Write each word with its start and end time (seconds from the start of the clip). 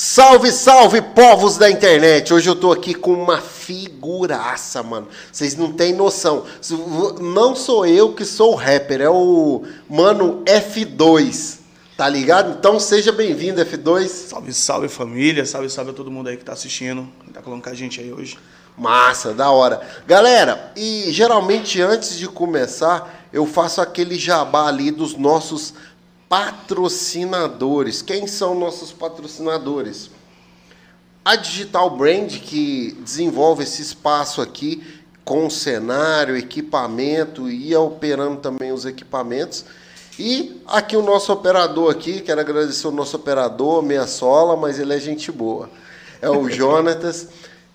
Salve, 0.00 0.52
salve, 0.52 1.02
povos 1.02 1.56
da 1.56 1.68
internet! 1.68 2.32
Hoje 2.32 2.48
eu 2.48 2.54
tô 2.54 2.70
aqui 2.70 2.94
com 2.94 3.14
uma 3.14 3.40
figuraça, 3.40 4.80
mano. 4.80 5.08
Vocês 5.32 5.56
não 5.56 5.72
têm 5.72 5.92
noção. 5.92 6.44
Não 7.20 7.56
sou 7.56 7.84
eu 7.84 8.12
que 8.12 8.24
sou 8.24 8.52
o 8.52 8.54
rapper, 8.54 9.00
é 9.00 9.10
o 9.10 9.64
mano 9.90 10.44
F2. 10.44 11.58
Tá 11.96 12.08
ligado? 12.08 12.56
Então 12.56 12.78
seja 12.78 13.10
bem-vindo, 13.10 13.60
F2. 13.60 14.06
Salve, 14.06 14.54
salve 14.54 14.88
família, 14.88 15.44
salve, 15.44 15.68
salve 15.68 15.90
a 15.90 15.94
todo 15.94 16.12
mundo 16.12 16.28
aí 16.28 16.36
que 16.36 16.44
tá 16.44 16.52
assistindo, 16.52 17.08
que 17.24 17.32
tá 17.32 17.42
colocando 17.42 17.64
com 17.64 17.70
a 17.70 17.74
gente 17.74 18.00
aí 18.00 18.12
hoje. 18.12 18.38
Massa, 18.76 19.34
da 19.34 19.50
hora. 19.50 19.80
Galera, 20.06 20.70
e 20.76 21.06
geralmente 21.10 21.82
antes 21.82 22.16
de 22.16 22.28
começar, 22.28 23.26
eu 23.32 23.44
faço 23.44 23.80
aquele 23.80 24.16
jabá 24.16 24.68
ali 24.68 24.92
dos 24.92 25.16
nossos 25.16 25.74
patrocinadores. 26.28 28.02
Quem 28.02 28.26
são 28.26 28.54
nossos 28.54 28.92
patrocinadores? 28.92 30.10
A 31.24 31.36
Digital 31.36 31.90
Brand, 31.90 32.38
que 32.38 32.96
desenvolve 33.00 33.62
esse 33.62 33.82
espaço 33.82 34.40
aqui 34.40 34.82
com 35.24 35.50
cenário, 35.50 36.36
equipamento 36.36 37.50
e 37.50 37.74
operando 37.76 38.38
também 38.38 38.72
os 38.72 38.86
equipamentos. 38.86 39.64
E 40.18 40.60
aqui 40.66 40.96
o 40.96 41.02
nosso 41.02 41.32
operador 41.32 41.92
aqui, 41.92 42.20
quero 42.20 42.40
agradecer 42.40 42.88
o 42.88 42.90
nosso 42.90 43.16
operador, 43.16 43.82
meia 43.82 44.06
sola, 44.06 44.56
mas 44.56 44.78
ele 44.78 44.94
é 44.94 44.98
gente 44.98 45.30
boa. 45.30 45.70
É 46.20 46.30
o 46.30 46.48
Jonatas 46.50 47.28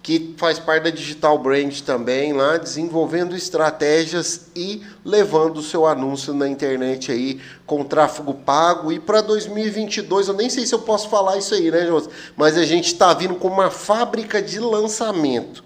que 0.04 0.36
faz 0.38 0.60
parte 0.60 0.84
da 0.84 0.90
Digital 0.90 1.40
Brand 1.40 1.80
também, 1.80 2.34
lá 2.34 2.58
desenvolvendo 2.58 3.38
estratégias 3.38 4.48
e 4.54 4.84
levando 5.06 5.58
o 5.58 5.64
seu 5.64 5.88
anúncio 5.88 6.34
na 6.34 6.46
internet 6.46 7.10
aí 7.10 7.40
com 7.66 7.86
tráfego 7.86 8.34
pago. 8.34 8.92
E 8.92 9.00
para 9.00 9.22
2022, 9.22 10.28
eu 10.28 10.34
nem 10.34 10.50
sei 10.50 10.66
se 10.66 10.76
eu 10.76 10.80
posso 10.80 11.08
falar 11.08 11.38
isso 11.38 11.54
aí, 11.54 11.72
né, 11.72 11.86
José? 11.86 12.10
Mas 12.36 12.58
a 12.58 12.66
gente 12.66 12.88
está 12.88 13.14
vindo 13.14 13.36
com 13.36 13.48
uma 13.48 13.72
fábrica 13.72 14.42
de 14.42 14.60
lançamento. 14.60 15.64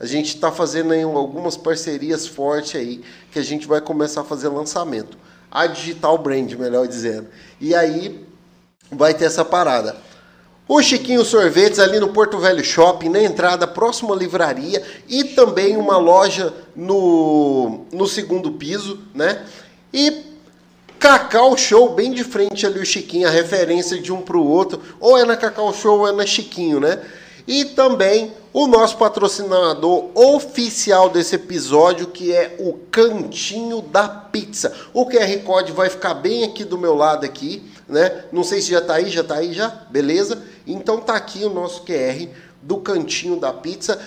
A 0.00 0.04
gente 0.04 0.34
está 0.34 0.50
fazendo 0.50 0.92
algumas 1.16 1.56
parcerias 1.56 2.26
fortes 2.26 2.74
aí 2.74 3.04
que 3.30 3.38
a 3.38 3.42
gente 3.42 3.68
vai 3.68 3.80
começar 3.80 4.22
a 4.22 4.24
fazer 4.24 4.48
lançamento. 4.48 5.16
A 5.48 5.68
Digital 5.68 6.18
Brand, 6.18 6.52
melhor 6.54 6.88
dizendo. 6.88 7.28
E 7.60 7.72
aí 7.72 8.26
vai 8.90 9.14
ter 9.14 9.26
essa 9.26 9.44
parada. 9.44 9.96
O 10.68 10.82
Chiquinho 10.82 11.24
Sorvetes 11.24 11.78
ali 11.78 12.00
no 12.00 12.08
Porto 12.08 12.38
Velho 12.38 12.64
Shopping, 12.64 13.08
na 13.08 13.22
entrada, 13.22 13.68
próxima 13.68 14.12
à 14.12 14.18
livraria 14.18 14.82
e 15.08 15.22
também 15.22 15.76
uma 15.76 15.96
loja 15.96 16.52
no, 16.74 17.86
no 17.92 18.06
segundo 18.08 18.50
piso, 18.50 18.98
né? 19.14 19.44
E 19.92 20.24
Cacau 20.98 21.56
Show 21.56 21.90
bem 21.90 22.10
de 22.10 22.24
frente 22.24 22.66
ali 22.66 22.80
o 22.80 22.84
Chiquinho, 22.84 23.28
a 23.28 23.30
referência 23.30 23.96
de 24.00 24.12
um 24.12 24.20
para 24.20 24.36
o 24.36 24.44
outro, 24.44 24.82
ou 24.98 25.16
é 25.16 25.24
na 25.24 25.36
Cacau 25.36 25.72
Show 25.72 26.00
ou 26.00 26.08
é 26.08 26.12
na 26.12 26.26
Chiquinho, 26.26 26.80
né? 26.80 27.00
E 27.46 27.64
também 27.66 28.32
o 28.52 28.66
nosso 28.66 28.96
patrocinador 28.96 30.06
oficial 30.16 31.08
desse 31.08 31.36
episódio, 31.36 32.08
que 32.08 32.34
é 32.34 32.56
o 32.58 32.72
Cantinho 32.90 33.80
da 33.82 34.08
Pizza. 34.08 34.74
O 34.92 35.06
QR 35.06 35.38
Code 35.44 35.70
vai 35.70 35.88
ficar 35.88 36.14
bem 36.14 36.42
aqui 36.42 36.64
do 36.64 36.76
meu 36.76 36.96
lado 36.96 37.24
aqui, 37.24 37.62
né? 37.88 38.24
Não 38.32 38.42
sei 38.42 38.60
se 38.60 38.70
já 38.70 38.78
está 38.78 38.94
aí, 38.94 39.08
já 39.08 39.20
está 39.20 39.36
aí 39.36 39.52
já, 39.52 39.68
beleza? 39.90 40.42
Então 40.66 41.00
tá 41.00 41.14
aqui 41.14 41.44
o 41.44 41.50
nosso 41.50 41.82
QR 41.84 42.28
do 42.62 42.78
Cantinho 42.78 43.38
da 43.38 43.52
Pizza. 43.52 44.00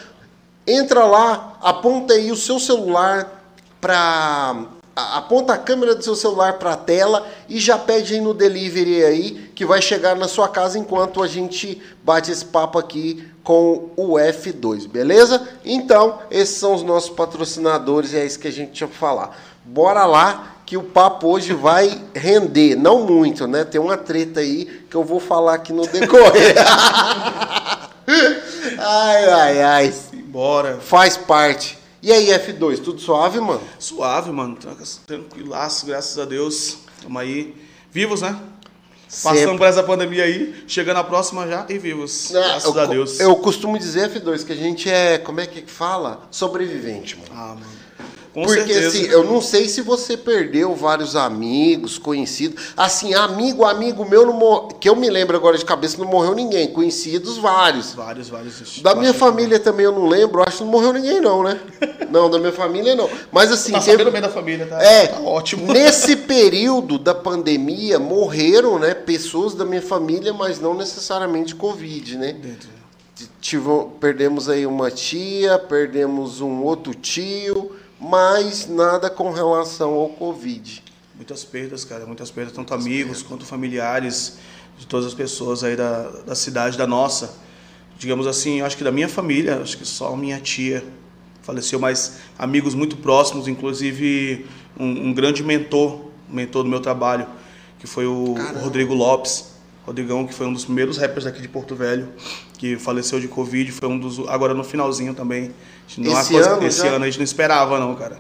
Entra 0.68 1.06
lá, 1.06 1.58
aponta 1.62 2.14
aí 2.14 2.32
o 2.32 2.36
seu 2.36 2.60
celular 2.60 3.44
para 3.80 4.68
aponta 4.96 5.54
a 5.54 5.58
câmera 5.58 5.96
do 5.96 6.04
seu 6.04 6.16
celular 6.16 6.54
para 6.54 6.74
a 6.74 6.78
tela 6.78 7.26
e 7.48 7.58
já 7.58 7.78
pede 7.78 8.16
aí 8.16 8.22
no 8.22 8.34
delivery 8.34 9.04
aí 9.04 9.52
que 9.56 9.66
vai 9.66 9.82
chegar 9.82 10.16
na 10.16 10.28
sua 10.28 10.50
casa 10.50 10.78
enquanto 10.78 11.24
a 11.24 11.28
gente 11.28 11.82
bate 12.04 12.30
esse 12.32 12.44
papo 12.44 12.78
aqui 12.78 13.26
com 13.42 13.90
o 13.96 14.16
F2, 14.16 14.88
beleza? 14.88 15.48
Então, 15.64 16.20
esses 16.30 16.58
são 16.58 16.76
os 16.76 16.84
nossos 16.84 17.10
patrocinadores 17.10 18.14
e 18.14 18.18
é 18.18 18.26
isso 18.26 18.40
que 18.40 18.48
a 18.48 18.52
gente 18.52 18.74
tinha 18.74 18.88
para 18.88 18.98
falar. 18.98 19.40
Bora 19.64 20.06
lá 20.06 20.56
que 20.70 20.78
o 20.78 20.84
papo 20.84 21.28
hoje 21.28 21.52
vai 21.52 22.00
render, 22.14 22.76
não 22.76 23.04
muito, 23.04 23.48
né? 23.48 23.64
Tem 23.64 23.82
uma 23.82 23.98
treta 23.98 24.40
aí 24.40 24.84
que 24.88 24.96
eu 24.96 25.04
vou 25.04 25.20
falar 25.20 25.56
aqui 25.56 25.74
no 25.74 25.82
decorrer. 25.88 26.54
ai, 28.78 29.30
ai, 29.30 29.62
ai. 29.64 29.92
Bora. 30.26 30.78
Faz 30.80 31.18
parte. 31.18 31.76
E 32.04 32.12
aí, 32.12 32.28
F2, 32.28 32.84
tudo 32.84 33.02
suave, 33.02 33.40
mano? 33.40 33.64
Suave, 33.80 34.32
mano. 34.32 34.60
Tranquilaço, 35.08 35.88
graças 35.88 36.20
a 36.20 36.26
Deus. 36.26 36.78
Tamo 37.02 37.18
aí. 37.18 37.56
Vivos, 37.92 38.22
né? 38.22 38.40
Sempre. 39.08 39.40
Passando 39.40 39.58
por 39.58 39.66
essa 39.66 39.82
pandemia 39.82 40.26
aí, 40.26 40.66
chegando 40.68 40.98
a 40.98 41.04
próxima 41.04 41.48
já 41.48 41.66
e 41.68 41.80
vivos. 41.80 42.30
Ah, 42.36 42.42
graças 42.42 42.76
eu, 42.76 42.80
a 42.80 42.86
Deus. 42.86 43.20
Eu 43.20 43.36
costumo 43.38 43.80
dizer, 43.80 44.08
F2, 44.12 44.46
que 44.46 44.54
a 44.54 44.56
gente 44.56 44.88
é, 44.88 45.18
como 45.18 45.40
é 45.40 45.48
que 45.48 45.64
fala? 45.64 46.28
Sobrevivente, 46.30 47.18
mano. 47.18 47.32
Ah, 47.34 47.56
mano. 47.56 47.79
Com 48.34 48.44
Porque 48.44 48.74
certeza. 48.74 48.88
assim, 48.90 49.06
eu 49.06 49.24
não 49.24 49.42
sei 49.42 49.68
se 49.68 49.82
você 49.82 50.16
perdeu 50.16 50.76
vários 50.76 51.16
amigos, 51.16 51.98
conhecidos. 51.98 52.74
Assim, 52.78 53.16
amigo, 53.16 53.66
amigo 53.66 54.08
meu, 54.08 54.24
não 54.24 54.34
mor... 54.34 54.68
que 54.80 54.88
eu 54.88 54.96
me 54.96 55.10
lembro 55.10 55.36
agora 55.36 55.58
de 55.58 55.66
cabeça, 55.66 55.98
não 55.98 56.06
morreu 56.06 56.36
ninguém. 56.36 56.72
Conhecidos, 56.72 57.38
vários. 57.38 57.94
Vários, 57.94 58.30
vários. 58.30 58.82
Da 58.82 58.94
minha 58.94 59.16
família 59.16 59.60
também 59.60 59.86
eu 59.86 59.92
não 59.92 60.08
lembro, 60.08 60.44
acho 60.44 60.60
que 60.60 60.64
não 60.64 60.72
morreu 60.72 60.94
ninguém, 60.94 61.20
não, 61.20 61.42
né? 61.42 61.60
não, 62.12 62.30
da 62.30 62.38
minha 62.38 62.52
família 62.52 62.96
não. 62.96 63.10
Mas 63.32 63.52
assim. 63.52 63.72
Tá 63.72 63.80
teve... 63.82 64.10
bem 64.12 64.22
da 64.22 64.30
família, 64.30 64.68
tá? 64.68 64.80
É, 64.80 65.08
tá 65.08 65.22
ótimo. 65.22 65.66
Nesse 65.74 66.16
período 66.16 67.00
da 67.00 67.16
pandemia, 67.16 67.98
morreram, 67.98 68.78
né, 68.78 68.94
pessoas 68.94 69.56
da 69.56 69.66
minha 69.66 69.82
família, 69.82 70.32
mas 70.34 70.60
não 70.60 70.76
necessariamente 70.76 71.56
Covid, 71.56 72.16
né? 72.16 72.34
Dentro. 72.34 72.70
Tive, 73.42 73.68
perdemos 74.00 74.48
aí 74.48 74.66
uma 74.66 74.92
tia, 74.92 75.58
perdemos 75.58 76.42
um 76.42 76.62
outro 76.64 76.94
tio 76.94 77.79
mas 78.00 78.68
nada 78.68 79.10
com 79.10 79.32
relação 79.32 79.94
ao 79.94 80.10
Covid. 80.10 80.84
Muitas 81.16 81.44
perdas, 81.44 81.84
cara, 81.84 82.06
muitas 82.06 82.32
perdas, 82.32 82.54
tanto 82.54 82.72
muitas 82.72 82.86
amigos 82.86 83.18
perdas. 83.18 83.24
quanto 83.24 83.46
familiares, 83.46 84.38
de 84.78 84.88
todas 84.88 85.06
as 85.06 85.14
pessoas 85.14 85.64
aí 85.64 85.76
da, 85.76 86.10
da 86.26 86.36
cidade, 86.36 86.78
da 86.78 86.88
nossa. 86.88 87.36
Digamos 87.98 88.26
assim, 88.26 88.60
eu 88.60 88.66
acho 88.66 88.78
que 88.78 88.84
da 88.84 88.92
minha 88.92 89.10
família, 89.10 89.60
acho 89.62 89.78
que 89.78 89.86
só 89.86 90.16
minha 90.16 90.40
tia 90.40 90.84
faleceu, 91.42 91.80
mas 91.80 92.20
amigos 92.38 92.74
muito 92.74 92.96
próximos, 92.98 93.48
inclusive 93.48 94.46
um, 94.80 95.10
um 95.10 95.14
grande 95.14 95.44
mentor, 95.44 96.06
mentor 96.30 96.64
do 96.64 96.70
meu 96.70 96.80
trabalho, 96.80 97.28
que 97.80 97.88
foi 97.88 98.06
o, 98.06 98.36
Rodrigo 98.62 98.94
Lopes. 98.94 99.50
Rodrigão, 99.86 100.28
que 100.28 100.34
foi 100.34 100.46
um 100.46 100.54
dos 100.54 100.66
primeiros 100.66 100.98
rappers 100.98 101.24
daqui 101.24 101.42
de 101.42 101.48
Porto 101.48 101.76
Velho, 101.76 102.10
que 102.60 102.76
faleceu 102.78 103.22
de 103.22 103.28
Covid, 103.30 103.72
foi 103.72 103.88
um 103.88 103.98
dos. 103.98 104.20
Agora 104.28 104.54
no 104.54 104.66
finalzinho 104.66 105.14
também. 105.14 105.52
Não 105.98 106.12
esse 106.20 106.34
coisa, 106.34 106.50
ano, 106.52 106.68
esse 106.68 106.86
ano 106.86 107.06
a 107.06 107.08
gente 107.08 107.18
não 107.18 107.24
esperava, 107.24 107.80
não, 107.80 107.96
cara. 107.96 108.20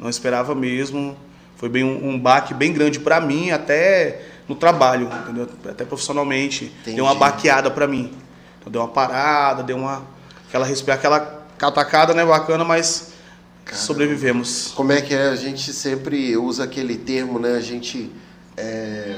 Não 0.00 0.08
esperava 0.08 0.54
mesmo. 0.54 1.14
Foi 1.56 1.68
bem 1.68 1.84
um, 1.84 2.08
um 2.08 2.18
baque 2.18 2.54
bem 2.54 2.72
grande 2.72 2.98
para 2.98 3.20
mim, 3.20 3.50
até 3.50 4.22
no 4.48 4.54
trabalho, 4.54 5.10
entendeu? 5.22 5.46
Até 5.68 5.84
profissionalmente. 5.84 6.72
Entendi. 6.80 6.96
Deu 6.96 7.04
uma 7.04 7.14
baqueada 7.14 7.70
para 7.70 7.86
mim. 7.86 8.10
Então 8.58 8.72
deu 8.72 8.80
uma 8.80 8.88
parada, 8.88 9.62
deu 9.62 9.76
uma. 9.76 10.02
Aquela, 10.48 10.66
aquela 10.66 11.44
catacada, 11.58 12.14
né, 12.14 12.24
bacana, 12.24 12.64
mas 12.64 13.12
sobrevivemos. 13.70 14.72
Como 14.74 14.92
é 14.92 15.02
que 15.02 15.14
é? 15.14 15.28
A 15.28 15.36
gente 15.36 15.74
sempre 15.74 16.34
usa 16.38 16.64
aquele 16.64 16.96
termo, 16.96 17.38
né? 17.38 17.54
A 17.54 17.60
gente. 17.60 18.10
É 18.56 19.14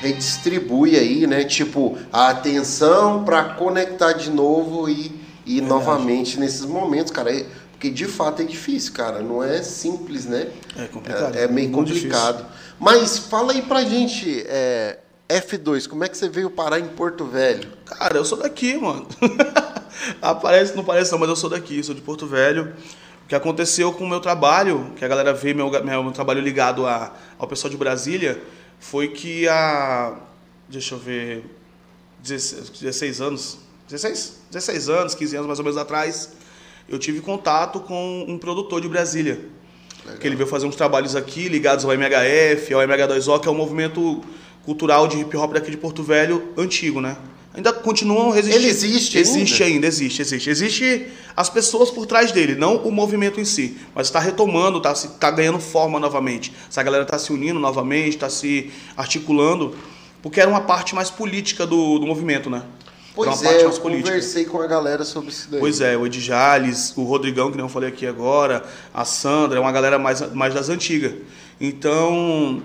redistribui 0.00 0.96
aí, 0.96 1.26
né? 1.26 1.44
Tipo, 1.44 1.96
a 2.12 2.30
atenção 2.30 3.24
para 3.24 3.44
conectar 3.44 4.12
de 4.12 4.30
novo 4.30 4.88
e, 4.88 5.12
e 5.46 5.60
novamente 5.60 6.38
nesses 6.38 6.64
momentos, 6.64 7.12
cara. 7.12 7.34
É, 7.34 7.46
porque 7.72 7.90
de 7.90 8.06
fato 8.06 8.42
é 8.42 8.44
difícil, 8.44 8.92
cara. 8.92 9.20
Não 9.20 9.42
é 9.42 9.62
simples, 9.62 10.26
né? 10.26 10.48
É 10.76 10.86
complicado. 10.86 11.36
É, 11.36 11.44
é 11.44 11.48
meio 11.48 11.70
complicado. 11.70 12.38
Difícil. 12.38 12.60
Mas 12.78 13.18
fala 13.18 13.52
aí 13.52 13.62
pra 13.62 13.82
gente, 13.82 14.44
é, 14.46 14.98
F2, 15.28 15.86
como 15.86 16.02
é 16.04 16.08
que 16.08 16.16
você 16.16 16.28
veio 16.28 16.50
parar 16.50 16.80
em 16.80 16.88
Porto 16.88 17.24
Velho? 17.24 17.68
Cara, 17.84 18.16
eu 18.16 18.24
sou 18.24 18.38
daqui, 18.38 18.76
mano. 18.76 19.06
Aparece, 20.20 20.74
não 20.74 20.84
parece 20.84 21.12
não, 21.12 21.18
mas 21.18 21.28
eu 21.28 21.36
sou 21.36 21.50
daqui, 21.50 21.82
sou 21.82 21.94
de 21.94 22.00
Porto 22.00 22.26
Velho. 22.26 22.74
O 23.24 23.28
que 23.28 23.34
aconteceu 23.34 23.92
com 23.92 24.04
o 24.04 24.08
meu 24.08 24.20
trabalho, 24.20 24.92
que 24.96 25.04
a 25.04 25.08
galera 25.08 25.32
vê 25.32 25.54
meu, 25.54 25.70
meu 25.70 26.12
trabalho 26.12 26.40
ligado 26.40 26.86
a, 26.86 27.12
ao 27.38 27.46
pessoal 27.46 27.70
de 27.70 27.76
Brasília, 27.76 28.42
foi 28.80 29.08
que 29.08 29.46
há, 29.46 30.16
deixa 30.68 30.94
eu 30.94 30.98
ver, 30.98 31.44
16, 32.22 33.20
anos, 33.20 33.58
16, 33.88 34.40
16 34.50 34.88
anos, 34.88 35.14
15 35.14 35.36
anos 35.36 35.46
mais 35.46 35.58
ou 35.58 35.64
menos 35.64 35.78
atrás, 35.78 36.32
eu 36.88 36.98
tive 36.98 37.20
contato 37.20 37.78
com 37.78 38.24
um 38.26 38.36
produtor 38.36 38.80
de 38.80 38.88
Brasília. 38.88 39.40
Legal. 40.04 40.18
Que 40.18 40.26
ele 40.26 40.34
veio 40.34 40.48
fazer 40.48 40.66
uns 40.66 40.74
trabalhos 40.74 41.14
aqui 41.14 41.48
ligados 41.48 41.84
ao 41.84 41.92
MHF, 41.92 42.72
ao 42.74 42.80
MH2O, 42.80 43.38
que 43.38 43.48
é 43.48 43.50
um 43.50 43.54
movimento 43.54 44.22
cultural 44.64 45.06
de 45.06 45.18
hip 45.20 45.36
hop 45.36 45.52
daqui 45.52 45.70
de 45.70 45.76
Porto 45.76 46.02
Velho 46.02 46.52
antigo, 46.56 47.00
né? 47.00 47.16
Ainda 47.54 47.72
continuam 47.72 48.30
resistindo. 48.30 48.62
Ele 48.62 48.70
existe 48.70 49.18
Existe 49.18 49.62
ainda, 49.62 49.86
existe, 49.86 50.22
existe. 50.22 50.50
Existe 50.50 51.06
as 51.36 51.48
pessoas 51.48 51.90
por 51.90 52.06
trás 52.06 52.32
dele, 52.32 52.54
não 52.54 52.76
o 52.76 52.90
movimento 52.90 53.40
em 53.40 53.44
si. 53.44 53.76
Mas 53.94 54.06
está 54.06 54.18
retomando, 54.18 54.78
está 54.78 54.94
tá 54.94 55.30
ganhando 55.30 55.58
forma 55.58 55.98
novamente. 55.98 56.52
Essa 56.68 56.82
galera 56.82 57.04
está 57.04 57.18
se 57.18 57.32
unindo 57.32 57.58
novamente, 57.58 58.10
está 58.10 58.28
se 58.28 58.70
articulando, 58.96 59.74
porque 60.22 60.40
era 60.40 60.50
uma 60.50 60.60
parte 60.60 60.94
mais 60.94 61.10
política 61.10 61.66
do, 61.66 61.98
do 61.98 62.06
movimento, 62.06 62.48
né? 62.50 62.62
Pois 63.14 63.42
é, 63.42 63.46
parte 63.46 63.64
eu 63.64 63.72
conversei 63.72 64.44
com 64.44 64.62
a 64.62 64.66
galera 64.66 65.04
sobre 65.04 65.30
isso 65.30 65.50
daí. 65.50 65.58
Pois 65.58 65.80
é, 65.80 65.96
o 65.96 66.06
Ed 66.06 66.20
Jales, 66.20 66.96
o 66.96 67.02
Rodrigão, 67.02 67.50
que 67.50 67.58
não 67.58 67.68
falei 67.68 67.88
aqui 67.88 68.06
agora, 68.06 68.64
a 68.94 69.04
Sandra, 69.04 69.58
é 69.58 69.60
uma 69.60 69.72
galera 69.72 69.98
mais, 69.98 70.32
mais 70.32 70.54
das 70.54 70.68
antigas. 70.68 71.14
Então, 71.60 72.62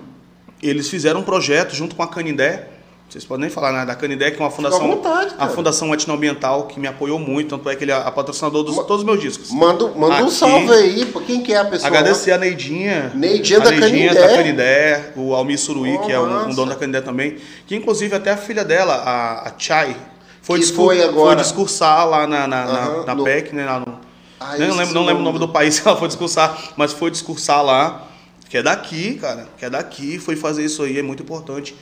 eles 0.62 0.88
fizeram 0.88 1.20
um 1.20 1.24
projeto 1.24 1.74
junto 1.74 1.96
com 1.96 2.02
a 2.02 2.08
Canindé. 2.08 2.75
Vocês 3.16 3.24
podem 3.24 3.46
nem 3.46 3.50
falar 3.50 3.72
nada 3.72 3.86
da 3.86 3.94
Canindé, 3.94 4.30
que 4.30 4.36
é 4.36 4.44
uma 4.44 4.50
fundação, 4.50 4.86
vontade, 4.88 5.34
a 5.38 5.48
fundação 5.48 5.94
etnoambiental 5.94 6.64
que 6.66 6.78
me 6.78 6.86
apoiou 6.86 7.18
muito, 7.18 7.56
tanto 7.56 7.70
é 7.70 7.74
que 7.74 7.82
ele 7.82 7.90
é 7.90 7.94
a 7.94 8.10
patrocinador 8.10 8.62
dos 8.62 8.76
todos 8.76 8.98
os 8.98 9.04
meus 9.04 9.18
discos. 9.18 9.50
Manda, 9.50 9.88
manda 9.88 10.16
um 10.22 10.26
Aqui- 10.26 10.32
salve 10.34 10.70
aí, 10.70 11.06
pra 11.06 11.22
quem 11.22 11.42
que 11.42 11.50
é 11.50 11.56
a 11.56 11.64
pessoa? 11.64 11.88
Agradecer 11.88 12.32
a 12.32 12.36
Neidinha. 12.36 13.10
Neidinha 13.14 13.58
a 13.58 13.62
da 13.62 13.70
Neidinha 13.70 14.08
Canindé. 14.12 14.20
da 14.28 14.36
Canindé, 14.36 15.12
o 15.16 15.34
Almir 15.34 15.58
Suruí, 15.58 15.94
Oh, 15.96 16.00
que 16.04 16.12
é 16.12 16.20
um, 16.20 16.48
um 16.50 16.54
dono 16.54 16.68
da 16.72 16.76
Canindé 16.76 17.00
também. 17.00 17.38
Que 17.66 17.74
inclusive 17.74 18.14
até 18.14 18.32
a 18.32 18.36
filha 18.36 18.62
dela, 18.62 18.92
a, 18.96 19.48
a 19.48 19.52
Chai, 19.56 19.96
foi, 20.42 20.58
discur- 20.58 20.84
foi 20.84 21.02
agora. 21.02 21.36
discursar 21.40 22.06
lá 22.06 22.26
na, 22.26 22.46
na, 22.46 22.66
na- 22.66 22.72
Aham, 22.80 23.04
na 23.06 23.14
no- 23.14 23.24
PEC, 23.24 23.54
né? 23.54 23.64
Lá 23.64 23.80
no, 23.80 23.98
Ah, 24.38 24.58
esse 24.58 24.70
lembro, 24.76 24.92
não 24.94 25.06
lembro 25.06 25.22
o 25.22 25.24
nome. 25.24 25.38
do 25.38 25.48
país 25.48 25.80
que 25.80 25.88
ela 25.88 25.96
foi 25.96 26.08
discursar, 26.08 26.54
mas 26.76 26.92
foi 26.92 27.10
discursar 27.10 27.64
lá, 27.64 28.08
que 28.50 28.58
é 28.58 28.62
daqui, 28.62 29.14
cara, 29.14 29.48
que 29.56 29.64
é 29.64 29.70
daqui, 29.70 30.18
foi 30.18 30.36
fazer 30.36 30.62
isso 30.66 30.82
aí, 30.82 30.98
é 30.98 31.02
muito 31.02 31.22
importante. 31.22 31.74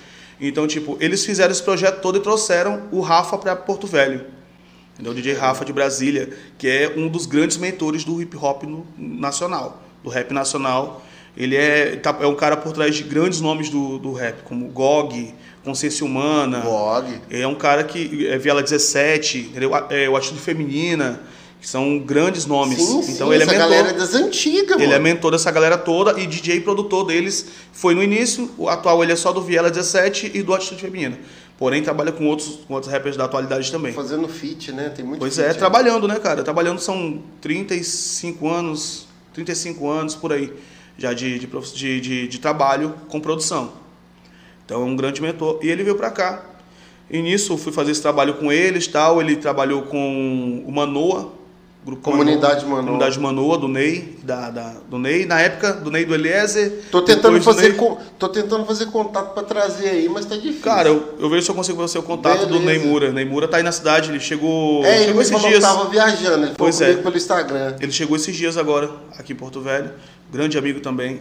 Então, 0.49 0.67
tipo, 0.67 0.97
eles 1.01 1.25
fizeram 1.25 1.53
esse 1.53 1.63
projeto 1.63 2.01
todo 2.01 2.19
e 2.19 2.21
trouxeram 2.21 2.83
o 2.91 3.01
Rafa 3.01 3.37
para 3.39 3.55
Porto 3.57 3.87
Velho. 3.87 4.25
Entendeu? 4.95 5.13
O 5.13 5.15
DJ 5.15 5.35
Rafa 5.35 5.65
de 5.65 5.73
Brasília, 5.73 6.31
que 6.57 6.69
é 6.69 6.93
um 6.97 7.09
dos 7.09 7.27
grandes 7.27 7.57
mentores 7.57 8.05
do 8.05 8.21
hip 8.23 8.37
hop 8.37 8.63
no- 8.63 8.87
nacional, 8.97 9.83
do 10.03 10.09
rap 10.11 10.33
nacional. 10.33 11.03
Ele 11.37 11.57
é, 11.57 11.97
tá- 11.97 12.17
é 12.21 12.27
um 12.27 12.35
cara 12.37 12.57
por 12.57 12.73
trás 12.73 12.95
de 12.95 13.03
grandes 13.03 13.41
nomes 13.41 13.69
do, 13.69 13.99
do 13.99 14.13
rap, 14.13 14.43
como 14.45 14.67
Gog, 14.69 15.35
Consciência 15.65 16.07
Humana. 16.07 16.61
Blog. 16.61 17.07
É 17.29 17.45
um 17.45 17.57
cara 17.57 17.83
que 17.83 18.27
é 18.29 18.39
Viela 18.39 18.63
17, 18.63 19.39
entendeu? 19.51 19.73
É, 19.91 20.09
o 20.09 20.17
Atitude 20.17 20.41
Feminina, 20.41 21.21
que 21.65 21.71
são 21.71 21.99
grandes 21.99 22.45
nomes. 22.45 22.77
Sim, 22.77 23.03
sim, 23.03 23.13
então 23.13 23.33
ele 23.33 23.43
é 23.43 23.47
essa 23.47 23.55
mentor. 23.55 23.69
galera 23.71 23.89
é 23.89 23.93
das 23.95 24.15
antigas, 24.15 24.77
Ele 24.77 24.85
é 24.93 24.99
mano. 24.99 25.03
mentor 25.05 25.31
dessa 25.31 25.51
galera 25.51 25.79
toda 25.79 26.21
e 26.21 26.27
DJ 26.27 26.61
produtor 26.61 27.07
deles 27.07 27.47
foi 27.73 27.95
no 27.95 28.03
início. 28.03 28.51
O 28.59 28.69
atual 28.69 29.03
ele 29.03 29.13
é 29.13 29.17
só 29.17 29.33
do 29.33 29.41
Viela 29.41 29.71
17 29.71 30.33
e 30.35 30.43
do 30.43 30.53
Atitude 30.53 30.83
Feminina. 30.83 31.19
Porém, 31.57 31.83
trabalha 31.83 32.13
com 32.13 32.27
outros, 32.27 32.59
com 32.69 32.75
outros 32.75 32.93
rappers 32.93 33.17
da 33.17 33.25
atualidade 33.25 33.73
também. 33.73 33.95
Fazendo 33.95 34.29
feat, 34.29 34.73
né? 34.73 34.91
Tem 34.91 35.03
muito 35.03 35.21
Pois 35.21 35.37
feat, 35.37 35.47
é, 35.47 35.53
né? 35.53 35.55
trabalhando, 35.55 36.07
né, 36.07 36.19
cara? 36.19 36.43
Trabalhando 36.45 36.81
são 36.83 37.23
35 37.41 38.47
anos, 38.47 39.07
35 39.33 39.89
anos 39.89 40.15
por 40.15 40.35
aí, 40.35 40.53
já 40.99 41.15
de, 41.15 41.39
de, 41.39 41.49
de, 41.75 42.01
de, 42.03 42.29
de 42.29 42.39
trabalho 42.41 42.95
com 43.09 43.19
produção. 43.19 43.73
Então 44.67 44.83
é 44.83 44.85
um 44.85 44.95
grande 44.95 45.23
mentor. 45.23 45.61
E 45.63 45.69
ele 45.71 45.83
veio 45.83 45.97
pra 45.97 46.11
cá. 46.11 46.45
E 47.11 47.23
nisso 47.23 47.55
eu 47.55 47.57
fui 47.57 47.73
fazer 47.73 47.93
esse 47.93 48.03
trabalho 48.03 48.35
com 48.35 48.53
eles 48.53 48.87
tal. 48.87 49.19
Ele 49.19 49.35
trabalhou 49.37 49.81
com 49.85 50.63
o 50.67 50.71
Manoa, 50.71 51.33
grupo 51.85 52.03
Comunidade 52.03 52.65
Manoa. 52.65 52.83
Comunidade 52.85 53.21
Manoa, 53.21 53.59
do 53.59 53.69
Ney, 53.69 54.19
da, 54.23 54.49
da- 54.51 54.75
do 54.89 54.99
Ney, 54.99 55.27
na 55.27 55.41
época, 55.41 55.73
do 55.75 55.91
Ney 55.91 56.05
do 56.05 56.15
Eliezer. 56.15 56.81
Tô 56.91 57.03
tentando, 57.03 57.41
fazer 57.43 57.69
Ney- 57.71 57.73
con- 57.79 57.99
tô 58.19 58.29
tentando 58.29 58.65
fazer 58.65 58.87
contato 58.87 59.35
pra 59.35 59.43
trazer 59.43 59.89
aí, 59.91 60.09
mas 60.09 60.25
tá 60.25 60.35
difícil. 60.35 60.63
Cara, 60.63 60.89
eu, 60.89 61.15
eu 61.19 61.29
vejo 61.29 61.43
se 61.43 61.51
eu 61.51 61.55
consigo 61.55 61.87
ver 61.87 61.99
o 61.99 62.03
contato 62.03 62.47
do 62.47 62.59
Beleza. 62.59 62.65
Neymura. 62.65 63.13
Neymura 63.13 63.47
tá 63.49 63.59
aí 63.59 63.63
na 63.63 63.73
cidade, 63.73 64.11
ele 64.11 64.19
chegou, 64.21 64.85
é, 64.85 64.95
ele 64.97 65.05
chegou 65.05 65.15
me 65.17 65.23
esses 65.23 65.43
dias. 65.43 65.61
tava 65.63 65.89
viajando, 65.91 66.47
ele 66.47 66.55
Pois 66.57 66.81
é. 66.81 66.95
pelo 66.95 67.17
Instagram. 67.17 67.77
Ele 67.81 67.93
chegou 67.93 68.17
esses 68.17 68.35
dias 68.35 68.57
agora, 68.57 68.91
aqui 69.19 69.33
em 69.33 69.37
Porto 69.37 69.61
Velho. 69.61 69.91
Grande 70.33 70.57
amigo 70.57 70.81
também. 70.81 71.21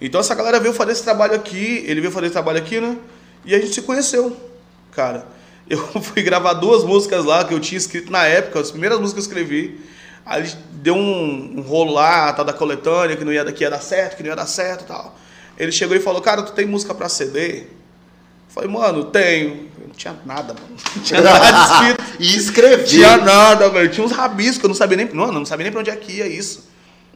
Então 0.00 0.20
essa 0.20 0.34
galera 0.34 0.58
veio 0.58 0.74
fazer 0.74 0.92
esse 0.92 1.04
trabalho 1.04 1.34
aqui, 1.34 1.84
ele 1.86 2.00
veio 2.00 2.12
fazer 2.12 2.26
esse 2.26 2.32
trabalho 2.32 2.58
aqui, 2.58 2.80
né? 2.80 2.96
E 3.44 3.54
a 3.54 3.58
gente 3.58 3.72
se 3.72 3.82
conheceu, 3.82 4.36
cara. 4.90 5.26
Eu 5.68 5.78
fui 6.02 6.22
gravar 6.22 6.54
duas 6.54 6.84
músicas 6.84 7.24
lá 7.24 7.44
que 7.44 7.54
eu 7.54 7.60
tinha 7.60 7.78
escrito 7.78 8.10
na 8.10 8.24
época, 8.24 8.60
as 8.60 8.70
primeiras 8.70 9.00
músicas 9.00 9.26
que 9.26 9.34
eu 9.34 9.42
escrevi. 9.42 9.80
Aí 10.24 10.50
deu 10.72 10.94
um, 10.94 11.58
um 11.58 11.60
rolo 11.62 11.92
lá, 11.92 12.32
tal 12.32 12.44
da 12.44 12.52
coletânea, 12.52 13.16
que 13.16 13.24
não 13.24 13.32
ia, 13.32 13.44
que 13.52 13.64
ia 13.64 13.70
dar 13.70 13.80
certo, 13.80 14.16
que 14.16 14.22
não 14.22 14.30
ia 14.30 14.36
dar 14.36 14.46
certo 14.46 14.82
e 14.82 14.86
tal. 14.86 15.18
Ele 15.58 15.72
chegou 15.72 15.96
e 15.96 16.00
falou, 16.00 16.22
cara, 16.22 16.42
tu 16.42 16.52
tem 16.52 16.66
música 16.66 16.94
pra 16.94 17.08
CD? 17.08 17.60
Eu 17.60 17.64
falei, 18.48 18.70
mano, 18.70 19.04
tenho. 19.04 19.70
Eu 19.80 19.88
não 19.88 19.94
tinha 19.94 20.16
nada, 20.24 20.54
mano. 20.54 20.76
Não 20.96 21.02
tinha 21.02 21.20
nada 21.22 21.46
escrito. 21.46 22.04
E 22.20 22.36
escrevi. 22.36 22.84
Tinha 22.84 23.16
nada, 23.16 23.68
velho. 23.68 23.90
Tinha 23.90 24.06
uns 24.06 24.12
rabiscos, 24.12 24.62
eu 24.62 24.68
não 24.68 24.74
sabia 24.74 24.96
nem. 24.96 25.08
Eu 25.08 25.14
não 25.14 25.44
sabia 25.44 25.64
nem 25.64 25.72
pra 25.72 25.80
onde 25.80 25.90
é 25.90 25.96
que 25.96 26.12
ia 26.12 26.26
isso. 26.26 26.70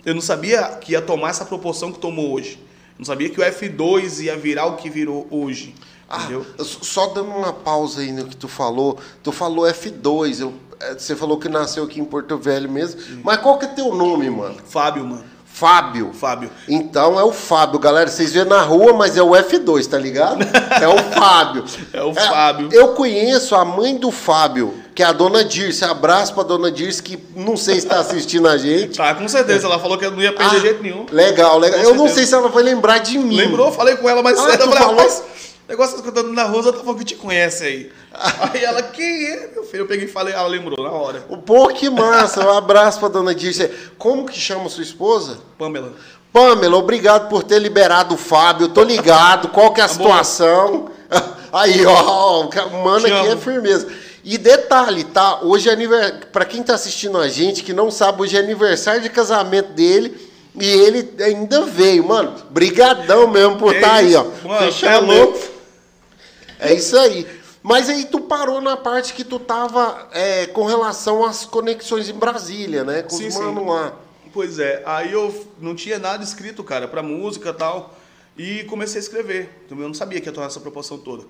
Eu 0.04 0.14
não 0.14 0.22
sabia 0.22 0.62
que 0.80 0.92
ia 0.92 1.02
tomar 1.02 1.30
essa 1.30 1.44
proporção 1.44 1.92
que 1.92 1.98
tomou 1.98 2.32
hoje. 2.32 2.52
Eu 2.52 3.00
não 3.00 3.04
sabia 3.04 3.28
que 3.28 3.40
o 3.40 3.44
F2 3.44 4.24
ia 4.24 4.36
virar 4.36 4.66
o 4.66 4.76
que 4.76 4.88
virou 4.88 5.26
hoje. 5.30 5.74
Ah, 6.08 6.28
só- 6.82 7.06
dando 7.08 7.30
uma 7.30 7.52
pausa 7.52 8.00
aí 8.00 8.12
no 8.12 8.24
que 8.26 8.36
tu 8.36 8.46
falou. 8.48 8.98
Tu 9.22 9.32
falou 9.32 9.66
F2, 9.66 10.40
eu, 10.40 10.52
é, 10.80 10.94
você 10.94 11.16
falou 11.16 11.36
que 11.38 11.48
nasceu 11.48 11.84
aqui 11.84 12.00
em 12.00 12.04
Porto 12.04 12.36
Velho 12.38 12.70
mesmo. 12.70 13.00
Mas 13.24 13.38
qual 13.38 13.58
que 13.58 13.64
é 13.64 13.68
teu 13.68 13.92
nome, 13.94 14.30
mano? 14.30 14.54
Fábio, 14.68 15.04
mano. 15.04 15.24
Fábio. 15.44 16.10
Fábio. 16.12 16.50
Então 16.68 17.18
é 17.18 17.24
o 17.24 17.32
Fábio, 17.32 17.78
galera. 17.80 18.10
Vocês 18.10 18.30
vêem 18.30 18.44
na 18.44 18.60
rua, 18.60 18.92
mas 18.92 19.16
é 19.16 19.22
o 19.22 19.30
F2, 19.30 19.86
tá 19.86 19.96
ligado? 19.98 20.40
É 20.82 20.86
o 20.86 20.98
Fábio. 21.14 21.64
É 21.94 22.02
o 22.02 22.12
Fábio. 22.14 22.68
Eu 22.70 22.88
conheço 22.88 23.54
a 23.54 23.64
mãe 23.64 23.96
do 23.96 24.10
Fábio, 24.10 24.74
que 24.94 25.02
é 25.02 25.06
a 25.06 25.12
dona 25.12 25.42
Dirce. 25.42 25.82
Abraço 25.82 26.34
pra 26.34 26.42
dona 26.42 26.70
Dirce, 26.70 27.02
que 27.02 27.18
não 27.34 27.56
sei 27.56 27.80
se 27.80 27.86
tá 27.86 27.98
assistindo 27.98 28.46
a 28.46 28.58
gente. 28.58 28.98
Tá, 28.98 29.14
com 29.14 29.26
certeza. 29.26 29.66
Ela 29.66 29.78
falou 29.78 29.96
que 29.96 30.04
eu 30.04 30.10
não 30.10 30.20
ia 30.20 30.34
perder 30.34 30.56
Ah, 30.56 30.60
jeito 30.60 30.82
nenhum. 30.82 31.06
Legal, 31.10 31.58
legal. 31.58 31.80
Com 31.80 31.86
Eu 31.86 31.94
não 31.94 32.00
certeza. 32.04 32.14
sei 32.16 32.26
se 32.26 32.34
ela 32.34 32.48
vai 32.50 32.62
lembrar 32.62 32.98
de 32.98 33.16
mim. 33.18 33.36
Lembrou? 33.36 33.72
Falei 33.72 33.96
com 33.96 34.06
ela 34.10 34.22
mais 34.22 34.38
Ah, 34.38 34.50
cedo. 34.50 34.58
Falei, 34.64 34.76
falou? 34.76 34.94
rapaz, 34.96 35.22
negócio 35.68 36.00
que 36.00 36.08
eu 36.08 36.12
tô 36.12 36.20
andando 36.20 36.32
na 36.32 36.44
rua, 36.44 36.62
ela 36.62 36.72
tá 36.72 36.78
falando 36.80 36.98
que 36.98 37.04
te 37.04 37.14
conhece 37.16 37.64
aí. 37.64 37.92
Aí 38.12 38.64
ela, 38.64 38.82
quem 38.82 39.26
é, 39.26 39.50
meu 39.52 39.64
filho? 39.64 39.82
Eu 39.82 39.86
peguei 39.86 40.06
e 40.06 40.10
falei, 40.10 40.34
ela 40.34 40.46
lembrou 40.46 40.82
na 40.82 40.90
hora. 40.90 41.20
Pô, 41.44 41.68
que 41.68 41.90
massa. 41.90 42.46
Um 42.46 42.56
abraço 42.56 42.98
pra 42.98 43.08
dona 43.08 43.34
Dirce. 43.34 43.68
Como 43.98 44.26
que 44.26 44.38
chama 44.38 44.68
sua 44.68 44.82
esposa? 44.82 45.38
Pamela. 45.58 45.92
Pamela, 46.32 46.76
obrigado 46.76 47.28
por 47.28 47.42
ter 47.42 47.58
liberado 47.58 48.14
o 48.14 48.18
Fábio. 48.18 48.68
Tô 48.68 48.82
ligado. 48.82 49.48
Qual 49.48 49.72
que 49.72 49.80
é 49.80 49.84
a 49.84 49.88
situação? 49.88 50.90
Aí, 51.52 51.84
ó, 51.86 52.42
o 52.42 52.84
mano 52.84 53.06
aqui 53.06 53.28
é 53.28 53.36
firmeza. 53.36 53.88
E 54.22 54.36
detalhe, 54.36 55.04
tá? 55.04 55.40
Hoje 55.42 55.68
é 55.68 55.72
aniversário. 55.72 56.26
Pra 56.32 56.44
quem 56.44 56.62
tá 56.62 56.74
assistindo 56.74 57.16
a 57.16 57.28
gente, 57.28 57.62
que 57.62 57.72
não 57.72 57.90
sabe, 57.90 58.22
hoje 58.22 58.36
é 58.36 58.40
aniversário 58.40 59.00
de 59.00 59.08
casamento 59.08 59.72
dele. 59.72 60.26
E 60.58 60.66
ele 60.66 61.14
ainda 61.22 61.62
veio, 61.62 62.06
mano. 62.06 62.34
Brigadão 62.50 63.28
mesmo 63.28 63.56
por 63.56 63.74
estar 63.74 63.94
aí, 63.94 64.10
isso? 64.10 64.32
ó. 64.44 64.48
Mano, 64.48 64.66
Fecha 64.66 64.86
é 64.86 64.98
louco. 64.98 65.55
É 66.58 66.74
isso 66.74 66.96
aí. 66.98 67.26
Mas 67.62 67.88
aí 67.88 68.04
tu 68.04 68.20
parou 68.20 68.60
na 68.60 68.76
parte 68.76 69.12
que 69.12 69.24
tu 69.24 69.40
tava 69.40 70.08
é, 70.12 70.46
com 70.46 70.64
relação 70.64 71.24
às 71.24 71.44
conexões 71.44 72.08
em 72.08 72.12
Brasília, 72.12 72.84
né? 72.84 73.02
Com 73.02 73.16
Sim, 73.16 73.26
os 73.26 73.34
mano 73.36 73.66
lá. 73.66 73.92
Pois 74.32 74.58
é, 74.58 74.82
aí 74.86 75.12
eu 75.12 75.48
não 75.58 75.74
tinha 75.74 75.98
nada 75.98 76.22
escrito, 76.22 76.62
cara, 76.62 76.86
pra 76.86 77.02
música 77.02 77.48
e 77.48 77.52
tal. 77.54 77.96
E 78.38 78.64
comecei 78.64 79.00
a 79.00 79.02
escrever. 79.02 79.66
Eu 79.70 79.76
não 79.76 79.94
sabia 79.94 80.20
que 80.20 80.28
ia 80.28 80.32
tornar 80.32 80.48
essa 80.48 80.60
proporção 80.60 80.98
toda. 80.98 81.24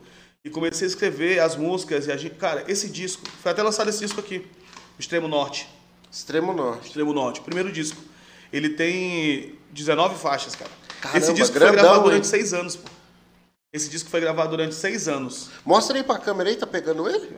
E 0.45 0.51
comecei 0.51 0.87
a 0.87 0.91
escrever 0.91 1.39
as 1.39 1.57
músicas 1.57 2.07
e 2.07 2.13
a 2.13 2.17
gente. 2.17 2.35
Cara, 2.35 2.65
esse 2.69 2.89
disco, 2.89 3.23
foi 3.43 3.53
até 3.53 3.63
lançado 3.63 3.89
esse 3.89 4.01
disco 4.01 4.21
aqui, 4.21 4.47
Extremo 4.99 5.29
Norte. 5.29 5.69
Extremo 6.13 6.53
Norte. 6.53 6.87
Extremo 6.87 7.13
Norte, 7.13 7.41
primeiro 7.41 7.73
disco. 7.73 8.01
Ele 8.53 8.71
tem 8.71 9.59
19 9.71 10.17
faixas, 10.17 10.55
cara. 10.55 10.71
Caramba, 11.01 11.19
esse 11.19 11.33
disco 11.33 11.55
grandão, 11.55 11.75
foi 11.75 11.83
gravado 11.83 11.99
hein? 11.99 12.05
durante 12.11 12.27
seis 12.27 12.53
anos, 12.53 12.77
pô. 12.77 12.89
Esse 13.73 13.89
disco 13.91 14.09
foi 14.09 14.21
gravado 14.21 14.51
durante 14.51 14.75
seis 14.75 15.09
anos. 15.09 15.51
Mostra 15.65 15.97
aí 15.99 16.05
pra 16.05 16.19
câmera 16.19 16.49
aí, 16.49 16.57
tá 16.57 16.67
pegando 16.67 17.09
ele? 17.09 17.37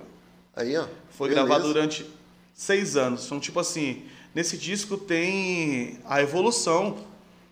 Aí, 0.54 0.76
ó. 0.76 0.86
Foi 1.10 1.28
Beleza. 1.28 1.46
gravado 1.46 1.66
durante 1.72 2.06
seis 2.54 2.96
anos. 2.96 3.26
Então, 3.26 3.40
tipo 3.40 3.58
assim, 3.58 4.04
nesse 4.34 4.56
disco 4.56 4.96
tem 4.96 5.98
a 6.04 6.20
evolução 6.20 6.98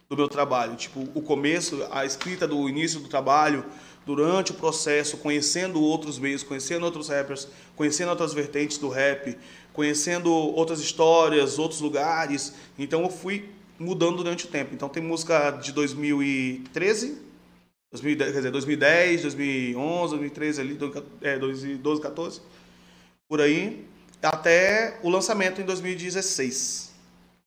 do 0.08 0.16
meu 0.16 0.28
trabalho. 0.28 0.76
Tipo, 0.76 1.08
o 1.14 1.22
começo, 1.22 1.86
a 1.90 2.04
escrita 2.04 2.46
do 2.46 2.68
início 2.68 3.00
do 3.00 3.08
trabalho, 3.08 3.64
durante 4.04 4.52
o 4.52 4.54
processo, 4.54 5.16
conhecendo 5.16 5.80
outros 5.80 6.18
meios, 6.18 6.44
conhecendo 6.44 6.84
outros 6.84 7.08
rappers, 7.08 7.48
conhecendo 7.74 8.10
outras 8.10 8.32
vertentes 8.32 8.78
do 8.78 8.88
rap, 8.88 9.36
conhecendo 9.72 10.30
outras 10.32 10.78
histórias, 10.80 11.58
outros 11.58 11.80
lugares. 11.80 12.52
Então, 12.78 13.02
eu 13.02 13.10
fui 13.10 13.48
mudando 13.78 14.18
durante 14.18 14.44
o 14.44 14.48
tempo. 14.48 14.72
Então, 14.74 14.88
tem 14.88 15.02
música 15.02 15.50
de 15.50 15.72
2013, 15.72 17.25
2010, 17.92 18.32
quer 18.32 18.38
dizer, 18.38 18.50
2010, 18.50 19.22
2011, 19.22 20.10
2013 20.10 20.60
ali, 20.60 20.78
é, 21.22 21.38
2012, 21.38 22.00
14 22.02 22.40
por 23.28 23.40
aí, 23.40 23.86
até 24.22 24.98
o 25.02 25.10
lançamento 25.10 25.60
em 25.60 25.64
2016. 25.64 26.92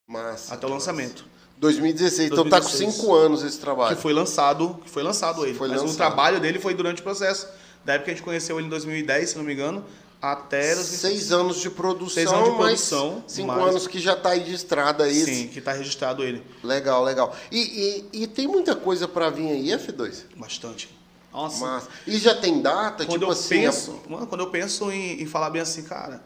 Massa. 0.08 0.54
Até 0.54 0.66
o 0.66 0.70
lançamento. 0.70 1.26
2016. 1.58 2.32
Então 2.32 2.50
tá 2.50 2.58
com 2.62 2.68
2016. 2.68 2.96
5 2.96 3.14
anos 3.14 3.44
esse 3.44 3.60
trabalho. 3.60 3.96
Que 3.96 4.02
foi 4.02 4.14
lançado, 4.14 4.80
que 4.84 4.90
foi 4.90 5.04
lançado 5.04 5.46
ele. 5.46 5.58
Foi 5.58 5.68
Mas 5.68 5.82
lançado. 5.82 5.94
o 5.94 5.98
trabalho 5.98 6.40
dele 6.40 6.60
foi 6.60 6.74
durante 6.74 7.02
o 7.02 7.04
processo. 7.04 7.48
Da 7.86 7.94
época 7.94 8.06
que 8.06 8.12
a 8.12 8.14
gente 8.16 8.24
conheceu 8.24 8.58
ele 8.58 8.68
em 8.68 8.70
2010, 8.70 9.30
se 9.30 9.38
não 9.38 9.44
me 9.44 9.54
engano, 9.54 9.84
até 10.22 10.76
2016. 10.76 11.00
Seis 11.00 11.32
anos 11.32 11.62
de 11.62 11.70
produção, 11.70 12.10
Seis 12.14 12.32
anos 12.32 12.50
de 12.50 12.56
produção, 12.56 13.24
cinco 13.28 13.48
mais- 13.48 13.70
anos 13.70 13.88
que 13.88 14.00
já 14.00 14.16
tá 14.16 14.30
aí 14.32 14.44
de 14.44 14.54
estrada 14.54 15.06
aí. 15.06 15.14
Sim, 15.26 15.48
que 15.48 15.62
tá 15.62 15.72
registrado 15.72 16.24
ele. 16.24 16.44
Legal, 16.64 17.04
legal. 17.04 17.36
E, 17.52 18.06
e, 18.14 18.24
e 18.24 18.28
tem 18.28 18.48
muita 18.48 18.76
coisa 18.76 19.08
pra 19.08 19.30
vir 19.30 19.48
aí, 19.50 19.68
F2? 19.70 20.24
Bastante. 20.36 20.90
Nossa. 21.32 21.66
Massa. 21.66 21.88
E 22.08 22.18
já 22.18 22.34
tem 22.36 22.62
data? 22.62 23.06
Quando 23.06 23.20
tipo 23.20 23.26
eu 23.26 23.32
assim. 23.32 23.50
penso, 23.50 24.02
mano, 24.10 24.26
quando 24.28 24.42
eu 24.42 24.50
penso 24.50 24.92
em, 24.92 25.22
em 25.22 25.26
falar 25.26 25.50
bem 25.52 25.62
assim, 25.62 25.84
cara, 25.84 26.22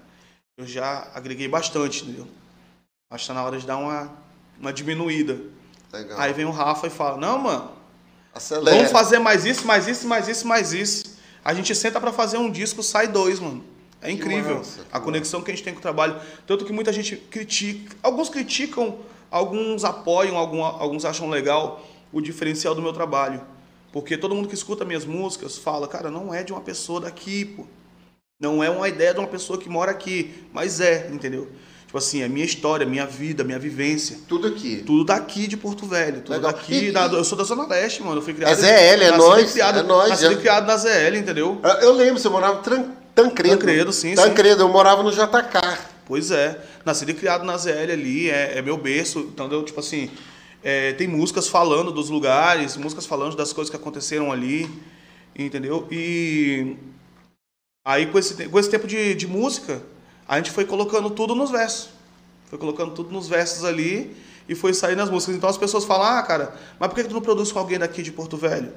eu 0.57 0.65
já 0.65 1.09
agreguei 1.13 1.47
bastante, 1.47 2.03
entendeu? 2.03 2.27
Acho 3.11 3.23
que 3.25 3.27
tá 3.27 3.33
na 3.33 3.43
hora 3.43 3.57
de 3.59 3.65
dar 3.67 3.77
uma, 3.77 4.11
uma 4.59 4.71
diminuída. 4.73 5.39
Legal. 5.91 6.19
Aí 6.19 6.33
vem 6.33 6.45
o 6.45 6.51
Rafa 6.51 6.87
e 6.87 6.89
fala, 6.89 7.17
não, 7.17 7.37
mano, 7.37 7.71
Acelera. 8.33 8.75
vamos 8.77 8.91
fazer 8.91 9.19
mais 9.19 9.45
isso, 9.45 9.67
mais 9.67 9.87
isso, 9.87 10.07
mais 10.07 10.27
isso, 10.27 10.47
mais 10.47 10.73
isso. 10.73 11.13
A 11.45 11.53
gente 11.53 11.75
senta 11.75 11.99
pra 11.99 12.11
fazer 12.13 12.37
um 12.37 12.49
disco, 12.49 12.81
sai 12.81 13.07
dois, 13.07 13.39
mano. 13.39 13.63
É 14.03 14.11
incrível 14.11 14.61
a 14.91 14.99
conexão 14.99 15.41
que 15.41 15.49
a 15.51 15.53
gente 15.53 15.63
tem 15.63 15.73
com 15.73 15.79
o 15.79 15.81
trabalho. 15.81 16.15
Tanto 16.45 16.65
que 16.65 16.73
muita 16.73 16.91
gente 16.93 17.15
critica, 17.15 17.95
alguns 18.03 18.29
criticam, 18.29 18.97
alguns 19.31 19.83
apoiam, 19.85 20.37
alguns 20.37 21.05
acham 21.05 21.29
legal 21.29 21.83
o 22.11 22.21
diferencial 22.21 22.75
do 22.75 22.81
meu 22.81 22.93
trabalho. 22.93 23.41
Porque 23.91 24.17
todo 24.17 24.33
mundo 24.35 24.47
que 24.47 24.55
escuta 24.55 24.83
minhas 24.83 25.05
músicas 25.05 25.57
fala, 25.57 25.87
cara, 25.87 26.09
não 26.11 26.33
é 26.33 26.43
de 26.43 26.51
uma 26.51 26.61
pessoa 26.61 26.99
daqui, 27.01 27.45
pô. 27.45 27.65
Não 28.39 28.63
é 28.63 28.69
uma 28.69 28.89
ideia 28.89 29.13
de 29.13 29.19
uma 29.19 29.27
pessoa 29.27 29.57
que 29.59 29.69
mora 29.69 29.91
aqui, 29.91 30.33
mas 30.51 30.81
é, 30.81 31.09
entendeu? 31.13 31.47
Tipo 31.85 31.97
assim, 31.99 32.23
é 32.23 32.27
minha 32.27 32.45
história, 32.45 32.87
minha 32.87 33.05
vida, 33.05 33.43
minha 33.43 33.59
vivência. 33.59 34.17
Tudo 34.27 34.47
aqui. 34.47 34.83
Tudo 34.83 35.05
daqui 35.05 35.45
de 35.45 35.55
Porto 35.55 35.85
Velho. 35.85 36.21
Tudo 36.21 36.31
Legal. 36.31 36.51
daqui. 36.51 36.87
E- 36.87 36.91
da- 36.91 37.05
eu 37.05 37.23
sou 37.23 37.37
da 37.37 37.43
Zona 37.43 37.67
Leste, 37.67 38.01
mano. 38.01 38.17
Eu 38.17 38.21
fui 38.23 38.33
criado. 38.33 38.51
É 38.51 38.55
ZL, 38.55 38.67
é 38.67 38.95
Criado, 38.97 39.13
é 40.11 40.15
já. 40.17 40.31
e 40.31 40.35
criado 40.37 40.65
na 40.65 40.75
ZL, 40.75 41.15
entendeu? 41.17 41.59
Eu- 41.63 41.69
Eu 41.69 41.93
lembro, 41.93 42.19
você 42.19 42.27
morava 42.29 42.59
em 42.59 42.63
Tran- 42.63 42.89
Tancredo. 43.15 43.57
Tancredo, 43.57 43.93
sim, 43.93 44.09
sim. 44.09 44.15
Tancredo, 44.15 44.63
eu 44.63 44.69
morava 44.69 45.03
no 45.03 45.11
JK. 45.11 45.93
Pois 46.05 46.31
é. 46.31 46.59
Nascido 46.85 47.11
e 47.11 47.13
criado 47.13 47.45
na 47.45 47.57
ZL 47.57 47.91
ali, 47.91 48.29
é, 48.29 48.57
é 48.57 48.61
meu 48.61 48.77
berço. 48.77 49.19
Entendeu? 49.19 49.63
Tipo 49.63 49.79
assim, 49.79 50.09
é, 50.63 50.93
tem 50.93 51.07
músicas 51.07 51.47
falando 51.47 51.91
dos 51.91 52.09
lugares, 52.09 52.75
músicas 52.77 53.05
falando 53.05 53.35
das 53.35 53.53
coisas 53.53 53.69
que 53.69 53.75
aconteceram 53.75 54.31
ali. 54.31 54.69
Entendeu? 55.35 55.87
E. 55.91 56.75
Aí, 57.85 58.05
com 58.07 58.17
esse, 58.17 58.47
com 58.47 58.59
esse 58.59 58.69
tempo 58.69 58.87
de, 58.87 59.13
de 59.13 59.27
música, 59.27 59.81
a 60.27 60.37
gente 60.37 60.51
foi 60.51 60.65
colocando 60.65 61.09
tudo 61.09 61.35
nos 61.35 61.51
versos. 61.51 61.89
Foi 62.49 62.57
colocando 62.57 62.91
tudo 62.93 63.11
nos 63.11 63.27
versos 63.27 63.63
ali 63.65 64.15
e 64.47 64.55
foi 64.55 64.73
saindo 64.73 65.01
as 65.01 65.09
músicas. 65.09 65.35
Então 65.35 65.49
as 65.49 65.57
pessoas 65.57 65.85
falam, 65.85 66.05
ah, 66.07 66.23
cara, 66.23 66.55
mas 66.79 66.89
por 66.89 66.95
que 66.95 67.03
tu 67.03 67.13
não 67.13 67.21
produz 67.21 67.51
com 67.51 67.59
alguém 67.59 67.79
daqui 67.79 68.01
de 68.01 68.11
Porto 68.11 68.37
Velho? 68.37 68.73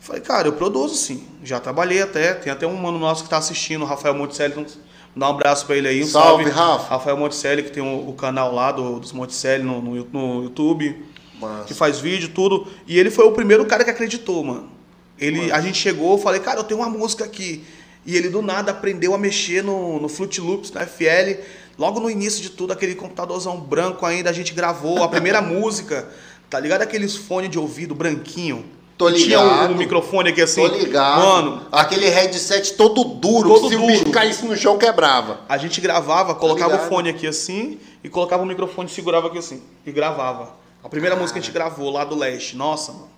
Falei, 0.00 0.22
cara, 0.22 0.48
eu 0.48 0.52
produzo 0.52 0.94
sim. 0.94 1.26
Já 1.42 1.58
trabalhei 1.58 2.00
até. 2.02 2.34
Tem 2.34 2.52
até 2.52 2.66
um 2.66 2.76
mano 2.76 2.98
nosso 2.98 3.24
que 3.24 3.30
tá 3.30 3.38
assistindo, 3.38 3.82
o 3.82 3.86
Rafael 3.86 4.14
Monticelli. 4.14 4.52
Então, 4.52 4.66
dá 5.14 5.28
um 5.28 5.30
abraço 5.30 5.66
pra 5.66 5.76
ele 5.76 5.88
aí. 5.88 6.02
Um 6.02 6.06
Salve, 6.06 6.48
Rafa. 6.50 6.90
Rafael 6.90 7.16
Monticelli, 7.16 7.62
que 7.62 7.70
tem 7.70 7.82
o, 7.82 8.08
o 8.08 8.12
canal 8.12 8.54
lá 8.54 8.70
do, 8.70 9.00
dos 9.00 9.12
Monticelli 9.12 9.64
no, 9.64 9.80
no, 9.80 10.04
no 10.12 10.44
YouTube, 10.44 11.04
Massa. 11.40 11.64
que 11.64 11.74
faz 11.74 11.98
vídeo, 11.98 12.28
tudo. 12.28 12.68
E 12.86 12.98
ele 12.98 13.10
foi 13.10 13.26
o 13.26 13.32
primeiro 13.32 13.64
cara 13.66 13.82
que 13.82 13.90
acreditou, 13.90 14.44
mano. 14.44 14.70
Ele, 15.18 15.50
a 15.50 15.60
gente 15.60 15.78
chegou, 15.78 16.18
falei, 16.18 16.40
cara, 16.40 16.60
eu 16.60 16.64
tenho 16.64 16.80
uma 16.80 16.90
música 16.90 17.24
aqui. 17.24 17.64
E 18.04 18.16
ele 18.16 18.28
do 18.28 18.40
nada 18.42 18.70
aprendeu 18.70 19.14
a 19.14 19.18
mexer 19.18 19.62
no, 19.62 19.98
no 19.98 20.08
Fruit 20.08 20.40
Loops, 20.40 20.70
na 20.70 20.86
FL. 20.86 21.40
Logo 21.78 21.98
no 22.00 22.08
início 22.08 22.40
de 22.40 22.50
tudo, 22.50 22.72
aquele 22.72 22.94
computadorzão 22.94 23.58
branco 23.58 24.06
ainda, 24.06 24.30
a 24.30 24.32
gente 24.32 24.54
gravou 24.54 25.02
a 25.02 25.08
primeira 25.08 25.40
música. 25.42 26.08
Tá 26.48 26.60
ligado? 26.60 26.82
Aqueles 26.82 27.16
fones 27.16 27.50
de 27.50 27.58
ouvido 27.58 27.94
branquinho. 27.94 28.64
Tô 28.96 29.06
Que 29.12 29.24
Tinha 29.24 29.38
um, 29.40 29.44
ligado. 29.48 29.72
um 29.72 29.76
microfone 29.76 30.30
aqui 30.30 30.40
assim. 30.40 30.66
Tô 30.66 30.74
ligado. 30.74 31.18
Mano, 31.22 31.66
Aquele 31.70 32.08
headset 32.08 32.74
todo 32.74 33.04
duro, 33.04 33.48
Todo 33.50 33.68
se 33.68 33.74
o 33.76 33.78
duro. 33.78 33.92
bicho 33.92 34.10
caísse 34.10 34.44
no 34.46 34.56
chão, 34.56 34.78
quebrava. 34.78 35.40
A 35.48 35.58
gente 35.58 35.80
gravava, 35.82 36.34
colocava 36.34 36.72
ligado. 36.72 36.86
o 36.86 36.88
fone 36.88 37.10
aqui 37.10 37.26
assim 37.26 37.78
e 38.02 38.08
colocava 38.08 38.42
o 38.42 38.46
microfone 38.46 38.88
e 38.88 38.92
segurava 38.92 39.26
aqui 39.28 39.36
assim. 39.38 39.62
E 39.84 39.92
gravava. 39.92 40.54
A 40.82 40.88
primeira 40.88 41.14
música 41.14 41.34
que 41.34 41.40
a 41.40 41.42
gente 41.42 41.52
gravou 41.52 41.90
lá 41.90 42.04
do 42.04 42.16
leste. 42.16 42.56
Nossa, 42.56 42.92
mano. 42.92 43.08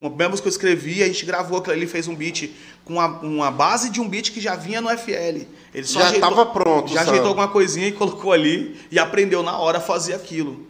Uma 0.00 0.10
primeira 0.10 0.30
música 0.30 0.42
que 0.42 0.48
eu 0.48 0.56
escrevi, 0.72 1.00
a 1.00 1.06
gente 1.06 1.24
gravou 1.24 1.58
aquilo 1.58 1.74
ali, 1.76 1.86
fez 1.86 2.08
um 2.08 2.14
beat 2.16 2.50
com 2.84 2.94
uma, 2.94 3.06
uma 3.20 3.50
base 3.52 3.88
de 3.90 4.00
um 4.00 4.08
beat 4.08 4.32
que 4.32 4.40
já 4.40 4.56
vinha 4.56 4.80
no 4.80 4.88
FL. 4.90 5.46
Ele 5.72 5.86
só 5.86 6.00
Já 6.00 6.06
ajeitou- 6.08 6.28
tava 6.30 6.46
pronto, 6.46 6.92
Já 6.92 7.04
Sam. 7.04 7.10
ajeitou 7.12 7.28
alguma 7.28 7.46
coisinha 7.46 7.86
e 7.86 7.92
colocou 7.92 8.32
ali 8.32 8.76
e 8.90 8.98
aprendeu 8.98 9.44
na 9.44 9.56
hora 9.56 9.78
a 9.78 9.80
fazer 9.80 10.14
aquilo. 10.14 10.66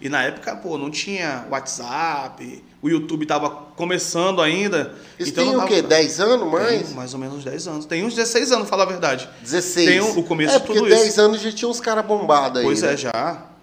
E 0.00 0.08
na 0.08 0.22
época, 0.22 0.56
pô, 0.56 0.78
não 0.78 0.90
tinha 0.90 1.46
WhatsApp, 1.50 2.64
o 2.86 2.90
YouTube 2.90 3.26
tava 3.26 3.50
começando 3.50 4.40
ainda. 4.40 4.94
Isso 5.18 5.30
então 5.30 5.44
tem 5.44 5.56
não 5.56 5.64
o 5.64 5.68
quê? 5.68 5.82
10 5.82 6.20
anos 6.20 6.50
mais? 6.50 6.86
Tem 6.86 6.94
mais 6.94 7.12
ou 7.14 7.20
menos 7.20 7.36
uns 7.38 7.44
10 7.44 7.68
anos. 7.68 7.86
Tem 7.86 8.04
uns 8.04 8.14
16 8.14 8.52
anos, 8.52 8.68
fala 8.68 8.84
a 8.84 8.86
verdade. 8.86 9.28
16. 9.42 9.88
Tem 9.88 10.00
o- 10.00 10.22
começo 10.22 10.54
é, 10.54 10.58
de 10.58 10.66
tudo 10.66 10.88
10 10.88 11.06
isso. 11.08 11.20
anos 11.20 11.40
já 11.40 11.52
tinha 11.52 11.68
uns 11.68 11.80
caras 11.80 12.04
bombados 12.06 12.58
aí. 12.58 12.64
Pois 12.64 12.82
né? 12.82 12.94
é, 12.94 12.96
já. 12.96 13.12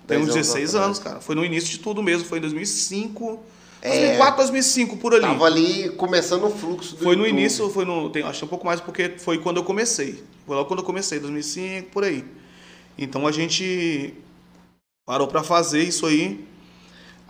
Tem 0.06 0.18
10 0.18 0.22
uns 0.22 0.34
anos 0.36 0.36
16 0.36 0.70
atrás. 0.70 0.86
anos, 0.86 1.00
cara. 1.00 1.20
Foi 1.22 1.36
no 1.36 1.44
início 1.46 1.70
de 1.70 1.80
tudo 1.80 2.04
mesmo. 2.04 2.26
Foi 2.28 2.38
em 2.38 2.42
2005. 2.42 3.40
É. 3.82 3.90
2004, 3.90 4.38
2005, 4.38 4.98
por 4.98 5.14
ali. 5.14 5.22
Tava 5.24 5.46
ali 5.46 5.90
começando 5.98 6.46
o 6.46 6.50
fluxo 6.50 6.96
do 6.96 7.04
Foi 7.04 7.16
no 7.16 7.24
YouTube. 7.26 7.40
início, 7.40 7.70
foi 7.70 7.86
no. 7.86 8.10
Tem, 8.10 8.24
acho 8.24 8.46
um 8.46 8.48
pouco 8.48 8.66
mais 8.66 8.80
porque 8.80 9.14
foi 9.18 9.38
quando 9.40 9.58
eu 9.58 9.64
comecei. 9.64 10.24
Foi 10.46 10.56
logo 10.56 10.68
quando 10.68 10.80
eu 10.80 10.86
comecei, 10.86 11.20
2005, 11.20 11.90
por 11.92 12.04
aí. 12.04 12.24
Então 12.98 13.28
a 13.28 13.32
gente 13.32 14.14
parou 15.06 15.28
pra 15.28 15.44
fazer 15.44 15.84
isso 15.84 16.06
aí. 16.06 16.46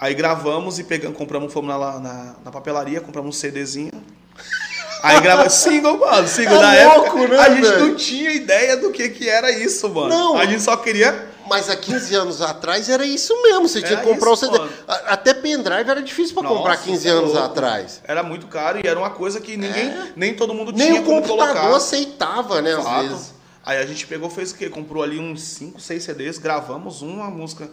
Aí 0.04 0.14
gravamos 0.14 0.80
e 0.80 0.84
pegamos, 0.84 1.18
compramos, 1.18 1.54
fomos 1.54 1.70
na, 1.70 1.78
lá 1.78 1.98
na, 1.98 2.36
na 2.44 2.52
papelaria, 2.52 3.00
compramos 3.00 3.34
um 3.34 3.40
CDzinho. 3.40 3.90
Aí 5.02 5.18
grava 5.22 5.50
single, 5.50 5.98
mano, 5.98 6.28
single 6.28 6.62
É 6.62 6.84
da 6.86 6.94
louco, 6.96 7.20
época. 7.20 7.28
né, 7.30 7.40
a 7.40 7.50
gente 7.56 7.62
velho? 7.62 7.88
não 7.88 7.96
tinha 7.96 8.32
ideia 8.32 8.76
do 8.76 8.92
que, 8.92 9.08
que 9.08 9.30
era 9.30 9.50
isso, 9.50 9.88
mano. 9.88 10.10
Não. 10.10 10.38
A 10.38 10.46
gente 10.46 10.62
só 10.62 10.76
queria 10.76 11.30
Mas 11.50 11.70
há 11.70 11.76
15 11.78 12.16
anos 12.16 12.42
atrás 12.42 12.90
era 12.90 13.06
isso 13.06 13.34
mesmo. 13.44 13.66
Você 13.70 13.80
tinha 13.82 13.94
Era 13.94 14.02
que 14.02 14.08
comprar 14.14 14.32
o 14.32 14.34
isso, 14.34 14.46
CD. 14.46 14.58
mano. 14.58 14.72
Até 15.08 15.34
pendrive 15.34 15.90
era 15.90 16.02
difícil 16.02 16.34
pra 16.34 16.44
Nossa, 16.44 16.56
comprar 16.58 16.78
15 16.78 17.02
cê 17.02 17.08
é 17.08 17.12
anos 17.12 17.32
louco. 17.32 17.46
atrás. 17.46 18.02
Era 18.04 18.24
muito 18.24 18.48
caro 18.48 18.82
e 18.84 18.86
era 18.88 19.00
uma 19.00 19.10
coisa 19.10 19.40
que 19.40 19.56
ninguém, 19.56 19.94
nem 20.18 20.34
todo 20.34 20.54
mundo 20.54 20.72
É. 20.72 20.76
Nem 20.76 20.88
tinha 20.90 21.02
o 21.02 21.06
computador 21.06 21.48
colocar. 21.54 21.76
aceitava, 21.78 22.62
né? 22.62 22.74
Às 22.74 22.84
Fato. 22.84 23.08
vezes. 23.08 23.34
Aí 23.66 23.78
a 23.78 23.86
gente 23.86 24.06
pegou, 24.06 24.30
fez 24.30 24.52
o 24.52 24.56
quê? 24.56 24.70
Comprou 24.70 25.02
ali 25.02 25.18
uns 25.18 25.42
5, 25.44 25.80
6 25.80 26.04
CDs, 26.04 26.38
gravamos 26.38 27.02
uma 27.02 27.30
música, 27.30 27.70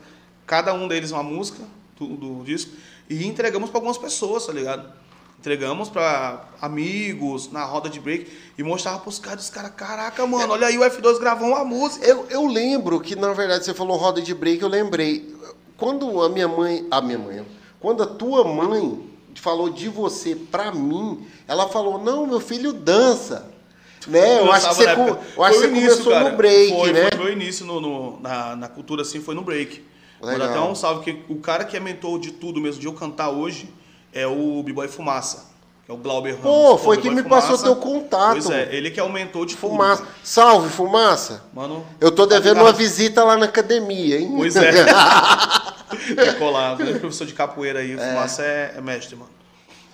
cada 0.46 0.72
um 0.72 0.86
deles 0.86 1.10
uma 1.10 1.22
música 1.24 1.58
do, 2.06 2.16
do 2.38 2.44
disco, 2.44 2.72
e 3.08 3.26
entregamos 3.26 3.70
para 3.70 3.78
algumas 3.78 3.98
pessoas, 3.98 4.46
tá 4.46 4.52
ligado? 4.52 4.90
Entregamos 5.38 5.88
para 5.88 6.44
amigos, 6.60 7.50
na 7.50 7.64
roda 7.64 7.88
de 7.88 7.98
break, 7.98 8.30
e 8.58 8.62
mostrava 8.62 8.98
pros 8.98 9.18
caras, 9.18 9.44
os 9.44 9.50
caras, 9.50 9.72
caraca, 9.74 10.26
mano, 10.26 10.52
olha 10.52 10.66
aí, 10.66 10.76
o 10.78 10.82
F2 10.82 11.18
gravou 11.18 11.48
uma 11.48 11.64
música. 11.64 12.04
Eu, 12.06 12.26
eu 12.28 12.46
lembro 12.46 13.00
que, 13.00 13.16
na 13.16 13.32
verdade, 13.32 13.64
você 13.64 13.72
falou 13.72 13.96
roda 13.96 14.20
de 14.20 14.34
break, 14.34 14.60
eu 14.62 14.68
lembrei. 14.68 15.34
Quando 15.78 16.22
a 16.22 16.28
minha 16.28 16.46
mãe. 16.46 16.86
A 16.90 17.00
minha 17.00 17.18
mãe. 17.18 17.46
Quando 17.80 18.02
a 18.02 18.06
tua 18.06 18.44
mãe 18.44 19.02
falou 19.34 19.70
de 19.70 19.88
você 19.88 20.34
pra 20.36 20.72
mim, 20.72 21.26
ela 21.48 21.70
falou: 21.70 21.98
não, 21.98 22.26
meu 22.26 22.38
filho 22.40 22.74
dança. 22.74 23.48
Né? 24.06 24.40
Eu 24.40 24.52
acho 24.52 24.68
que 24.68 24.74
você, 24.74 24.84
eu 24.90 25.42
acho 25.44 25.58
que 25.58 25.66
você 25.66 25.66
início, 25.68 25.90
começou 25.90 26.12
cara. 26.12 26.30
no 26.30 26.36
break, 26.36 26.70
foi, 26.74 26.92
né? 26.92 27.08
Foi 27.10 27.18
meu 27.24 27.32
início 27.32 27.64
no, 27.66 27.80
no- 27.80 28.20
na, 28.20 28.56
na 28.56 28.68
cultura, 28.68 29.00
assim, 29.02 29.20
foi 29.20 29.34
no 29.34 29.42
break. 29.42 29.82
Legal. 30.22 30.48
até 30.48 30.60
um 30.60 30.74
salve, 30.74 31.04
que 31.04 31.24
o 31.32 31.36
cara 31.36 31.64
que 31.64 31.76
é 31.76 31.80
mentor 31.80 32.18
de 32.18 32.32
tudo 32.32 32.60
mesmo, 32.60 32.80
de 32.80 32.86
eu 32.86 32.92
cantar 32.92 33.30
hoje, 33.30 33.72
é 34.12 34.26
o 34.26 34.62
B-Boy 34.62 34.88
Fumaça, 34.88 35.50
que 35.84 35.90
é 35.90 35.94
o 35.94 35.96
Glauber 35.96 36.32
Ramos. 36.32 36.42
Pô, 36.42 36.76
foi 36.78 36.98
que 36.98 37.08
me 37.10 37.22
passou 37.22 37.56
Fumaça. 37.56 37.64
teu 37.64 37.76
contato. 37.76 38.32
Pois 38.32 38.50
é, 38.50 38.68
ele 38.74 38.90
que 38.90 39.00
é 39.00 39.02
o 39.02 39.10
mentor 39.12 39.46
de 39.46 39.56
tudo. 39.56 39.70
Fumaça. 39.70 40.04
Salve, 40.22 40.68
fumaça. 40.68 41.42
Mano, 41.54 41.86
Eu 42.00 42.10
tô 42.12 42.26
tá 42.26 42.34
devendo 42.34 42.54
ligado? 42.58 42.66
uma 42.66 42.72
visita 42.72 43.24
lá 43.24 43.36
na 43.36 43.46
academia, 43.46 44.18
hein? 44.20 44.32
Pois 44.36 44.56
é. 44.56 44.70
é 46.16 46.32
colado. 46.38 46.78
Grande 46.78 46.98
professor 46.98 47.26
de 47.26 47.32
capoeira 47.34 47.80
aí, 47.80 47.94
o 47.94 47.98
Fumaça 47.98 48.42
é, 48.42 48.74
é 48.76 48.80
mestre, 48.80 49.16
mano. 49.16 49.30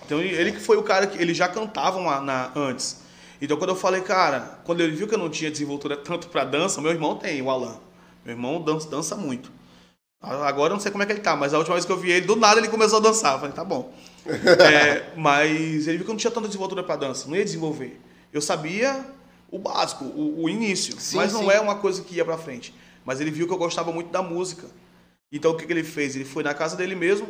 Então 0.05 0.19
ele 0.19 0.33
ele 0.35 0.51
que 0.53 0.59
foi 0.59 0.77
o 0.77 0.83
cara 0.83 1.05
que 1.07 1.21
ele 1.21 1.33
já 1.33 1.47
cantava 1.47 1.97
uma- 1.99 2.21
na, 2.21 2.49
antes. 2.55 3.01
Então 3.41 3.57
quando 3.57 3.71
eu 3.71 3.75
falei, 3.75 4.01
cara, 4.01 4.59
quando 4.63 4.81
ele 4.81 4.95
viu 4.95 5.07
que 5.07 5.13
eu 5.13 5.17
não 5.19 5.29
tinha 5.29 5.51
desenvoltura 5.51 5.95
tanto 5.97 6.27
pra 6.29 6.43
dança, 6.43 6.81
meu 6.81 6.91
irmão 6.91 7.15
tem, 7.15 7.41
o 7.41 7.49
Alan. 7.49 7.75
Meu 8.25 8.33
irmão 8.35 8.61
dança, 8.61 8.89
dança 8.89 9.15
muito. 9.15 9.51
Agora 10.19 10.71
eu 10.71 10.75
não 10.75 10.81
sei 10.81 10.91
como 10.91 11.03
é 11.03 11.05
que 11.05 11.11
ele 11.13 11.21
tá, 11.21 11.35
mas 11.35 11.53
a 11.53 11.57
última 11.57 11.75
vez 11.75 11.85
que 11.85 11.91
eu 11.91 11.97
vi 11.97 12.11
ele, 12.11 12.25
do 12.25 12.35
nada 12.35 12.59
ele 12.59 12.67
começou 12.69 12.97
a 12.97 13.01
dançar. 13.01 13.33
Eu 13.33 13.39
falei, 13.39 13.53
tá 13.53 13.63
bom. 13.63 13.93
É, 14.25 15.13
mas 15.15 15.87
ele 15.87 15.97
viu 15.97 16.05
que 16.05 16.11
eu 16.11 16.13
não 16.13 16.17
tinha 16.17 16.31
tanta 16.31 16.47
desenvoltura 16.47 16.83
pra 16.83 16.95
dança, 16.95 17.27
não 17.27 17.35
ia 17.35 17.45
desenvolver. 17.45 17.99
Eu 18.33 18.41
sabia 18.41 19.05
o 19.49 19.57
básico, 19.59 20.03
o, 20.03 20.43
o 20.43 20.49
início, 20.49 20.99
Sim, 20.99 21.17
mas 21.17 21.31
não 21.31 21.41
sim. 21.43 21.51
é 21.51 21.59
uma 21.61 21.75
coisa 21.75 22.01
que 22.01 22.15
ia 22.15 22.25
pra 22.25 22.37
frente. 22.37 22.73
Mas 23.05 23.21
ele 23.21 23.31
viu 23.31 23.47
que 23.47 23.53
eu 23.53 23.57
gostava 23.57 23.91
muito 23.91 24.09
da 24.11 24.21
música. 24.21 24.67
Então 25.31 25.51
o 25.51 25.57
que, 25.57 25.65
que 25.65 25.71
ele 25.71 25.83
fez? 25.83 26.15
Ele 26.15 26.25
foi 26.25 26.43
na 26.43 26.53
casa 26.53 26.75
dele 26.75 26.95
mesmo, 26.95 27.27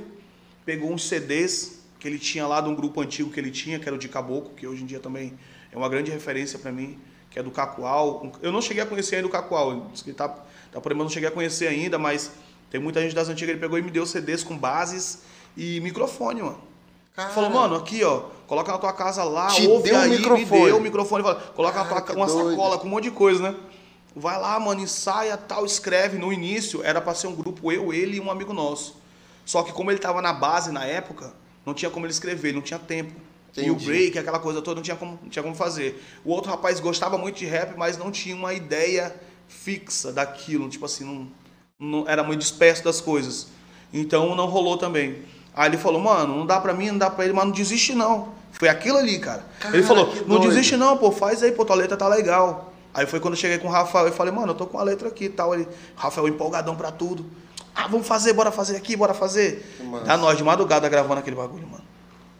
pegou 0.66 0.92
uns 0.92 1.08
CDs 1.08 1.84
que 2.00 2.08
ele 2.08 2.18
tinha 2.18 2.48
lá 2.48 2.62
de 2.62 2.70
um 2.70 2.76
grupo 2.76 3.02
antigo 3.02 3.30
que 3.32 3.40
ele 3.40 3.52
tinha, 3.52 3.80
que 3.80 3.88
era 3.88 3.96
o 3.96 4.00
de 4.00 4.08
Caboclo, 4.08 4.52
que 4.56 4.66
hoje 4.66 4.84
em 4.84 4.86
dia 4.86 5.00
também 5.00 5.38
é 5.72 5.78
uma 5.78 5.90
grande 5.90 6.10
referência 6.12 6.58
pra 6.58 6.72
mim, 6.72 7.00
que 7.30 7.38
é 7.38 7.44
do 7.44 7.52
Cacoal. 7.52 8.32
Eu 8.42 8.52
não 8.52 8.62
cheguei 8.62 8.82
a 8.82 8.86
conhecer 8.86 9.18
ainda 9.18 9.28
o 9.28 9.32
Cacoal, 9.32 9.92
ele 10.06 10.14
tá, 10.14 10.30
tá 10.30 10.82
por 10.82 10.92
aí, 10.92 10.98
mas 10.98 11.00
eu 11.00 11.04
não 11.06 11.10
cheguei 11.10 11.30
a 11.30 11.32
conhecer 11.32 11.68
ainda, 11.68 11.98
mas 12.00 12.32
tem 12.70 12.80
muita 12.80 13.02
gente 13.02 13.16
das 13.16 13.30
antigas, 13.30 13.52
ele 13.52 13.60
pegou 13.60 13.78
e 13.78 13.82
me 13.82 13.92
deu 13.92 14.06
CDs 14.06 14.44
com 14.44 14.58
bases 14.58 15.20
e 15.56 15.80
microfone, 15.82 16.42
mano. 16.42 16.60
Cara, 17.16 17.30
Falou, 17.30 17.50
mano, 17.50 17.76
aqui, 17.76 18.04
ó, 18.04 18.24
coloca 18.46 18.72
na 18.72 18.78
tua 18.78 18.94
casa 18.94 19.24
lá, 19.24 19.48
Te 19.48 19.66
ouve 19.68 19.90
deu 19.90 19.98
um 19.98 20.02
aí, 20.02 20.10
microfone. 20.12 20.46
me 20.62 20.66
deu 20.68 20.78
o 20.78 20.82
microfone, 20.82 21.24
fala, 21.24 21.36
coloca 21.56 21.84
Cara, 21.84 21.96
na 21.96 22.02
tua 22.02 22.16
uma 22.16 22.26
doido. 22.28 22.50
sacola 22.52 22.78
com 22.78 22.88
um 22.88 22.90
monte 22.92 23.06
de 23.06 23.12
coisa, 23.12 23.42
né? 23.52 23.58
Vai 24.16 24.40
lá, 24.40 24.60
mano, 24.60 24.82
ensaia, 24.82 25.36
tal, 25.38 25.66
escreve. 25.66 26.18
No 26.18 26.32
início 26.34 26.84
era 26.84 27.00
pra 27.02 27.14
ser 27.16 27.28
um 27.28 27.36
grupo, 27.36 27.72
eu, 27.72 27.94
ele 27.94 28.18
e 28.18 28.20
um 28.20 28.30
amigo 28.30 28.54
nosso. 28.54 28.96
Só 29.46 29.64
que 29.64 29.72
como 29.72 29.90
ele 29.92 30.00
tava 30.00 30.22
na 30.22 30.34
base 30.34 30.72
na 30.72 30.86
época, 30.86 31.34
não 31.66 31.74
tinha 31.74 31.90
como 31.90 32.06
ele 32.06 32.14
escrever, 32.14 32.54
não 32.54 32.62
tinha 32.62 32.80
tempo. 32.80 33.14
E 33.56 33.62
o 33.62 33.74
Entendi. 33.74 33.86
break, 33.86 34.20
aquela 34.20 34.38
coisa 34.40 34.62
toda, 34.62 34.76
não 34.76 34.84
tinha, 34.84 34.96
como, 34.96 35.18
não 35.24 35.30
tinha 35.30 35.42
como 35.42 35.56
fazer. 35.56 36.04
O 36.24 36.32
outro 36.32 36.52
rapaz 36.52 36.80
gostava 36.80 37.18
muito 37.18 37.38
de 37.38 37.46
rap, 37.46 37.76
mas 37.78 37.98
não 37.98 38.12
tinha 38.12 38.36
uma 38.36 38.54
ideia 38.54 39.16
fixa 39.48 40.12
daquilo. 40.12 40.70
Tipo 40.70 40.86
assim, 40.86 41.04
não, 41.04 41.28
não 41.80 42.06
era 42.08 42.24
muito 42.24 42.40
disperso 42.40 42.84
das 42.84 43.00
coisas. 43.00 43.48
Então 43.94 44.36
não 44.36 44.48
rolou 44.48 44.78
também. 44.78 45.20
Aí 45.56 45.70
ele 45.70 45.78
falou, 45.78 46.02
mano, 46.02 46.36
não 46.36 46.46
dá 46.46 46.60
pra 46.60 46.74
mim, 46.74 46.88
não 46.88 46.98
dá 46.98 47.10
pra 47.10 47.24
ele, 47.24 47.34
mas 47.34 47.46
não 47.46 47.52
desiste 47.52 47.94
não. 47.94 48.30
Foi 48.52 48.68
aquilo 48.68 48.98
ali, 48.98 49.20
cara. 49.20 49.46
Cara, 49.60 49.76
ele 49.76 49.86
falou, 49.86 50.08
não 50.26 50.40
doido. 50.40 50.50
desiste 50.50 50.76
não, 50.76 50.98
pô, 50.98 51.12
faz 51.12 51.44
aí, 51.44 51.52
pô, 51.52 51.64
tua 51.64 51.76
letra 51.76 51.96
tá 51.96 52.08
legal. 52.08 52.74
Aí 52.94 53.06
foi 53.06 53.20
quando 53.20 53.36
eu 53.36 53.40
cheguei 53.40 53.60
com 53.60 53.68
o 53.68 53.72
Rafael, 53.72 54.08
eu 54.08 54.12
falei, 54.14 54.34
mano, 54.34 54.54
eu 54.54 54.56
tô 54.56 54.66
com 54.66 54.80
a 54.80 54.84
letra 54.84 55.08
aqui 55.08 55.26
e 55.26 55.30
tal. 55.30 55.54
Ele, 55.54 55.68
Rafael 55.96 56.28
empolgadão 56.28 56.76
pra 56.76 56.92
tudo. 56.92 57.24
Ah, 57.76 57.88
vamos 57.88 58.08
fazer, 58.08 58.34
bora 58.34 58.52
fazer 58.52 58.76
aqui, 58.76 58.96
bora 58.96 59.14
fazer. 59.14 59.78
Dá 60.04 60.18
nós 60.18 60.36
de 60.36 60.44
madrugada 60.44 60.90
gravando 60.90 61.20
aquele 61.20 61.36
bagulho, 61.36 61.68
mano. 61.68 61.84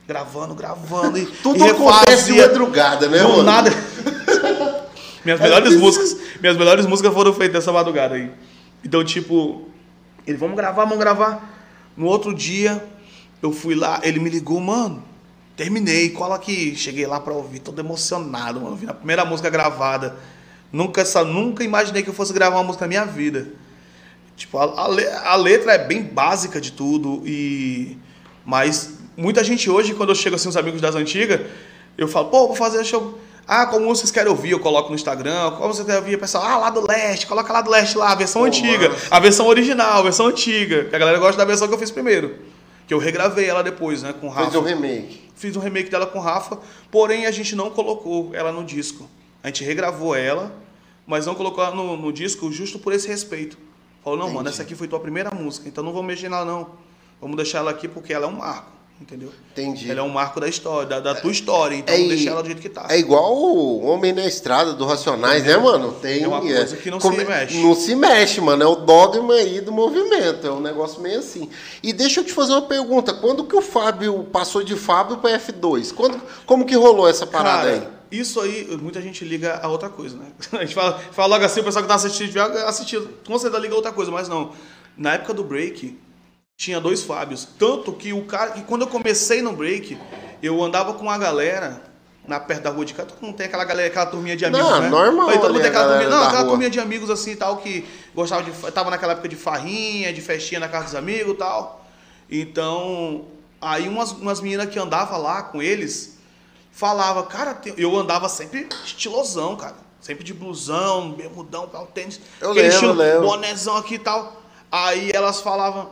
Gravando, 0.08 0.56
gravando 0.56 1.16
e, 1.16 1.28
Tudo 1.44 1.64
e 1.64 1.70
acontece 1.70 2.34
de 2.34 2.42
madrugada, 2.42 3.08
né, 3.08 3.22
mano? 3.22 3.44
nada. 3.44 3.70
minhas 5.24 5.40
melhores 5.40 5.76
músicas, 5.76 6.18
minhas 6.42 6.58
melhores 6.58 6.88
músicas 6.88 7.14
foram 7.14 7.34
feitas 7.34 7.54
nessa 7.54 7.72
madrugada 7.72 8.16
aí. 8.16 8.32
Então, 8.88 9.04
tipo, 9.04 9.68
ele, 10.26 10.38
vamos 10.38 10.56
gravar, 10.56 10.86
vamos 10.86 10.98
gravar. 10.98 11.54
No 11.98 12.06
outro 12.06 12.34
dia, 12.34 12.82
eu 13.42 13.52
fui 13.52 13.76
lá, 13.76 14.00
ele 14.02 14.18
me 14.18 14.30
ligou, 14.30 14.62
mano, 14.62 15.04
terminei, 15.58 16.12
cola 16.12 16.36
aqui. 16.36 16.74
Cheguei 16.74 17.06
lá 17.06 17.20
pra 17.20 17.34
ouvir, 17.34 17.60
todo 17.60 17.78
emocionado, 17.80 18.62
mano. 18.62 18.78
Vi 18.78 18.88
a 18.88 18.94
primeira 18.94 19.26
música 19.26 19.50
gravada. 19.50 20.16
Nunca, 20.72 21.02
essa, 21.02 21.26
nunca 21.26 21.66
imaginei 21.66 22.02
que 22.02 22.10
eu 22.10 22.14
fosse 22.14 22.32
gravar 22.32 22.56
uma 22.56 22.64
música 22.64 22.86
na 22.86 22.88
minha 22.88 23.04
vida. 23.04 23.50
Tipo, 24.38 24.58
a, 24.58 24.64
a 24.64 25.34
a 25.34 25.36
letra 25.36 25.74
é 25.74 25.86
bem 25.86 26.02
básica 26.02 26.62
de 26.62 26.72
tudo 26.72 27.24
e 27.26 27.98
mas 28.46 29.00
muita 29.18 29.44
gente 29.44 29.70
hoje 29.70 29.96
quando 29.96 30.10
eu 30.10 30.16
chego 30.16 30.38
assim 30.38 30.48
os 30.48 30.56
amigos 30.56 30.80
das 30.80 30.96
antigas, 30.96 31.42
eu 31.98 32.08
falo, 32.08 32.30
pô, 32.30 32.48
vou 32.48 32.56
fazer 32.56 32.86
show. 32.86 33.20
Ah, 33.48 33.66
como 33.66 33.86
vocês 33.88 34.12
querem 34.12 34.30
ouvir, 34.30 34.52
eu 34.52 34.60
coloco 34.60 34.90
no 34.90 34.96
Instagram. 34.96 35.52
Como 35.52 35.74
vocês 35.74 35.86
querem 35.86 36.02
ouvir, 36.02 36.16
o 36.16 36.20
pessoal, 36.20 36.44
ah, 36.44 36.58
lá 36.58 36.70
do 36.70 36.86
leste, 36.86 37.26
coloca 37.26 37.54
lá 37.54 37.62
do 37.62 37.70
leste 37.70 37.98
lá, 37.98 38.12
a 38.12 38.16
versão 38.16 38.42
Pô, 38.42 38.48
antiga, 38.48 38.90
massa. 38.90 39.08
a 39.10 39.20
versão 39.20 39.48
original, 39.48 40.00
a 40.00 40.04
versão 40.04 40.28
antiga. 40.28 40.84
Que 40.86 40.96
a 40.96 41.00
galera 41.00 41.18
gosta 41.18 41.38
da 41.38 41.46
versão 41.46 41.66
que 41.68 41.74
eu 41.74 41.78
fiz 41.78 41.90
primeiro. 41.90 42.36
Que 42.86 42.94
eu 42.94 42.98
regravei 42.98 43.46
ela 43.46 43.64
depois, 43.64 44.04
né, 44.04 44.14
com 44.14 44.28
o 44.28 44.30
Rafa. 44.30 44.52
Fez 44.52 44.64
um 44.64 44.66
remake. 44.66 45.22
Fiz 45.34 45.56
um 45.56 45.60
remake 45.62 45.90
dela 45.90 46.06
com 46.08 46.20
o 46.20 46.22
Rafa, 46.22 46.60
porém 46.92 47.26
a 47.26 47.32
gente 47.32 47.56
não 47.56 47.70
colocou 47.70 48.32
ela 48.34 48.52
no 48.52 48.66
disco. 48.66 49.10
A 49.42 49.48
gente 49.48 49.64
regravou 49.64 50.14
ela, 50.16 50.52
mas 51.06 51.26
não 51.26 51.34
colocou 51.36 51.64
ela 51.64 51.76
no, 51.76 51.96
no 51.96 52.12
disco 52.12 52.52
justo 52.52 52.78
por 52.80 52.92
esse 52.92 53.08
respeito. 53.08 53.58
Falou, 54.04 54.20
não, 54.20 54.28
mano, 54.28 54.40
Entendi. 54.42 54.50
essa 54.56 54.64
aqui 54.64 54.76
foi 54.76 54.88
tua 54.88 55.00
primeira 55.00 55.32
música, 55.32 55.70
então 55.70 55.84
não 55.84 55.94
vamos 55.94 56.08
mexer 56.08 56.30
nela 56.30 56.44
não. 56.44 56.72
Vamos 57.22 57.36
deixar 57.38 57.60
ela 57.60 57.72
aqui 57.72 57.88
porque 57.88 58.12
ela 58.14 58.26
é 58.26 58.28
um 58.28 58.38
marco, 58.38 58.72
entendeu? 59.02 59.32
Entendi. 59.52 59.90
Ela 59.90 60.00
é 60.00 60.04
um 60.04 60.10
marco 60.10 60.40
da 60.40 60.48
história, 60.48 60.88
da, 60.88 61.00
da 61.00 61.16
tua 61.16 61.32
história, 61.32 61.76
então 61.76 61.94
É, 61.94 61.98
deixa 62.08 62.30
ela 62.30 62.42
do 62.42 62.48
jeito 62.48 62.62
que 62.62 62.70
tá. 62.70 62.88
É 62.90 62.98
igual 62.98 63.36
o 63.36 63.86
Homem 63.86 64.14
na 64.14 64.26
Estrada 64.26 64.74
do 64.74 64.86
Racionais, 64.86 65.44
né, 65.44 65.58
mano? 65.58 65.94
Tem, 65.94 66.24
É 66.24 66.28
uma 66.28 66.42
coisa 66.42 66.78
que 66.78 66.90
não 66.92 67.00
se 67.00 67.10
mexe. 67.10 67.58
Não 67.62 67.76
se 67.76 67.96
mexe, 67.96 68.42
mano. 68.42 68.64
É 68.64 68.68
o 68.68 68.76
dogma 68.76 69.34
aí 69.34 69.62
do 69.62 69.72
movimento. 69.72 70.46
É 70.48 70.52
um 70.52 70.60
negócio 70.60 71.02
meio 71.02 71.20
assim. 71.20 71.50
E 71.82 71.94
deixa 71.94 72.20
eu 72.20 72.24
te 72.24 72.34
fazer 72.34 72.54
uma 72.54 72.64
pergunta. 72.64 73.14
Quando 73.14 73.44
que 73.46 73.56
o 73.56 73.62
Fábio 73.62 74.24
passou 74.26 74.64
de 74.64 74.76
Fábio 74.76 75.18
para 75.18 75.38
F2? 75.40 75.94
Quando, 75.94 76.22
como 76.46 76.66
que 76.66 76.76
rolou 76.76 77.08
essa 77.08 77.26
parada 77.26 77.70
Cara, 77.70 77.92
aí? 78.12 78.20
isso 78.20 78.40
aí, 78.40 78.78
muita 78.82 79.02
gente 79.02 79.24
liga 79.26 79.60
a 79.62 79.68
outra 79.68 79.90
coisa, 79.90 80.18
né? 80.18 80.26
A 80.54 80.58
gente 80.64 80.74
fala, 80.74 81.00
fala 81.12 81.36
logo 81.36 81.46
assim, 81.46 81.60
o 81.60 81.64
pessoal 81.64 81.84
que 81.84 81.90
tá 81.90 81.96
assistindo, 81.96 82.40
assistindo, 82.40 83.10
com 83.26 83.38
certeza 83.38 83.62
liga 83.62 83.74
a 83.74 83.78
outra 83.78 83.92
coisa, 83.92 84.12
mas 84.12 84.28
não. 84.28 84.52
Na 84.98 85.14
época 85.14 85.34
do 85.34 85.44
break, 85.44 85.98
tinha 86.58 86.82
dois 86.82 87.04
Fábios. 87.04 87.48
Tanto 87.58 87.94
que 87.94 88.12
o 88.12 88.26
cara, 88.26 88.52
que 88.52 88.64
quando 88.64 88.82
eu 88.82 88.88
comecei 88.88 89.42
no 89.44 89.54
break, 89.54 89.98
eu 90.42 90.62
andava 90.62 90.94
com 90.96 91.04
uma 91.04 91.18
galera 91.18 91.84
na 92.28 92.40
perto 92.42 92.64
da 92.64 92.72
rua 92.72 92.84
de 92.84 92.94
casa, 92.94 93.08
todo 93.10 93.24
mundo 93.24 93.38
tem 93.38 93.46
aquela 93.46 93.64
galera, 93.64 93.88
aquela 93.88 94.08
turminha 94.08 94.36
de 94.36 94.44
amigos, 94.44 94.68
Não, 94.68 94.82
né? 94.82 94.90
normal 94.90 95.30
Aí 95.30 95.40
todo 95.40 95.54
mundo 95.54 95.62
tem 95.62 95.70
aquela 95.70 95.88
turminha, 95.88 96.10
não, 96.10 96.24
aquela 96.24 96.40
rua. 96.42 96.50
turminha 96.50 96.70
de 96.70 96.78
amigos 96.80 97.10
assim 97.10 97.32
e 97.32 97.36
tal, 97.38 97.58
que 97.58 97.88
gostava 98.14 98.44
de. 98.44 98.52
Tava 98.72 98.90
naquela 98.90 99.14
época 99.14 99.30
de 99.30 99.38
farrinha, 99.38 100.12
de 100.12 100.20
festinha 100.20 100.60
na 100.60 100.68
casa 100.68 100.86
dos 100.86 100.96
amigos 100.96 101.36
e 101.36 101.38
tal. 101.38 101.86
Então, 102.30 103.26
aí 103.62 103.88
umas, 103.88 104.12
umas 104.12 104.42
meninas 104.42 104.68
que 104.70 104.78
andavam 104.78 105.22
lá 105.22 105.44
com 105.44 105.62
eles 105.62 106.18
falava, 106.72 107.24
cara, 107.24 107.62
eu 107.78 107.96
andava 107.96 108.28
sempre 108.28 108.68
estilosão, 108.84 109.56
cara. 109.56 109.76
Sempre 110.02 110.24
de 110.24 110.34
blusão, 110.34 111.12
bermudão, 111.12 111.68
tal, 111.68 111.88
tênis. 111.88 112.20
Eu 112.42 112.52
lembro, 112.52 112.72
estilo, 112.72 112.94
lembro. 112.94 113.22
bonézão 113.28 113.78
aqui 113.78 113.96
e 113.96 114.00
tal. 114.00 114.42
Aí 114.72 115.12
elas 115.14 115.40
falavam, 115.42 115.90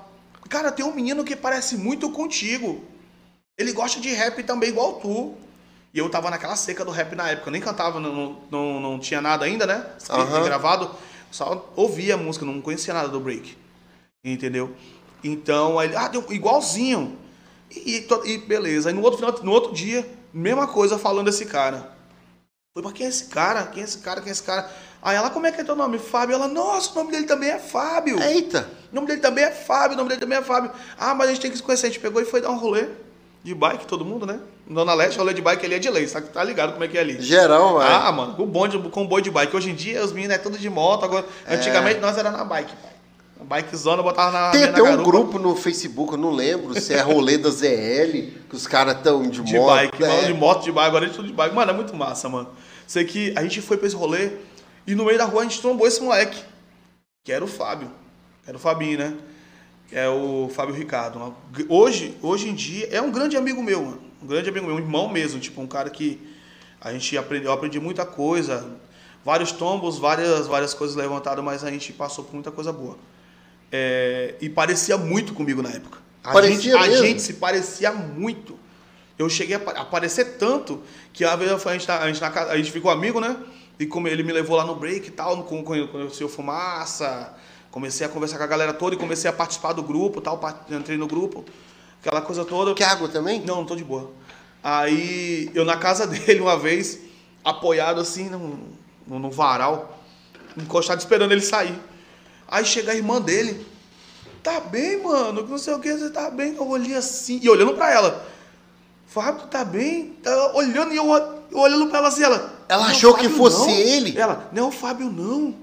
cara, 0.49 0.71
tem 0.71 0.85
um 0.85 0.93
menino 0.93 1.23
que 1.23 1.35
parece 1.35 1.77
muito 1.77 2.09
contigo. 2.11 2.83
Ele 3.57 3.71
gosta 3.71 3.99
de 3.99 4.09
rap 4.09 4.43
também 4.43 4.69
igual 4.69 4.93
tu. 4.99 5.35
E 5.93 5.97
eu 5.97 6.09
tava 6.09 6.29
naquela 6.29 6.55
seca 6.55 6.83
do 6.83 6.91
rap 6.91 7.15
na 7.15 7.29
época. 7.29 7.47
Eu 7.47 7.53
nem 7.53 7.61
cantava, 7.61 7.99
não, 7.99 8.37
não, 8.51 8.79
não 8.81 8.99
tinha 8.99 9.21
nada 9.21 9.45
ainda, 9.45 9.65
né? 9.65 9.85
E 10.41 10.43
gravado. 10.43 10.91
Só 11.31 11.71
ouvia 11.75 12.15
a 12.15 12.17
música, 12.17 12.45
não 12.45 12.61
conhecia 12.61 12.93
nada 12.93 13.07
do 13.07 13.19
break. 13.19 13.57
Entendeu? 14.23 14.75
Então, 15.23 15.79
aí 15.79 15.87
ele, 15.87 15.95
ah, 15.95 16.07
deu 16.07 16.25
igualzinho. 16.29 17.17
E, 17.71 17.97
e 17.97 18.31
e 18.31 18.37
beleza. 18.39 18.89
Aí 18.89 18.95
no 18.95 19.01
outro, 19.01 19.19
final, 19.19 19.43
no 19.43 19.51
outro 19.51 19.73
dia, 19.73 20.07
mesma 20.33 20.67
coisa 20.67 20.99
falando 20.99 21.27
desse 21.27 21.45
cara. 21.45 21.95
Foi, 22.73 22.83
mas 22.83 22.93
quem 22.93 23.05
é 23.05 23.09
esse 23.09 23.25
cara? 23.27 23.65
Quem 23.67 23.81
é 23.81 23.85
esse 23.85 23.99
cara? 23.99 24.19
Quem 24.19 24.29
é 24.29 24.31
esse 24.33 24.43
cara? 24.43 24.69
Aí 25.05 25.15
ela, 25.15 25.29
como 25.29 25.45
é 25.45 25.51
que 25.51 25.61
é 25.61 25.63
teu 25.63 25.75
nome? 25.75 25.99
Fábio. 25.99 26.33
Ela, 26.33 26.47
nossa, 26.47 26.91
o 26.91 26.95
nome 26.95 27.11
dele 27.11 27.27
também 27.27 27.51
é 27.51 27.59
Fábio. 27.59 28.19
Eita! 28.19 28.67
O 28.91 28.95
nome 28.95 29.05
dele 29.05 29.21
também 29.21 29.43
é 29.43 29.51
Fábio, 29.51 29.93
o 29.93 29.97
nome 29.97 30.09
dele 30.09 30.19
também 30.19 30.35
é 30.35 30.41
Fábio. 30.41 30.71
Ah, 30.97 31.13
mas 31.13 31.27
a 31.27 31.31
gente 31.31 31.41
tem 31.43 31.51
que 31.51 31.57
se 31.57 31.61
conhecer. 31.61 31.85
A 31.85 31.89
gente 31.91 31.99
pegou 31.99 32.19
e 32.19 32.25
foi 32.25 32.41
dar 32.41 32.49
um 32.49 32.57
rolê 32.57 32.87
de 33.43 33.53
bike, 33.53 33.85
todo 33.85 34.03
mundo, 34.03 34.25
né? 34.25 34.39
Dona 34.67 34.95
Leste, 34.95 35.19
rolê 35.19 35.31
de 35.35 35.43
bike 35.43 35.63
ali 35.63 35.75
é 35.75 35.79
de 35.79 35.91
lei, 35.91 36.07
sabe? 36.07 36.29
Tá 36.29 36.43
ligado 36.43 36.73
como 36.73 36.83
é 36.83 36.87
que 36.87 36.97
é 36.97 37.01
ali. 37.01 37.21
Geral, 37.21 37.75
vai. 37.75 37.87
Ah, 37.87 38.11
mano, 38.11 38.33
com 38.33 38.47
bonde, 38.47 38.79
com 38.79 39.05
boi 39.05 39.21
de 39.21 39.29
bike. 39.29 39.55
Hoje 39.55 39.69
em 39.69 39.75
dia 39.75 40.03
os 40.03 40.11
meninos 40.11 40.37
é 40.37 40.39
tudo 40.39 40.57
de 40.57 40.69
moto. 40.71 41.05
Agora, 41.05 41.23
Antigamente 41.47 41.99
nós 41.99 42.17
era 42.17 42.31
na 42.31 42.43
bike, 42.43 42.75
pai. 42.75 42.91
Na 43.39 43.57
bikezona, 43.57 44.01
botava 44.01 44.31
na. 44.31 44.49
Tem 44.49 44.63
até 44.63 44.81
um 44.81 45.03
grupo 45.03 45.37
no 45.37 45.55
Facebook, 45.55 46.13
eu 46.13 46.17
não 46.17 46.31
lembro 46.31 46.81
se 46.81 46.95
é 46.95 47.01
rolê 47.01 47.37
da 47.37 47.51
ZL, 47.51 48.31
que 48.49 48.55
os 48.55 48.65
caras 48.65 48.97
estão 48.97 49.21
de, 49.21 49.43
de 49.43 49.59
moto. 49.59 49.75
bike, 49.75 50.03
é. 50.03 50.23
de 50.23 50.33
moto, 50.33 50.63
de 50.63 50.71
bike, 50.71 50.87
agora 50.87 51.05
é 51.05 51.09
tudo 51.09 51.27
de 51.27 51.33
bike. 51.33 51.53
Mano, 51.53 51.69
é 51.69 51.75
muito 51.75 51.95
massa, 51.95 52.27
mano. 52.27 52.49
Sei 52.87 53.05
que 53.05 53.31
a 53.35 53.43
gente 53.43 53.61
foi 53.61 53.77
pra 53.77 53.85
esse 53.85 53.95
rolê 53.95 54.31
e 54.87 54.95
no 54.95 55.05
meio 55.05 55.17
da 55.17 55.25
rua 55.25 55.41
a 55.41 55.43
gente 55.43 55.59
trombou 55.61 55.87
esse 55.87 56.01
moleque, 56.01 56.41
que 57.23 57.31
era 57.31 57.43
o 57.43 57.47
Fábio. 57.47 57.91
Era 58.47 58.57
o 58.57 58.59
Fabinho, 58.59 58.99
né? 58.99 59.15
É 59.91 60.07
o 60.09 60.49
Fábio 60.53 60.75
Ricardo. 60.75 61.17
Uma- 61.17 61.35
Hoje, 61.69 62.15
hoje 62.21 62.49
em 62.49 62.53
dia, 62.55 62.87
é 62.91 63.01
um 63.01 63.11
grande 63.11 63.35
amigo 63.37 63.61
meu, 63.63 63.81
mano. 63.83 64.01
Um 64.21 64.27
grande 64.27 64.49
amigo 64.49 64.65
meu, 64.67 64.75
um 64.75 64.79
irmão 64.79 65.07
mesmo. 65.09 65.39
Tipo, 65.39 65.61
um 65.61 65.67
cara 65.67 65.89
que 65.89 66.19
a 66.81 66.91
gente 66.91 67.17
aprendeu, 67.17 67.49
eu 67.49 67.53
aprendi 67.53 67.79
muita 67.79 68.05
coisa. 68.05 68.67
Vários 69.23 69.51
tombos, 69.51 69.97
várias, 69.97 70.45
várias 70.47 70.73
coisas 70.73 70.95
levantadas, 70.95 71.43
mas 71.43 71.63
a 71.63 71.71
gente 71.71 71.91
passou 71.93 72.23
por 72.23 72.33
muita 72.33 72.51
coisa 72.51 72.71
boa. 72.71 72.97
É, 73.71 74.35
e 74.39 74.49
parecia 74.49 74.97
muito 74.97 75.33
comigo 75.33 75.61
na 75.61 75.69
época. 75.69 75.97
A, 76.23 76.31
Parecia 76.33 76.73
gente, 76.73 76.75
a 76.75 76.87
mesmo? 76.87 77.05
gente 77.05 77.21
se 77.21 77.33
parecia 77.33 77.91
muito. 77.91 78.57
Eu 79.17 79.29
cheguei 79.29 79.55
a 79.55 79.59
pa- 79.59 79.71
aparecer 79.73 80.37
tanto 80.37 80.81
que 81.13 81.23
a 81.23 81.35
vez 81.35 81.51
a 81.51 81.73
gente, 81.73 81.85
tá- 81.87 82.01
a 82.01 82.07
gente, 82.07 82.19
casa- 82.19 82.51
a 82.51 82.57
gente 82.57 82.71
ficou 82.71 82.91
amigo, 82.91 83.19
né? 83.19 83.35
E 83.79 83.85
como 83.85 84.07
ele 84.07 84.23
me 84.23 84.31
levou 84.31 84.55
lá 84.55 84.63
no 84.63 84.75
break 84.75 85.07
e 85.07 85.11
tal, 85.11 85.37
o 85.37 86.29
Fumaça, 86.29 87.35
comecei 87.69 88.05
a 88.05 88.09
conversar 88.09 88.37
com 88.37 88.43
a 88.43 88.47
galera 88.47 88.73
toda 88.73 88.95
e 88.95 88.97
comecei 88.97 89.29
a 89.29 89.33
participar 89.33 89.73
do 89.73 89.83
grupo 89.83 90.21
tal, 90.21 90.39
entrei 90.69 90.97
no 90.97 91.07
grupo, 91.07 91.43
aquela 91.99 92.21
coisa 92.21 92.45
toda. 92.45 92.73
Quer 92.73 92.85
água 92.85 93.09
também? 93.09 93.41
Não, 93.41 93.57
não 93.57 93.65
tô 93.65 93.75
de 93.75 93.83
boa. 93.83 94.11
Aí 94.63 95.51
eu 95.53 95.65
na 95.65 95.75
casa 95.75 96.07
dele 96.07 96.39
uma 96.39 96.57
vez, 96.57 96.99
apoiado 97.43 97.99
assim 97.99 98.29
no, 98.29 98.59
no, 99.05 99.29
varal, 99.29 99.99
encostado 100.57 100.99
esperando 100.99 101.33
ele 101.33 101.41
sair. 101.41 101.77
Aí 102.47 102.63
chega 102.63 102.93
a 102.93 102.95
irmã 102.95 103.19
dele. 103.19 103.65
Tá 104.41 104.59
bem, 104.59 105.03
mano, 105.03 105.43
que 105.43 105.49
não 105.49 105.57
sei 105.57 105.73
o 105.73 105.79
que, 105.79 105.91
você 105.91 106.09
tá 106.11 106.29
bem. 106.29 106.55
Eu 106.55 106.67
olhei 106.69 106.95
assim, 106.95 107.39
e 107.43 107.49
olhando 107.49 107.73
pra 107.73 107.91
ela. 107.91 108.25
Fábio, 109.07 109.41
tu 109.41 109.47
tá 109.47 109.65
bem? 109.65 110.15
Ela 110.23 110.55
olhando 110.55 110.93
e 110.93 110.97
eu, 110.97 111.05
eu 111.51 111.57
olhando 111.57 111.87
pra 111.87 111.97
ela 111.97 112.07
assim, 112.07 112.23
ela. 112.23 112.54
Ela 112.67 112.81
"Não 112.83 112.89
é 112.89 112.91
o 112.93 112.95
achou 112.95 113.13
que 113.13 113.23
Fábio, 113.23 113.37
fosse 113.37 113.59
não." 113.67 113.69
ele? 113.69 114.17
Ela, 114.17 114.49
não 114.51 114.65
é 114.65 114.67
o 114.67 114.71
Fábio, 114.71 115.11
não. 115.11 115.55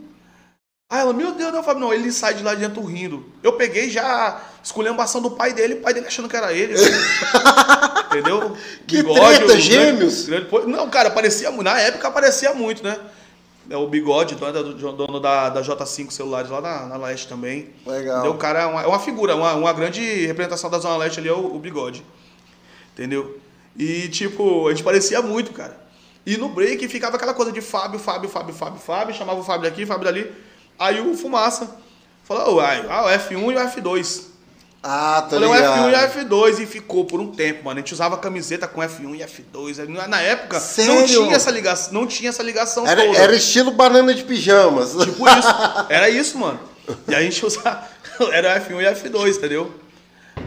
Aí 0.90 1.00
ela, 1.00 1.12
meu 1.14 1.32
Deus, 1.32 1.50
não 1.50 1.58
é 1.58 1.62
o 1.62 1.64
Fábio, 1.64 1.80
não. 1.80 1.92
Ele 1.94 2.12
sai 2.12 2.34
de 2.34 2.42
lá 2.42 2.54
dentro 2.54 2.82
rindo. 2.84 3.24
Eu 3.42 3.54
peguei 3.54 3.88
já 3.90 4.40
esculhambação 4.62 5.22
do 5.22 5.30
pai 5.30 5.52
dele, 5.54 5.74
o 5.74 5.80
pai 5.80 5.94
dele 5.94 6.06
achando 6.06 6.28
que 6.28 6.36
era 6.36 6.52
ele. 6.52 6.74
Entendeu? 8.12 8.56
Que 8.86 9.02
treta, 9.02 9.44
o 9.44 9.46
grande- 9.46 9.60
gêmeos? 9.60 10.26
grande- 10.26 10.48
não, 10.66 10.88
cara, 10.90 11.10
parecia 11.10 11.50
muito. 11.50 11.64
Na 11.64 11.78
época 11.80 12.10
parecia 12.10 12.52
muito, 12.54 12.82
né? 12.84 12.98
É 13.70 13.76
o 13.76 13.86
bigode, 13.86 14.34
dono 14.34 14.52
da, 14.52 14.62
do- 14.62 14.92
dono 14.92 15.20
da, 15.20 15.48
da 15.48 15.62
J5 15.62 16.10
celulares 16.10 16.50
lá 16.50 16.60
na, 16.60 16.86
na 16.86 16.96
Leste 16.96 17.28
também. 17.28 17.70
Legal. 17.86 18.16
Entendeu? 18.18 18.32
O 18.32 18.38
cara 18.38 18.62
é 18.62 18.66
uma, 18.66 18.82
é 18.82 18.86
uma 18.86 18.98
figura, 18.98 19.34
uma, 19.36 19.54
uma 19.54 19.72
grande 19.72 20.26
representação 20.26 20.68
da 20.68 20.78
Zona 20.78 20.96
Leste 20.98 21.20
ali 21.20 21.28
é 21.28 21.32
o, 21.32 21.54
o 21.54 21.58
bigode. 21.58 22.04
Entendeu? 22.92 23.38
E, 23.78 24.08
tipo, 24.08 24.66
a 24.66 24.70
gente 24.70 24.82
parecia 24.84 25.22
muito, 25.22 25.52
cara. 25.52 25.80
E 26.24 26.36
no 26.36 26.48
break 26.48 26.86
ficava 26.88 27.16
aquela 27.16 27.34
coisa 27.34 27.50
de 27.50 27.60
Fábio, 27.60 27.98
Fábio, 27.98 28.28
Fábio, 28.28 28.54
Fábio, 28.54 28.80
Fábio, 28.80 29.14
chamava 29.14 29.40
o 29.40 29.44
Fábio 29.44 29.68
daqui, 29.68 29.84
Fábio 29.84 30.04
dali. 30.04 30.32
Aí 30.78 31.00
o 31.00 31.16
Fumaça 31.16 31.76
falou, 32.24 32.60
ah, 32.60 33.04
o 33.04 33.08
F1 33.08 33.52
e 33.52 33.56
o 33.56 33.60
F2. 33.68 34.32
Ah, 34.84 35.22
tá 35.22 35.30
Falei 35.36 35.48
um 35.48 35.54
ligado. 35.54 35.78
F1 35.78 35.92
e 35.92 36.24
F2 36.24 36.58
e 36.60 36.66
ficou 36.66 37.04
por 37.04 37.20
um 37.20 37.30
tempo, 37.30 37.64
mano. 37.64 37.78
A 37.78 37.80
gente 37.80 37.92
usava 37.92 38.16
camiseta 38.18 38.66
com 38.66 38.80
F1 38.80 39.14
e 39.14 39.18
F2. 39.20 39.86
Na 40.08 40.20
época, 40.20 40.60
não 40.78 41.06
tinha 41.06 41.36
essa 41.36 41.50
ligação, 41.52 41.92
não 41.92 42.06
tinha 42.06 42.30
essa 42.30 42.42
ligação 42.42 42.84
Era, 42.86 43.04
toda. 43.04 43.18
era 43.18 43.34
estilo 43.34 43.70
banana 43.70 44.12
de 44.12 44.24
pijamas. 44.24 44.92
Tipo 44.92 45.28
isso. 45.28 45.48
Era 45.88 46.08
isso, 46.08 46.36
mano. 46.36 46.58
E 47.06 47.14
a 47.14 47.20
gente 47.22 47.44
usava. 47.46 47.86
Era 48.32 48.60
F1 48.60 48.80
e 48.80 49.08
F2, 49.08 49.36
entendeu? 49.36 49.72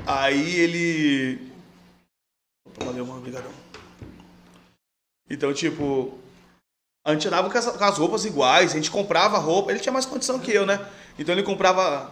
Aí 0.05 0.59
ele. 0.59 1.51
Valeu, 2.83 3.05
mano. 3.05 3.19
Obrigadão. 3.19 3.51
Então, 5.29 5.53
tipo. 5.53 6.17
A 7.05 7.13
gente 7.13 7.27
andava 7.27 7.49
com 7.49 7.57
as, 7.57 7.65
com 7.65 7.83
as 7.83 7.97
roupas 7.99 8.25
iguais, 8.25 8.71
a 8.71 8.75
gente 8.75 8.89
comprava 8.89 9.37
roupa. 9.37 9.71
Ele 9.71 9.79
tinha 9.79 9.93
mais 9.93 10.05
condição 10.07 10.39
que 10.39 10.51
eu, 10.51 10.65
né? 10.65 10.79
Então 11.19 11.33
ele 11.35 11.43
comprava. 11.43 12.11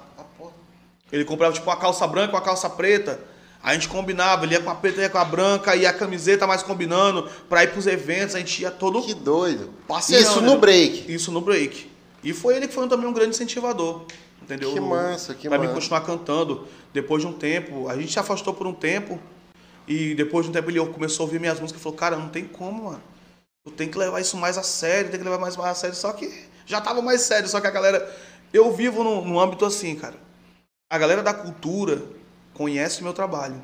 Ele 1.11 1.25
comprava, 1.25 1.53
tipo, 1.53 1.67
uma 1.69 1.77
calça 1.77 2.05
branca 2.07 2.31
com 2.31 2.37
a 2.37 2.41
calça 2.41 2.69
preta. 2.69 3.19
A 3.61 3.73
gente 3.73 3.87
combinava, 3.87 4.45
ele 4.45 4.55
ia 4.55 4.59
com 4.61 4.69
a 4.69 4.75
preta, 4.75 5.01
ia 5.01 5.09
com 5.09 5.17
a 5.17 5.23
branca, 5.23 5.75
e 5.75 5.85
a 5.85 5.93
camiseta 5.93 6.45
mais 6.45 6.61
combinando, 6.61 7.29
pra 7.47 7.63
ir 7.63 7.71
pros 7.71 7.87
eventos, 7.87 8.35
a 8.35 8.39
gente 8.39 8.61
ia 8.61 8.69
todo 8.69 9.01
Que 9.01 9.13
doido. 9.13 9.69
Parceirão, 9.87 10.29
Isso 10.31 10.41
né? 10.41 10.47
no 10.47 10.57
break. 10.57 11.13
isso 11.13 11.31
no 11.31 11.39
break. 11.39 11.89
E 12.23 12.33
foi 12.33 12.55
ele 12.57 12.67
que 12.67 12.73
foi 12.73 12.87
também 12.89 13.07
um 13.07 13.13
grande 13.13 13.29
incentivador. 13.29 14.01
Entendeu? 14.41 14.73
Que 14.73 14.79
massa, 14.81 15.33
que 15.33 15.47
pra 15.47 15.57
mim 15.57 15.67
massa. 15.67 15.75
continuar 15.75 16.01
cantando. 16.01 16.67
Depois 16.91 17.21
de 17.21 17.27
um 17.27 17.33
tempo, 17.33 17.87
a 17.87 17.95
gente 17.95 18.11
se 18.11 18.19
afastou 18.19 18.53
por 18.53 18.67
um 18.67 18.73
tempo. 18.73 19.17
E 19.87 20.15
depois 20.15 20.45
de 20.45 20.49
um 20.49 20.53
tempo 20.53 20.69
ele 20.69 20.85
começou 20.87 21.23
a 21.23 21.27
ouvir 21.27 21.39
minhas 21.39 21.59
músicas 21.59 21.79
e 21.79 21.83
falou: 21.83 21.97
Cara, 21.97 22.15
não 22.15 22.29
tem 22.29 22.45
como, 22.45 22.85
mano. 22.85 23.03
Tu 23.65 23.71
tem 23.71 23.89
que 23.89 23.97
levar 23.97 24.19
isso 24.19 24.37
mais 24.37 24.57
a 24.57 24.63
sério, 24.63 25.09
tem 25.09 25.19
que 25.19 25.23
levar 25.25 25.39
mais, 25.39 25.55
mais 25.55 25.71
a 25.71 25.75
sério. 25.75 25.95
Só 25.95 26.11
que 26.13 26.31
já 26.65 26.81
tava 26.81 27.01
mais 27.01 27.21
sério. 27.21 27.47
Só 27.49 27.59
que 27.59 27.67
a 27.67 27.71
galera. 27.71 28.33
Eu 28.51 28.71
vivo 28.71 29.03
num, 29.03 29.25
num 29.25 29.39
âmbito 29.39 29.65
assim, 29.65 29.95
cara. 29.95 30.15
A 30.89 30.97
galera 30.97 31.23
da 31.23 31.33
cultura 31.33 32.03
conhece 32.53 33.01
o 33.01 33.03
meu 33.03 33.13
trabalho 33.13 33.59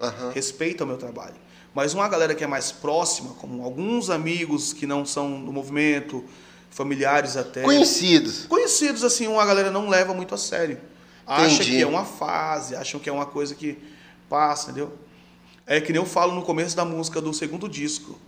Aham. 0.00 0.30
respeita 0.30 0.84
o 0.84 0.86
meu 0.86 0.96
trabalho. 0.96 1.34
Mas 1.72 1.94
uma 1.94 2.08
galera 2.08 2.34
que 2.34 2.44
é 2.44 2.46
mais 2.46 2.70
próxima, 2.70 3.34
como 3.34 3.62
alguns 3.64 4.10
amigos 4.10 4.72
que 4.72 4.86
não 4.86 5.04
são 5.04 5.44
do 5.44 5.52
movimento, 5.52 6.24
familiares 6.70 7.36
até. 7.36 7.62
Conhecidos. 7.62 8.46
Conhecidos, 8.46 9.02
assim, 9.02 9.26
uma 9.26 9.44
galera 9.44 9.70
não 9.70 9.88
leva 9.88 10.14
muito 10.14 10.34
a 10.34 10.38
sério. 10.38 10.78
Acha 11.26 11.54
Entendi. 11.54 11.70
que 11.70 11.82
é 11.82 11.86
uma 11.86 12.04
fase, 12.04 12.76
acham 12.76 13.00
que 13.00 13.08
é 13.08 13.12
uma 13.12 13.26
coisa 13.26 13.54
que 13.54 13.78
passa, 14.28 14.70
entendeu? 14.70 14.92
É 15.66 15.80
que 15.80 15.92
nem 15.92 16.00
eu 16.00 16.06
falo 16.06 16.34
no 16.34 16.42
começo 16.42 16.76
da 16.76 16.84
música 16.84 17.20
do 17.20 17.32
segundo 17.32 17.68
disco. 17.68 18.18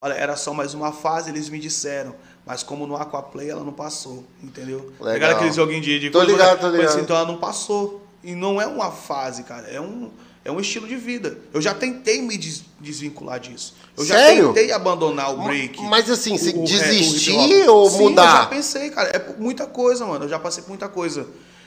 Olha, 0.00 0.12
era 0.14 0.36
só 0.36 0.52
mais 0.52 0.74
uma 0.74 0.92
fase, 0.92 1.30
eles 1.30 1.48
me 1.48 1.58
disseram. 1.58 2.14
Mas 2.46 2.62
como 2.62 2.86
no 2.86 2.94
Aquaplay 2.94 3.48
ela 3.50 3.64
não 3.64 3.72
passou, 3.72 4.24
entendeu? 4.42 4.92
Legal. 5.00 5.12
Pegaram 5.14 5.36
aquele 5.36 5.52
joguinho 5.52 5.80
de, 5.80 5.98
de 5.98 6.10
Tô 6.10 6.18
coisa, 6.18 6.32
ligado, 6.32 6.60
tô 6.60 6.68
ligado. 6.68 6.88
assim, 6.88 7.00
então 7.00 7.16
ela 7.16 7.26
não 7.26 7.38
passou. 7.38 8.04
E 8.22 8.34
não 8.34 8.60
é 8.60 8.66
uma 8.66 8.90
fase, 8.90 9.42
cara. 9.44 9.66
É 9.68 9.80
um, 9.80 10.10
é 10.44 10.52
um 10.52 10.60
estilo 10.60 10.86
de 10.86 10.96
vida. 10.96 11.38
Eu 11.52 11.60
já 11.60 11.74
tentei 11.74 12.20
me 12.22 12.36
des- 12.38 12.64
desvincular 12.80 13.40
disso. 13.40 13.74
Eu 13.96 14.04
já 14.04 14.14
Sério? 14.14 14.48
tentei 14.48 14.72
abandonar 14.72 15.32
o 15.34 15.42
break. 15.44 15.82
Mas 15.84 16.08
assim, 16.10 16.36
se 16.38 16.52
desistir 16.52 17.68
ou 17.68 17.88
Sim, 17.90 17.98
mudar? 17.98 18.22
Eu 18.22 18.36
já 18.42 18.46
pensei, 18.46 18.90
cara. 18.90 19.08
É 19.10 19.34
muita 19.40 19.66
coisa, 19.66 20.06
mano. 20.06 20.26
Eu 20.26 20.28
já 20.28 20.38
passei 20.38 20.62
por 20.62 20.68
muita 20.70 20.88
coisa 20.88 21.26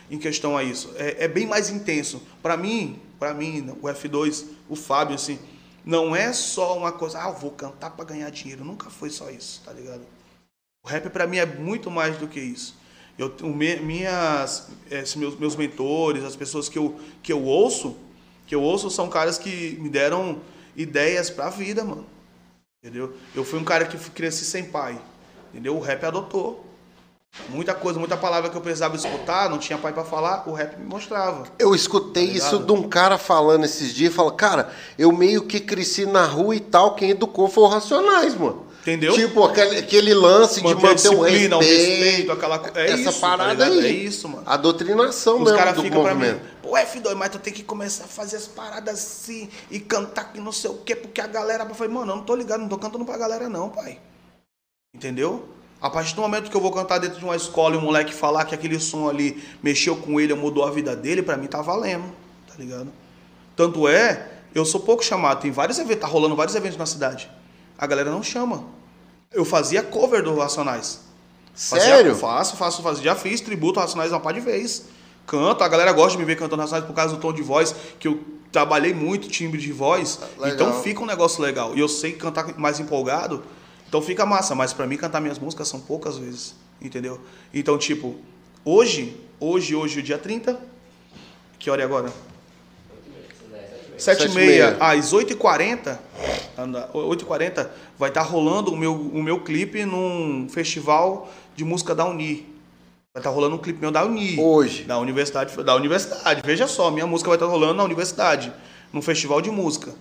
em 0.10 0.18
questão 0.18 0.56
a 0.58 0.64
isso. 0.64 0.92
É, 0.96 1.26
é 1.26 1.28
bem 1.28 1.46
mais 1.46 1.70
intenso. 1.70 2.22
Pra 2.42 2.56
mim, 2.56 3.00
para 3.20 3.34
mim, 3.34 3.70
o 3.82 3.88
F2, 3.88 4.46
o 4.70 4.76
Fábio, 4.76 5.16
assim, 5.16 5.40
não 5.86 6.16
é 6.16 6.34
só 6.34 6.78
uma 6.78 6.92
coisa, 6.92 7.24
ah, 7.24 7.30
eu 7.30 7.34
vou 7.34 7.52
cantar 7.52 7.92
pra 7.92 8.04
ganhar 8.04 8.30
dinheiro. 8.30 8.64
Nunca 8.64 8.90
foi 8.90 9.10
só 9.10 9.30
isso, 9.30 9.62
tá 9.64 9.72
ligado? 9.72 10.02
O 10.84 10.88
rap 10.88 11.10
pra 11.10 11.26
mim 11.26 11.38
é 11.38 11.46
muito 11.46 11.90
mais 11.90 12.18
do 12.18 12.28
que 12.28 12.40
isso. 12.40 12.78
Eu, 13.18 13.34
minhas, 13.82 14.70
meus, 15.16 15.40
meus 15.40 15.56
mentores, 15.56 16.24
as 16.24 16.36
pessoas 16.36 16.70
que 16.70 16.78
eu, 16.78 17.00
que 17.24 17.34
eu 17.34 17.42
ouço, 17.44 17.98
que 18.46 18.54
eu 18.54 18.62
ouço 18.62 18.90
são 18.92 19.10
caras 19.10 19.38
que 19.38 19.78
me 19.80 19.90
deram 19.90 20.42
ideias 20.76 21.30
pra 21.30 21.50
vida, 21.50 21.84
mano. 21.84 22.06
Entendeu? 22.84 23.16
Eu 23.34 23.44
fui 23.44 23.58
um 23.58 23.64
cara 23.64 23.86
que 23.86 23.98
cresci 24.12 24.46
sem 24.46 24.66
pai. 24.66 25.02
Entendeu? 25.52 25.76
O 25.76 25.80
rap 25.80 26.04
adotou. 26.06 26.67
Muita 27.50 27.74
coisa, 27.74 27.98
muita 28.00 28.18
palavra 28.18 28.50
que 28.50 28.58
eu 28.58 28.62
precisava 28.62 28.96
escutar, 28.96 29.50
não 29.50 29.58
tinha 29.58 29.78
pai 29.78 29.94
pra 29.94 30.04
falar, 30.04 30.44
o 30.48 30.54
rap 30.54 30.78
me 30.78 30.86
mostrava. 30.86 31.44
Eu 31.58 31.74
escutei 31.74 32.28
Tá 32.28 32.34
isso 32.34 32.60
de 32.60 32.72
um 32.72 32.84
cara 32.90 33.18
falando 33.18 33.64
esses 33.64 33.94
dias, 33.94 34.14
fala, 34.14 34.32
cara, 34.34 34.70
eu 34.98 35.12
meio 35.12 35.44
que 35.44 35.60
cresci 35.60 36.06
na 36.06 36.26
rua 36.26 36.56
e 36.56 36.60
tal, 36.60 36.96
quem 36.96 37.12
educou 37.12 37.48
foi 37.48 37.64
o 37.64 37.68
Racionais, 37.68 38.36
mano. 38.36 38.66
Entendeu? 38.82 39.14
Tipo, 39.14 39.44
aquele, 39.44 39.80
aquele 39.80 40.14
lance 40.14 40.64
Manter 40.64 40.76
de 40.78 40.82
manter 40.84 41.10
o 41.10 41.26
disciplina, 41.26 41.58
o 41.58 41.60
respeito, 41.60 42.04
respeito, 42.04 42.32
aquela 42.32 42.72
é 42.74 42.86
essa 42.86 43.10
isso, 43.10 43.20
tá 43.20 43.28
parada 43.28 43.66
ligado? 43.68 43.86
aí. 43.86 43.86
É 43.86 43.90
isso, 43.90 44.30
mano. 44.30 44.44
A 44.46 44.56
doutrinação 44.56 45.36
Os 45.40 45.44
mesmo 45.44 45.58
caras 45.58 45.76
do 45.76 45.82
ficam 45.82 46.02
pra 46.04 46.16
mim, 46.16 46.22
movimento. 46.22 46.46
pô, 46.62 46.70
F2, 46.70 47.14
mas 47.16 47.30
tu 47.30 47.38
tem 47.40 47.52
que 47.52 47.64
começar 47.64 48.06
a 48.06 48.08
fazer 48.08 48.38
as 48.38 48.48
paradas 48.48 48.94
assim 48.94 49.50
e 49.70 49.78
cantar 49.82 50.32
que 50.32 50.40
não 50.40 50.54
sei 50.54 50.72
o 50.72 50.76
quê, 50.76 50.96
porque 50.96 51.20
a 51.20 51.28
galera. 51.28 51.66
Eu 51.68 51.76
falei, 51.76 51.94
mano, 51.94 52.14
eu 52.14 52.16
não 52.16 52.24
tô 52.24 52.34
ligado, 52.34 52.62
não 52.62 52.70
tô 52.70 52.78
cantando 52.78 53.04
pra 53.04 53.18
galera, 53.18 53.50
não, 53.50 53.68
pai. 53.70 54.00
Entendeu? 54.96 55.50
A 55.82 55.90
partir 55.90 56.16
do 56.16 56.22
momento 56.22 56.50
que 56.50 56.58
eu 56.58 56.62
vou 56.62 56.72
cantar 56.72 56.98
dentro 56.98 57.20
de 57.20 57.26
uma 57.26 57.36
escola 57.36 57.76
e 57.76 57.78
o 57.78 57.82
moleque 57.82 58.14
falar 58.14 58.46
que 58.46 58.56
aquele 58.56 58.80
som 58.80 59.08
ali 59.08 59.44
mexeu 59.62 59.96
com 59.96 60.20
ele, 60.20 60.34
mudou 60.34 60.66
a 60.66 60.72
vida 60.72 60.96
dele, 60.96 61.22
pra 61.22 61.38
mim 61.38 61.46
tá 61.48 61.62
valendo, 61.62 62.06
tá 62.48 62.56
ligado? 62.58 62.88
Tanto 63.56 63.88
é, 63.88 64.28
eu 64.56 64.66
sou 64.66 64.80
pouco 64.82 65.04
chamado, 65.04 65.42
tem 65.42 65.52
vários 65.52 65.78
eventos, 65.78 66.02
tá 66.02 66.08
rolando 66.08 66.36
vários 66.36 66.56
eventos 66.56 66.78
na 66.78 66.86
cidade. 66.86 67.30
A 67.78 67.86
galera 67.86 68.10
não 68.10 68.24
chama. 68.24 68.64
Eu 69.32 69.46
fazia 69.46 69.84
cover 69.84 70.24
do 70.24 70.36
Racionais. 70.36 71.02
Fazia- 71.54 71.96
Sério? 71.98 72.16
faço, 72.16 72.56
faço, 72.56 72.82
faço. 72.82 73.04
Já 73.04 73.16
fiz 73.16 73.40
tributo 73.42 73.80
Racionais 73.80 74.12
uma 74.12 74.20
par 74.20 74.34
de 74.34 74.40
vez. 74.40 74.86
Canto, 75.28 75.64
a 75.64 75.68
galera 75.68 75.92
gosta 75.92 76.12
de 76.14 76.18
me 76.18 76.26
ver 76.26 76.38
cantando 76.38 76.62
Racionais 76.62 76.86
por 76.88 76.94
causa 76.96 77.16
do 77.16 77.22
tom 77.22 77.32
de 77.34 77.42
voz, 77.44 77.76
que 78.00 78.08
eu 78.08 78.20
trabalhei 78.52 78.94
muito 78.96 79.28
timbre 79.28 79.60
de 79.60 79.72
voz. 79.72 80.20
Legal. 80.40 80.54
Então 80.56 80.82
fica 80.82 81.02
um 81.02 81.06
negócio 81.06 81.42
legal. 81.42 81.76
E 81.76 81.80
eu 81.80 81.88
sei 81.88 82.14
cantar 82.14 82.58
mais 82.58 82.80
empolgado, 82.80 83.44
então 83.88 84.02
fica 84.02 84.26
massa. 84.26 84.54
Mas 84.56 84.74
pra 84.74 84.86
mim 84.88 84.98
cantar 84.98 85.20
minhas 85.22 85.40
músicas 85.40 85.68
são 85.68 85.80
poucas 85.80 86.18
vezes, 86.18 86.56
entendeu? 86.82 87.20
Então, 87.54 87.78
tipo, 87.78 88.16
hoje, 88.64 89.16
hoje, 89.40 89.76
hoje, 89.76 90.00
o 90.00 90.04
dia 90.04 90.18
30, 90.18 90.60
que 91.60 91.70
hora 91.70 91.82
é 91.82 91.86
agora? 91.86 92.12
Sete 93.98 94.22
7 94.22 94.30
e 94.30 94.32
e 94.32 94.36
meia. 94.36 94.48
meia, 94.72 94.78
às 94.80 95.12
8h40, 95.12 95.98
anda- 96.58 96.88
8h40, 96.94 97.68
vai 97.98 98.10
estar 98.10 98.22
rolando 98.22 98.72
o 98.72 98.78
meu, 98.78 98.94
o 98.94 99.24
meu 99.24 99.40
clipe 99.42 99.86
num 99.86 100.48
festival 100.50 101.32
de 101.56 101.66
música 101.66 101.96
da 101.96 102.06
Uni. 102.06 102.46
Vai 103.12 103.22
estar 103.22 103.32
rolando 103.32 103.56
um 103.56 103.58
clipe 103.58 103.80
meu 103.82 103.90
da 103.90 104.06
Uni. 104.06 104.40
Hoje. 104.40 104.84
Da 104.84 105.00
universidade, 105.00 105.56
da 105.64 105.76
universidade. 105.76 106.42
Veja 106.46 106.68
só, 106.68 106.92
minha 106.92 107.08
música 107.08 107.30
vai 107.32 107.38
estar 107.38 107.48
rolando 107.48 107.74
na 107.74 107.84
universidade, 107.84 108.54
num 108.94 109.02
festival 109.02 109.42
de 109.42 109.50
música. 109.50 109.96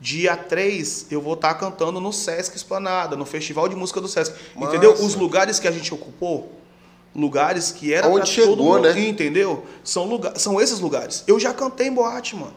Dia 0.00 0.36
3, 0.36 1.06
eu 1.10 1.20
vou 1.20 1.34
estar 1.34 1.54
cantando 1.54 2.00
no 2.00 2.12
Sesc 2.12 2.56
Esplanada, 2.56 3.16
no 3.16 3.24
Festival 3.24 3.68
de 3.68 3.74
Música 3.74 4.00
do 4.00 4.08
Sesc. 4.08 4.34
Massa. 4.54 4.68
Entendeu? 4.68 4.92
Os 4.92 5.14
lugares 5.14 5.58
que 5.58 5.66
a 5.66 5.70
gente 5.72 5.92
ocupou, 5.92 6.52
lugares 7.14 7.72
que 7.72 7.94
era 7.94 8.06
Onde 8.06 8.18
pra 8.18 8.26
chegou, 8.26 8.56
todo 8.56 8.64
mundo, 8.64 8.82
né? 8.82 9.08
entendeu? 9.08 9.64
São, 9.82 10.04
lugar, 10.04 10.36
são 10.38 10.60
esses 10.60 10.80
lugares. 10.80 11.24
Eu 11.26 11.40
já 11.40 11.54
cantei 11.54 11.88
em 11.88 11.92
boate, 11.92 12.36
mano. 12.36 12.54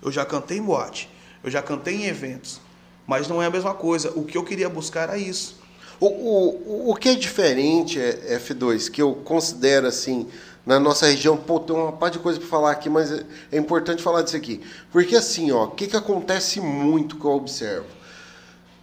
Eu 0.00 0.12
já 0.12 0.24
cantei 0.24 0.58
em 0.58 0.62
boate. 0.62 1.10
Eu 1.42 1.50
já 1.50 1.60
cantei 1.60 1.94
em 1.96 2.06
eventos. 2.06 2.60
Mas 3.06 3.28
não 3.28 3.42
é 3.42 3.46
a 3.46 3.50
mesma 3.50 3.74
coisa. 3.74 4.12
O 4.14 4.24
que 4.24 4.38
eu 4.38 4.44
queria 4.44 4.68
buscar 4.68 5.02
era 5.02 5.18
isso. 5.18 5.60
O, 5.98 6.06
o, 6.06 6.90
o 6.90 6.94
que 6.94 7.08
é 7.08 7.14
diferente, 7.14 7.98
é, 7.98 8.38
F2, 8.38 8.90
que 8.90 9.00
eu 9.00 9.14
considero 9.14 9.86
assim, 9.86 10.28
na 10.66 10.80
nossa 10.80 11.06
região, 11.06 11.36
pô, 11.36 11.60
tem 11.60 11.76
uma 11.76 11.92
par 11.92 12.10
de 12.10 12.18
coisa 12.18 12.40
para 12.40 12.48
falar 12.48 12.72
aqui, 12.72 12.90
mas 12.90 13.12
é, 13.12 13.24
é 13.52 13.56
importante 13.56 14.02
falar 14.02 14.22
disso 14.22 14.36
aqui. 14.36 14.60
Porque 14.90 15.14
assim, 15.14 15.52
ó, 15.52 15.64
o 15.66 15.70
que, 15.70 15.86
que 15.86 15.96
acontece 15.96 16.60
muito 16.60 17.16
que 17.16 17.24
eu 17.24 17.30
observo? 17.30 17.86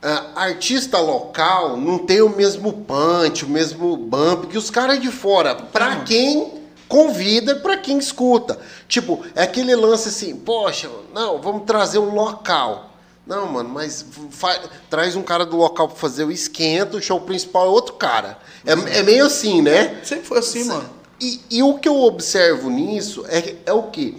Ah, 0.01 0.31
artista 0.35 0.97
local 0.99 1.75
não 1.75 1.97
tem 1.97 2.21
o 2.21 2.29
mesmo 2.29 2.71
punch, 2.71 3.43
o 3.43 3.49
mesmo 3.49 3.97
bump 3.97 4.47
que 4.47 4.57
os 4.57 4.69
caras 4.69 5.01
de 5.01 5.11
fora. 5.11 5.55
Pra 5.55 5.97
quem 5.97 6.63
convida, 6.87 7.57
pra 7.57 7.75
quem 7.75 7.97
escuta. 7.97 8.57
Tipo, 8.87 9.25
é 9.35 9.43
aquele 9.43 9.75
lance 9.75 10.07
assim, 10.07 10.35
poxa, 10.37 10.89
não, 11.13 11.41
vamos 11.41 11.63
trazer 11.65 11.99
um 11.99 12.15
local. 12.15 12.91
Não, 13.27 13.47
mano, 13.47 13.69
mas 13.69 14.05
traz 14.89 15.15
um 15.15 15.23
cara 15.23 15.45
do 15.45 15.57
local 15.57 15.87
pra 15.89 15.97
fazer 15.97 16.23
o 16.23 16.31
esquenta, 16.31 16.97
o 16.97 17.01
show 17.01 17.19
principal 17.21 17.65
é 17.65 17.69
outro 17.69 17.95
cara. 17.95 18.37
É, 18.65 18.71
é 18.99 19.03
meio 19.03 19.25
assim, 19.25 19.61
né? 19.61 19.99
Sempre 20.03 20.25
foi 20.25 20.39
assim, 20.39 20.65
mano. 20.65 21.02
E, 21.19 21.39
e 21.49 21.63
o 21.63 21.75
que 21.75 21.87
eu 21.87 22.01
observo 22.01 22.69
nisso 22.69 23.25
é, 23.27 23.55
é 23.65 23.73
o 23.73 23.83
que? 23.83 24.17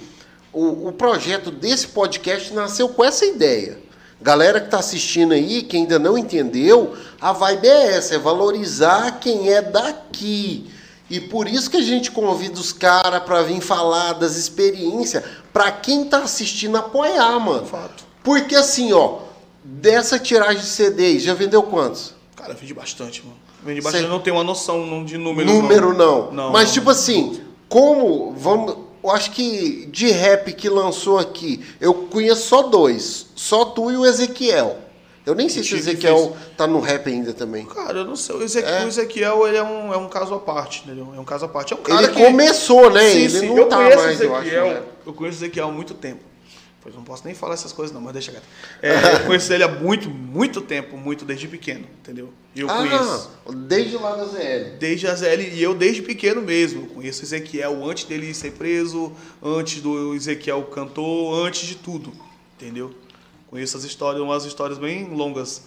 O, 0.53 0.89
o 0.89 0.93
projeto 0.93 1.51
desse 1.51 1.89
podcast 1.89 2.53
nasceu 2.55 2.89
com 2.89 3.05
essa 3.05 3.25
ideia. 3.27 3.79
Galera 4.21 4.61
que 4.61 4.67
está 4.67 4.79
assistindo 4.79 5.35
aí, 5.35 5.63
que 5.63 5.77
ainda 5.77 5.99
não 5.99 6.17
entendeu, 6.17 6.97
a 7.21 7.33
vibe 7.33 7.67
é 7.67 7.97
essa, 7.97 8.15
é 8.15 8.19
valorizar 8.19 9.19
quem 9.21 9.53
é 9.53 9.61
daqui. 9.61 10.71
E 11.11 11.21
por 11.21 11.47
isso 11.47 11.71
que 11.71 11.77
a 11.77 11.83
gente 11.83 12.11
convida 12.11 12.59
os 12.59 12.73
caras 12.73 13.23
para 13.23 13.43
vir 13.43 13.61
falar 13.61 14.15
das 14.15 14.37
experiências, 14.37 15.23
para 15.53 15.71
quem 15.71 16.05
tá 16.05 16.19
assistindo 16.19 16.77
apoiar, 16.77 17.39
mano. 17.39 17.67
Fato. 17.67 18.05
Porque 18.23 18.55
assim, 18.55 18.93
ó, 18.93 19.19
dessa 19.63 20.19
tiragem 20.19 20.63
de 20.63 20.67
CDs, 20.67 21.23
já 21.23 21.35
vendeu 21.35 21.63
quantos? 21.63 22.15
Cara, 22.45 22.53
eu 22.55 22.61
vendi 22.61 22.75
bastante, 22.75 23.23
mano. 23.25 23.37
Vendi 23.63 23.81
bastante. 23.81 24.03
Cê- 24.03 24.07
Eu 24.07 24.11
não 24.11 24.21
tenho 24.21 24.37
uma 24.37 24.45
noção 24.45 24.85
não, 24.87 25.05
de 25.05 25.17
número. 25.17 25.51
Número 25.51 25.95
não. 25.95 26.31
Não, 26.31 26.53
Mas 26.53 26.69
não. 26.69 26.75
tipo 26.75 26.91
assim, 26.91 27.41
como 27.69 28.33
vamos 28.37 28.77
eu 29.03 29.11
acho 29.11 29.33
que 29.33 29.87
de 29.93 30.11
rap 30.11 30.51
que 30.55 30.69
lançou 30.69 31.19
aqui, 31.19 31.63
eu 31.81 31.93
conheço 31.93 32.47
só 32.49 32.63
dois. 32.63 33.27
Só 33.35 33.65
tu 33.67 33.91
e 33.91 33.97
o 33.97 34.07
Ezequiel. 34.07 34.79
Eu 35.27 35.35
nem 35.35 35.49
sei 35.49 35.63
se 35.63 35.75
o 35.75 35.77
Ezequiel 35.79 36.37
tá 36.57 36.67
no 36.67 36.81
rap 36.81 37.07
ainda 37.09 37.33
também. 37.33 37.65
Cara, 37.67 37.99
eu 37.99 38.05
não 38.05 38.17
sei. 38.17 38.37
O 38.37 38.43
Ezequiel, 38.43 38.85
o 38.85 38.89
Ezequiel 38.89 39.47
ele 39.49 39.57
é, 39.57 39.63
um, 39.63 39.93
é 39.93 39.97
um 39.97 40.09
caso 40.09 40.35
à 40.35 40.39
parte, 40.39 40.83
entendeu? 40.85 41.13
É 41.17 41.21
um 41.21 41.25
caso 41.25 41.47
à 41.47 41.49
parte. 41.49 41.73
É 41.73 41.77
um 41.77 41.81
cara 41.81 42.03
Ele 42.03 42.13
que... 42.13 42.23
começou, 42.25 42.91
né? 42.91 43.09
Sim, 43.11 43.19
ele 43.21 43.41
sim. 43.41 43.47
não 43.49 43.59
eu 43.59 43.69
tá 43.69 43.77
mais, 43.79 43.95
o 44.21 44.23
eu 44.25 44.35
acho. 44.37 44.47
Ezequiel. 44.49 44.67
né? 44.67 44.83
Eu 45.07 45.13
conheço 45.15 45.39
o 45.39 45.45
Ezequiel 45.45 45.69
há 45.69 45.73
muito 45.73 45.95
tempo. 45.95 46.21
Pois 46.85 46.95
não 46.95 47.03
posso 47.03 47.25
nem 47.25 47.35
falar 47.35 47.55
essas 47.55 47.73
coisas, 47.73 47.95
não, 47.95 48.01
mas 48.03 48.13
deixa 48.13 48.31
quieto. 48.31 48.45
É, 48.83 49.15
eu 49.15 49.21
conheço 49.27 49.51
ele 49.53 49.65
há 49.65 49.69
muito, 49.69 50.11
muito 50.11 50.61
tempo, 50.61 50.99
muito 50.99 51.25
desde 51.25 51.49
pequeno, 51.49 51.87
entendeu? 51.99 52.31
Eu 52.55 52.67
conheço. 52.69 53.31
Ah, 53.49 53.53
desde 53.53 53.97
lá 53.97 54.15
da 54.15 54.27
ZL. 54.27 54.77
Desde 54.79 55.07
a 55.07 55.15
ZL, 55.15 55.41
e 55.55 55.63
eu 55.63 55.75
desde 55.75 56.03
pequeno 56.03 56.43
mesmo. 56.43 56.83
Eu 56.83 56.87
conheço 56.89 57.23
o 57.23 57.25
Ezequiel 57.25 57.83
antes 57.89 58.05
dele 58.05 58.35
ser 58.35 58.53
preso, 58.53 59.11
antes 59.43 59.81
do 59.81 60.15
Ezequiel 60.15 60.63
cantor, 60.65 61.47
antes 61.47 61.67
de 61.67 61.75
tudo, 61.77 62.13
entendeu? 62.61 62.95
Conheço 63.49 63.79
as 63.79 63.85
histórias, 63.85 64.23
umas 64.23 64.45
histórias 64.45 64.79
bem 64.79 65.05
longas. 65.09 65.63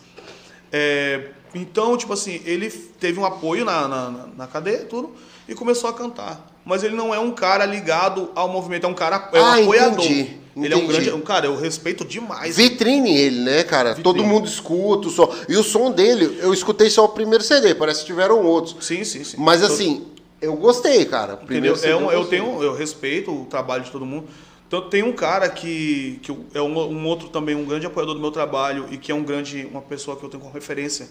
É, 0.71 1.29
então, 1.55 1.97
tipo 1.97 2.13
assim, 2.13 2.41
ele 2.45 2.69
teve 2.69 3.19
um 3.19 3.25
apoio 3.25 3.63
na, 3.65 3.87
na, 3.87 4.09
na- 4.11 4.27
na 4.37 4.47
cadeia, 4.47 4.85
tudo, 4.85 5.15
e 5.47 5.55
começou 5.55 5.89
a 5.89 5.93
cantar. 5.93 6.53
Mas 6.65 6.83
ele 6.83 6.95
não 6.95 7.13
é 7.13 7.19
um 7.19 7.31
cara 7.31 7.65
ligado 7.65 8.29
ao 8.35 8.49
movimento, 8.49 8.85
é 8.85 8.89
um 8.89 8.93
cara, 8.93 9.29
é 9.33 9.41
um 9.41 9.45
Ah, 9.45 9.57
apoiador. 9.57 10.03
entendi, 10.05 10.37
Ele 10.65 10.73
é 10.73 10.77
um 10.77 10.79
entendi. 10.81 10.93
grande, 11.05 11.11
um 11.13 11.21
cara, 11.21 11.45
eu 11.45 11.55
respeito 11.55 12.03
demais. 12.05 12.55
Vitrine 12.57 13.15
ele, 13.15 13.39
né, 13.41 13.63
cara? 13.63 13.95
Todo 13.95 14.23
mundo 14.23 14.47
escuta 14.47 15.07
o 15.07 15.11
som. 15.11 15.33
E 15.47 15.55
o 15.55 15.63
som 15.63 15.91
dele, 15.91 16.37
eu 16.41 16.53
escutei 16.53 16.89
só 16.89 17.05
o 17.05 17.09
primeiro 17.09 17.43
CD, 17.43 17.75
parece 17.75 18.01
que 18.01 18.07
tiveram 18.07 18.43
outros. 18.45 18.75
Sim, 18.85 19.03
sim, 19.03 19.23
sim. 19.23 19.37
Mas 19.39 19.61
Todo- 19.61 19.71
assim, 19.73 20.07
eu 20.41 20.55
gostei, 20.55 21.05
cara. 21.05 21.33
Entendeu? 21.33 21.47
Primeiro 21.47 21.75
CD 21.77 21.91
É 21.91 21.95
um- 21.95 22.11
eu 22.11 22.19
gostei. 22.19 22.39
tenho, 22.39 22.63
eu 22.63 22.73
respeito 22.75 23.31
o 23.31 23.45
trabalho 23.45 23.83
de 23.83 23.91
todo 23.91 24.05
mundo. 24.05 24.27
Então 24.67 24.81
tem 24.89 25.01
um 25.01 25.13
cara 25.13 25.47
que, 25.49 26.19
que 26.21 26.29
eu- 26.29 26.45
é 26.53 26.61
um, 26.61 26.77
um 26.77 27.05
outro 27.07 27.29
também, 27.29 27.55
um 27.55 27.63
grande 27.65 27.85
apoiador 27.85 28.13
do 28.15 28.19
meu 28.21 28.31
trabalho 28.31 28.85
e 28.91 28.97
que 28.97 29.11
é 29.11 29.15
um 29.15 29.23
grande, 29.23 29.65
uma 29.71 29.81
pessoa 29.81 30.17
que 30.17 30.23
eu 30.23 30.29
tenho 30.29 30.41
como 30.43 30.53
referência, 30.53 31.07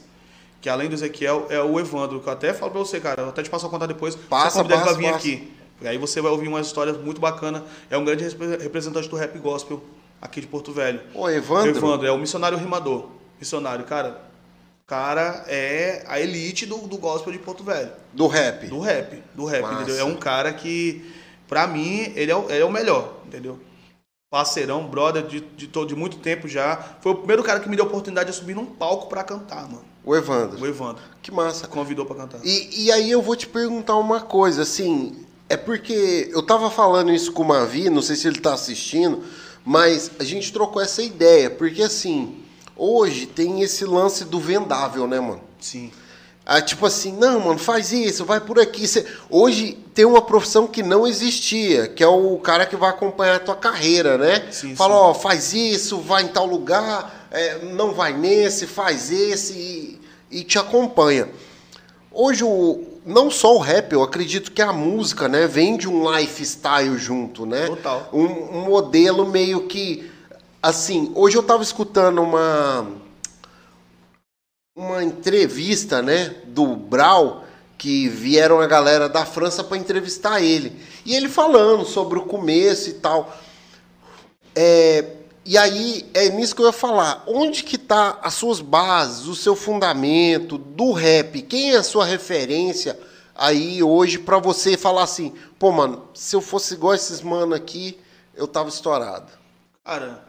que 0.60 0.68
além 0.68 0.88
do 0.88 0.94
Ezequiel 0.94 1.46
é 1.48 1.58
o 1.62 1.80
Evandro, 1.80 2.20
que 2.20 2.28
eu 2.28 2.32
até 2.34 2.52
falo 2.52 2.72
pra 2.72 2.80
você, 2.80 3.00
cara, 3.00 3.22
eu 3.22 3.28
até 3.30 3.42
te 3.42 3.48
passo 3.48 3.64
a 3.66 3.70
contar 3.70 3.86
depois. 3.86 4.14
Passa, 4.14 4.50
você 4.50 4.56
convida 4.58 4.74
ele 4.74 4.82
pra 4.82 4.86
passa, 4.92 4.98
vir 4.98 5.04
passa. 5.12 5.16
aqui. 5.16 5.52
E 5.80 5.86
aí 5.88 5.98
você 5.98 6.20
vai 6.20 6.30
ouvir 6.32 6.48
umas 6.48 6.66
histórias 6.66 6.96
muito 6.96 7.20
bacanas. 7.20 7.62
É 7.90 7.96
um 7.98 8.04
grande 8.04 8.24
repre- 8.24 8.56
representante 8.56 9.08
do 9.08 9.16
rap 9.16 9.38
gospel 9.38 9.82
aqui 10.20 10.40
de 10.40 10.46
Porto 10.46 10.72
Velho. 10.72 11.00
Ô, 11.14 11.28
Evandro. 11.28 11.70
Evandro 11.76 12.06
é 12.06 12.10
o 12.12 12.18
missionário 12.18 12.56
rimador. 12.58 13.08
Missionário, 13.38 13.84
cara. 13.84 14.22
Cara 14.86 15.44
é 15.48 16.04
a 16.06 16.20
elite 16.20 16.64
do, 16.64 16.76
do 16.86 16.96
gospel 16.96 17.32
de 17.32 17.38
Porto 17.38 17.64
Velho. 17.64 17.90
Do 18.12 18.26
rap. 18.26 18.66
Do 18.68 18.78
rap, 18.78 19.22
do 19.34 19.44
rap, 19.44 19.62
Massa. 19.62 19.74
entendeu? 19.82 19.98
É 20.00 20.04
um 20.04 20.14
cara 20.16 20.52
que, 20.52 21.04
pra 21.48 21.66
mim, 21.66 22.12
ele 22.14 22.30
é, 22.30 22.36
o- 22.36 22.48
ele 22.48 22.60
é 22.62 22.64
o 22.64 22.70
melhor, 22.70 23.14
entendeu? 23.26 23.58
Parceirão, 24.30 24.86
brother 24.86 25.24
de, 25.26 25.40
de, 25.40 25.66
to- 25.68 25.84
de 25.86 25.94
muito 25.94 26.18
tempo 26.18 26.48
já. 26.48 26.76
Foi 27.00 27.12
o 27.12 27.16
primeiro 27.16 27.42
cara 27.42 27.60
que 27.60 27.68
me 27.68 27.76
deu 27.76 27.84
a 27.84 27.88
oportunidade 27.88 28.30
de 28.30 28.36
subir 28.36 28.54
num 28.54 28.64
palco 28.66 29.08
pra 29.08 29.22
cantar, 29.24 29.62
mano. 29.68 29.84
O 30.04 30.14
Evandro. 30.14 30.60
O 30.60 30.66
Evandro. 30.66 31.02
Que 31.20 31.32
massa. 31.32 31.66
Convidou 31.66 32.06
pra 32.06 32.14
cantar. 32.16 32.40
E, 32.44 32.84
e 32.86 32.92
aí 32.92 33.10
eu 33.10 33.20
vou 33.20 33.34
te 33.34 33.46
perguntar 33.48 33.96
uma 33.96 34.20
coisa, 34.20 34.62
assim, 34.62 35.25
é 35.48 35.56
porque 35.56 36.28
eu 36.32 36.42
tava 36.42 36.70
falando 36.70 37.12
isso 37.12 37.32
com 37.32 37.42
o 37.42 37.48
Mavi, 37.48 37.88
não 37.88 38.02
sei 38.02 38.16
se 38.16 38.26
ele 38.26 38.40
tá 38.40 38.54
assistindo, 38.54 39.22
mas 39.64 40.10
a 40.18 40.24
gente 40.24 40.52
trocou 40.52 40.82
essa 40.82 41.02
ideia, 41.02 41.50
porque 41.50 41.82
assim, 41.82 42.36
hoje 42.76 43.26
tem 43.26 43.62
esse 43.62 43.84
lance 43.84 44.24
do 44.24 44.40
vendável, 44.40 45.06
né, 45.06 45.20
mano? 45.20 45.40
Sim. 45.60 45.90
Ah, 46.48 46.60
tipo 46.60 46.86
assim, 46.86 47.10
não, 47.10 47.40
mano, 47.40 47.58
faz 47.58 47.90
isso, 47.90 48.24
vai 48.24 48.40
por 48.40 48.60
aqui. 48.60 48.84
Hoje 49.28 49.76
tem 49.92 50.04
uma 50.04 50.22
profissão 50.22 50.68
que 50.68 50.80
não 50.80 51.04
existia, 51.04 51.88
que 51.88 52.04
é 52.04 52.06
o 52.06 52.38
cara 52.38 52.64
que 52.64 52.76
vai 52.76 52.90
acompanhar 52.90 53.34
a 53.34 53.40
tua 53.40 53.56
carreira, 53.56 54.16
né? 54.16 54.46
Sim, 54.52 54.76
Fala, 54.76 54.94
sim. 54.94 55.00
ó, 55.00 55.14
faz 55.14 55.52
isso, 55.52 55.98
vai 55.98 56.22
em 56.22 56.28
tal 56.28 56.46
lugar, 56.46 57.26
é, 57.32 57.64
não 57.64 57.92
vai 57.92 58.12
nesse, 58.12 58.64
faz 58.64 59.10
esse 59.10 59.54
e, 59.54 60.00
e 60.30 60.44
te 60.44 60.56
acompanha. 60.56 61.28
Hoje, 62.12 62.44
o, 62.44 62.95
não 63.06 63.30
só 63.30 63.54
o 63.54 63.60
rap, 63.60 63.92
eu 63.92 64.02
acredito 64.02 64.50
que 64.50 64.60
a 64.60 64.72
música, 64.72 65.28
né, 65.28 65.46
vem 65.46 65.76
de 65.76 65.88
um 65.88 66.12
lifestyle 66.12 66.98
junto, 66.98 67.46
né? 67.46 67.68
Total. 67.68 68.08
Um, 68.12 68.24
um 68.24 68.60
modelo 68.62 69.26
meio 69.26 69.68
que, 69.68 70.10
assim, 70.60 71.12
hoje 71.14 71.36
eu 71.36 71.42
tava 71.42 71.62
escutando 71.62 72.20
uma 72.20 72.86
uma 74.74 75.02
entrevista, 75.02 76.02
né, 76.02 76.34
do 76.44 76.76
Brau, 76.76 77.44
que 77.78 78.08
vieram 78.08 78.60
a 78.60 78.66
galera 78.66 79.08
da 79.08 79.24
França 79.24 79.64
para 79.64 79.78
entrevistar 79.78 80.42
ele. 80.42 80.76
E 81.04 81.14
ele 81.14 81.30
falando 81.30 81.86
sobre 81.86 82.18
o 82.18 82.26
começo 82.26 82.90
e 82.90 82.94
tal. 82.94 83.34
É, 84.54 85.15
e 85.46 85.56
aí 85.56 86.04
é 86.12 86.28
nisso 86.28 86.56
que 86.56 86.60
eu 86.60 86.66
ia 86.66 86.72
falar. 86.72 87.22
Onde 87.26 87.62
que 87.62 87.78
tá 87.78 88.18
as 88.22 88.34
suas 88.34 88.60
bases, 88.60 89.26
o 89.26 89.36
seu 89.36 89.54
fundamento 89.54 90.58
do 90.58 90.92
rap? 90.92 91.40
Quem 91.42 91.72
é 91.72 91.76
a 91.76 91.82
sua 91.82 92.04
referência 92.04 92.98
aí 93.34 93.82
hoje 93.82 94.18
para 94.18 94.38
você 94.38 94.76
falar 94.76 95.04
assim, 95.04 95.32
pô, 95.58 95.70
mano, 95.70 96.08
se 96.14 96.34
eu 96.34 96.40
fosse 96.40 96.74
igual 96.74 96.94
esses 96.94 97.20
mano 97.20 97.54
aqui, 97.54 97.96
eu 98.34 98.48
tava 98.48 98.68
estourado. 98.68 99.30
Cara, 99.84 100.24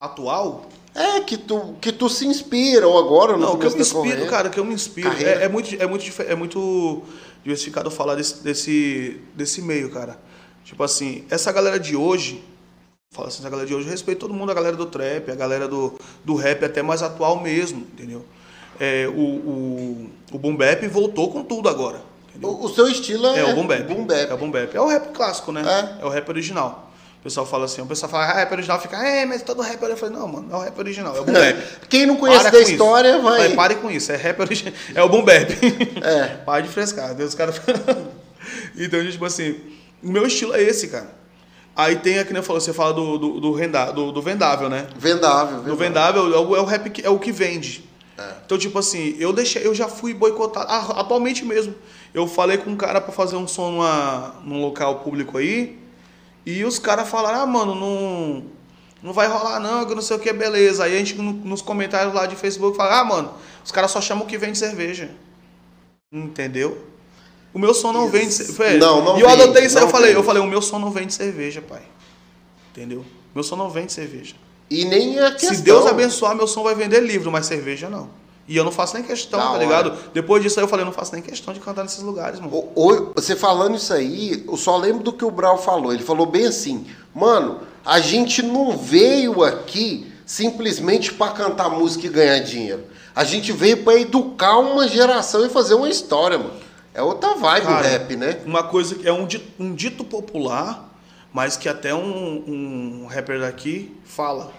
atual? 0.00 0.66
É 0.94 1.20
que 1.20 1.36
tu 1.36 1.76
que 1.80 1.92
tu 1.92 2.08
se 2.08 2.26
inspira 2.26 2.88
ou 2.88 2.98
agora 2.98 3.34
no 3.34 3.38
Não, 3.38 3.58
que 3.58 3.66
eu 3.66 3.70
me 3.70 3.80
inspiro, 3.80 4.26
cara, 4.26 4.48
que 4.48 4.58
eu 4.58 4.64
me 4.64 4.74
inspiro. 4.74 5.12
É, 5.22 5.44
é 5.44 5.48
muito, 5.48 5.80
é, 5.80 5.86
muito, 5.86 6.22
é 6.22 6.34
muito 6.34 7.02
diversificado 7.42 7.90
falar 7.90 8.16
desse, 8.16 8.42
desse, 8.42 9.20
desse 9.34 9.62
meio, 9.62 9.90
cara. 9.90 10.18
Tipo 10.64 10.82
assim, 10.82 11.24
essa 11.30 11.52
galera 11.52 11.78
de 11.78 11.94
hoje, 11.94 12.42
fala 13.10 13.28
assim, 13.28 13.40
essa 13.40 13.50
galera 13.50 13.66
de 13.66 13.74
hoje, 13.74 13.86
eu 13.86 13.90
respeito 13.90 14.20
todo 14.20 14.34
mundo, 14.34 14.50
a 14.50 14.54
galera 14.54 14.76
do 14.76 14.86
trap, 14.86 15.30
a 15.30 15.34
galera 15.34 15.68
do, 15.68 15.98
do 16.24 16.34
rap, 16.34 16.64
até 16.64 16.82
mais 16.82 17.02
atual 17.02 17.40
mesmo, 17.40 17.86
entendeu? 17.92 18.24
É, 18.78 19.08
o, 19.08 19.20
o, 19.20 20.10
o 20.32 20.38
Boom 20.38 20.56
Bap 20.56 20.86
voltou 20.88 21.32
com 21.32 21.42
tudo 21.42 21.68
agora. 21.68 22.00
O, 22.42 22.66
o 22.66 22.68
seu 22.68 22.86
estilo 22.88 23.26
é, 23.28 23.38
É, 23.40 23.44
o 23.44 23.54
Boom 23.54 23.66
Bap. 23.66 23.82
Boom 23.84 24.04
Bap. 24.04 24.30
É 24.30 24.34
o 24.34 24.36
Boom 24.36 24.50
Bap. 24.50 24.76
É 24.76 24.80
o 24.80 24.86
rap 24.86 25.12
clássico, 25.14 25.50
né? 25.50 25.62
É. 25.98 26.02
É, 26.02 26.04
o 26.04 26.10
rap 26.10 26.28
original. 26.28 26.92
O 27.20 27.22
pessoal 27.22 27.46
fala 27.46 27.64
assim, 27.64 27.80
o 27.80 27.86
pessoal 27.86 28.10
fala, 28.10 28.26
ah, 28.26 28.34
rap 28.34 28.52
original, 28.52 28.80
fica, 28.80 28.96
é, 28.98 29.24
mas 29.24 29.42
todo 29.42 29.62
rap 29.62 29.82
original. 29.82 29.90
Eu 29.90 29.96
falei, 29.96 30.16
não, 30.16 30.28
mano, 30.28 30.48
é 30.52 30.56
o 30.56 30.60
rap 30.60 30.78
original, 30.78 31.16
é 31.16 31.20
o 31.20 31.24
Boom 31.24 31.32
Bap. 31.32 31.56
Quem 31.88 32.06
não 32.06 32.16
conhece 32.16 32.42
Para 32.42 32.50
da 32.50 32.58
com 32.58 32.62
isso. 32.62 32.72
história 32.72 33.18
vai. 33.18 33.38
Vai, 33.38 33.54
pare 33.54 33.74
com 33.76 33.90
isso. 33.90 34.12
É 34.12 34.16
rap 34.16 34.40
original. 34.40 34.74
É 34.94 35.02
o 35.02 35.08
boom 35.08 35.24
bap. 35.24 35.50
É. 36.04 36.26
Para 36.44 36.60
de 36.60 36.68
frescar. 36.68 37.14
Deus, 37.14 37.30
os 37.30 37.34
caras. 37.34 37.60
então, 38.76 39.10
tipo 39.10 39.24
assim, 39.24 39.58
o 40.02 40.10
meu 40.12 40.26
estilo 40.26 40.54
é 40.54 40.62
esse, 40.62 40.88
cara. 40.88 41.08
Aí 41.76 41.96
tem 41.96 42.18
aqui, 42.18 42.32
né, 42.32 42.40
falou, 42.40 42.60
você 42.60 42.72
fala 42.72 42.94
do, 42.94 43.18
do, 43.18 43.40
do, 43.40 43.52
renda- 43.52 43.92
do- 43.92 44.10
do 44.10 44.22
vendável, 44.22 44.68
né? 44.70 44.86
Vendável, 44.96 45.58
Do 45.62 45.76
vendável. 45.76 46.24
vendável 46.24 46.34
é 46.34 46.38
o, 46.38 46.56
é 46.56 46.60
o 46.60 46.64
rap 46.64 46.88
que 46.88 47.04
é 47.06 47.10
o 47.10 47.18
que 47.18 47.30
vende. 47.30 47.84
É. 48.16 48.32
Então, 48.46 48.56
tipo 48.56 48.78
assim, 48.78 49.14
eu 49.18 49.30
deixei, 49.32 49.66
eu 49.66 49.74
já 49.74 49.86
fui 49.86 50.14
boicotado. 50.14 50.66
Ah, 50.70 51.00
atualmente 51.00 51.44
mesmo. 51.44 51.74
Eu 52.14 52.26
falei 52.26 52.56
com 52.56 52.70
um 52.70 52.76
cara 52.76 52.98
pra 52.98 53.12
fazer 53.12 53.36
um 53.36 53.46
som 53.46 53.72
numa, 53.72 54.36
num 54.42 54.62
local 54.62 55.00
público 55.00 55.36
aí. 55.36 55.78
E 56.46 56.64
os 56.64 56.78
caras 56.78 57.06
falaram, 57.10 57.40
ah, 57.42 57.46
mano, 57.46 57.74
não, 57.74 58.44
não 59.02 59.12
vai 59.12 59.26
rolar 59.28 59.60
não, 59.60 59.84
que 59.84 59.94
não 59.94 60.00
sei 60.00 60.16
o 60.16 60.20
que, 60.20 60.32
beleza. 60.32 60.84
Aí 60.84 60.94
a 60.94 60.98
gente 60.98 61.14
no- 61.16 61.32
nos 61.32 61.60
comentários 61.60 62.14
lá 62.14 62.24
de 62.24 62.36
Facebook 62.36 62.74
fala, 62.74 63.00
ah, 63.00 63.04
mano, 63.04 63.34
os 63.62 63.70
caras 63.70 63.90
só 63.90 64.00
chamam 64.00 64.24
o 64.24 64.26
que 64.26 64.38
vende 64.38 64.56
cerveja. 64.56 65.10
Entendeu? 66.10 66.78
O 67.56 67.58
meu 67.58 67.72
som 67.72 67.90
não 67.90 68.06
vende 68.10 68.34
cerveja. 68.34 68.76
Não, 68.76 69.02
não 69.02 69.16
E 69.16 69.22
eu 69.22 69.28
vende, 69.30 69.42
adotei 69.44 69.64
isso 69.64 69.78
aí, 69.78 69.84
eu 69.84 69.88
falei, 69.88 70.14
eu 70.14 70.22
falei, 70.22 70.42
o 70.42 70.46
meu 70.46 70.60
som 70.60 70.78
não 70.78 70.90
vende 70.90 71.14
cerveja, 71.14 71.62
pai. 71.62 71.80
Entendeu? 72.70 73.02
Meu 73.34 73.42
som 73.42 73.56
não 73.56 73.70
vende 73.70 73.94
cerveja. 73.94 74.34
E 74.70 74.84
nem 74.84 75.18
a 75.18 75.30
questão. 75.32 75.54
Se 75.54 75.62
Deus 75.62 75.86
abençoar, 75.86 76.36
meu 76.36 76.46
som 76.46 76.62
vai 76.62 76.74
vender 76.74 77.00
livro, 77.00 77.32
mas 77.32 77.46
cerveja 77.46 77.88
não. 77.88 78.10
E 78.46 78.54
eu 78.58 78.62
não 78.62 78.70
faço 78.70 78.92
nem 78.92 79.02
questão, 79.02 79.38
Da 79.40 79.46
tá 79.46 79.50
hora. 79.52 79.62
ligado? 79.64 79.98
Depois 80.12 80.42
disso 80.42 80.60
aí 80.60 80.64
eu 80.64 80.68
falei, 80.68 80.82
eu 80.82 80.86
não 80.86 80.92
faço 80.92 81.14
nem 81.14 81.22
questão 81.22 81.54
de 81.54 81.60
cantar 81.60 81.82
nesses 81.82 82.02
lugares, 82.02 82.38
mano. 82.40 82.54
O- 82.54 82.88
o- 82.92 83.12
você 83.14 83.34
falando 83.34 83.74
isso 83.74 83.90
aí, 83.94 84.44
eu 84.46 84.56
só 84.58 84.76
lembro 84.76 85.02
do 85.02 85.10
que 85.10 85.24
o 85.24 85.30
Brau 85.30 85.56
falou. 85.56 85.94
Ele 85.94 86.02
falou 86.04 86.26
bem 86.26 86.44
assim, 86.46 86.84
mano, 87.14 87.60
a 87.86 87.98
gente 88.00 88.42
não 88.42 88.76
veio 88.76 89.42
aqui 89.42 90.12
simplesmente 90.26 91.14
para 91.14 91.32
cantar 91.32 91.70
música 91.70 92.06
e 92.06 92.10
ganhar 92.10 92.38
dinheiro. 92.40 92.84
A 93.14 93.24
gente 93.24 93.50
veio 93.50 93.78
para 93.82 93.98
educar 93.98 94.58
uma 94.58 94.86
geração 94.86 95.46
e 95.46 95.48
fazer 95.48 95.72
uma 95.74 95.88
história, 95.88 96.36
mano. 96.36 96.65
É 96.96 97.02
outra 97.02 97.34
vibe 97.34 97.64
o 97.64 97.68
Cara, 97.68 97.88
rap, 97.88 98.16
né? 98.16 98.40
Uma 98.46 98.62
coisa 98.62 98.94
que 98.94 99.06
é 99.06 99.12
um 99.12 99.26
dito, 99.26 99.46
um 99.62 99.74
dito 99.74 100.02
popular, 100.02 100.88
mas 101.32 101.56
que 101.56 101.68
até 101.68 101.94
um, 101.94 102.42
um 102.46 103.06
rapper 103.06 103.40
daqui 103.40 103.94
fala. 104.04 104.50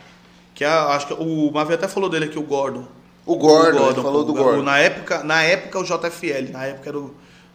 Que 0.53 0.63
é, 0.63 0.67
acho 0.67 1.07
que 1.07 1.13
o 1.13 1.51
Mavi 1.51 1.73
até 1.73 1.87
falou 1.87 2.09
dele 2.09 2.25
aqui, 2.25 2.37
o 2.37 2.43
Gordon. 2.43 2.85
O 3.25 3.35
Gordon, 3.35 3.85
ele 3.87 3.95
pô, 3.95 4.01
falou 4.03 4.23
do 4.23 4.31
o- 4.31 4.35
Gordon. 4.35 4.61
Na 4.63 4.77
época, 4.77 5.23
na 5.23 5.41
época 5.43 5.79
o 5.79 5.83
JFL, 5.83 6.51
na 6.51 6.65
época 6.65 6.89
era 6.89 6.97
o, 6.99 7.13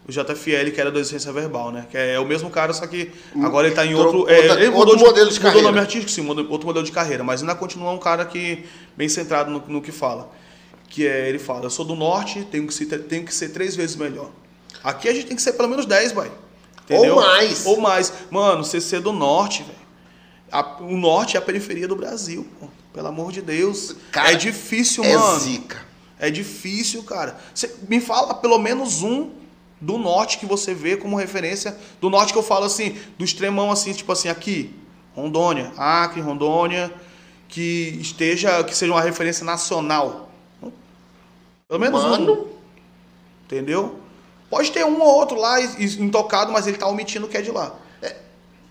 o 0.09 0.11
JFL 0.13 0.71
que 0.75 0.81
era 0.81 0.91
do 0.91 0.99
Essência 0.99 1.33
Verbal, 1.33 1.71
né? 1.71 1.87
Que 1.91 1.97
é, 1.97 2.19
o 2.19 2.27
mesmo 2.27 2.51
cara, 2.51 2.73
só 2.73 2.87
que 2.87 3.11
agora 3.43 3.69
ele 3.69 3.77
tá 3.77 3.87
em 3.87 3.95
outro. 3.95 4.29
É, 4.29 4.39
ele 4.65 4.69
outro 4.69 4.99
modelo 4.99 5.31
de 5.31 5.35
mudou 5.37 5.39
o 5.39 5.43
carreira. 5.43 5.63
nome 5.69 5.79
artístico, 5.79 6.11
sim, 6.11 6.23
mudou- 6.23 6.47
outro 6.51 6.67
modelo 6.67 6.85
de 6.85 6.91
carreira, 6.93 7.23
mas 7.23 7.41
ainda 7.41 7.55
continua 7.55 7.93
um 7.93 7.99
cara 7.99 8.25
que 8.25 8.65
bem 8.97 9.09
centrado 9.09 9.49
no, 9.51 9.63
no 9.67 9.81
que 9.81 9.93
fala. 9.93 10.29
Que 10.89 11.07
é, 11.07 11.29
ele 11.29 11.39
fala, 11.39 11.65
eu 11.67 11.71
sou 11.71 11.85
do 11.85 11.95
norte, 11.95 12.45
tenho 12.51 12.67
que, 12.67 12.75
ser, 12.75 12.85
tenho 12.87 13.25
que 13.25 13.33
ser 13.35 13.49
três 13.51 13.75
vezes 13.77 13.95
melhor. 13.97 14.29
Aqui 14.83 15.09
a 15.09 15.15
gente 15.15 15.27
tem 15.27 15.37
que 15.37 15.43
ser 15.43 15.53
pelo 15.53 15.69
menos 15.69 15.87
10, 15.87 16.13
vai. 16.13 16.31
Entendeu? 16.85 17.17
Ou 17.17 17.23
mais. 17.23 17.67
Ou 17.67 17.81
mais. 17.81 18.13
Mano, 18.31 18.65
você 18.65 18.81
ser 18.81 19.01
do 19.01 19.13
norte, 19.13 19.63
velho. 19.63 19.83
O 20.81 20.97
norte 20.97 21.37
é 21.37 21.39
a 21.39 21.43
periferia 21.43 21.89
do 21.89 21.97
Brasil, 21.97 22.47
pô. 22.61 22.67
Pelo 22.93 23.09
amor 23.09 23.33
de 23.33 23.41
Deus. 23.41 23.97
Cara, 24.11 24.33
é 24.33 24.35
difícil, 24.35 25.03
é 25.03 25.17
mano. 25.17 25.41
zica. 25.41 25.81
É 26.19 26.31
difícil, 26.31 27.03
cara. 27.05 27.39
Você 27.55 27.75
me 27.89 28.01
fala 28.01 28.35
pelo 28.35 28.59
menos 28.59 29.03
um 29.03 29.31
do 29.81 29.99
norte 29.99 30.39
que 30.39 30.47
você 30.47 30.75
vê 30.75 30.97
como 30.97 31.17
referência. 31.17 31.77
Do 32.01 32.11
norte 32.11 32.33
que 32.33 32.39
eu 32.39 32.43
falo 32.43 32.67
assim, 32.67 32.97
do 33.19 33.25
extremão 33.25 33.71
assim, 33.71 33.93
tipo 33.93 34.13
assim, 34.13 34.29
aqui, 34.29 34.75
Rondônia, 35.15 35.73
Acre, 35.77 36.21
Rondônia, 36.21 36.93
que 37.49 37.99
esteja, 38.01 38.63
que 38.63 38.77
seja 38.77 38.93
uma 38.93 39.01
referência 39.01 39.45
nacional. 39.45 40.31
Pelo 41.67 41.81
menos 41.81 42.03
Mano. 42.03 42.33
um. 42.33 42.49
Entendeu? 43.45 43.99
Pode 44.53 44.71
ter 44.71 44.85
um 44.85 45.01
ou 45.01 45.09
outro 45.09 45.41
lá 45.41 45.59
intocado, 45.63 46.53
mas 46.53 46.67
ele 46.67 46.77
tá 46.77 46.87
omitindo 46.87 47.25
o 47.25 47.29
que 47.31 47.39
é 47.39 47.41
de 47.41 47.51
lá. 47.51 47.75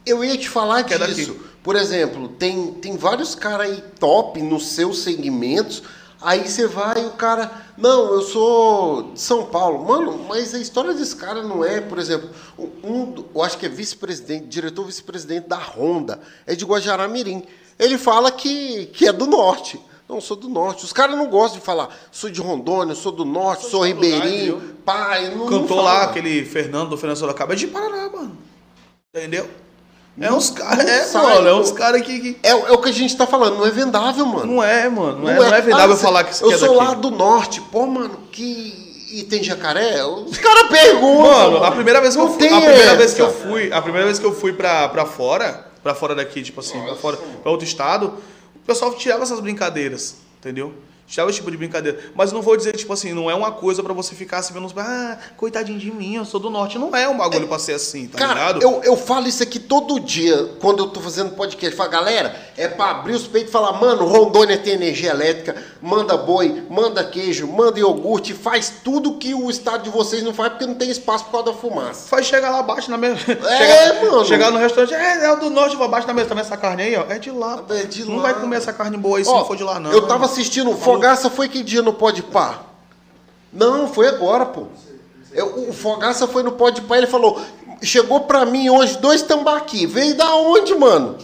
Eu 0.06 0.24
ia 0.24 0.38
te 0.38 0.48
falar 0.48 0.84
Que 0.84 0.94
é 0.94 0.98
disso. 1.00 1.34
daqui. 1.34 1.46
Por 1.64 1.76
exemplo, 1.76 2.28
tem, 2.28 2.74
tem 2.74 2.96
vários 2.96 3.34
caras 3.34 3.66
aí 3.72 3.84
top 4.00 4.40
nos 4.44 4.68
seus 4.68 5.00
segmentos. 5.00 5.82
Aí 6.22 6.48
você 6.48 6.68
vai 6.68 7.02
e 7.02 7.06
o 7.08 7.14
cara. 7.14 7.52
Não, 7.80 8.14
eu 8.14 8.22
sou 8.22 9.12
de 9.14 9.20
São 9.20 9.48
Paulo. 9.48 9.84
Mano, 9.84 10.24
mas 10.30 10.54
a 10.54 10.60
história 10.60 10.94
desse 10.94 11.16
cara 11.16 11.42
não 11.42 11.66
é, 11.66 11.82
por 11.82 11.98
exemplo, 11.98 12.30
um, 12.84 13.26
eu 13.34 13.42
acho 13.42 13.58
que 13.58 13.66
é 13.66 13.70
vice-presidente, 13.70 14.46
diretor 14.46 14.86
vice-presidente 14.86 15.48
da 15.48 15.58
Honda, 15.58 16.20
é 16.46 16.54
de 16.54 16.64
Guajará-Mirim. 16.64 17.44
Ele 17.80 17.98
fala 17.98 18.32
que, 18.32 18.86
que 18.94 19.08
é 19.08 19.12
do 19.12 19.26
norte. 19.26 19.82
Não, 20.12 20.20
sou 20.20 20.36
do 20.36 20.50
norte. 20.50 20.84
Os 20.84 20.92
caras 20.92 21.16
não 21.18 21.28
gostam 21.28 21.60
de 21.60 21.66
falar, 21.66 21.88
sou 22.12 22.30
de 22.30 22.42
Rondônia, 22.42 22.94
sou 22.96 23.12
do 23.14 23.24
norte, 23.24 23.62
sou, 23.62 23.70
Sou 23.72 23.80
lugar, 23.86 23.94
ribeirinho, 23.96 24.56
entendeu? 24.58 24.76
pai. 24.86 25.30
Não, 25.30 25.38
não 25.38 25.48
Cantou 25.48 25.78
fala. 25.78 25.82
lá 25.84 26.04
aquele 26.04 26.44
Fernando 26.44 26.90
do 26.90 26.98
Fernando 26.98 27.18
Sorocaba, 27.18 27.54
é 27.54 27.56
de 27.56 27.68
Paraná, 27.68 28.10
mano. 28.10 28.38
Entendeu? 29.16 29.50
É 30.20 30.30
Não- 30.30 30.38
uns 30.38 30.50
caras, 30.50 30.78
não 30.86 30.92
é, 30.92 31.04
sai, 31.04 31.24
mano, 31.36 31.48
é 31.48 31.54
uns 31.56 31.72
caras 31.72 32.02
que, 32.02 32.20
que- 32.20 32.40
É, 32.44 32.50
é 32.50 32.56
o 32.74 32.78
que 32.80 32.90
a 32.90 32.92
gente 32.92 33.16
tá 33.16 33.26
falando, 33.26 33.58
não 33.58 33.66
é 33.66 33.72
vendável, 33.72 34.26
mano. 34.26 34.56
Não 34.56 34.62
é, 34.64 34.90
mano. 34.90 35.20
Não, 35.20 35.30
é, 35.30 35.36
não 35.36 35.46
é 35.56 35.62
vendável 35.62 35.96
Ah, 35.96 35.98
falar 35.98 36.24
que 36.26 36.34
isso 36.34 36.44
Eu 36.44 36.50
aqui 36.50 36.56
é 36.56 36.60
sou 36.68 36.76
daqui. 36.76 36.88
lá 36.90 36.94
do 36.96 37.10
norte. 37.12 37.62
Pô, 37.62 37.86
mano, 37.88 38.18
que. 38.32 38.92
E 39.14 39.24
tem 39.24 39.42
jacaré? 39.44 40.04
Os 40.06 40.38
caras 40.38 40.70
perguntam. 40.70 41.52
Mano, 41.52 41.64
a 41.64 41.72
primeira 41.72 42.00
vez 42.02 42.16
que 42.16 42.22
eu 42.22 42.26
Não 42.28 42.34
fui, 42.34 42.48
a 42.48 42.62
primeira 42.62 42.96
vez 42.96 43.02
essa. 43.12 43.16
que 43.16 43.22
eu 43.22 43.32
fui, 43.34 43.72
a 43.74 43.82
primeira 43.82 44.06
vez 44.08 44.20
que 44.20 44.26
eu 44.26 44.34
fui 44.34 44.54
pra, 44.54 44.88
pra 44.90 45.06
fora, 45.06 45.68
pra 45.84 45.94
fora 45.96 46.16
daqui, 46.16 46.42
tipo 46.42 46.60
assim, 46.62 46.78
pra, 46.80 46.88
Nossa, 46.90 47.02
fora, 47.02 47.18
mano. 47.18 47.40
pra 47.42 47.52
outro 47.52 47.66
estado, 47.66 48.14
pessoal 48.72 48.94
tirava 48.96 49.24
essas 49.24 49.40
brincadeiras, 49.40 50.16
entendeu? 50.40 50.74
Tirava 51.12 51.30
esse 51.30 51.40
tipo 51.40 51.52
de 51.52 51.58
brincadeira. 51.58 52.00
Mas 52.16 52.32
não 52.32 52.42
vou 52.42 52.56
dizer, 52.56 52.72
tipo 52.72 52.94
assim, 52.94 53.14
não 53.14 53.30
é 53.30 53.36
uma 53.36 53.52
coisa 53.52 53.84
pra 53.84 53.94
você 53.94 54.16
ficar 54.16 54.42
se 54.42 54.54
vendo, 54.54 54.72
ah, 54.78 55.18
coitadinho 55.36 55.78
de 55.78 55.92
mim, 55.92 56.16
eu 56.16 56.24
sou 56.24 56.40
do 56.40 56.50
norte. 56.50 56.80
Não 56.80 56.96
é 56.96 57.10
um 57.10 57.18
bagulho 57.18 57.50
pra 57.50 57.60
ser 57.60 57.74
assim, 57.74 58.08
tá 58.08 58.18
Cara, 58.18 58.54
ligado? 58.54 58.62
eu, 58.62 58.82
eu 58.86 58.96
falo 58.96 59.28
isso 59.28 59.44
aqui 59.44 59.60
todo 59.60 60.00
dia 60.00 60.52
quando 60.62 60.80
eu 60.80 60.88
tô 60.88 61.02
fazendo 61.02 61.36
podcast. 61.36 61.76
Falo, 61.76 61.90
galera, 61.90 62.34
é 62.56 62.70
pra 62.70 62.92
abrir 62.92 63.14
os 63.14 63.28
peitos 63.28 63.50
e 63.50 63.52
falar, 63.52 63.74
mano, 63.74 64.06
Rondônia 64.06 64.58
tem 64.58 64.74
energia 64.74 65.10
elétrica, 65.10 65.62
manda 65.82 66.16
boi, 66.16 66.64
manda 66.70 67.04
queijo, 67.04 67.46
manda 67.46 67.78
iogurte, 67.78 68.34
faz 68.34 68.76
tudo 68.82 69.18
que 69.18 69.34
o 69.34 69.50
estado 69.50 69.84
de 69.84 69.90
vocês 69.90 70.24
não 70.24 70.34
faz 70.34 70.52
porque 70.52 70.66
não 70.66 70.76
tem 70.76 70.90
espaço 70.90 71.26
por 71.26 71.32
causa 71.32 71.48
da 71.48 71.54
fumaça. 71.54 72.08
Faz 72.08 72.26
chegar 72.26 72.52
lá 72.52 72.60
abaixo 72.60 72.90
na 72.90 72.98
mesa. 72.98 73.18
É, 73.28 73.58
chegar, 73.58 74.02
mano. 74.06 74.26
Chegar 74.26 74.52
no 74.52 74.60
restaurante, 74.60 74.94
é, 74.94 75.26
é 75.26 75.32
o 75.34 75.36
do 75.36 75.50
norte, 75.50 75.76
vou 75.76 75.86
abaixo 75.86 76.08
na 76.08 76.14
mesa. 76.14 76.30
Tá 76.30 76.36
vendo 76.36 76.46
essa 76.46 76.56
carne 76.56 76.84
aí, 76.84 76.96
ó? 76.96 77.04
É 77.10 77.20
de 77.20 77.32
lá. 77.32 77.62
É 77.70 77.84
de 77.84 78.06
não 78.06 78.16
lá. 78.16 78.22
vai 78.24 78.40
comer 78.40 78.56
essa 78.56 78.72
carne 78.72 78.96
boa 78.96 79.18
aí 79.18 79.26
se 79.26 79.30
Ó, 79.30 79.40
não 79.40 79.46
for 79.46 79.58
de 79.58 79.64
lá, 79.64 79.78
não. 79.78 79.92
Eu 79.92 80.04
tava 80.04 80.26
né? 80.26 80.32
assistindo, 80.32 80.72
Fogaça 81.02 81.32
foi 81.32 81.50
que 81.50 81.64
dia 81.64 81.82
no 81.82 81.94
Pode 81.94 82.22
Pá? 82.22 82.60
Não, 83.52 83.88
foi 83.88 84.08
agora, 84.08 84.46
pô. 84.46 84.68
Eu- 85.34 85.68
o 85.70 85.74
Fogaça 85.74 86.28
foi 86.28 86.44
no 86.44 86.52
Pode 86.52 86.82
Pá, 86.82 86.96
ele 86.96 87.08
falou, 87.08 87.42
chegou 87.82 88.20
pra 88.20 88.46
mim 88.46 88.70
hoje 88.70 89.00
dois 89.00 89.24
tambaqui. 89.24 89.88
Veio 89.88 90.14
da 90.16 90.36
onde, 90.36 90.76
mano? 90.76 91.18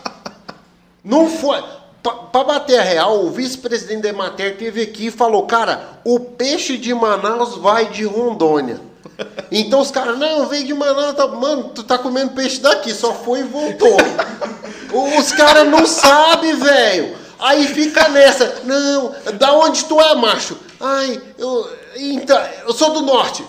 Não 1.02 1.26
foi. 1.30 1.64
Pra, 2.02 2.12
pra 2.12 2.44
bater 2.44 2.78
a 2.78 2.82
real, 2.82 3.24
o 3.24 3.30
vice-presidente 3.30 4.02
da 4.02 4.10
Emater 4.10 4.58
teve 4.58 4.82
aqui 4.82 5.06
e 5.06 5.10
falou, 5.10 5.46
cara, 5.46 5.98
o 6.04 6.20
peixe 6.20 6.76
de 6.76 6.92
Manaus 6.92 7.56
vai 7.56 7.86
de 7.88 8.04
Rondônia. 8.04 8.78
Então 9.50 9.80
os 9.80 9.90
caras, 9.92 10.18
não, 10.18 10.46
veio 10.48 10.66
de 10.66 10.74
Manaus, 10.74 11.14
tá, 11.14 11.26
mano, 11.28 11.70
tu 11.72 11.82
tá 11.84 11.96
comendo 11.96 12.32
peixe 12.32 12.60
daqui, 12.60 12.92
só 12.92 13.14
foi 13.14 13.40
e 13.40 13.44
voltou. 13.44 13.96
Os 15.18 15.30
caras 15.32 15.66
não 15.68 15.86
sabem, 15.86 16.54
velho. 16.56 17.16
Aí 17.38 17.66
fica 17.68 18.08
nessa, 18.08 18.62
não, 18.64 19.14
da 19.38 19.52
onde 19.52 19.84
tu 19.84 20.00
é, 20.00 20.14
macho? 20.14 20.56
Ai, 20.80 21.20
eu, 21.38 21.70
então, 21.96 22.38
eu 22.66 22.72
sou 22.72 22.92
do 22.92 23.02
norte. 23.02 23.44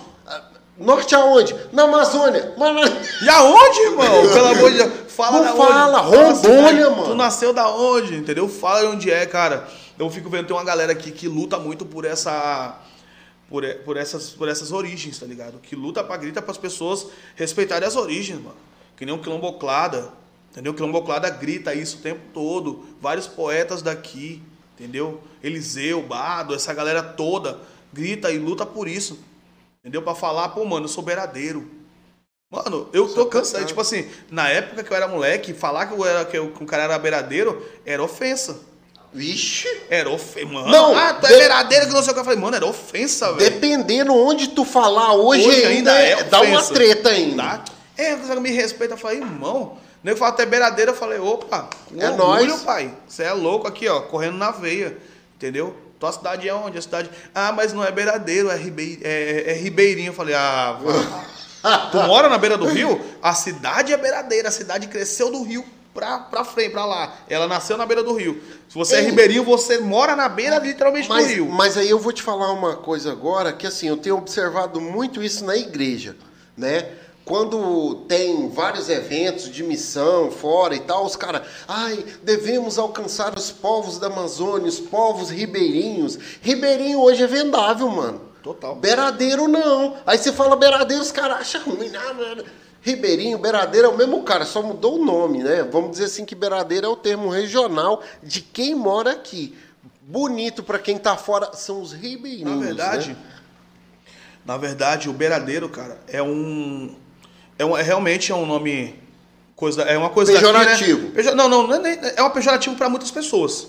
Norte 0.78 1.16
aonde? 1.16 1.56
Na 1.72 1.84
Amazônia. 1.84 2.54
Mas 2.56 2.76
na- 2.76 3.26
E 3.26 3.30
aonde, 3.30 3.80
irmão? 3.80 4.30
Pelo 4.32 4.48
amor 4.48 4.72
de 4.72 4.78
Deus. 4.78 4.92
Fala 5.08 5.38
Não 5.38 5.44
da 5.44 5.54
fala, 5.66 6.02
onde. 6.08 6.18
Rondônia, 6.48 6.90
mano. 6.92 7.06
Tu 7.06 7.16
nasceu 7.16 7.52
da 7.52 7.68
onde, 7.70 8.16
entendeu? 8.16 8.48
Fala 8.48 8.82
de 8.82 8.86
onde 8.88 9.12
é, 9.12 9.26
cara. 9.26 9.68
Eu 9.98 10.08
fico 10.12 10.30
vendo, 10.30 10.46
tem 10.46 10.56
uma 10.56 10.64
galera 10.64 10.92
aqui 10.92 11.10
que 11.10 11.28
luta 11.28 11.58
muito 11.58 11.84
por 11.84 12.06
essa. 12.06 12.76
Por, 13.50 13.64
por, 13.86 13.98
essas, 13.98 14.30
por 14.30 14.48
essas 14.48 14.72
origens, 14.72 15.18
tá 15.18 15.26
ligado? 15.26 15.58
Que 15.60 15.76
luta 15.76 16.04
pra 16.04 16.16
grita 16.18 16.42
pras 16.44 16.58
pessoas 16.58 17.08
respeitarem 17.36 17.88
as 17.88 17.96
origens, 17.96 18.38
mano. 18.40 18.58
Que 18.96 19.04
nem 19.06 19.16
o 19.16 19.20
Quilomboclada. 19.20 20.10
Entendeu? 20.58 20.72
O 20.72 20.76
Quilomboclada 20.76 21.30
grita 21.30 21.76
isso 21.76 21.98
o 21.98 22.00
tempo 22.00 22.20
todo. 22.34 22.84
Vários 23.00 23.28
poetas 23.28 23.84
daqui, 23.84 24.42
entendeu? 24.74 25.22
Eliseu, 25.44 26.02
Bado, 26.02 26.56
essa 26.56 26.74
galera 26.74 27.04
toda 27.04 27.60
grita 27.94 28.32
e 28.32 28.40
luta 28.40 28.66
por 28.66 28.88
isso. 28.88 29.20
Entendeu? 29.80 30.02
Pra 30.02 30.16
falar, 30.16 30.50
pô, 30.50 30.66
mano, 30.66 30.86
eu 30.86 30.90
sou 30.90 31.04
beiradeiro. 31.04 31.70
Mano, 32.50 32.90
eu 32.92 33.08
tô 33.08 33.28
cansado. 33.28 33.66
Tipo 33.66 33.82
assim, 33.82 34.10
na 34.32 34.50
época 34.50 34.84
que 34.84 34.92
eu 34.92 34.98
era 34.98 35.08
moleque, 35.08 35.54
falar 35.54 35.86
que, 35.86 35.94
eu 35.94 36.04
era, 36.04 36.26
que, 36.26 36.36
eu- 36.36 36.50
que 36.50 36.64
um 36.64 36.66
cara 36.66 36.84
era 36.86 36.98
beiradeiro 36.98 37.64
era 37.86 38.02
ofensa. 38.04 38.60
Vixe. 39.14 39.68
Era 39.92 40.10
ofensa. 40.10 40.52
Mano, 40.52 40.70
Não, 40.72 40.98
ah, 40.98 41.14
tu 41.14 41.28
é 41.28 41.30
de- 41.30 41.36
beiradeiro 41.38 41.86
que 41.86 41.94
não 41.94 42.02
sei 42.02 42.10
o 42.12 42.14
que. 42.16 42.20
Eu 42.20 42.26
falei, 42.26 42.40
mano, 42.40 42.56
era 42.56 42.66
ofensa, 42.66 43.32
velho. 43.34 43.52
Dependendo 43.52 44.12
onde 44.16 44.48
tu 44.48 44.66
falar 44.66 45.14
hoje, 45.14 45.48
Hoje 45.48 45.66
ainda, 45.66 45.94
ainda 45.94 46.22
é 46.22 46.24
dá 46.24 46.42
uma 46.42 46.64
treta 46.64 47.10
ainda. 47.10 47.44
Tá? 47.44 47.66
É, 47.96 48.16
me 48.16 48.50
respeita. 48.50 48.96
Eu 48.96 48.98
falei, 48.98 49.20
irmão. 49.20 49.78
Nem 50.04 50.16
fala 50.16 50.32
até 50.32 50.46
beiradeiro, 50.46 50.92
eu 50.92 50.96
falei, 50.96 51.20
opa, 51.20 51.70
com 51.90 52.02
É 52.02 52.10
orgulho, 52.10 52.48
nóis. 52.50 52.62
pai. 52.64 52.94
Você 53.08 53.24
é 53.24 53.34
louco 53.34 53.68
aqui, 53.68 53.88
ó, 53.88 54.02
correndo 54.02 54.38
na 54.38 54.52
veia. 54.52 54.98
Entendeu? 55.36 55.76
Tua 56.00 56.12
cidade 56.12 56.48
é 56.48 56.54
onde? 56.54 56.78
A 56.78 56.82
cidade. 56.82 57.10
Ah, 57.34 57.52
mas 57.52 57.74
não 57.74 57.84
é 57.84 57.92
beiradeiro, 57.92 58.50
é, 58.50 58.56
ribei... 58.56 59.00
é, 59.04 59.46
é 59.48 59.54
ribeirinho. 59.54 60.10
Eu 60.10 60.14
falei, 60.14 60.36
ah, 60.36 60.80
vá. 60.82 61.26
Tu 61.92 61.98
mora 62.04 62.30
na 62.30 62.38
beira 62.38 62.58
do 62.58 62.66
rio? 62.68 63.02
A 63.22 63.34
cidade 63.34 63.92
é 63.92 63.98
beiradeira, 63.98 64.48
a 64.48 64.52
cidade 64.52 64.88
cresceu 64.88 65.32
do 65.32 65.44
rio 65.44 65.66
pra, 65.94 66.20
pra 66.20 66.46
frente, 66.46 66.72
pra 66.72 66.86
lá. 66.86 67.14
Ela 67.28 67.48
nasceu 67.48 67.76
na 67.76 67.86
beira 67.86 68.04
do 68.04 68.14
rio. 68.14 68.42
Se 68.70 68.76
você 68.76 68.98
é 68.98 69.00
Ei. 69.00 69.06
ribeirinho, 69.08 69.44
você 69.44 69.80
mora 69.80 70.16
na 70.16 70.30
beira 70.30 70.60
literalmente 70.60 71.08
do 71.08 71.14
Mas, 71.14 71.28
rio. 71.28 71.48
mas 71.50 71.76
aí 71.78 71.90
eu 71.90 72.00
vou 72.00 72.14
te 72.14 72.22
falar 72.22 72.54
uma 72.54 72.78
coisa 72.78 73.12
agora, 73.12 73.52
que 73.52 73.66
assim, 73.68 73.88
eu 73.90 73.98
tenho 73.98 74.16
observado 74.18 74.80
muito 74.80 75.22
isso 75.22 75.44
na 75.44 75.58
igreja, 75.58 76.16
né? 76.56 76.90
Quando 77.28 78.06
tem 78.08 78.48
vários 78.50 78.88
eventos 78.88 79.52
de 79.52 79.62
missão 79.62 80.32
fora 80.32 80.74
e 80.74 80.80
tal, 80.80 81.06
os 81.06 81.18
caras, 81.18 81.46
ai, 81.68 82.06
devemos 82.24 82.80
alcançar 82.80 83.38
os 83.38 83.52
povos 83.52 84.00
da 84.00 84.08
Amazônia, 84.08 84.70
os 84.70 84.80
povos 84.80 85.30
ribeirinhos. 85.30 86.18
Ribeirinho 86.42 87.02
hoje 87.02 87.24
é 87.24 87.28
vendável, 87.28 87.90
mano. 87.90 88.22
Total. 88.42 88.76
Beiradeiro 88.76 89.46
não. 89.46 89.98
Aí 90.06 90.18
você 90.18 90.32
fala 90.32 90.56
beiradeiro, 90.56 91.04
os 91.04 91.12
caras 91.12 91.40
acham 91.42 91.64
ruim. 91.64 91.90
Não, 91.90 92.14
não. 92.14 92.46
Ribeirinho, 92.82 93.38
beiradeiro 93.38 93.88
é 93.88 93.90
o 93.90 93.98
mesmo 93.98 94.24
cara, 94.24 94.46
só 94.46 94.62
mudou 94.64 94.98
o 94.98 95.04
nome, 95.04 95.44
né? 95.44 95.64
Vamos 95.70 95.92
dizer 95.92 96.06
assim 96.06 96.24
que 96.24 96.34
beiradeiro 96.34 96.86
é 96.86 96.90
o 96.90 96.96
termo 96.96 97.28
regional 97.28 98.02
de 98.24 98.40
quem 98.40 98.74
mora 98.74 99.12
aqui. 99.12 99.54
Bonito 100.02 100.64
para 100.64 100.80
quem 100.80 100.98
tá 100.98 101.18
fora 101.18 101.52
são 101.54 101.82
os 101.82 101.92
ribeirinhos. 101.92 102.58
Na 102.58 102.66
verdade, 102.66 103.10
né? 103.10 103.18
na 104.46 104.56
verdade, 104.56 105.10
o 105.10 105.14
beiradeiro, 105.14 105.68
cara, 105.68 106.00
é 106.08 106.24
um, 106.24 106.96
é, 107.60 107.66
um, 107.66 107.76
é 107.78 107.82
realmente 107.82 108.32
é 108.32 108.36
um 108.36 108.46
nome 108.46 108.96
coisa, 109.56 109.82
é 109.84 109.98
uma 109.98 110.10
coisa 110.10 110.32
daqui, 110.34 110.46
Pejorativo. 110.46 111.02
né? 111.08 111.12
Pejo- 111.16 111.36
não, 111.36 111.48
não, 111.50 111.68
não 111.68 111.86
é, 111.86 112.14
é 112.18 112.24
um 112.24 112.30
pejorativo 112.30 112.76
para 112.76 112.90
muitas 112.90 113.12
pessoas. 113.12 113.68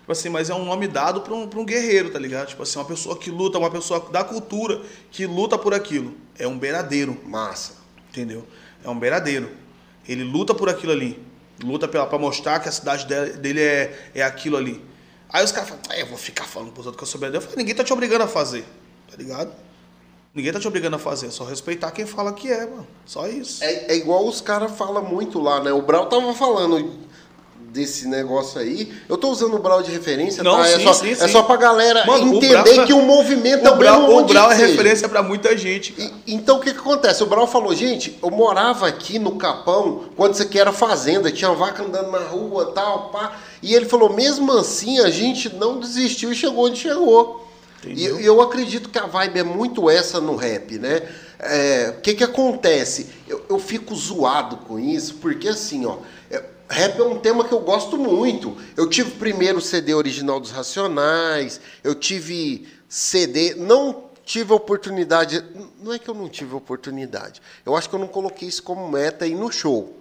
Tipo 0.00 0.12
assim, 0.12 0.28
mas 0.28 0.48
é 0.50 0.54
um 0.54 0.64
nome 0.64 0.86
dado 0.86 1.20
para 1.20 1.34
um, 1.34 1.48
pra 1.48 1.58
um 1.58 1.64
guerreiro, 1.64 2.10
tá 2.10 2.18
ligado? 2.18 2.46
Tipo 2.48 2.62
assim, 2.62 2.78
uma 2.78 2.84
pessoa 2.84 3.16
que 3.18 3.28
luta, 3.30 3.58
uma 3.58 3.70
pessoa 3.70 3.98
da 4.12 4.22
cultura 4.22 4.80
que 5.10 5.26
luta 5.26 5.58
por 5.58 5.74
aquilo. 5.74 6.14
É 6.38 6.46
um 6.46 6.56
beiradeiro, 6.56 7.20
Massa. 7.24 7.72
entendeu? 8.10 8.46
É 8.84 8.88
um 8.88 8.96
beiradeiro. 8.98 9.50
Ele 10.08 10.22
luta 10.22 10.54
por 10.54 10.68
aquilo 10.68 10.92
ali. 10.92 11.20
Luta 11.64 11.88
pela, 11.88 12.06
pra 12.06 12.18
mostrar 12.18 12.60
que 12.60 12.68
a 12.68 12.72
cidade 12.72 13.06
dele, 13.38 13.60
é, 13.60 14.10
é 14.14 14.22
aquilo 14.22 14.56
ali. 14.56 14.80
Aí 15.28 15.44
os 15.44 15.50
caras 15.50 15.70
falam, 15.70 15.82
ah, 15.90 15.98
eu 15.98 16.06
vou 16.06 16.16
ficar 16.16 16.44
falando 16.44 16.70
pros 16.70 16.86
outros 16.86 16.98
que 16.98 17.02
eu 17.02 17.08
sou 17.08 17.20
beiradeiro. 17.20 17.44
Eu 17.44 17.48
falei, 17.50 17.64
ninguém 17.64 17.74
tá 17.74 17.82
te 17.82 17.92
obrigando 17.92 18.22
a 18.22 18.28
fazer, 18.28 18.64
tá 19.10 19.16
ligado? 19.16 19.52
Ninguém 20.36 20.52
tá 20.52 20.60
te 20.60 20.68
obrigando 20.68 20.96
a 20.96 20.98
fazer, 20.98 21.28
é 21.28 21.30
só 21.30 21.44
respeitar 21.44 21.90
quem 21.90 22.04
fala 22.04 22.30
que 22.30 22.52
é, 22.52 22.66
mano. 22.66 22.86
Só 23.06 23.26
isso. 23.26 23.64
É, 23.64 23.86
é 23.92 23.96
igual 23.96 24.26
os 24.28 24.42
caras 24.42 24.70
falam 24.76 25.02
muito 25.02 25.40
lá, 25.40 25.62
né? 25.64 25.72
O 25.72 25.80
Brau 25.80 26.06
tava 26.10 26.34
falando 26.34 26.90
desse 27.72 28.06
negócio 28.06 28.60
aí. 28.60 28.92
Eu 29.08 29.16
tô 29.16 29.30
usando 29.30 29.54
o 29.54 29.58
Brau 29.58 29.82
de 29.82 29.90
referência, 29.90 30.42
Não, 30.42 30.56
tá? 30.58 30.68
é, 30.68 30.76
sim, 30.76 30.84
só, 30.84 30.92
sim, 30.92 31.10
é 31.12 31.14
sim. 31.14 31.28
só 31.28 31.42
pra 31.42 31.56
galera 31.56 32.04
Mano, 32.06 32.34
o 32.34 32.36
entender 32.36 32.74
Brau- 32.74 32.86
que 32.86 32.92
o 32.92 33.00
movimento 33.02 33.64
O 33.64 33.66
é 33.66 33.70
o 33.70 33.76
Brau, 33.76 34.14
o 34.14 34.24
Brau 34.24 34.52
é 34.52 34.54
referência 34.56 35.08
pra 35.08 35.22
muita 35.22 35.56
gente. 35.56 35.94
E- 35.98 36.34
Então 36.34 36.58
o 36.58 36.60
que, 36.60 36.72
que 36.74 36.80
acontece? 36.80 37.22
O 37.22 37.26
Brau 37.26 37.46
falou, 37.46 37.74
gente, 37.74 38.18
eu 38.22 38.30
morava 38.30 38.86
aqui 38.86 39.18
no 39.18 39.36
Capão, 39.36 40.04
quando 40.16 40.34
isso 40.34 40.42
aqui 40.42 40.58
era 40.58 40.70
fazenda, 40.72 41.32
tinha 41.32 41.50
vaca 41.52 41.82
andando 41.82 42.10
na 42.10 42.18
rua 42.20 42.72
tal, 42.74 43.08
pá. 43.08 43.36
E 43.62 43.74
ele 43.74 43.86
falou, 43.86 44.12
mesmo 44.12 44.52
assim, 44.52 44.98
a 45.00 45.08
gente 45.08 45.54
não 45.54 45.80
desistiu 45.80 46.30
e 46.30 46.34
chegou 46.34 46.66
onde 46.66 46.78
chegou. 46.78 47.45
E 47.84 48.04
eu 48.04 48.40
acredito 48.40 48.88
que 48.88 48.98
a 48.98 49.06
vibe 49.06 49.38
é 49.38 49.42
muito 49.44 49.88
essa 49.88 50.20
no 50.20 50.34
rap, 50.36 50.78
né? 50.78 51.08
É, 51.38 51.94
O 51.98 52.00
que 52.00 52.14
que 52.14 52.24
acontece? 52.24 53.08
Eu, 53.28 53.44
eu 53.48 53.58
fico 53.58 53.94
zoado 53.94 54.56
com 54.58 54.78
isso, 54.78 55.16
porque 55.16 55.48
assim, 55.48 55.84
ó, 55.84 55.98
é, 56.30 56.42
rap 56.68 56.98
é 56.98 57.04
um 57.04 57.18
tema 57.18 57.44
que 57.44 57.52
eu 57.52 57.60
gosto 57.60 57.96
muito. 57.96 58.56
Eu 58.76 58.88
tive 58.88 59.12
primeiro 59.12 59.58
o 59.58 59.62
CD 59.62 59.94
original 59.94 60.40
dos 60.40 60.50
Racionais, 60.50 61.60
eu 61.84 61.94
tive 61.94 62.66
CD, 62.88 63.54
não 63.54 64.04
tive 64.24 64.52
oportunidade, 64.52 65.44
não 65.80 65.92
é 65.92 65.98
que 65.98 66.08
eu 66.08 66.14
não 66.14 66.28
tive 66.28 66.54
oportunidade, 66.54 67.40
eu 67.64 67.76
acho 67.76 67.88
que 67.88 67.94
eu 67.94 68.00
não 68.00 68.08
coloquei 68.08 68.48
isso 68.48 68.62
como 68.62 68.88
meta 68.88 69.24
aí 69.24 69.34
no 69.34 69.52
show. 69.52 69.96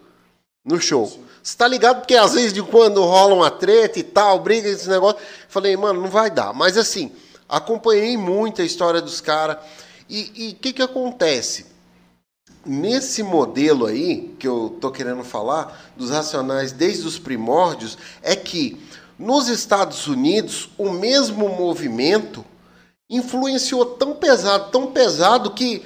No 0.64 0.82
show. 0.82 1.06
Você 1.44 1.56
tá 1.56 1.68
ligado? 1.68 2.00
Porque 2.00 2.16
às 2.16 2.34
vezes 2.34 2.52
de 2.52 2.64
quando 2.64 3.00
rola 3.04 3.36
uma 3.36 3.52
treta 3.52 4.00
e 4.00 4.04
tal, 4.04 4.40
briga, 4.40 4.68
esse 4.68 4.90
negócio. 4.90 5.22
Falei, 5.48 5.78
mano, 5.78 6.02
não 6.02 6.10
vai 6.10 6.32
dar. 6.32 6.54
Mas 6.54 6.76
assim, 6.76 7.12
acompanhei 7.48 8.18
muito 8.18 8.62
a 8.62 8.66
história 8.66 9.02
dos 9.02 9.22
caras. 9.22 9.58
E 10.10 10.56
o 10.58 10.62
que 10.62 10.74
que 10.74 10.82
acontece? 10.82 11.66
Nesse 12.66 13.22
modelo 13.22 13.86
aí, 13.86 14.36
que 14.40 14.48
eu 14.48 14.78
tô 14.82 14.92
querendo 14.92 15.24
falar, 15.24 15.92
dos 15.96 16.10
racionais 16.10 16.72
desde 16.72 17.08
os 17.08 17.20
primórdios, 17.20 17.98
é 18.22 18.36
que 18.36 18.80
nos 19.18 19.48
Estados 19.48 20.08
Unidos, 20.08 20.70
o 20.78 20.90
mesmo 20.92 21.48
movimento 21.50 22.44
influenciou 23.10 23.86
tão 23.86 24.16
pesado, 24.16 24.72
tão 24.72 24.88
pesado 24.88 25.52
que 25.52 25.84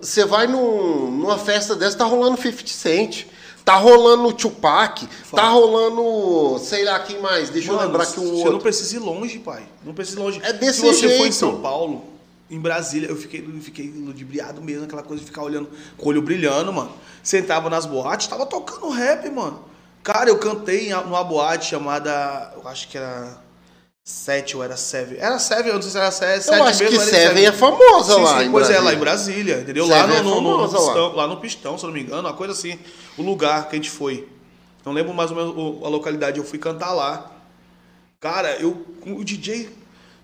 você 0.00 0.24
vai 0.24 0.46
num- 0.46 1.10
numa 1.10 1.38
festa 1.38 1.74
dessa, 1.74 1.96
tá 1.98 2.04
rolando 2.04 2.36
50 2.40 2.66
Cent, 2.68 3.26
tá 3.68 3.76
rolando 3.76 4.32
Tupac, 4.32 5.06
tá 5.30 5.50
rolando, 5.50 6.58
sei 6.58 6.84
lá 6.84 7.00
quem 7.00 7.20
mais, 7.20 7.50
deixa 7.50 7.70
eu 7.70 7.74
Mano, 7.76 7.88
lembrar 7.88 8.06
que 8.06 8.18
o 8.18 8.22
Você 8.22 8.30
outro. 8.36 8.52
não 8.52 8.60
precisa 8.60 8.96
ir 8.96 8.98
longe, 8.98 9.38
pai. 9.40 9.62
Não 9.84 9.92
precisa 9.92 10.18
ir 10.18 10.22
longe. 10.22 10.40
É 10.42 10.54
desse 10.54 10.80
Se 10.80 10.86
você 10.86 11.06
for 11.06 11.14
em 11.16 11.18
jeito. 11.18 11.34
São 11.34 11.60
Paulo, 11.60 12.02
em 12.50 12.58
Brasília, 12.58 13.08
eu 13.08 13.16
fiquei, 13.16 13.40
eu 13.46 13.60
fiquei 13.60 13.92
ludibriado 13.94 14.62
mesmo, 14.62 14.84
aquela 14.84 15.02
coisa 15.02 15.20
de 15.20 15.26
ficar 15.26 15.42
olhando 15.42 15.68
com 15.98 16.06
o 16.06 16.08
olho 16.08 16.22
brilhando, 16.22 16.72
mano. 16.72 16.90
Sentava 17.22 17.68
nas 17.68 17.84
boates, 17.84 18.26
tava 18.26 18.46
tocando 18.46 18.88
rap, 18.88 19.28
mano. 19.28 19.62
Cara, 20.02 20.30
eu 20.30 20.38
cantei 20.38 20.88
numa 20.90 21.22
boate 21.22 21.66
chamada. 21.66 22.54
Eu 22.56 22.66
acho 22.66 22.88
que 22.88 22.96
era. 22.96 23.36
Sete 24.10 24.56
ou 24.56 24.64
era 24.64 24.74
Seven. 24.74 25.18
Era 25.20 25.38
Seven, 25.38 25.66
eu 25.66 25.74
não 25.74 25.82
sei 25.82 25.90
se 25.90 25.98
era 25.98 26.10
Sete. 26.10 26.48
Eu 26.48 26.54
acho 26.64 26.82
mesmo, 26.82 26.96
que 26.96 27.02
era 27.02 27.10
Seven 27.10 27.44
é 27.44 27.52
famosa 27.52 28.14
Sim, 28.14 28.22
lá 28.22 28.40
sim, 28.42 28.50
pois 28.50 28.64
é, 28.64 28.72
Brasília. 28.72 28.80
lá 28.80 28.94
em 28.94 28.98
Brasília, 28.98 29.60
entendeu? 29.60 29.86
Lá 29.86 30.06
no, 30.06 30.14
é 30.14 30.22
no- 30.22 30.30
no- 30.30 30.40
no 30.40 30.50
famosa 30.68 30.78
lá. 30.78 30.84
pistão, 30.86 31.14
lá 31.14 31.26
no 31.26 31.36
Pistão, 31.36 31.76
se 31.78 31.84
eu 31.84 31.88
não 31.88 31.94
me 31.94 32.02
engano, 32.02 32.26
uma 32.26 32.32
coisa 32.34 32.54
assim. 32.54 32.78
O 33.18 33.22
lugar 33.22 33.68
que 33.68 33.76
a 33.76 33.78
gente 33.78 33.90
foi. 33.90 34.26
Não 34.82 34.94
lembro 34.94 35.12
mais 35.12 35.30
ou 35.30 35.36
menos 35.36 35.84
a 35.84 35.88
localidade, 35.90 36.38
eu 36.38 36.44
fui 36.44 36.58
cantar 36.58 36.94
lá. 36.94 37.30
Cara, 38.18 38.56
eu 38.56 38.82
o 39.06 39.22
DJ 39.22 39.68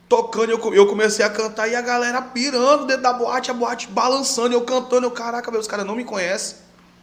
tocando, 0.09 0.51
eu, 0.51 0.74
eu 0.74 0.87
comecei 0.87 1.22
a 1.22 1.28
cantar 1.28 1.68
e 1.68 1.76
a 1.76 1.82
galera 1.82 2.22
pirando 2.22 2.87
dentro 2.87 3.03
da 3.03 3.12
boate, 3.12 3.51
a 3.51 3.55
boate 3.55 3.89
balançando, 3.89 4.55
eu 4.55 4.62
cantando, 4.62 5.07
eu, 5.07 5.11
caraca, 5.11 5.51
meu, 5.51 5.61
os 5.61 5.66
caras 5.66 5.85
não 5.85 5.95
me 5.95 6.05
conhecem. 6.05 6.57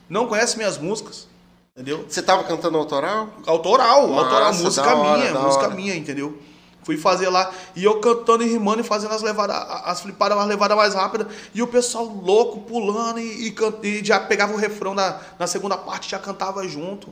Não 0.09 0.25
conhecem 0.25 0.57
minhas 0.57 0.79
músicas. 0.79 1.27
Entendeu? 1.75 2.05
Você 2.09 2.23
tava 2.23 2.43
cantando 2.43 2.75
autoral? 2.77 3.29
Autoral, 3.45 4.07
Massa, 4.07 4.23
autoral, 4.23 4.53
música 4.55 4.95
hora, 4.95 5.17
minha, 5.19 5.34
música 5.39 5.65
hora. 5.65 5.75
minha, 5.75 5.95
entendeu? 5.95 6.38
Fui 6.84 6.97
fazer 6.97 7.29
lá, 7.29 7.53
e 7.75 7.84
eu 7.84 7.99
cantando 7.99 8.43
e 8.43 8.47
rimando 8.47 8.82
e 8.82 8.84
fazendo 8.84 9.13
as 9.13 9.21
levadas, 9.21 9.55
as 9.86 10.01
flipadas, 10.01 10.36
as 10.38 10.47
levadas 10.47 10.75
mais 10.75 10.93
rápidas, 10.95 11.27
e 11.53 11.61
o 11.61 11.67
pessoal 11.67 12.05
louco, 12.05 12.61
pulando, 12.61 13.19
e, 13.19 13.49
e, 13.49 13.88
e 13.88 14.03
já 14.03 14.19
pegava 14.19 14.51
o 14.53 14.57
refrão 14.57 14.95
na, 14.95 15.19
na 15.38 15.45
segunda 15.45 15.77
parte, 15.77 16.09
já 16.09 16.17
cantava 16.17 16.67
junto. 16.67 17.09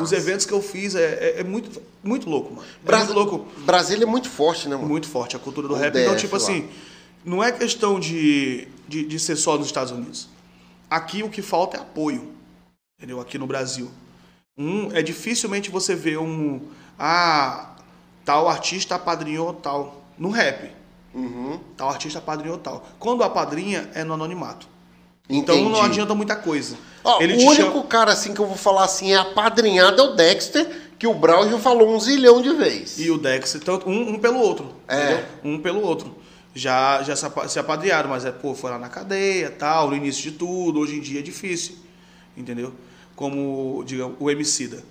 Os 0.00 0.12
eventos 0.12 0.46
que 0.46 0.52
eu 0.52 0.62
fiz 0.62 0.94
é, 0.94 1.02
é- 1.36 1.40
é 1.40 1.44
muito, 1.44 1.82
muito 2.02 2.28
louco, 2.30 2.54
mano. 2.54 2.66
É 2.82 2.86
Bras- 2.86 3.00
muito 3.04 3.14
louco, 3.14 3.46
Brasília 3.58 4.04
é 4.04 4.06
muito 4.06 4.28
forte, 4.30 4.68
né, 4.68 4.76
mano? 4.76 4.88
muito 4.88 5.06
forte 5.08 5.36
a 5.36 5.38
cultura 5.38 5.68
do 5.68 5.74
O 5.74 5.76
rap. 5.76 5.94
Então, 5.98 6.12
DF 6.14 6.20
tipo 6.22 6.36
lá. 6.36 6.42
assim, 6.42 6.68
não 7.24 7.44
é 7.44 7.52
questão 7.52 8.00
de, 8.00 8.68
de, 8.88 9.04
de 9.04 9.18
ser 9.18 9.36
só 9.36 9.56
nos 9.58 9.66
Estados 9.66 9.92
Unidos. 9.92 10.28
Aqui 10.88 11.22
o 11.22 11.28
que 11.28 11.42
falta 11.42 11.76
é 11.76 11.80
apoio, 11.80 12.30
entendeu? 12.98 13.20
Aqui 13.20 13.36
no 13.38 13.46
Brasil. 13.46 13.90
Um, 14.56 14.90
é 14.92 15.02
dificilmente 15.02 15.70
você 15.70 15.94
ver 15.94 16.18
um. 16.18 16.60
Ah, 16.98 17.69
tal 18.30 18.48
artista 18.48 18.94
apadrinhou 18.94 19.52
tal. 19.54 20.04
No 20.16 20.30
rap. 20.30 20.70
Uhum. 21.12 21.58
Tal 21.76 21.88
artista 21.90 22.20
apadrinhou 22.20 22.58
tal. 22.58 22.86
Quando 22.98 23.24
apadrinha 23.24 23.90
é 23.92 24.04
no 24.04 24.14
anonimato. 24.14 24.68
Então 25.28 25.56
Entendi. 25.56 25.72
não 25.72 25.82
adianta 25.82 26.14
muita 26.14 26.36
coisa. 26.36 26.76
Ó, 27.02 27.20
Ele 27.20 27.34
o 27.34 27.48
único 27.48 27.70
chama- 27.72 27.82
cara 27.84 28.12
assim 28.12 28.32
que 28.32 28.40
eu 28.40 28.46
vou 28.46 28.56
falar 28.56 28.84
assim 28.84 29.12
é 29.12 29.16
apadrinhado 29.16 30.00
é 30.00 30.04
o 30.04 30.14
Dexter, 30.14 30.68
que 30.98 31.06
o 31.08 31.14
já 31.50 31.58
falou 31.58 31.88
um 31.92 31.98
zilhão 31.98 32.40
de 32.40 32.50
vezes. 32.52 32.98
E 33.00 33.10
o 33.10 33.18
Dex, 33.18 33.58
tanto, 33.64 33.88
um, 33.88 34.10
um 34.14 34.18
pelo 34.20 34.38
outro. 34.38 34.72
É. 34.86 34.96
entendeu? 35.04 35.24
Um 35.44 35.58
pelo 35.58 35.80
outro. 35.82 36.14
Já, 36.54 37.02
já 37.02 37.16
se 37.16 37.26
apa- 37.26 37.48
se 37.48 37.58
apadrearam, 37.58 38.10
mas 38.10 38.24
é, 38.24 38.30
pô, 38.30 38.54
foi 38.54 38.70
lá 38.70 38.78
na 38.78 38.88
cadeia, 38.88 39.50
tal, 39.50 39.88
no 39.90 39.96
início 39.96 40.22
de 40.22 40.32
tudo. 40.32 40.78
Hoje 40.80 40.96
em 40.96 41.00
dia 41.00 41.18
é 41.20 41.22
difícil. 41.22 41.76
Entendeu? 42.36 42.72
Como, 43.16 43.82
digamos, 43.84 44.16
o 44.20 44.30
Emicida. 44.30 44.82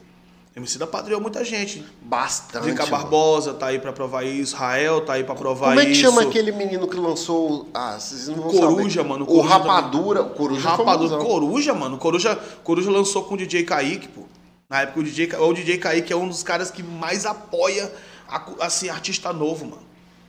O 0.60 0.62
Emicida 0.62 0.84
apadreou 0.84 1.22
muita 1.22 1.42
gente. 1.46 1.86
Bastante. 2.02 2.68
Mano. 2.74 2.88
Barbosa 2.88 3.54
tá 3.54 3.68
aí 3.68 3.80
pra 3.80 3.94
provar 3.94 4.24
isso. 4.24 4.58
Rael 4.58 5.00
tá 5.02 5.14
aí 5.14 5.24
pra 5.24 5.34
provar 5.34 5.70
Como 5.70 5.80
é 5.80 5.86
que 5.86 5.92
isso. 5.92 6.02
chama 6.02 6.22
aquele 6.24 6.52
menino 6.52 6.86
que 6.86 6.98
lançou. 6.98 7.70
Ah, 7.74 7.98
vocês 7.98 8.28
não 8.28 8.44
vão 8.44 8.52
Coruja, 8.52 8.98
saber. 8.98 9.10
mano, 9.10 9.24
O 9.24 9.28
Coruja 9.28 9.48
Rapadura. 9.48 10.22
O 10.22 10.30
Coruja 10.32 10.68
é 10.68 10.72
Rapadura. 10.72 11.18
Coruja, 11.18 11.74
mano. 11.74 11.98
Coruja, 11.98 12.38
Coruja 12.62 12.92
lançou 12.92 13.24
com 13.24 13.36
o 13.36 13.38
DJ 13.38 13.64
Kaique, 13.64 14.10
pô. 14.10 14.24
Na 14.70 14.82
época 14.82 15.00
o 15.00 15.04
DJ, 15.04 15.30
o 15.40 15.54
DJ 15.54 15.78
Kaique 15.78 16.12
é 16.12 16.16
um 16.16 16.28
dos 16.28 16.44
caras 16.44 16.70
que 16.70 16.84
mais 16.84 17.26
apoia 17.26 17.90
a 18.28 18.66
assim, 18.66 18.90
artista 18.90 19.32
novo, 19.32 19.66
mano. 19.66 19.82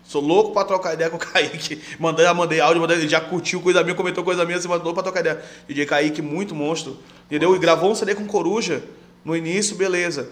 Sou 0.04 0.22
louco 0.22 0.52
pra 0.52 0.64
trocar 0.64 0.94
ideia 0.94 1.10
com 1.10 1.16
o 1.16 1.20
Kaique. 1.20 1.80
Mandei, 1.98 2.24
já 2.24 2.32
mandei 2.32 2.60
áudio, 2.60 2.80
mandei, 2.80 3.08
já 3.08 3.20
curtiu 3.20 3.60
coisa 3.60 3.82
minha, 3.82 3.96
comentou 3.96 4.22
coisa 4.22 4.44
minha, 4.44 4.60
você 4.60 4.68
mandou 4.68 4.94
pra 4.94 5.02
trocar 5.02 5.20
ideia. 5.20 5.42
DJ 5.68 5.86
Kaique, 5.86 6.22
muito 6.22 6.54
monstro. 6.54 6.96
Entendeu? 7.26 7.54
E 7.56 7.58
gravou 7.58 7.90
um 7.90 7.94
CD 7.96 8.14
com 8.14 8.24
Coruja 8.26 8.82
no 9.24 9.36
início, 9.36 9.76
beleza. 9.76 10.30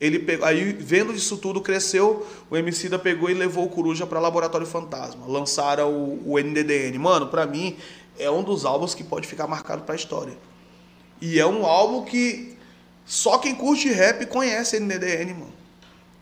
Ele 0.00 0.18
pegou, 0.18 0.46
aí, 0.46 0.72
vendo 0.72 1.12
isso 1.12 1.36
tudo, 1.36 1.60
cresceu, 1.60 2.26
o 2.50 2.56
Emicida 2.56 2.98
pegou 2.98 3.28
e 3.28 3.34
levou 3.34 3.66
o 3.66 3.68
Coruja 3.68 4.06
pra 4.06 4.18
Laboratório 4.18 4.66
Fantasma. 4.66 5.26
Lançaram 5.26 5.92
o, 5.92 6.32
o 6.32 6.38
NDDN. 6.38 6.98
Mano, 6.98 7.26
pra 7.26 7.46
mim, 7.46 7.76
é 8.18 8.30
um 8.30 8.42
dos 8.42 8.64
álbuns 8.64 8.94
que 8.94 9.04
pode 9.04 9.26
ficar 9.28 9.46
marcado 9.46 9.82
pra 9.82 9.94
história. 9.94 10.36
E 11.20 11.38
é 11.38 11.46
um 11.46 11.66
álbum 11.66 12.02
que 12.04 12.56
só 13.04 13.36
quem 13.36 13.54
curte 13.54 13.88
rap 13.90 14.24
conhece 14.26 14.80
NDDN, 14.80 15.34
mano. 15.34 15.52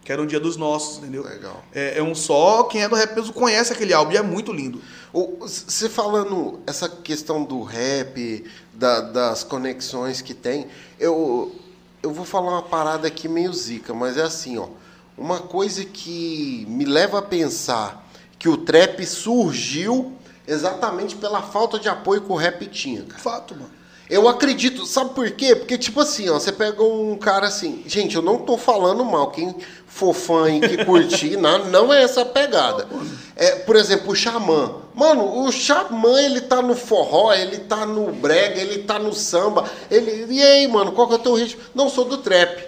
Que 0.04 0.10
era 0.10 0.22
um 0.22 0.26
dia 0.26 0.40
dos 0.40 0.56
nossos, 0.56 0.98
entendeu? 0.98 1.22
Legal. 1.22 1.62
É, 1.72 1.98
é 1.98 2.02
um 2.02 2.14
só, 2.16 2.64
quem 2.64 2.82
é 2.82 2.88
do 2.88 2.96
rap 2.96 3.14
mesmo 3.14 3.32
conhece 3.32 3.72
aquele 3.72 3.92
álbum 3.92 4.10
e 4.12 4.16
é 4.16 4.22
muito 4.22 4.52
lindo. 4.52 4.80
Você 5.12 5.88
falando 5.88 6.58
essa 6.66 6.88
questão 6.88 7.44
do 7.44 7.62
rap, 7.62 8.44
da- 8.74 9.02
das 9.02 9.44
conexões 9.44 10.20
que 10.20 10.34
tem, 10.34 10.66
eu, 10.98 11.54
eu 12.02 12.12
vou 12.12 12.24
falar 12.24 12.52
uma 12.52 12.62
parada 12.62 13.08
aqui 13.08 13.28
meio 13.28 13.52
zica, 13.52 13.92
mas 13.94 14.16
é 14.16 14.22
assim, 14.22 14.58
ó. 14.58 14.68
Uma 15.16 15.40
coisa 15.40 15.84
que 15.84 16.64
me 16.68 16.84
leva 16.84 17.18
a 17.18 17.22
pensar 17.22 18.08
que 18.38 18.48
o 18.48 18.56
trap 18.56 19.04
surgiu 19.04 20.12
exatamente 20.46 21.16
pela 21.16 21.42
falta 21.42 21.78
de 21.78 21.88
apoio 21.88 22.20
que 22.20 22.30
o 22.32 22.36
rap 22.36 22.64
tinha, 22.66 23.02
cara. 23.02 23.20
Fato, 23.20 23.54
mano. 23.54 23.78
Eu 24.08 24.26
acredito, 24.26 24.86
sabe 24.86 25.10
por 25.10 25.30
quê? 25.32 25.54
Porque, 25.54 25.76
tipo 25.76 26.00
assim, 26.00 26.30
ó, 26.30 26.38
você 26.38 26.50
pega 26.50 26.82
um 26.82 27.16
cara 27.18 27.46
assim. 27.46 27.82
Gente, 27.86 28.16
eu 28.16 28.22
não 28.22 28.38
tô 28.38 28.56
falando 28.56 29.04
mal. 29.04 29.30
Quem 29.30 29.54
for 29.86 30.14
fã 30.14 30.48
e 30.48 30.60
que 30.60 30.84
curtir, 30.84 31.36
não, 31.40 31.66
não 31.66 31.92
é 31.92 32.02
essa 32.02 32.24
pegada. 32.24 32.88
É, 33.36 33.56
por 33.56 33.76
exemplo, 33.76 34.12
o 34.12 34.16
Xamã. 34.16 34.76
Mano, 34.98 35.44
o 35.44 35.52
Xamã, 35.52 36.20
ele 36.20 36.40
tá 36.40 36.60
no 36.60 36.74
forró, 36.74 37.32
ele 37.32 37.58
tá 37.58 37.86
no 37.86 38.10
brega, 38.10 38.60
ele 38.60 38.82
tá 38.82 38.98
no 38.98 39.12
samba. 39.12 39.64
Ele, 39.88 40.26
e 40.28 40.42
aí, 40.42 40.66
mano, 40.66 40.90
qual 40.90 41.06
que 41.06 41.12
é 41.14 41.16
o 41.16 41.20
teu 41.20 41.34
ritmo? 41.34 41.62
Não, 41.72 41.88
sou 41.88 42.04
do 42.04 42.16
trap. 42.18 42.66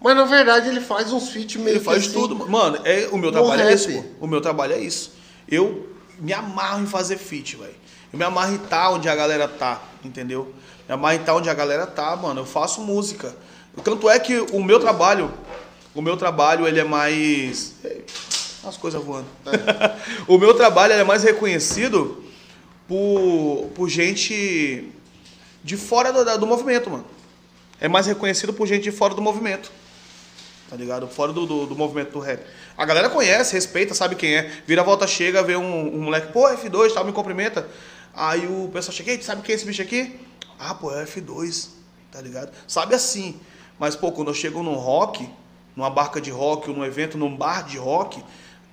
Mas 0.00 0.16
na 0.16 0.24
verdade 0.24 0.68
ele 0.68 0.80
faz 0.80 1.12
uns 1.12 1.28
feats 1.30 1.54
meio 1.56 1.76
Ele 1.76 1.84
faz 1.84 2.08
que 2.08 2.12
tudo. 2.12 2.36
assim, 2.42 2.50
Mano, 2.50 2.78
é, 2.84 3.08
o 3.12 3.16
meu 3.16 3.30
trabalho 3.30 3.62
é 3.62 3.64
rap. 3.64 3.74
isso. 3.74 3.92
pô. 3.92 4.04
O 4.24 4.26
meu 4.26 4.40
trabalho 4.40 4.72
é 4.74 4.78
isso. 4.80 5.12
Eu 5.48 5.88
me 6.18 6.32
amarro 6.32 6.82
em 6.82 6.86
fazer 6.86 7.16
feat, 7.16 7.56
velho. 7.56 7.74
Eu 8.12 8.18
me 8.18 8.24
amarro 8.24 8.52
em 8.52 8.56
estar 8.56 8.90
onde 8.90 9.08
a 9.08 9.14
galera 9.14 9.46
tá, 9.46 9.80
entendeu? 10.04 10.52
Me 10.88 10.94
amarro 10.94 11.14
em 11.14 11.20
estar 11.20 11.34
onde 11.34 11.48
a 11.48 11.54
galera 11.54 11.86
tá, 11.86 12.16
mano. 12.16 12.40
Eu 12.40 12.44
faço 12.46 12.80
música. 12.80 13.36
Tanto 13.84 14.08
é 14.10 14.18
que 14.18 14.38
o 14.52 14.62
meu 14.62 14.80
trabalho, 14.80 15.32
o 15.94 16.02
meu 16.02 16.16
trabalho, 16.16 16.66
ele 16.66 16.80
é 16.80 16.84
mais. 16.84 17.74
As 18.68 18.76
coisas 18.76 19.02
voando. 19.02 19.26
o 20.28 20.36
meu 20.38 20.54
trabalho 20.54 20.92
é 20.92 21.02
mais 21.02 21.22
reconhecido 21.22 22.22
por, 22.86 23.70
por 23.74 23.88
gente 23.88 24.92
de 25.64 25.76
fora 25.76 26.12
do, 26.12 26.38
do 26.38 26.46
movimento, 26.46 26.90
mano. 26.90 27.04
É 27.80 27.88
mais 27.88 28.06
reconhecido 28.06 28.52
por 28.52 28.66
gente 28.66 28.82
de 28.82 28.92
fora 28.92 29.14
do 29.14 29.22
movimento. 29.22 29.70
tá 30.68 30.76
ligado? 30.76 31.08
Fora 31.08 31.32
do, 31.32 31.46
do, 31.46 31.66
do 31.66 31.76
movimento 31.76 32.12
do 32.12 32.18
rap. 32.18 32.44
A 32.76 32.84
galera 32.84 33.08
conhece, 33.08 33.54
respeita, 33.54 33.94
sabe 33.94 34.14
quem 34.16 34.36
é. 34.36 34.62
Vira 34.66 34.82
a 34.82 34.84
volta, 34.84 35.06
chega, 35.06 35.42
vê 35.42 35.56
um, 35.56 35.96
um 35.96 36.02
moleque, 36.02 36.32
pô, 36.32 36.48
F2, 36.48 36.92
tal, 36.92 37.04
me 37.04 37.12
cumprimenta. 37.12 37.66
Aí 38.14 38.46
o 38.46 38.68
pessoal 38.72 38.92
chega, 38.94 39.12
"Ei, 39.12 39.22
sabe 39.22 39.42
quem 39.42 39.52
é 39.52 39.56
esse 39.56 39.64
bicho 39.64 39.80
aqui? 39.80 40.18
Ah, 40.58 40.74
pô, 40.74 40.94
é 40.94 41.04
F2, 41.04 41.68
tá 42.10 42.20
ligado? 42.20 42.52
Sabe 42.66 42.94
assim. 42.94 43.40
Mas, 43.78 43.96
pô, 43.96 44.12
quando 44.12 44.28
eu 44.28 44.34
chego 44.34 44.62
num 44.62 44.74
rock, 44.74 45.28
numa 45.76 45.88
barca 45.88 46.20
de 46.20 46.30
rock, 46.30 46.68
ou 46.68 46.76
num 46.76 46.84
evento, 46.84 47.16
num 47.16 47.34
bar 47.34 47.64
de 47.64 47.78
rock, 47.78 48.22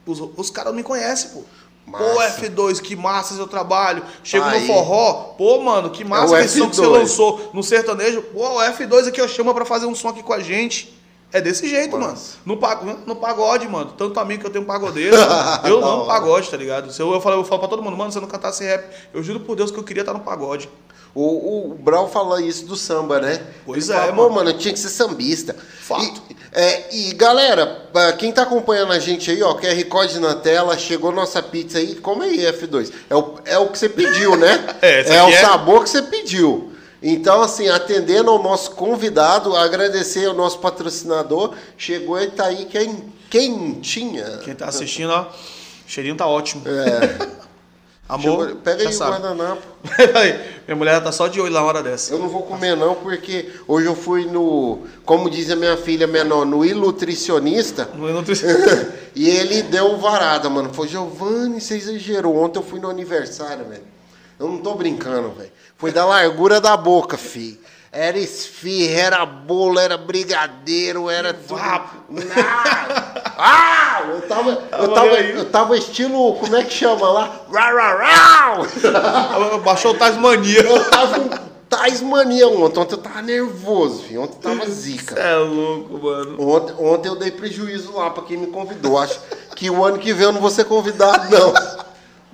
os, 0.06 0.20
os 0.36 0.49
caras 0.49 0.74
me 0.74 0.84
conhecem, 0.84 1.32
pô. 1.32 1.43
Pô, 1.86 1.91
Massa. 1.91 2.41
F2, 2.41 2.82
que 2.82 2.95
massa 2.95 3.36
seu 3.36 3.47
trabalho. 3.47 4.03
Chego 4.24 4.43
Aí. 4.45 4.62
no 4.62 4.68
forró, 4.68 5.36
pô, 5.38 5.62
mano, 5.62 5.91
que 5.91 6.03
massa 6.03 6.39
É 6.39 6.41
que 6.41 6.47
som 6.49 6.70
que 6.70 6.76
você 6.76 6.82
F2. 6.82 6.89
lançou 6.91 7.51
no 7.53 7.62
sertanejo. 7.62 8.24
Pô, 8.24 8.39
o 8.39 8.60
F2 8.60 9.08
aqui, 9.08 9.22
ó, 9.22 9.28
chama 9.28 9.53
pra 9.53 9.66
fazer 9.66 9.86
um 9.86 9.93
som 9.93 10.10
aqui 10.10 10.24
com 10.24 10.34
a 10.34 10.39
gente. 10.39 10.95
É 11.32 11.41
desse 11.41 11.68
jeito, 11.68 11.97
mano. 11.97 12.18
No, 12.45 12.58
no 13.06 13.16
pagode, 13.18 13.68
mano. 13.68 13.91
Tanto 13.97 14.20
amigo 14.20 14.41
que 14.41 14.47
eu 14.47 14.51
tenho 14.51 14.66
pagodeiro. 14.66 15.16
eu 15.68 15.86
amo 15.86 16.06
pagode, 16.06 16.49
tá 16.49 16.56
ligado? 16.58 16.89
Eu, 16.97 17.14
eu, 17.14 17.22
falo, 17.22 17.36
eu 17.41 17.43
falo 17.43 17.60
pra 17.60 17.68
todo 17.68 17.84
mundo, 17.84 17.97
mano, 17.97 18.12
se 18.12 18.18
eu 18.18 18.22
não 18.22 18.30
cantasse 18.30 18.64
rap, 18.64 18.86
eu 19.14 19.22
juro 19.22 19.41
por 19.41 19.56
Deus 19.56 19.70
que 19.70 19.78
eu 19.78 19.84
queria 19.84 20.01
estar 20.01 20.14
no 20.14 20.22
pagode. 20.22 20.70
O, 21.16 21.72
o 21.72 21.76
Brau 21.76 22.09
falou 22.09 22.38
isso 22.41 22.66
do 22.66 22.76
samba, 22.76 23.22
né? 23.22 23.41
Pois 23.66 23.89
Ele 23.89 23.97
é, 23.97 24.01
fala, 24.01 24.11
mano. 24.11 24.36
Mano, 24.36 24.53
tinha 24.53 24.74
que 24.74 24.80
ser 24.80 24.89
sambista. 24.89 25.55
Fato. 25.80 26.22
E, 26.30 26.36
é, 26.51 26.93
e, 26.93 27.13
galera, 27.13 27.88
pra 27.93 28.11
quem 28.11 28.34
tá 28.34 28.41
acompanhando 28.41 28.91
a 28.91 28.99
gente 28.99 29.32
aí, 29.32 29.41
ó, 29.41 29.53
QR 29.53 29.82
Code 29.86 30.20
na 30.20 30.36
tela, 30.36 30.78
chegou 30.78 31.13
nossa 31.13 31.41
pizza 31.41 31.78
aí, 31.78 31.95
come 31.95 32.26
aí, 32.26 32.39
F2. 32.39 32.91
É 33.09 33.16
o, 33.16 33.36
é 33.45 33.57
o 33.57 33.70
que 33.70 33.80
você 33.80 33.88
pediu, 33.88 34.36
né? 34.36 34.66
É, 34.82 35.16
é 35.16 35.24
o 35.24 35.30
é- 35.30 35.41
sabor 35.41 35.84
que 35.84 35.89
você 35.89 36.01
pediu. 36.01 36.74
Então, 37.01 37.41
assim, 37.41 37.70
atendendo 37.70 38.30
ao 38.30 38.41
nosso 38.43 38.72
convidado, 38.72 39.55
agradecer 39.55 40.26
ao 40.26 40.34
nosso 40.34 40.59
patrocinador, 40.59 41.53
chegou 41.78 42.20
e 42.22 42.28
tá 42.28 42.47
aí 42.47 42.66
quem, 42.66 43.13
quentinha. 43.30 44.39
Quem 44.43 44.53
tá 44.53 44.66
assistindo, 44.66 45.11
ó, 45.11 45.22
o 45.22 45.89
cheirinho 45.89 46.16
tá 46.16 46.28
ótimo. 46.28 46.63
É. 46.68 47.36
Amor, 48.08 48.47
Chegou- 48.47 48.62
pega 48.62 48.88
aí 48.88 48.95
o 48.95 48.99
guardanapo. 48.99 49.62
Minha 50.68 50.76
mulher 50.76 51.03
tá 51.03 51.12
só 51.12 51.28
de 51.28 51.41
olho 51.41 51.51
na 51.53 51.64
hora 51.64 51.82
dessa. 51.82 52.14
Eu 52.14 52.20
não 52.20 52.30
vou 52.30 52.43
comer 52.43 52.76
não, 52.78 52.93
porque 52.95 53.51
hoje 53.68 53.88
eu 53.88 53.95
fui 53.95 54.26
no, 54.26 54.80
como 55.03 55.30
diz 55.30 55.49
a 55.49 55.56
minha 55.56 55.76
filha 55.76 56.06
menor, 56.06 56.45
no 56.45 56.64
ilutricionista, 56.64 57.89
não 57.95 58.24
tô- 58.24 58.32
e 59.16 59.28
ele 59.30 59.64
deu 59.64 59.97
varada, 59.97 60.49
mano. 60.49 60.72
Falou, 60.74 60.88
Giovanni, 60.88 61.60
você 61.60 61.78
exagerou. 61.78 62.36
Ontem 62.38 62.60
eu 62.60 62.64
fui 62.64 62.80
no 62.80 62.89
aniversário, 62.89 63.66
velho. 63.66 63.84
Eu 64.39 64.49
não 64.49 64.58
tô 64.60 64.76
brincando, 64.76 65.32
velho. 65.32 65.51
Foi 65.78 65.91
da 65.91 66.06
largura 66.06 66.62
da 66.62 66.76
boca, 66.78 67.18
fi. 67.18 67.60
Era 67.98 68.20
esfirra, 68.20 69.00
era 69.00 69.26
bolo, 69.26 69.80
era 69.80 69.98
brigadeiro, 69.98 71.10
era 71.10 71.34
tudo. 71.34 71.62
Ah! 73.38 74.02
Eu 74.08 74.22
tava, 74.30 74.52
eu 74.52 74.93
tava, 74.93 75.08
eu 75.08 75.46
tava 75.46 75.78
estilo, 75.78 76.36
como 76.36 76.56
é 76.56 76.64
que 76.64 76.74
chama 76.74 77.10
lá? 77.10 77.41
Baixou 79.62 79.91
o 79.91 79.98
Tasmania. 79.98 80.62
Eu 80.62 80.89
tava 80.89 81.20
um 81.20 81.30
tais 81.70 82.02
mania 82.02 82.48
ontem. 82.48 82.80
Ontem 82.80 82.93
eu 82.93 82.98
tava 82.98 83.22
nervoso, 83.22 84.04
filho. 84.04 84.24
Ontem 84.24 84.38
tava 84.39 84.66
zica. 84.70 85.20
É 85.20 85.36
louco, 85.36 85.98
mano. 86.02 86.50
Ontem, 86.50 86.76
ontem 86.80 87.10
eu 87.10 87.16
dei 87.16 87.32
prejuízo 87.32 87.93
lá 87.93 88.10
pra 88.10 88.24
quem 88.24 88.38
me 88.38 88.48
convidou. 88.48 88.98
Acho 88.98 89.20
que 89.56 89.70
o 89.70 89.84
ano 89.84 89.98
que 89.98 90.14
vem 90.14 90.26
eu 90.26 90.32
não 90.32 90.41
vou 90.41 90.50
ser 90.50 90.66
convidado, 90.66 91.30
não. 91.30 91.54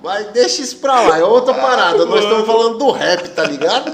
Mas 0.02 0.26
deixa 0.28 0.62
isso 0.62 0.76
pra 0.76 1.00
lá, 1.00 1.18
é 1.18 1.24
outra 1.24 1.54
parada. 1.54 2.04
Nós 2.04 2.22
estamos 2.22 2.46
falando 2.46 2.78
do 2.78 2.90
rap, 2.90 3.28
tá 3.30 3.44
ligado? 3.44 3.92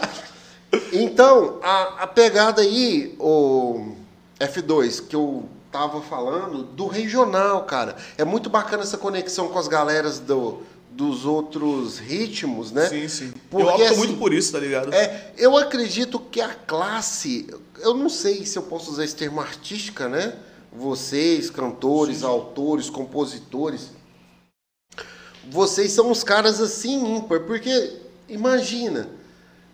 Então, 0.93 1.59
a, 1.63 2.03
a 2.03 2.07
pegada 2.07 2.63
aí, 2.63 3.15
o 3.19 3.93
F2, 4.39 5.07
que 5.07 5.17
eu 5.17 5.49
tava 5.71 6.01
falando, 6.01 6.63
do 6.63 6.87
regional, 6.87 7.65
cara. 7.65 7.97
É 8.17 8.25
muito 8.25 8.49
bacana 8.49 8.83
essa 8.83 8.99
conexão 8.99 9.49
com 9.49 9.59
as 9.59 9.69
galeras 9.69 10.19
do, 10.19 10.63
dos 10.91 11.25
outros 11.25 11.99
ritmos, 11.99 12.73
né? 12.73 12.87
Sim, 12.89 13.09
sim. 13.09 13.33
Porque, 13.51 13.67
eu 13.67 13.75
opto 13.75 13.85
assim, 13.85 13.97
muito 13.97 14.17
por 14.17 14.33
isso, 14.33 14.53
tá 14.53 14.59
ligado? 14.59 14.93
É, 14.93 15.33
eu 15.37 15.57
acredito 15.57 16.19
que 16.19 16.41
a 16.41 16.55
classe, 16.55 17.47
eu 17.79 17.95
não 17.95 18.09
sei 18.09 18.45
se 18.47 18.59
eu 18.59 18.63
posso 18.63 18.91
usar 18.91 19.05
esse 19.05 19.17
termo 19.17 19.41
artística, 19.41 20.09
né? 20.09 20.35
Vocês, 20.73 21.51
cantores, 21.51 22.23
autores, 22.23 22.91
compositores, 22.91 23.91
vocês 25.51 25.93
são 25.93 26.11
uns 26.11 26.23
caras 26.23 26.61
assim 26.61 27.17
ímpar, 27.17 27.41
porque 27.41 28.01
imagina, 28.29 29.09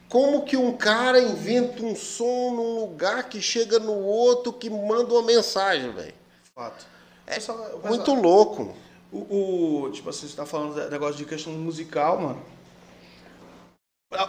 como 0.08 0.42
que 0.44 0.56
um 0.56 0.76
cara 0.76 1.20
inventa 1.20 1.82
um 1.84 1.96
som 1.96 2.52
num 2.54 2.80
lugar 2.80 3.28
que 3.28 3.40
chega 3.40 3.78
no 3.78 3.92
outro 3.94 4.52
que 4.52 4.70
manda 4.70 5.12
uma 5.12 5.22
mensagem, 5.22 5.92
velho? 5.92 6.14
Fato. 6.54 6.86
É 7.26 7.40
só, 7.40 7.78
Muito 7.84 8.14
louco. 8.14 8.74
O, 9.10 9.82
o- 9.86 9.90
tipo 9.90 10.10
assim, 10.10 10.28
você 10.28 10.36
tá 10.36 10.44
falando 10.46 10.74
de 10.74 10.90
negócio 10.90 11.16
de 11.16 11.24
questão 11.24 11.52
musical, 11.54 12.20
mano. 12.20 12.42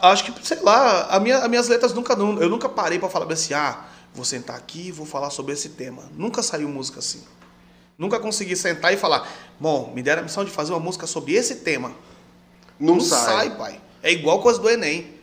Acho 0.02 0.24
que, 0.26 0.46
sei 0.48 0.60
lá, 0.62 1.08
a 1.08 1.20
minha, 1.20 1.38
as 1.40 1.50
minhas 1.50 1.68
letras 1.68 1.94
nunca. 1.94 2.14
Eu 2.14 2.50
nunca 2.50 2.68
parei 2.68 2.98
pra 2.98 3.10
falar 3.10 3.32
assim, 3.32 3.54
ah, 3.54 3.86
vou 4.14 4.26
sentar 4.26 4.56
aqui 4.56 4.88
e 4.88 4.92
vou 4.92 5.06
falar 5.06 5.30
sobre 5.30 5.54
esse 5.54 5.70
tema. 5.70 6.04
Nunca 6.14 6.42
saiu 6.42 6.68
música 6.68 7.00
assim. 7.00 7.24
Nunca 7.98 8.20
consegui 8.20 8.56
sentar 8.56 8.94
e 8.94 8.98
falar, 8.98 9.30
bom, 9.60 9.92
me 9.94 10.02
deram 10.02 10.22
a 10.22 10.24
missão 10.24 10.44
de 10.44 10.52
fazer 10.52 10.74
uma 10.74 10.80
música 10.80 11.06
sobre 11.06 11.34
esse 11.34 11.58
tema. 11.58 11.94
Não, 12.80 12.96
Não, 12.96 13.02
sai. 13.02 13.26
sai. 13.50 13.58
pai. 13.58 13.82
É 14.02 14.12
igual 14.12 14.42
coisa 14.42 14.60
do 14.60 14.70
Enem. 14.70 15.15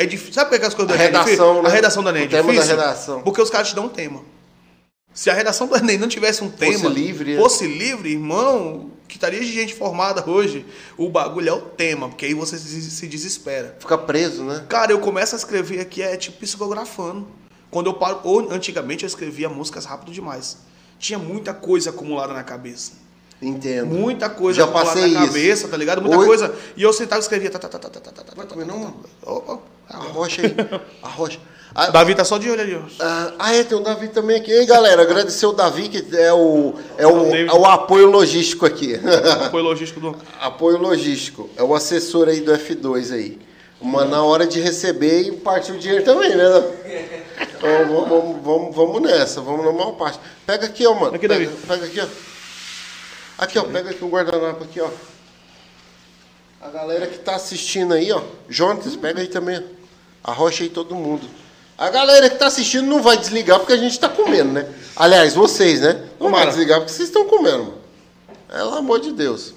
É 0.00 0.06
difícil. 0.06 0.32
Sabe 0.34 0.50
por 0.50 0.58
que 0.60 0.64
as 0.66 0.74
coisas 0.74 0.94
do 0.96 1.00
A 1.00 1.04
Enem 1.04 1.06
é 1.06 1.10
redação, 1.18 1.24
difícil? 1.34 1.62
né? 1.62 1.68
A 1.68 1.72
redação 1.72 2.02
do 2.02 2.08
Enem 2.10 2.22
é 2.22 2.26
O 2.26 2.28
tema 2.28 2.42
da 2.46 2.52
difícil. 2.52 2.76
redação. 2.76 3.22
Porque 3.22 3.42
os 3.42 3.50
caras 3.50 3.68
te 3.68 3.74
dão 3.74 3.86
um 3.86 3.88
tema. 3.88 4.22
Se 5.12 5.28
a 5.30 5.34
redação 5.34 5.66
do 5.66 5.76
Enem 5.76 5.98
não 5.98 6.06
tivesse 6.06 6.44
um 6.44 6.50
tema, 6.50 6.88
livre, 6.88 7.34
é. 7.34 7.36
fosse 7.36 7.66
livre, 7.66 8.12
irmão, 8.12 8.92
que 9.08 9.16
estaria 9.16 9.40
de 9.40 9.50
gente 9.52 9.74
formada 9.74 10.22
hoje, 10.30 10.64
o 10.96 11.08
bagulho 11.08 11.48
é 11.48 11.52
o 11.52 11.60
tema, 11.62 12.08
porque 12.08 12.26
aí 12.26 12.34
você 12.34 12.56
se 12.56 12.80
se 12.90 13.06
desespera. 13.08 13.76
Fica 13.80 13.98
preso, 13.98 14.44
né? 14.44 14.64
Cara, 14.68 14.92
eu 14.92 15.00
começo 15.00 15.34
a 15.34 15.38
escrever 15.38 15.80
aqui, 15.80 16.00
é 16.02 16.16
tipo 16.16 16.38
psicografando. 16.38 17.26
Quando 17.70 17.86
eu 17.88 17.94
paro, 17.94 18.20
ou 18.22 18.50
antigamente 18.52 19.02
eu 19.04 19.08
escrevia 19.08 19.48
músicas 19.48 19.84
rápido 19.84 20.12
demais. 20.12 20.58
Tinha 21.00 21.18
muita 21.18 21.52
coisa 21.52 21.90
acumulada 21.90 22.32
na 22.32 22.44
cabeça. 22.44 22.92
Entendo. 23.42 23.86
Muita 23.86 24.28
coisa 24.30 24.58
Já 24.58 24.64
acumulada 24.64 25.00
na 25.00 25.06
isso. 25.08 25.18
cabeça, 25.26 25.68
tá 25.68 25.76
ligado? 25.76 26.00
Muita 26.02 26.16
Hoje- 26.18 26.26
coisa. 26.26 26.54
E 26.76 26.82
eu 26.82 26.92
sentava 26.92 27.20
e 27.20 27.22
escrevia. 27.22 27.50
Tá, 27.50 27.58
tá, 27.58 27.68
tá, 27.68 27.78
tá, 27.78 27.88
tá, 27.90 28.00
tá, 28.00 28.10
tá, 28.10 28.22
tá, 28.22 28.32
Vai 28.36 28.46
tá, 28.46 28.54
comer 28.54 28.66
tá, 28.66 28.72
não? 28.72 28.90
tá. 28.90 29.58
Opa. 29.88 29.98
Arrocha 29.98 30.42
aí. 30.42 30.54
Arrocha. 31.02 31.38
Ah, 31.74 31.90
Davi 31.90 32.14
tá 32.14 32.24
só 32.24 32.38
de 32.38 32.50
olho 32.50 32.60
ali, 32.60 32.74
ó. 32.74 32.80
ah, 33.00 33.32
ah, 33.38 33.54
é, 33.54 33.62
tem 33.62 33.76
o 33.76 33.80
Davi 33.80 34.08
também 34.08 34.36
aqui. 34.36 34.50
Ei, 34.50 34.66
galera, 34.66 35.02
agradecer 35.02 35.46
o 35.46 35.52
Davi, 35.52 35.88
que 35.88 36.16
é 36.16 36.32
o, 36.32 36.74
é 36.96 37.06
o, 37.06 37.34
é 37.34 37.52
o 37.52 37.64
apoio 37.66 38.06
logístico 38.06 38.66
aqui. 38.66 38.98
Apoio 39.46 39.64
logístico 39.64 40.00
do. 40.00 40.16
apoio 40.40 40.78
logístico. 40.78 41.48
É 41.56 41.62
o 41.62 41.74
assessor 41.74 42.28
aí 42.28 42.40
do 42.40 42.52
F2 42.52 43.12
aí. 43.12 43.38
Uma 43.80 44.04
na 44.04 44.24
hora 44.24 44.44
de 44.44 44.58
receber 44.58 45.20
e 45.20 45.32
partir 45.32 45.70
o 45.70 45.78
dinheiro 45.78 46.04
também, 46.04 46.34
né? 46.34 46.44
Então, 47.40 47.86
vamos, 47.86 48.08
vamos, 48.08 48.42
vamos, 48.42 48.76
vamos 48.76 49.02
nessa, 49.02 49.40
vamos 49.40 49.64
na 49.64 49.70
maior 49.70 49.92
parte. 49.92 50.18
Pega 50.44 50.66
aqui, 50.66 50.84
ó, 50.84 50.94
mano. 50.94 51.14
Aqui, 51.14 51.28
pega, 51.28 51.44
Davi. 51.44 51.56
pega 51.64 51.84
aqui, 51.86 52.00
ó. 52.00 52.06
Aqui, 53.38 53.58
ó, 53.58 53.62
pega 53.62 53.90
aqui 53.90 54.04
o 54.04 54.08
guardanapo 54.08 54.64
aqui, 54.64 54.80
ó. 54.80 54.90
A 56.60 56.70
galera 56.70 57.06
que 57.06 57.18
tá 57.18 57.36
assistindo 57.36 57.94
aí, 57.94 58.10
ó. 58.10 58.20
Jonas, 58.48 58.96
pega 58.96 59.20
aí 59.20 59.28
também. 59.28 59.58
ó. 59.58 59.77
Arrocha 60.28 60.62
aí 60.64 60.68
todo 60.68 60.94
mundo. 60.94 61.26
A 61.76 61.88
galera 61.90 62.28
que 62.28 62.36
tá 62.36 62.48
assistindo 62.48 62.86
não 62.86 63.00
vai 63.02 63.16
desligar 63.16 63.58
porque 63.60 63.72
a 63.72 63.76
gente 63.76 63.98
tá 63.98 64.08
comendo, 64.08 64.52
né? 64.52 64.68
Aliás, 64.96 65.34
vocês, 65.34 65.80
né? 65.80 66.06
Não 66.20 66.30
vai 66.30 66.46
desligar 66.46 66.80
porque 66.80 66.92
vocês 66.92 67.08
estão 67.08 67.24
comendo, 67.26 67.64
mano. 67.64 67.78
Pelo 68.48 68.74
amor 68.74 69.00
de 69.00 69.12
Deus. 69.12 69.54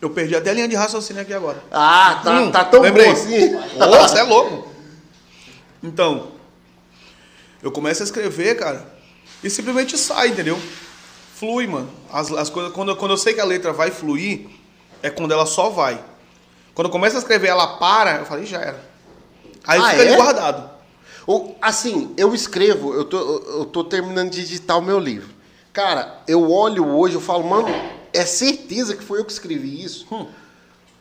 Eu 0.00 0.10
perdi 0.10 0.34
até 0.34 0.50
a 0.50 0.54
linha 0.54 0.66
de 0.68 0.74
raciocínio 0.74 1.22
aqui 1.22 1.32
agora. 1.32 1.62
Ah, 1.70 2.20
tá, 2.24 2.40
Hum, 2.40 2.50
tá 2.50 2.64
tão 2.64 2.80
lembrei. 2.80 3.06
bom 3.06 3.12
assim. 3.12 3.56
Você 3.78 4.18
é 4.18 4.22
louco. 4.22 4.68
Então, 5.82 6.28
eu 7.62 7.70
começo 7.70 8.02
a 8.02 8.04
escrever, 8.04 8.56
cara, 8.56 8.84
e 9.42 9.50
simplesmente 9.50 9.96
sai, 9.96 10.28
entendeu? 10.28 10.58
Flui, 11.36 11.66
mano. 11.66 11.90
As, 12.12 12.32
as 12.32 12.50
coisas, 12.50 12.72
quando, 12.72 12.90
eu- 12.90 12.96
quando 12.96 13.12
eu 13.12 13.16
sei 13.18 13.32
que 13.34 13.40
a 13.40 13.44
letra 13.44 13.72
vai 13.72 13.90
fluir, 13.90 14.46
é 15.02 15.10
quando 15.10 15.32
ela 15.32 15.46
só 15.46 15.68
vai. 15.70 16.02
Quando 16.74 16.86
eu 16.88 16.92
começo 16.92 17.16
a 17.16 17.18
escrever, 17.18 17.48
ela 17.48 17.76
para, 17.76 18.16
eu 18.16 18.24
falei, 18.26 18.44
já 18.46 18.60
era. 18.60 18.93
Aí 19.66 19.80
Ah, 19.80 19.90
fica 19.90 20.02
ali 20.02 20.12
é? 20.12 20.16
guardado. 20.16 20.70
O- 21.26 21.54
assim, 21.60 22.12
eu 22.16 22.34
escrevo, 22.34 22.92
eu 22.94 23.04
tô, 23.04 23.18
eu 23.18 23.64
tô 23.64 23.82
terminando 23.84 24.30
de 24.30 24.40
editar 24.42 24.76
o 24.76 24.82
meu 24.82 24.98
livro. 24.98 25.28
Cara, 25.72 26.22
eu 26.28 26.50
olho 26.50 26.86
hoje, 26.86 27.14
eu 27.14 27.20
falo, 27.20 27.44
mano, 27.48 27.68
é 28.12 28.24
certeza 28.26 28.94
que 28.94 29.02
foi 29.02 29.20
eu 29.20 29.24
que 29.24 29.32
escrevi 29.32 29.82
isso? 29.82 30.06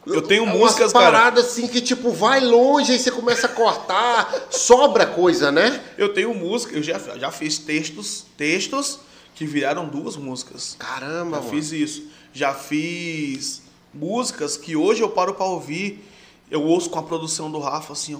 Eu 0.05 0.21
tenho 0.21 0.43
É 0.43 0.47
umas 0.47 0.57
músicas, 0.57 0.91
cara. 0.93 1.05
paradas 1.11 1.45
assim 1.45 1.67
que, 1.67 1.79
tipo, 1.79 2.11
vai 2.11 2.39
longe, 2.41 2.91
aí 2.91 2.99
você 2.99 3.11
começa 3.11 3.47
a 3.47 3.49
cortar, 3.49 4.33
sobra 4.49 5.05
coisa, 5.05 5.51
né? 5.51 5.81
Eu 5.97 6.13
tenho 6.13 6.33
música, 6.33 6.75
eu 6.75 6.83
já, 6.83 6.97
já 6.99 7.31
fiz 7.31 7.57
textos, 7.57 8.25
textos 8.37 8.99
que 9.35 9.45
viraram 9.45 9.87
duas 9.87 10.15
músicas. 10.17 10.75
Caramba, 10.79 11.37
Já 11.37 11.41
mano. 11.43 11.49
fiz 11.49 11.71
isso. 11.71 12.03
Já 12.33 12.53
fiz 12.53 13.61
músicas 13.93 14.57
que 14.57 14.75
hoje 14.75 15.01
eu 15.01 15.09
paro 15.09 15.33
pra 15.35 15.45
ouvir. 15.45 16.03
Eu 16.49 16.63
ouço 16.63 16.89
com 16.89 16.99
a 16.99 17.03
produção 17.03 17.49
do 17.51 17.59
Rafa, 17.59 17.93
assim, 17.93 18.15
ó. 18.15 18.19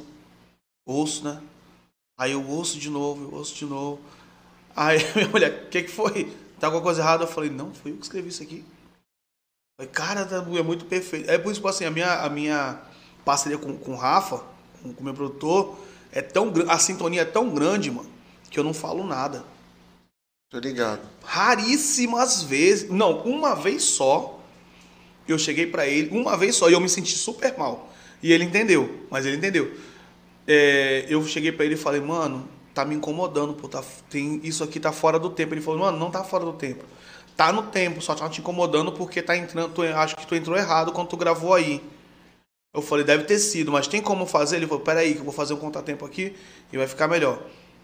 Ouço, 0.85 1.23
né? 1.23 1.41
Aí 2.17 2.31
eu 2.31 2.45
ouço 2.47 2.77
de 2.79 2.89
novo, 2.89 3.23
eu 3.25 3.37
ouço 3.37 3.55
de 3.55 3.65
novo. 3.65 4.01
Aí 4.75 4.97
minha 5.15 5.27
mulher, 5.29 5.65
o 5.65 5.69
que, 5.69 5.83
que 5.83 5.91
foi? 5.91 6.31
Tá 6.59 6.67
alguma 6.67 6.83
coisa 6.83 7.01
errada? 7.01 7.23
Eu 7.23 7.27
falei, 7.27 7.49
não, 7.49 7.73
foi 7.73 7.91
eu 7.91 7.97
que 7.97 8.03
escrevi 8.03 8.29
isso 8.29 8.43
aqui. 8.43 8.63
Eu 9.79 9.85
falei, 9.85 9.91
cara, 9.91 10.25
tá- 10.25 10.45
é 10.57 10.63
muito 10.63 10.85
perfeito. 10.85 11.29
É 11.29 11.37
por 11.37 11.51
isso 11.51 11.61
que 11.61 11.67
assim, 11.67 11.85
a 11.85 11.91
minha, 11.91 12.21
a 12.21 12.29
minha 12.29 12.81
parceria 13.25 13.57
com, 13.57 13.77
com 13.77 13.93
o 13.93 13.97
Rafa, 13.97 14.43
com 14.81 14.89
o 14.99 15.03
meu 15.03 15.13
produtor, 15.13 15.77
é 16.11 16.21
tão 16.21 16.51
a 16.69 16.77
sintonia 16.77 17.21
é 17.21 17.25
tão 17.25 17.49
grande, 17.49 17.89
mano, 17.89 18.09
que 18.49 18.59
eu 18.59 18.63
não 18.63 18.73
falo 18.73 19.05
nada. 19.05 19.43
Tô 20.49 20.59
ligado. 20.59 21.01
Raríssimas 21.23 22.43
vezes, 22.43 22.89
não, 22.89 23.21
uma 23.23 23.55
vez 23.55 23.83
só, 23.83 24.39
eu 25.27 25.39
cheguei 25.39 25.65
pra 25.65 25.87
ele, 25.87 26.15
uma 26.15 26.37
vez 26.37 26.55
só, 26.55 26.69
e 26.69 26.73
eu 26.73 26.81
me 26.81 26.89
senti 26.89 27.17
super 27.17 27.57
mal. 27.57 27.91
E 28.21 28.31
ele 28.31 28.43
entendeu, 28.43 29.07
mas 29.09 29.25
ele 29.25 29.37
entendeu. 29.37 29.75
É, 30.47 31.05
eu 31.07 31.23
cheguei 31.25 31.51
pra 31.51 31.65
ele 31.65 31.75
e 31.75 31.77
falei, 31.77 32.01
mano, 32.01 32.47
tá 32.73 32.83
me 32.83 32.95
incomodando, 32.95 33.53
pô, 33.53 33.67
tá, 33.67 33.83
tem, 34.09 34.41
isso 34.43 34.63
aqui 34.63 34.79
tá 34.79 34.91
fora 34.91 35.19
do 35.19 35.29
tempo. 35.29 35.53
Ele 35.53 35.61
falou, 35.61 35.79
mano, 35.79 35.97
não 35.97 36.09
tá 36.09 36.23
fora 36.23 36.43
do 36.43 36.53
tempo. 36.53 36.83
Tá 37.35 37.51
no 37.51 37.63
tempo, 37.63 38.01
só 38.01 38.13
tá 38.13 38.29
te 38.29 38.41
incomodando 38.41 38.91
porque 38.91 39.21
tá 39.21 39.35
entrando, 39.35 39.73
tu, 39.73 39.81
acho 39.81 40.15
que 40.15 40.27
tu 40.27 40.35
entrou 40.35 40.57
errado 40.57 40.91
quando 40.91 41.07
tu 41.07 41.17
gravou 41.17 41.53
aí. 41.53 41.81
Eu 42.73 42.81
falei, 42.81 43.05
deve 43.05 43.23
ter 43.23 43.39
sido, 43.39 43.71
mas 43.71 43.87
tem 43.87 44.01
como 44.01 44.25
fazer? 44.25 44.57
Ele 44.57 44.67
falou, 44.67 44.83
peraí, 44.83 45.13
que 45.13 45.19
eu 45.19 45.23
vou 45.23 45.33
fazer 45.33 45.53
um 45.53 45.57
contratempo 45.57 46.05
aqui 46.05 46.35
e 46.71 46.77
vai 46.77 46.87
ficar 46.87 47.07
melhor. 47.07 47.41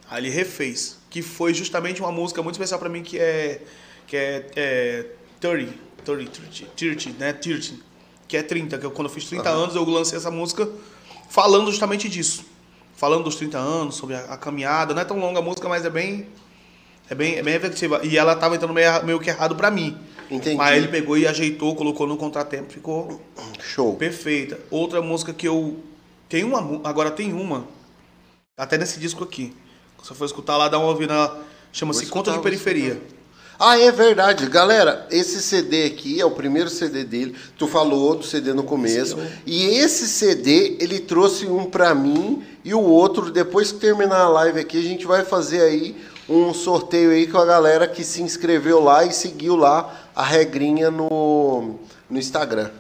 Aí 0.09 0.23
ele 0.23 0.29
refez, 0.29 0.97
que 1.09 1.21
foi 1.21 1.53
justamente 1.53 2.01
uma 2.01 2.11
música 2.11 2.41
muito 2.41 2.55
especial 2.55 2.79
pra 2.79 2.89
mim, 2.89 3.03
que 3.03 3.19
é, 3.19 3.61
que 4.07 4.17
é, 4.17 4.47
é 4.55 5.05
30, 5.39 5.73
30, 6.03 6.31
30, 6.75 6.95
30, 6.95 7.19
né, 7.19 7.33
30, 7.33 7.75
que 8.27 8.37
é 8.37 8.43
30, 8.43 8.77
que 8.79 8.85
eu, 8.85 8.91
quando 8.91 9.07
eu 9.07 9.13
fiz 9.13 9.25
30 9.25 9.47
anos 9.47 9.75
eu 9.75 9.83
lancei 9.85 10.17
essa 10.17 10.31
música 10.31 10.67
falando 11.29 11.71
justamente 11.71 12.09
disso. 12.09 12.43
Falando 12.95 13.23
dos 13.23 13.35
30 13.35 13.57
anos, 13.57 13.95
sobre 13.95 14.15
a, 14.15 14.25
a 14.25 14.37
caminhada, 14.37 14.93
não 14.93 15.01
é 15.01 15.05
tão 15.05 15.17
longa 15.17 15.39
a 15.39 15.41
música, 15.41 15.69
mas 15.69 15.85
é 15.85 15.89
bem, 15.89 16.27
é 17.09 17.15
bem, 17.15 17.35
é 17.35 17.43
bem 17.43 17.53
efetiva. 17.53 18.01
E 18.03 18.17
ela 18.17 18.35
tava 18.35 18.55
entrando 18.55 18.73
meio, 18.73 19.05
meio 19.05 19.19
que 19.19 19.29
errado 19.29 19.55
pra 19.55 19.71
mim. 19.71 19.97
Entendi. 20.29 20.57
Mas 20.57 20.77
ele 20.77 20.89
pegou 20.89 21.17
e 21.17 21.25
ajeitou, 21.25 21.75
colocou 21.75 22.05
no 22.05 22.17
contratempo, 22.17 22.71
ficou 22.71 23.21
Show. 23.59 23.95
Perfeita. 23.95 24.59
Outra 24.69 25.01
música 25.01 25.33
que 25.33 25.47
eu. 25.47 25.79
Tem 26.27 26.43
uma. 26.43 26.81
Agora 26.87 27.09
tem 27.09 27.33
uma. 27.33 27.65
Até 28.57 28.77
nesse 28.77 28.99
disco 28.99 29.23
aqui. 29.23 29.55
Se 30.01 30.09
você 30.09 30.13
for 30.13 30.25
escutar 30.25 30.57
lá, 30.57 30.67
dá 30.67 30.77
uma 30.77 30.89
ouvida. 30.89 31.37
Chama-se 31.71 32.05
Conta 32.07 32.31
de 32.31 32.39
Periferia. 32.39 33.01
Ah, 33.59 33.77
é 33.77 33.91
verdade. 33.91 34.47
Galera, 34.47 35.05
esse 35.11 35.41
CD 35.41 35.83
aqui 35.83 36.21
é 36.21 36.25
o 36.25 36.31
primeiro 36.31 36.69
CD 36.69 37.03
dele. 37.03 37.35
Tu 37.57 37.67
falou 37.67 38.15
do 38.15 38.23
CD 38.23 38.53
no 38.53 38.63
começo. 38.63 39.17
Sim. 39.17 39.27
E 39.45 39.65
esse 39.79 40.07
CD, 40.07 40.77
ele 40.79 40.97
trouxe 40.97 41.45
um 41.45 41.65
pra 41.65 41.93
mim 41.93 42.41
e 42.63 42.73
o 42.73 42.79
outro, 42.79 43.29
depois 43.29 43.73
que 43.73 43.79
terminar 43.79 44.21
a 44.21 44.29
live 44.29 44.61
aqui, 44.61 44.79
a 44.79 44.81
gente 44.81 45.05
vai 45.05 45.25
fazer 45.25 45.61
aí 45.61 46.01
um 46.29 46.53
sorteio 46.53 47.11
aí 47.11 47.27
com 47.27 47.37
a 47.37 47.45
galera 47.45 47.85
que 47.85 48.01
se 48.01 48.21
inscreveu 48.21 48.79
lá 48.81 49.03
e 49.03 49.11
seguiu 49.11 49.57
lá 49.57 50.07
a 50.15 50.23
regrinha 50.23 50.89
no, 50.89 51.79
no 52.09 52.17
Instagram. 52.17 52.71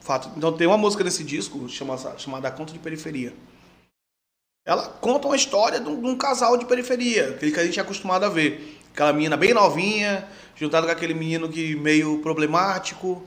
Fato. 0.00 0.30
Então 0.36 0.52
tem 0.52 0.66
uma 0.66 0.78
música 0.78 1.04
nesse 1.04 1.22
disco 1.22 1.68
chamada, 1.68 2.18
chamada 2.18 2.50
Conta 2.50 2.72
de 2.72 2.80
Periferia. 2.80 3.32
Ela 4.68 4.86
conta 5.00 5.26
uma 5.26 5.34
história 5.36 5.80
de 5.80 5.88
um, 5.88 5.98
de 5.98 6.06
um 6.06 6.14
casal 6.14 6.54
de 6.58 6.66
periferia, 6.66 7.30
aquele 7.30 7.52
que 7.52 7.58
a 7.58 7.64
gente 7.64 7.78
é 7.78 7.82
acostumado 7.82 8.24
a 8.24 8.28
ver. 8.28 8.77
Aquela 8.98 9.12
menina 9.12 9.36
bem 9.36 9.54
novinha, 9.54 10.26
juntada 10.56 10.84
com 10.84 10.92
aquele 10.92 11.14
menino 11.14 11.48
que 11.48 11.76
meio 11.76 12.18
problemático, 12.18 13.22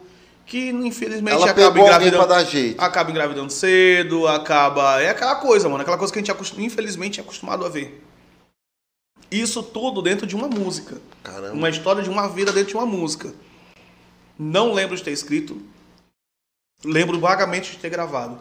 que 0.45 0.67
infelizmente 0.69 1.33
Ela 1.33 1.49
acaba 1.49 1.79
engravidando. 1.79 2.17
pra 2.17 2.35
dar 2.35 2.43
jeito. 2.43 2.81
Acaba 2.81 3.09
engravidando 3.09 3.49
cedo, 3.53 4.27
acaba. 4.27 5.01
É 5.01 5.11
aquela 5.11 5.35
coisa, 5.35 5.69
mano. 5.69 5.81
Aquela 5.81 5.97
coisa 5.97 6.11
que 6.11 6.19
a 6.19 6.21
gente, 6.21 6.29
acostum- 6.29 6.59
infelizmente, 6.59 7.21
é 7.21 7.23
acostumado 7.23 7.63
a 7.65 7.69
ver. 7.69 8.03
Isso 9.31 9.63
tudo 9.63 10.01
dentro 10.01 10.27
de 10.27 10.35
uma 10.35 10.49
música. 10.49 10.97
Caramba. 11.23 11.53
Uma 11.53 11.69
história 11.69 12.03
de 12.03 12.09
uma 12.09 12.27
vida 12.27 12.51
dentro 12.51 12.71
de 12.71 12.75
uma 12.75 12.85
música. 12.85 13.33
Não 14.37 14.73
lembro 14.73 14.97
de 14.97 15.03
ter 15.03 15.11
escrito. 15.11 15.61
Lembro 16.83 17.17
vagamente 17.17 17.71
de 17.71 17.77
ter 17.77 17.89
gravado. 17.89 18.37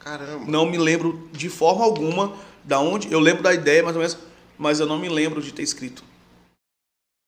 Caramba. 0.00 0.44
Não 0.48 0.66
me 0.66 0.76
lembro 0.76 1.28
de 1.30 1.48
forma 1.48 1.84
alguma 1.84 2.32
da 2.64 2.80
onde. 2.80 3.12
Eu 3.12 3.20
lembro 3.20 3.44
da 3.44 3.54
ideia, 3.54 3.80
mais 3.84 3.94
ou 3.94 4.02
menos, 4.02 4.18
mas 4.58 4.80
eu 4.80 4.86
não 4.86 4.98
me 4.98 5.08
lembro 5.08 5.40
de 5.40 5.52
ter 5.52 5.62
escrito. 5.62 6.07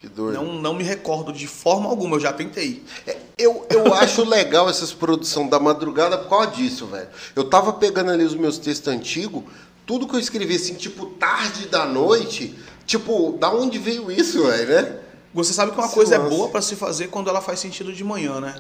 Que 0.01 0.09
doido. 0.09 0.43
Não, 0.43 0.55
não 0.55 0.75
me 0.75 0.83
recordo 0.83 1.31
de 1.31 1.47
forma 1.47 1.87
alguma, 1.87 2.17
eu 2.17 2.21
já 2.21 2.33
tentei. 2.33 2.83
É, 3.07 3.19
Eu, 3.37 3.67
eu 3.69 3.93
acho 3.93 4.25
legal 4.25 4.69
essas 4.69 4.95
produções 4.95 5.51
da 5.51 5.61
madrugada 5.61 6.17
por 6.17 6.31
causa 6.31 6.47
disso, 6.53 6.87
velho. 6.87 7.09
Eu 7.37 7.45
tava 7.45 7.75
pegando 7.75 8.11
ali 8.11 8.25
os 8.25 8.35
meus 8.35 8.57
textos 8.57 8.89
antigos, 8.89 9.45
tudo 9.85 10.09
que 10.09 10.17
eu 10.17 10.21
escrevi 10.21 10.57
assim, 10.57 10.73
tipo, 10.73 11.05
tarde 11.05 11.67
da 11.67 11.85
noite, 11.85 12.59
tipo, 12.87 13.37
da 13.39 13.53
onde 13.53 13.79
veio 13.79 14.11
isso, 14.11 14.43
velho, 14.47 14.69
né? 14.69 14.97
Você 15.35 15.53
sabe 15.53 15.71
que 15.73 15.77
uma 15.79 15.87
Esse 15.87 15.95
coisa 15.95 16.15
é 16.15 16.19
boa 16.19 16.49
pra 16.49 16.63
se 16.63 16.75
fazer 16.77 17.09
quando 17.09 17.29
ela 17.29 17.43
faz 17.43 17.61
sentido 17.61 17.93
de 17.93 18.03
manhã, 18.03 18.41
né? 18.41 18.55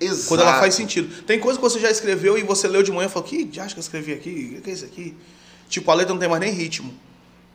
Exato. 0.00 0.28
Quando 0.28 0.40
ela 0.40 0.58
faz 0.58 0.74
sentido. 0.74 1.22
Tem 1.24 1.38
coisa 1.38 1.58
que 1.58 1.62
você 1.62 1.78
já 1.78 1.90
escreveu 1.90 2.38
e 2.38 2.42
você 2.42 2.66
leu 2.66 2.82
de 2.82 2.90
manhã 2.90 3.08
e 3.08 3.10
falou, 3.10 3.28
que 3.28 3.44
diacho 3.44 3.74
que 3.74 3.78
eu 3.78 3.82
escrevi 3.82 4.14
aqui? 4.14 4.56
O 4.58 4.62
que 4.62 4.70
é 4.70 4.72
isso 4.72 4.86
aqui? 4.86 5.14
Tipo, 5.68 5.90
a 5.90 5.94
letra 5.94 6.14
não 6.14 6.20
tem 6.20 6.28
mais 6.28 6.40
nem 6.40 6.52
ritmo. 6.52 6.94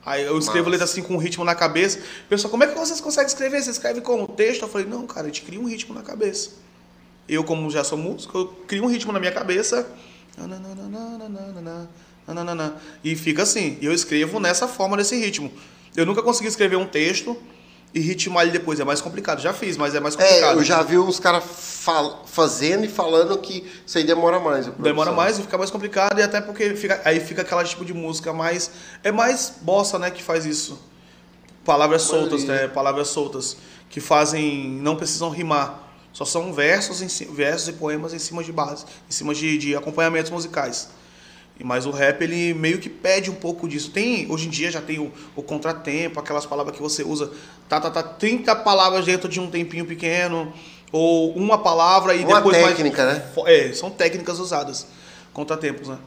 Aí 0.05 0.23
eu 0.23 0.37
escrevo 0.37 0.65
Massa. 0.65 0.71
letra 0.71 0.85
assim 0.85 1.01
com 1.01 1.13
um 1.15 1.17
ritmo 1.17 1.45
na 1.45 1.55
cabeça. 1.55 1.99
Pessoal, 2.27 2.51
como 2.51 2.63
é 2.63 2.67
que 2.67 2.77
vocês 2.77 2.99
conseguem 2.99 3.27
escrever? 3.27 3.61
Você 3.61 3.71
escreve 3.71 4.01
como 4.01 4.27
texto? 4.27 4.63
Eu 4.63 4.67
falei, 4.67 4.85
não, 4.85 5.07
cara, 5.07 5.27
a 5.27 5.29
gente 5.29 5.43
cria 5.43 5.59
um 5.59 5.65
ritmo 5.65 5.93
na 5.93 6.01
cabeça. 6.01 6.51
Eu, 7.27 7.43
como 7.43 7.69
já 7.69 7.83
sou 7.83 7.97
músico, 7.97 8.37
eu 8.37 8.47
crio 8.67 8.83
um 8.83 8.87
ritmo 8.87 9.13
na 9.13 9.19
minha 9.19 9.31
cabeça. 9.31 9.87
E 13.03 13.15
fica 13.15 13.43
assim. 13.43 13.77
E 13.79 13.85
eu 13.85 13.93
escrevo 13.93 14.39
nessa 14.39 14.67
forma, 14.67 14.97
nesse 14.97 15.15
ritmo. 15.15 15.51
Eu 15.95 16.05
nunca 16.05 16.21
consegui 16.21 16.49
escrever 16.49 16.75
um 16.75 16.87
texto 16.87 17.37
e 17.93 17.99
ritmar 17.99 18.43
ele 18.43 18.51
depois. 18.51 18.79
É 18.79 18.83
mais 18.83 19.01
complicado. 19.01 19.41
Já 19.41 19.53
fiz, 19.53 19.77
mas 19.77 19.93
é 19.93 19.99
mais 19.99 20.15
complicado. 20.15 20.57
É, 20.57 20.59
eu 20.59 20.63
já 20.63 20.81
vi 20.81 20.97
uns 20.97 21.19
caras 21.19 21.43
fazendo 22.25 22.85
e 22.85 22.87
falando 22.87 23.37
que 23.37 23.69
isso 23.85 23.97
aí 23.97 24.03
demora 24.03 24.39
mais. 24.39 24.67
Demora 24.67 25.11
mais 25.11 25.37
e 25.37 25.43
fica 25.43 25.57
mais 25.57 25.69
complicado, 25.69 26.19
e 26.19 26.23
até 26.23 26.41
porque 26.41 26.75
fica, 26.75 27.01
aí 27.05 27.19
fica 27.19 27.41
aquela 27.41 27.63
tipo 27.63 27.85
de 27.85 27.93
música 27.93 28.33
mais. 28.33 28.71
É 29.03 29.11
mais 29.11 29.53
bossa, 29.61 29.99
né, 29.99 30.09
que 30.09 30.23
faz 30.23 30.45
isso. 30.45 30.79
Palavras 31.63 32.01
soltas, 32.01 32.43
né? 32.43 32.67
Palavras 32.67 33.07
soltas. 33.09 33.55
Que 33.89 34.01
fazem. 34.01 34.67
não 34.81 34.95
precisam 34.95 35.29
rimar. 35.29 35.81
Só 36.11 36.25
são 36.25 36.53
versos, 36.53 37.01
em 37.01 37.33
versos 37.33 37.69
e 37.69 37.73
poemas 37.73 38.13
em 38.13 38.19
cima 38.19 38.43
de 38.43 38.51
base, 38.51 38.85
em 39.09 39.11
cima 39.11 39.33
de, 39.33 39.57
de 39.57 39.75
acompanhamentos 39.75 40.29
musicais. 40.29 40.89
Mas 41.63 41.85
o 41.85 41.91
rap, 41.91 42.21
ele 42.21 42.53
meio 42.53 42.79
que 42.79 42.89
pede 42.89 43.29
um 43.29 43.35
pouco 43.35 43.67
disso. 43.67 43.91
Tem, 43.91 44.29
hoje 44.31 44.47
em 44.47 44.49
dia 44.49 44.71
já 44.71 44.81
tem 44.81 44.99
o, 44.99 45.11
o 45.35 45.43
contratempo, 45.43 46.19
aquelas 46.19 46.45
palavras 46.45 46.75
que 46.75 46.81
você 46.81 47.03
usa, 47.03 47.31
tá, 47.69 47.79
tá, 47.79 47.91
tá, 47.91 48.01
30 48.03 48.55
palavras 48.57 49.05
dentro 49.05 49.29
de 49.29 49.39
um 49.39 49.49
tempinho 49.49 49.85
pequeno, 49.85 50.51
ou 50.91 51.31
uma 51.35 51.57
palavra 51.59 52.15
e 52.15 52.25
Uma 52.25 52.37
depois 52.37 52.57
mais- 52.57 52.75
técnica, 52.75 53.05
né? 53.05 53.25
É, 53.45 53.71
são 53.73 53.89
técnicas 53.89 54.39
usadas. 54.39 54.87
Contratempos, 55.31 55.87
né? 55.87 55.97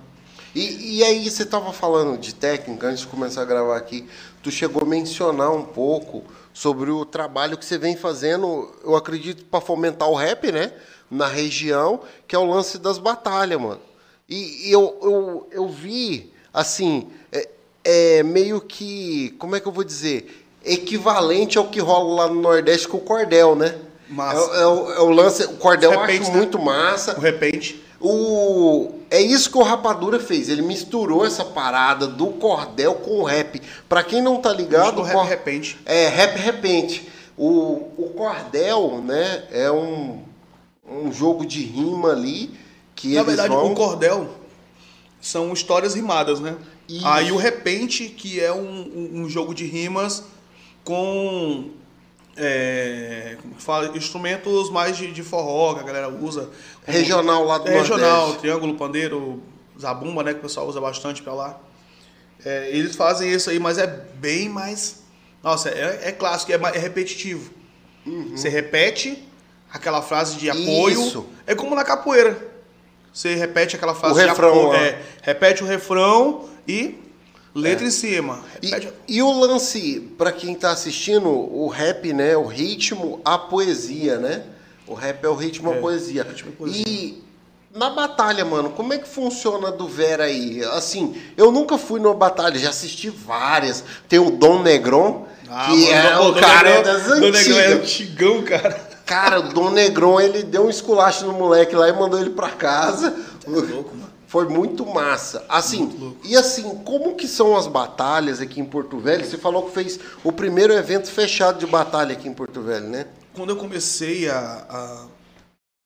E, 0.55 0.99
e 0.99 1.05
aí, 1.05 1.29
você 1.31 1.45
tava 1.45 1.73
falando 1.73 2.19
de 2.19 2.35
técnica, 2.35 2.89
antes 2.89 3.01
de 3.01 3.07
começar 3.07 3.43
a 3.43 3.45
gravar 3.45 3.77
aqui, 3.77 4.07
tu 4.43 4.51
chegou 4.51 4.83
a 4.83 4.87
mencionar 4.87 5.53
um 5.53 5.63
pouco 5.63 6.25
sobre 6.53 6.91
o 6.91 7.05
trabalho 7.05 7.59
que 7.59 7.65
você 7.65 7.77
vem 7.77 7.95
fazendo, 7.97 8.75
eu 8.83 8.97
acredito, 8.97 9.45
para 9.45 9.61
fomentar 9.61 10.09
o 10.09 10.15
rap, 10.15 10.51
né? 10.51 10.73
Na 11.11 11.27
região, 11.29 12.01
que 12.27 12.35
é 12.35 12.39
o 12.39 12.45
lance 12.45 12.79
das 12.79 12.99
batalhas, 12.99 13.61
mano. 13.61 13.81
E, 14.29 14.68
e 14.68 14.72
eu, 14.72 14.97
eu, 15.03 15.49
eu 15.53 15.68
vi, 15.68 16.33
assim, 16.53 17.09
é, 17.33 17.49
é 17.85 18.22
meio 18.22 18.61
que, 18.61 19.35
como 19.39 19.55
é 19.55 19.61
que 19.61 19.66
eu 19.66 19.72
vou 19.72 19.85
dizer? 19.85 20.45
Equivalente 20.64 21.59
ao 21.59 21.68
que 21.68 21.79
rola 21.81 22.24
lá 22.24 22.29
no 22.33 22.41
Nordeste 22.41 22.89
com 22.89 22.97
o 22.97 23.01
cordel, 23.01 23.55
né? 23.55 23.77
Massa. 24.09 24.39
É, 24.39 24.43
o- 24.45 24.55
é 24.55 24.66
o, 24.66 24.93
é 24.95 25.01
o 25.01 25.11
lance, 25.11 25.45
o 25.45 25.57
cordel 25.57 25.93
eu 25.93 26.01
Repente, 26.01 26.22
acho 26.22 26.31
né? 26.33 26.37
muito 26.39 26.59
massa. 26.59 27.16
O 27.16 27.20
repente. 27.20 27.83
O... 28.01 28.91
É 29.11 29.20
isso 29.20 29.49
que 29.51 29.57
o 29.59 29.62
Rapadura 29.62 30.18
fez. 30.18 30.49
Ele 30.49 30.62
misturou 30.62 31.24
essa 31.24 31.45
parada 31.45 32.07
do 32.09 32.27
cordel 32.29 32.95
com 32.97 33.20
o 33.20 33.22
rap. 33.24 33.62
Pra 33.89 34.03
quem 34.03 34.20
não 34.20 34.39
tá 34.41 34.53
ligado, 34.53 34.99
O 34.99 35.01
o 35.01 35.05
rap 35.05 35.14
cor- 35.14 35.24
repente. 35.27 35.79
é 35.87 36.09
rap 36.09 36.37
repente. 36.39 37.09
O, 37.39 37.89
o 37.97 38.12
cordel, 38.16 39.01
né, 39.05 39.45
é 39.53 39.70
um, 39.70 40.20
um 40.89 41.12
jogo 41.12 41.47
de 41.47 41.62
rima 41.62 42.11
ali 42.11 42.51
que 42.97 43.15
Na 43.15 43.23
verdade, 43.23 43.51
vão... 43.51 43.71
o 43.73 43.75
cordel 43.75 44.29
são 45.21 45.53
histórias 45.53 45.95
rimadas, 45.95 46.41
né? 46.41 46.57
Isso. 46.89 47.07
Aí 47.07 47.31
o 47.31 47.37
repente, 47.37 48.09
que 48.09 48.41
é 48.41 48.53
um, 48.53 49.21
um- 49.23 49.29
jogo 49.29 49.53
de 49.55 49.65
rimas 49.67 50.25
com 50.85 51.71
é, 52.37 53.37
que 53.57 53.63
fala? 53.63 53.97
instrumentos 53.97 54.71
mais 54.71 54.97
de, 54.97 55.11
de 55.13 55.23
forró 55.23 55.75
que 55.75 55.81
a 55.81 55.83
galera 55.83 56.09
usa. 56.09 56.51
Regional 56.85 57.45
lá 57.45 57.59
do 57.59 57.69
É 57.69 57.79
regional, 57.79 58.19
Nordeste. 58.19 58.41
triângulo, 58.41 58.75
pandeiro, 58.75 59.43
zabumba, 59.81 60.23
né? 60.23 60.33
Que 60.33 60.39
o 60.41 60.43
pessoal 60.43 60.67
usa 60.69 60.81
bastante 60.81 61.23
pra 61.23 61.33
lá. 61.35 61.59
É, 62.45 62.69
eles 62.71 62.95
fazem 62.95 63.33
isso 63.33 63.51
aí, 63.51 63.59
mas 63.59 63.79
é 63.79 63.87
bem 63.87 64.49
mais. 64.49 65.01
Nossa, 65.43 65.71
é, 65.71 66.01
é 66.05 66.13
clássico, 66.13 66.53
é, 66.53 66.55
é 66.75 66.79
repetitivo. 66.79 67.51
Você 68.31 68.49
repete 68.49 69.27
aquela 69.73 70.01
frase 70.01 70.37
de 70.37 70.49
apoio. 70.49 71.01
Uhum. 71.01 71.07
Isso. 71.09 71.27
É 71.47 71.55
como 71.57 71.75
na 71.75 71.83
capoeira. 71.83 72.55
Você 73.17 73.35
repete 73.35 73.77
aquela 73.77 73.95
frase 73.95 74.14
O 74.14 74.19
de 74.23 74.27
refrão 74.29 74.67
lá. 74.69 74.77
É, 74.77 75.01
repete 75.23 75.62
o 75.64 75.67
refrão 75.67 76.45
e 76.69 76.97
Letra 77.55 77.87
em 77.87 77.91
cima. 77.91 78.41
E, 78.61 78.67
Repete. 78.67 78.93
e 79.09 79.23
o 79.23 79.33
lance, 79.33 80.01
pra 80.19 80.31
quem 80.31 80.55
tá 80.55 80.73
assistindo, 80.73 81.27
o 81.31 81.67
rap, 81.69 82.12
né? 82.12 82.37
O 82.37 82.45
ritmo, 82.45 83.19
a 83.25 83.39
poesia, 83.39 84.19
né? 84.19 84.43
O 84.87 84.93
rap 84.93 85.25
é 85.25 85.29
o 85.31 85.35
ritmo, 85.35 85.71
a 85.71 85.77
É, 85.77 85.81
poesia. 85.81 86.23
ritmo 86.25 86.51
e 86.51 86.53
poesia. 86.53 86.85
E 86.87 87.23
na 87.75 87.89
batalha, 87.89 88.45
mano, 88.45 88.69
como 88.69 88.93
é 88.93 88.99
que 88.99 89.09
funciona 89.09 89.73
do 89.73 89.89
Vera 89.89 90.25
aí? 90.25 90.62
Assim, 90.73 91.17
eu 91.39 91.51
nunca 91.51 91.79
fui 91.79 91.99
numa 91.99 92.12
batalha, 92.14 92.59
já 92.59 92.69
assisti 92.69 93.09
várias. 93.09 93.83
Tem 94.07 94.19
o 94.19 94.31
Dom 94.33 94.62
Negron, 94.62 95.27
Ah, 95.49 95.64
que 95.71 95.91
é 95.91 96.03
mano, 96.03 96.29
o 96.29 96.33
Dom 96.33 96.41
cara 96.43 96.75
Negrão- 96.75 96.83
das 96.83 97.07
Dom 97.07 97.14
Negrão 97.31 97.59
é 97.59 97.67
antigas. 97.69 97.73
antigão, 97.73 98.43
cara. 98.43 98.86
Cara, 99.07 99.39
o 99.39 99.53
Dom 99.55 99.71
Negron, 99.71 100.21
ele 100.21 100.43
deu 100.43 100.67
um 100.67 100.71
esculacho 100.71 101.25
no 101.25 101.33
moleque 101.33 101.77
lá 101.77 101.89
e 101.89 101.93
mandou 101.93 102.19
ele 102.21 102.31
pra 102.31 102.51
casa. 102.51 103.15
louco, 103.47 103.95
mano. 103.97 104.13
Foi 104.27 104.49
muito 104.49 104.85
massa. 104.85 105.47
Assim, 105.49 105.87
Muito 105.87 106.27
e 106.27 106.37
assim, 106.37 106.69
como 106.85 107.15
que 107.15 107.29
são 107.29 107.57
as 107.57 107.69
batalhas 107.69 108.41
aqui 108.41 108.61
em 108.61 108.65
Porto 108.65 108.99
Velho? 108.99 109.25
Você 109.25 109.39
falou 109.39 109.67
que 109.67 109.71
fez 109.73 110.01
o 110.25 110.33
primeiro 110.33 110.73
evento 110.73 111.09
fechado 111.09 111.61
de 111.61 111.67
batalha 111.67 112.13
aqui 112.13 112.27
em 112.29 112.35
Porto 112.35 112.61
Velho, 112.61 112.89
né? 112.89 113.07
Quando 113.33 113.51
eu 113.51 113.57
comecei 113.57 114.29
a, 114.29 114.67
a, 114.69 115.07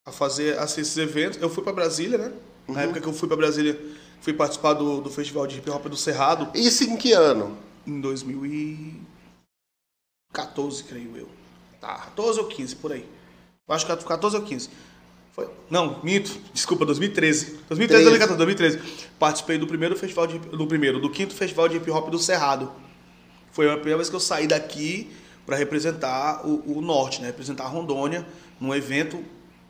a 0.07 0.13
fazer 0.13 0.59
assim, 0.59 0.81
esses 0.81 0.97
eventos, 0.97 1.39
eu 1.43 1.51
fui 1.51 1.63
pra 1.63 1.75
Brasília, 1.75 2.17
né? 2.17 2.33
Uhum. 2.67 2.75
Na 2.75 2.81
época 2.83 3.01
que 3.01 3.07
eu 3.07 3.13
fui 3.13 3.29
pra 3.29 3.37
Brasília, 3.37 3.79
fui 4.23 4.33
participar 4.33 4.73
do, 4.73 5.03
do 5.03 5.11
festival 5.11 5.47
de 5.47 5.59
hip 5.59 5.69
hop 5.71 5.85
do 5.87 5.97
Cerrado 5.97 6.49
Isso 6.55 6.83
em 6.85 6.97
que 6.97 7.13
ano? 7.13 7.59
em 7.87 8.01
2014, 8.01 10.85
creio 10.85 11.15
eu. 11.17 11.40
Tá. 11.81 11.95
14 11.95 12.41
ou 12.41 12.47
15, 12.47 12.77
por 12.77 12.93
aí. 12.93 13.07
Eu 13.69 13.75
acho 13.75 13.87
que 13.87 13.97
14 14.05 14.37
ou 14.37 14.43
15. 14.43 14.69
Foi, 15.33 15.49
não, 15.71 16.01
minto, 16.03 16.39
desculpa, 16.53 16.85
2013. 16.85 17.61
2013, 17.69 18.05
2014, 18.05 18.37
2013. 18.37 19.09
Participei 19.19 19.59
do 19.59 19.67
primeiro 19.67 19.97
festival 19.97 20.27
de 20.27 20.39
do 20.39 20.67
primeiro, 20.67 21.01
do 21.01 21.09
quinto 21.09 21.35
festival 21.35 21.69
de 21.69 21.77
hip 21.77 21.91
hop 21.91 22.11
do 22.11 22.19
Cerrado. 22.19 22.71
Foi 23.53 23.69
a 23.69 23.75
primeira 23.75 23.99
vez 23.99 24.11
que 24.11 24.17
eu 24.17 24.21
saí 24.21 24.47
daqui 24.47 25.11
para 25.47 25.57
representar 25.57 26.47
o, 26.47 26.79
o 26.79 26.81
norte, 26.81 27.21
né? 27.21 27.29
Representar 27.29 27.65
a 27.65 27.69
Rondônia 27.69 28.27
num 28.61 28.75
evento 28.75 29.25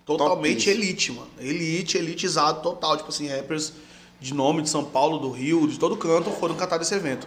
totalmente 0.04 0.64
Topíssimo. 0.64 0.84
elite, 0.84 1.12
mano. 1.12 1.30
Elite, 1.38 1.96
elitizado 1.96 2.62
total, 2.62 2.96
tipo 2.96 3.08
assim, 3.10 3.28
rappers 3.28 3.72
de 4.20 4.34
nome 4.34 4.62
de 4.62 4.68
São 4.68 4.84
Paulo, 4.84 5.18
do 5.18 5.30
Rio, 5.30 5.66
de 5.66 5.78
todo 5.78 5.96
canto 5.96 6.30
foram 6.32 6.54
cantar 6.54 6.78
desse 6.78 6.94
evento. 6.94 7.26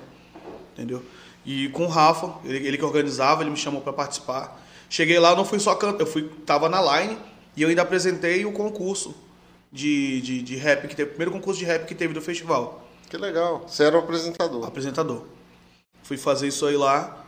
Entendeu? 0.73 1.03
E 1.45 1.69
com 1.69 1.86
o 1.86 1.88
Rafa, 1.88 2.36
ele, 2.43 2.67
ele 2.67 2.77
que 2.77 2.86
organizava, 2.86 3.41
ele 3.41 3.49
me 3.49 3.57
chamou 3.57 3.81
para 3.81 3.93
participar. 3.93 4.62
Cheguei 4.93 5.17
lá, 5.17 5.35
não 5.35 5.43
fui 5.43 5.59
só 5.59 5.73
cantar, 5.73 6.01
eu 6.01 6.05
fui, 6.05 6.29
tava 6.45 6.69
na 6.69 6.79
line 6.79 7.17
e 7.57 7.63
eu 7.63 7.69
ainda 7.69 7.81
apresentei 7.81 8.45
o 8.45 8.51
concurso 8.51 9.15
de, 9.71 10.21
de, 10.21 10.43
de 10.43 10.55
rap, 10.55 10.87
que 10.87 10.95
teve, 10.95 11.07
o 11.07 11.13
primeiro 11.13 11.31
concurso 11.31 11.57
de 11.59 11.65
rap 11.65 11.87
que 11.87 11.95
teve 11.95 12.13
do 12.13 12.21
festival, 12.21 12.87
Que 13.09 13.17
legal. 13.17 13.65
Você 13.67 13.85
era 13.85 13.95
o 13.95 13.99
apresentador. 14.01 14.67
apresentador. 14.67 15.25
Fui 16.03 16.15
fazer 16.15 16.47
isso 16.47 16.63
aí 16.67 16.77
lá 16.77 17.25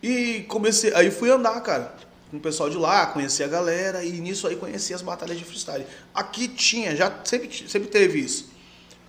e 0.00 0.44
comecei, 0.46 0.94
aí 0.94 1.10
fui 1.10 1.32
andar, 1.32 1.60
cara, 1.62 1.96
com 2.30 2.36
o 2.36 2.40
pessoal 2.40 2.70
de 2.70 2.76
lá, 2.76 3.06
conheci 3.06 3.42
a 3.42 3.48
galera 3.48 4.04
e 4.04 4.12
nisso 4.20 4.46
aí 4.46 4.54
conheci 4.54 4.94
as 4.94 5.02
batalhas 5.02 5.36
de 5.36 5.44
freestyle. 5.44 5.84
Aqui 6.14 6.46
tinha, 6.46 6.94
já 6.94 7.12
sempre, 7.24 7.50
sempre 7.68 7.88
teve 7.88 8.20
isso. 8.20 8.52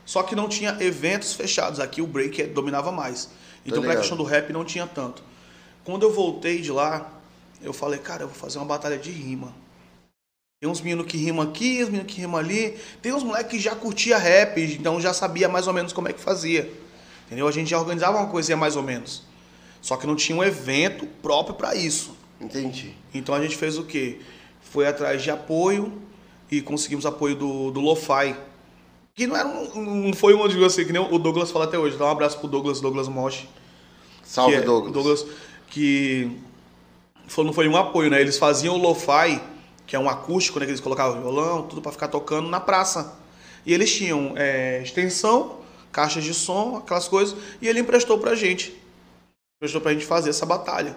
Só 0.08 0.24
que 0.24 0.36
não 0.36 0.50
tinha 0.50 0.76
eventos 0.80 1.34
fechados. 1.34 1.80
Aqui 1.80 2.02
o 2.02 2.08
break 2.08 2.42
é- 2.42 2.48
dominava 2.48 2.92
mais. 2.92 3.30
Então, 3.64 3.82
pra 3.82 3.90
ligado. 3.90 3.98
questão 4.02 4.18
do 4.18 4.24
rap, 4.24 4.52
não 4.52 4.66
tinha 4.66 4.88
tanto. 4.88 5.22
Quando 5.84 6.02
eu 6.02 6.12
voltei 6.12 6.62
de 6.62 6.72
lá, 6.72 7.12
eu 7.66 7.74
falei, 7.74 8.00
cara, 8.00 8.24
eu 8.24 8.28
vou 8.28 8.36
fazer 8.36 8.58
uma 8.60 8.66
batalha 8.66 8.98
de 8.98 9.12
rima. 9.12 9.54
Tem 10.62 10.70
uns 10.70 10.82
meninos 10.82 11.06
que 11.06 11.18
rimam 11.18 11.44
aqui, 11.48 11.84
uns 11.84 11.90
meninos 11.90 12.12
que 12.14 12.22
rimam 12.22 12.38
ali. 12.40 12.78
Tem 13.02 13.14
uns 13.14 13.24
moleques 13.24 13.52
que 13.52 13.60
já 13.60 13.76
curtia 13.76 14.18
rap, 14.18 14.60
então 14.62 15.00
já 15.02 15.14
sabia 15.14 15.50
mais 15.50 15.68
ou 15.68 15.74
menos 15.74 15.92
como 15.92 16.08
é 16.08 16.14
que 16.14 16.20
fazia. 16.20 16.72
Entendeu? 17.26 17.48
A 17.48 17.52
gente 17.52 17.70
já 17.70 17.80
organizava 17.80 18.18
uma 18.18 18.28
coisinha 18.28 18.56
mais 18.56 18.76
ou 18.76 18.84
menos. 18.84 19.24
Só 19.82 19.98
que 19.98 20.08
não 20.08 20.16
tinha 20.16 20.38
um 20.38 20.44
evento 20.44 21.06
próprio 21.22 21.56
pra 21.56 21.76
isso. 21.76 22.16
Entendi. 22.40 22.94
Então 23.14 23.36
a 23.36 23.42
gente 23.42 23.56
fez 23.58 23.78
o 23.78 23.84
quê? 23.84 24.20
Foi 24.62 24.88
atrás 24.88 25.22
de 25.22 25.30
apoio 25.30 26.02
e 26.50 26.62
conseguimos 26.62 27.06
apoio 27.06 27.36
do, 27.36 27.72
do 27.72 27.80
Lo-Fi. 27.82 28.36
Que 29.14 29.28
não 29.28 29.36
era 29.36 29.48
um, 29.48 30.08
não 30.08 30.14
foi 30.14 30.34
um, 30.34 30.48
digo 30.48 30.66
assim, 30.66 30.86
que 30.86 30.92
nem 30.92 31.02
o 31.02 31.18
Douglas 31.18 31.52
fala 31.52 31.66
até 31.66 31.78
hoje. 31.78 31.98
Dá 31.98 32.06
um 32.06 32.10
abraço 32.12 32.38
pro 32.40 32.48
Douglas, 32.48 32.82
Douglas 32.82 33.08
Moshi. 33.08 33.48
Salve, 34.24 34.54
que 34.58 34.62
é- 34.62 34.66
Douglas. 34.66 35.26
que 35.70 36.32
foi- 36.32 36.45
não 37.38 37.54
foi 37.54 37.68
um 37.68 37.76
apoio, 37.76 38.10
né? 38.10 38.22
Eles 38.22 38.38
faziam 38.38 38.76
o 38.76 38.78
lo-fi, 38.78 39.42
que 39.86 39.96
é 39.96 40.00
um 40.00 40.10
acústico, 40.10 40.60
né? 40.60 40.66
Que 40.66 40.72
eles 40.72 40.82
colocavam 40.82 41.22
violão, 41.22 41.64
tudo 41.64 41.82
pra 41.82 41.92
ficar 41.92 42.08
tocando 42.08 42.50
na 42.50 42.60
praça. 42.60 43.18
E 43.66 43.74
eles 43.74 43.94
tinham 43.94 44.34
é, 44.36 44.82
extensão, 44.84 45.58
caixas 45.92 46.24
de 46.24 46.34
som, 46.34 46.78
aquelas 46.78 47.08
coisas, 47.08 47.36
e 47.62 47.68
ele 47.68 47.80
emprestou 47.80 48.18
pra 48.20 48.36
gente. 48.36 48.76
Emprestou 49.58 49.82
pra 49.82 49.94
gente 49.94 50.06
fazer 50.06 50.30
essa 50.30 50.46
batalha 50.46 50.96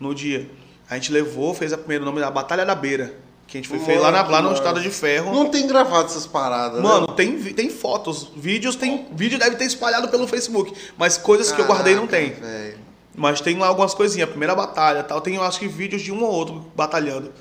no 0.00 0.14
dia. 0.14 0.48
A 0.88 0.94
gente 0.94 1.12
levou, 1.12 1.52
fez 1.54 1.72
a 1.72 1.78
primeira 1.78 2.04
nome 2.04 2.20
da 2.20 2.30
Batalha 2.30 2.64
da 2.64 2.74
Beira. 2.74 3.14
Que 3.46 3.56
a 3.56 3.60
gente 3.60 3.68
foi 3.68 3.78
fez 3.78 4.00
lá, 4.00 4.10
na, 4.10 4.22
lá 4.22 4.42
no. 4.42 4.52
Estado 4.52 4.80
de 4.80 4.90
Ferro. 4.90 5.32
Não 5.32 5.50
tem 5.50 5.66
gravado 5.66 6.06
essas 6.06 6.26
paradas, 6.26 6.82
Mano, 6.82 7.06
né? 7.08 7.14
tem, 7.16 7.38
tem 7.54 7.70
fotos, 7.70 8.30
vídeos, 8.36 8.76
tem. 8.76 9.06
Vídeo 9.12 9.38
deve 9.38 9.56
ter 9.56 9.64
espalhado 9.64 10.08
pelo 10.08 10.26
Facebook. 10.26 10.74
Mas 10.98 11.16
coisas 11.16 11.50
que 11.50 11.60
eu 11.60 11.66
guardei 11.66 11.94
não 11.94 12.06
tem. 12.06 12.30
Caraca, 12.30 12.46
velho. 12.46 12.78
Mas 13.18 13.40
tem 13.40 13.58
lá 13.58 13.66
algumas 13.66 13.92
coisinhas, 13.94 14.28
primeira 14.30 14.54
batalha 14.54 15.02
tal. 15.02 15.20
Tem, 15.20 15.34
eu 15.34 15.42
acho 15.42 15.58
que, 15.58 15.66
vídeos 15.68 16.02
de 16.02 16.12
um 16.12 16.22
ou 16.22 16.30
outro 16.30 16.64
batalhando. 16.74 17.32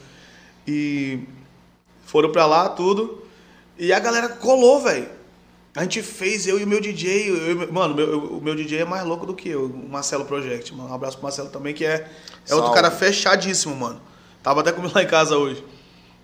E 0.68 1.20
foram 2.06 2.32
pra 2.32 2.46
lá, 2.46 2.70
tudo. 2.70 3.24
E 3.78 3.94
a 3.94 4.00
galera 4.00 4.30
colou, 4.30 4.82
velho. 4.82 5.08
A 5.76 5.84
gente 5.84 6.02
fez, 6.02 6.48
eu 6.48 6.60
e 6.60 6.64
o 6.64 6.68
meu 6.68 6.82
DJ. 6.82 7.30
eu 7.30 7.56
meu- 7.56 7.72
mano, 7.72 7.94
meu- 7.94 8.20
o 8.38 8.42
meu 8.42 8.56
DJ 8.56 8.80
é 8.80 8.86
mais 8.86 9.06
louco 9.06 9.26
do 9.28 9.36
que 9.36 9.48
eu, 9.50 9.66
o 9.66 9.90
Marcelo 9.90 10.26
Project. 10.26 10.74
Mano, 10.74 10.90
um 10.90 10.94
abraço 10.94 11.18
pro 11.18 11.24
Marcelo 11.24 11.50
também, 11.50 11.74
que 11.74 11.86
é, 11.86 12.10
é 12.50 12.56
outro 12.56 12.72
cara 12.74 12.90
fechadíssimo, 12.90 13.76
mano. 13.76 14.02
Tava 14.42 14.62
até 14.62 14.72
comigo 14.72 14.94
lá 14.96 15.04
em 15.04 15.08
casa 15.08 15.38
hoje. 15.38 15.64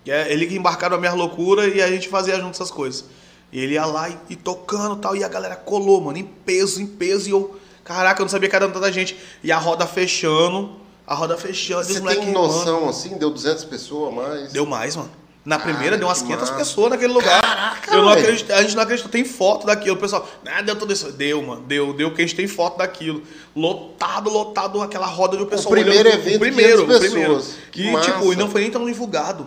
É 0.06 0.30
ele 0.32 0.46
que 0.46 0.56
embarcaram 0.56 0.96
a 0.96 1.00
minha 1.00 1.12
loucura 1.14 1.66
e 1.68 1.80
a 1.80 1.88
gente 1.88 2.08
fazia 2.08 2.36
junto 2.36 2.50
essas 2.50 2.70
coisas. 2.70 3.04
E 3.52 3.60
ele 3.60 3.74
ia 3.74 3.86
lá 3.86 4.08
e, 4.10 4.18
e 4.30 4.36
tocando 4.36 4.96
e 4.96 5.00
tal, 5.00 5.16
e 5.16 5.22
a 5.22 5.28
galera 5.28 5.54
colou, 5.54 6.00
mano, 6.00 6.18
em 6.18 6.24
peso, 6.24 6.82
em 6.82 6.86
peso. 6.86 7.28
E 7.28 7.30
eu, 7.30 7.56
caraca, 7.84 8.20
eu 8.20 8.24
não 8.24 8.30
sabia 8.30 8.48
que 8.48 8.56
era 8.56 8.68
tanta 8.68 8.90
gente. 8.90 9.16
E 9.42 9.52
a 9.52 9.58
roda 9.58 9.86
fechando, 9.86 10.76
a 11.06 11.14
roda 11.14 11.36
fechando. 11.36 11.84
Você 11.84 12.00
tem 12.00 12.32
noção, 12.32 12.88
assim? 12.88 13.16
Deu 13.18 13.30
200 13.30 13.64
pessoas 13.64 14.12
a 14.12 14.16
mais? 14.16 14.52
Deu 14.52 14.66
mais, 14.66 14.96
mano. 14.96 15.10
Na 15.44 15.58
primeira 15.58 15.98
deu 15.98 16.08
umas 16.08 16.22
que 16.22 16.28
500 16.28 16.48
massa. 16.48 16.58
pessoas 16.58 16.90
naquele 16.90 17.12
lugar. 17.12 17.42
Caraca, 17.42 17.94
eu 17.94 18.02
não 18.02 18.08
acredito, 18.08 18.50
a 18.50 18.62
gente 18.62 18.74
não 18.74 18.82
acreditou. 18.82 19.12
Tem 19.12 19.24
foto 19.26 19.66
daquilo, 19.66 19.94
o 19.94 19.98
pessoal. 19.98 20.26
Ah, 20.46 20.62
deu 20.62 20.74
tudo 20.74 20.92
isso. 20.94 21.12
Deu, 21.12 21.42
mano. 21.42 21.60
Deu, 21.62 21.92
deu 21.92 22.10
que 22.14 22.22
a 22.22 22.24
gente 22.24 22.34
tem 22.34 22.46
foto 22.46 22.78
daquilo. 22.78 23.22
Lotado, 23.54 24.30
lotado, 24.30 24.80
aquela 24.80 25.06
roda 25.06 25.36
de 25.36 25.42
o 25.42 25.46
pessoal 25.46 25.72
primeiro 25.72 26.08
olhando. 26.08 26.18
evento, 26.18 26.36
o 26.36 26.40
primeiro, 26.40 26.86
500 26.86 26.96
o 26.96 27.00
primeiro. 27.00 27.42
Que, 27.70 27.90
massa. 27.90 28.10
tipo, 28.10 28.32
e 28.32 28.36
não 28.36 28.50
foi 28.50 28.62
nem 28.62 28.70
tão 28.70 28.86
divulgado. 28.86 29.46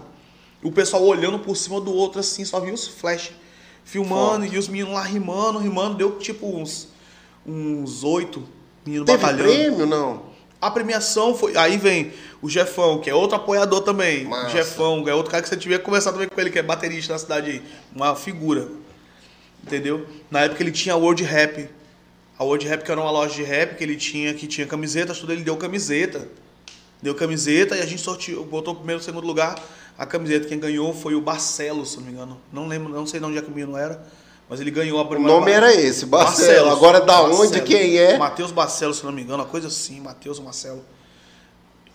O 0.62 0.72
pessoal 0.72 1.04
olhando 1.04 1.40
por 1.40 1.58
cima 1.58 1.82
do 1.82 1.92
outro 1.92 2.20
assim, 2.20 2.46
só 2.46 2.60
viu 2.60 2.76
os 2.76 2.88
flash 2.88 3.32
filmando 3.84 4.46
e 4.46 4.58
os 4.58 4.68
meninos 4.68 4.94
lá 4.94 5.02
rimando, 5.02 5.58
rimando. 5.58 5.96
Deu 5.96 6.20
tipo 6.20 6.46
uns 6.46 6.90
uns 7.48 8.04
oito 8.04 8.44
meninos 8.86 9.06
Teve 9.06 9.18
batalhando. 9.18 9.50
prêmio, 9.50 9.86
não? 9.86 10.28
A 10.60 10.72
premiação 10.72 11.36
foi. 11.36 11.56
Aí 11.56 11.78
vem 11.78 12.12
o 12.42 12.50
Jefão, 12.50 13.00
que 13.00 13.10
é 13.10 13.16
outro 13.16 13.36
apoiador 13.36 13.82
também. 13.82 14.26
Massa. 14.26 14.48
O 14.48 14.50
Jefão, 14.50 15.08
é 15.08 15.14
outro 15.14 15.32
cara 15.32 15.44
que 15.44 15.50
você 15.50 15.56
tiver 15.56 15.78
conversar 15.80 16.12
também 16.12 16.28
com 16.28 16.40
ele, 16.42 16.50
que 16.50 16.60
é 16.60 16.64
baterista 16.64 17.14
na 17.14 17.20
cidade 17.20 17.52
aí. 17.52 17.62
Uma 17.96 18.16
figura. 18.16 18.68
Entendeu? 19.64 20.06
Na 20.32 20.42
época 20.42 20.64
ele 20.64 20.72
tinha 20.72 20.96
a 20.96 20.98
World 20.98 21.24
Rap. 21.24 21.70
A 22.40 22.44
World 22.44 22.68
Rap, 22.68 22.84
que 22.84 22.92
era 22.92 23.00
uma 23.00 23.12
loja 23.12 23.34
de 23.36 23.44
rap 23.44 23.76
que 23.78 23.84
ele 23.84 23.96
tinha, 23.96 24.34
que 24.34 24.48
tinha 24.48 24.66
camisetas, 24.68 25.20
tudo, 25.20 25.32
ele 25.32 25.44
deu 25.44 25.58
camiseta. 25.58 26.28
Deu 27.02 27.14
camiseta 27.14 27.76
e 27.76 27.82
a 27.82 27.86
gente 27.86 28.02
sorteou, 28.02 28.44
botou 28.44 28.74
o 28.74 28.78
primeiro 28.78 29.02
e 29.02 29.06
segundo 29.06 29.26
lugar. 29.26 29.56
A 29.98 30.06
camiseta, 30.06 30.48
quem 30.48 30.60
ganhou 30.60 30.94
foi 30.94 31.16
o 31.16 31.22
Barcelos, 31.22 31.92
se 31.92 31.98
não 31.98 32.04
me 32.06 32.12
engano. 32.12 32.40
Não 32.52 32.68
lembro, 32.68 32.94
não 32.94 33.06
sei 33.06 33.20
de 33.20 33.26
onde 33.26 33.38
é 33.38 33.42
que 33.42 33.48
o 33.48 33.52
menino 33.52 33.76
era, 33.78 34.04
mas 34.50 34.60
ele 34.62 34.72
ganhou 34.72 35.00
a 35.00 35.04
O 35.04 35.08
primeira. 35.08 35.34
nome 35.34 35.52
era 35.52 35.74
esse, 35.74 36.06
Barcelo. 36.06 36.70
Agora 36.70 37.02
da 37.02 37.22
onde, 37.24 37.62
quem 37.62 37.98
é? 37.98 38.18
Matheus 38.18 38.52
Barcelos, 38.52 38.98
se 38.98 39.06
não 39.06 39.12
me 39.12 39.22
engano, 39.22 39.44
uma 39.44 39.50
coisa 39.50 39.68
assim, 39.68 40.00
Matheus 40.00 40.40
Marcelo. 40.40 40.84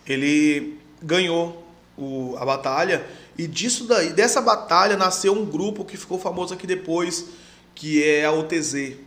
Ele 0.05 0.77
ganhou 1.01 1.65
o- 1.97 2.35
a 2.37 2.45
batalha 2.45 3.05
e 3.37 3.47
disso 3.47 3.85
daí, 3.85 4.11
dessa 4.13 4.41
batalha 4.41 4.97
nasceu 4.97 5.33
um 5.33 5.45
grupo 5.45 5.85
que 5.85 5.97
ficou 5.97 6.19
famoso 6.19 6.53
aqui 6.53 6.67
depois, 6.67 7.25
que 7.73 8.03
é 8.03 8.25
a 8.25 8.31
UTZ, 8.31 8.97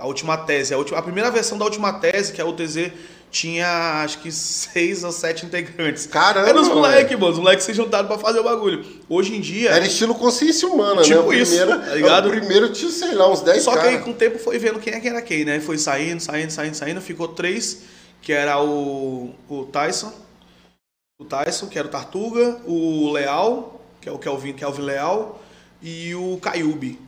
a 0.00 0.06
última 0.06 0.36
tese. 0.38 0.74
A, 0.74 0.78
última, 0.78 0.98
a 0.98 1.02
primeira 1.02 1.30
versão 1.30 1.56
da 1.58 1.64
última 1.64 1.92
tese, 1.92 2.32
que 2.32 2.40
é 2.40 2.44
a 2.44 2.46
UTZ, 2.46 2.90
tinha 3.30 4.02
acho 4.02 4.18
que 4.18 4.32
seis 4.32 5.04
ou 5.04 5.12
sete 5.12 5.46
integrantes. 5.46 6.06
Caramba, 6.06 6.48
Eram 6.48 6.62
os 6.62 6.68
moleques, 6.68 7.18
mano. 7.18 7.32
Os 7.32 7.38
moleques 7.38 7.64
se 7.64 7.72
juntaram 7.72 8.08
pra 8.08 8.18
fazer 8.18 8.40
o 8.40 8.42
bagulho. 8.42 8.84
Hoje 9.08 9.36
em 9.36 9.40
dia. 9.40 9.70
Era 9.70 9.86
estilo 9.86 10.14
consciência 10.14 10.66
humana, 10.66 11.02
Tipo 11.02 11.20
né? 11.20 11.26
O 11.26 11.32
isso, 11.32 11.54
primeiro, 11.54 11.80
tá 11.80 11.94
ligado? 11.94 12.26
O 12.26 12.30
primeiro 12.30 12.72
tinha, 12.72 12.90
sei 12.90 13.14
lá, 13.14 13.30
uns 13.30 13.40
10 13.42 13.62
Só 13.62 13.76
que 13.76 13.86
aí 13.86 13.98
com 13.98 14.10
o 14.10 14.14
tempo 14.14 14.38
foi 14.38 14.58
vendo 14.58 14.80
quem 14.80 14.94
é 14.94 15.00
que 15.00 15.08
era 15.08 15.22
quem, 15.22 15.44
né? 15.44 15.60
Foi 15.60 15.78
saindo, 15.78 16.20
saindo, 16.20 16.50
saindo, 16.50 16.74
saindo. 16.74 17.00
Ficou 17.00 17.28
três, 17.28 17.82
que 18.20 18.32
era 18.32 18.60
o, 18.60 19.32
o 19.48 19.64
Tyson. 19.66 20.12
O 21.20 21.24
Tyson, 21.24 21.68
que 21.68 21.78
era 21.78 21.86
o 21.86 21.90
Tartuga. 21.90 22.60
O 22.66 23.12
Leal, 23.12 23.80
que 24.00 24.08
é 24.08 24.12
o 24.12 24.18
Kelvin, 24.18 24.54
Kelvin 24.54 24.82
Leal. 24.82 25.40
E 25.80 26.14
o 26.16 26.36
Caiube. 26.42 26.98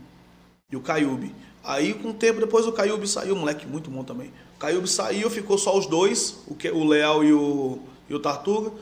E 0.70 0.76
o 0.76 0.80
Caiube. 0.80 1.34
Aí, 1.64 1.94
com 1.94 2.10
o 2.10 2.14
tempo, 2.14 2.40
depois 2.40 2.66
o 2.66 2.72
Caiube 2.72 3.06
saiu, 3.06 3.36
moleque 3.36 3.66
muito 3.66 3.88
bom 3.88 4.02
também. 4.02 4.32
O 4.56 4.58
Caiube 4.58 4.88
saiu, 4.88 5.30
ficou 5.30 5.56
só 5.56 5.76
os 5.76 5.86
dois, 5.86 6.38
o, 6.46 6.54
que, 6.54 6.68
o 6.70 6.84
Leal 6.84 7.22
e 7.22 7.32
o, 7.32 7.78
e 8.08 8.14
o 8.14 8.18
Tartuga. 8.18 8.72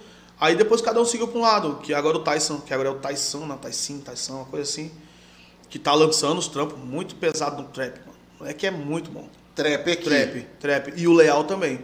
Aí 0.41 0.57
depois 0.57 0.81
cada 0.81 0.99
um 1.01 1.05
seguiu 1.05 1.28
pra 1.28 1.39
um 1.39 1.43
lado, 1.43 1.81
que 1.83 1.93
agora 1.93 2.16
o 2.16 2.20
Tyson, 2.20 2.61
que 2.61 2.72
agora 2.72 2.89
é 2.89 2.93
o 2.93 2.97
Tyson, 2.97 3.45
né? 3.45 3.59
Tyson, 3.61 3.99
Tyson, 3.99 4.37
uma 4.37 4.45
coisa 4.47 4.68
assim. 4.68 4.91
Que 5.68 5.78
tá 5.78 5.93
lançando 5.93 6.39
os 6.39 6.49
trampos 6.49 6.78
muito 6.78 7.14
pesado 7.14 7.62
no 7.62 7.68
trap, 7.68 7.99
mano. 7.99 8.18
Moleque 8.39 8.66
é 8.66 8.70
muito 8.70 9.11
bom. 9.11 9.28
Trap 9.55 9.91
aqui. 9.91 10.03
Trap, 10.03 10.47
trap. 10.59 10.93
E 10.97 11.07
o 11.07 11.12
Leal 11.12 11.45
também. 11.45 11.81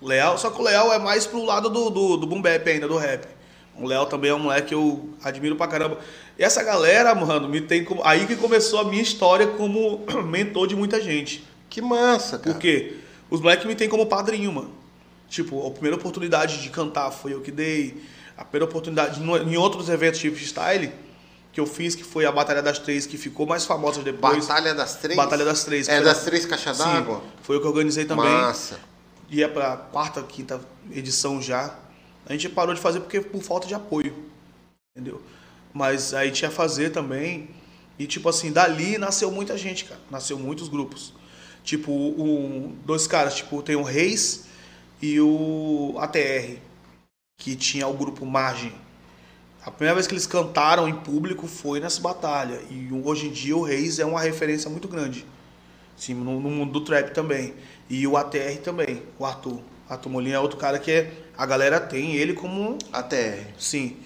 Leal, 0.00 0.38
só 0.38 0.50
que 0.50 0.58
o 0.58 0.64
Leal 0.64 0.92
é 0.92 0.98
mais 0.98 1.26
pro 1.26 1.44
lado 1.44 1.68
do, 1.68 1.90
do, 1.90 2.16
do 2.16 2.26
boom 2.26 2.40
bap 2.40 2.66
ainda, 2.66 2.88
do 2.88 2.96
rap. 2.96 3.26
O 3.80 3.86
Leal 3.86 4.06
também 4.06 4.30
é 4.30 4.34
um 4.34 4.38
moleque 4.40 4.68
que 4.68 4.74
eu 4.74 5.08
admiro 5.22 5.56
pra 5.56 5.68
caramba. 5.68 5.98
E 6.38 6.42
essa 6.42 6.62
galera, 6.62 7.14
mano, 7.14 7.48
me 7.48 7.60
tem 7.60 7.84
como. 7.84 8.04
Aí 8.04 8.26
que 8.26 8.36
começou 8.36 8.80
a 8.80 8.84
minha 8.84 9.02
história 9.02 9.46
como 9.46 10.04
mentor 10.26 10.66
de 10.66 10.74
muita 10.76 11.00
gente. 11.00 11.44
Que 11.70 11.80
massa, 11.80 12.38
cara. 12.38 12.52
Por 12.54 12.60
quê? 12.60 12.96
Os 13.30 13.40
moleques 13.40 13.66
me 13.66 13.74
tem 13.74 13.88
como 13.88 14.06
padrinho, 14.06 14.52
mano. 14.52 14.70
Tipo, 15.28 15.66
a 15.66 15.70
primeira 15.70 15.96
oportunidade 15.96 16.62
de 16.62 16.70
cantar 16.70 17.10
foi 17.10 17.34
eu 17.34 17.40
que 17.40 17.50
dei. 17.50 18.02
A 18.36 18.44
primeira 18.44 18.64
oportunidade 18.64 19.20
em 19.20 19.56
outros 19.56 19.88
eventos 19.88 20.20
de 20.20 20.30
freestyle 20.30 20.92
que 21.52 21.60
eu 21.60 21.66
fiz, 21.66 21.94
que 21.94 22.04
foi 22.04 22.24
a 22.24 22.30
Batalha 22.30 22.62
das 22.62 22.78
Três, 22.78 23.04
que 23.04 23.18
ficou 23.18 23.46
mais 23.46 23.64
famosa 23.64 24.02
depois. 24.02 24.46
Batalha 24.46 24.74
das 24.74 24.94
Três? 24.96 25.16
Batalha 25.16 25.44
das 25.44 25.64
Três. 25.64 25.88
É 25.88 26.00
das 26.00 26.24
Três 26.24 26.46
Caixas 26.46 26.78
d'Água? 26.78 27.22
foi 27.42 27.56
eu 27.56 27.60
que 27.60 27.66
organizei 27.66 28.04
também. 28.04 28.30
Massa. 28.30 28.78
E 29.28 29.42
é 29.42 29.48
pra 29.48 29.76
quarta, 29.76 30.22
quinta 30.22 30.60
edição 30.90 31.42
já. 31.42 31.74
A 32.28 32.32
gente 32.32 32.48
parou 32.48 32.74
de 32.74 32.80
fazer 32.80 33.00
porque 33.00 33.20
por 33.20 33.42
falta 33.42 33.66
de 33.66 33.74
apoio. 33.74 34.14
Entendeu? 34.94 35.20
Mas 35.72 36.12
aí 36.12 36.30
tinha 36.30 36.50
fazer 36.50 36.90
também. 36.90 37.48
E 37.98 38.06
tipo 38.06 38.28
assim, 38.28 38.52
dali 38.52 38.98
nasceu 38.98 39.30
muita 39.30 39.56
gente, 39.56 39.84
cara. 39.84 40.00
Nasceu 40.10 40.38
muitos 40.38 40.68
grupos. 40.68 41.12
Tipo, 41.64 41.92
um, 41.92 42.74
dois 42.84 43.06
caras, 43.06 43.34
tipo, 43.36 43.62
tem 43.62 43.76
o 43.76 43.82
Reis 43.82 44.46
e 45.02 45.20
o 45.20 45.94
ATR, 45.98 46.58
que 47.38 47.56
tinha 47.56 47.86
o 47.86 47.92
grupo 47.94 48.24
Margem. 48.24 48.72
A 49.64 49.70
primeira 49.70 49.94
vez 49.94 50.06
que 50.06 50.14
eles 50.14 50.26
cantaram 50.26 50.88
em 50.88 50.94
público 50.94 51.46
foi 51.46 51.80
nessa 51.80 52.00
batalha. 52.00 52.60
E 52.70 52.88
hoje 53.04 53.26
em 53.26 53.30
dia 53.30 53.56
o 53.56 53.62
Reis 53.62 53.98
é 53.98 54.04
uma 54.04 54.20
referência 54.20 54.70
muito 54.70 54.88
grande. 54.88 55.26
Sim, 55.96 56.14
no, 56.14 56.40
no 56.40 56.50
mundo 56.50 56.72
do 56.72 56.80
trap 56.84 57.12
também. 57.12 57.54
E 57.90 58.06
o 58.06 58.16
ATR 58.16 58.58
também, 58.62 59.02
o 59.18 59.24
Arthur. 59.24 59.60
Arthur 59.88 60.10
Molina 60.10 60.36
é 60.36 60.40
outro 60.40 60.58
cara 60.58 60.78
que 60.78 60.90
é- 60.90 61.12
a 61.38 61.46
galera 61.46 61.78
tem 61.78 62.16
ele 62.16 62.32
como. 62.32 62.76
ATR. 62.92 63.46
Sim. 63.56 63.96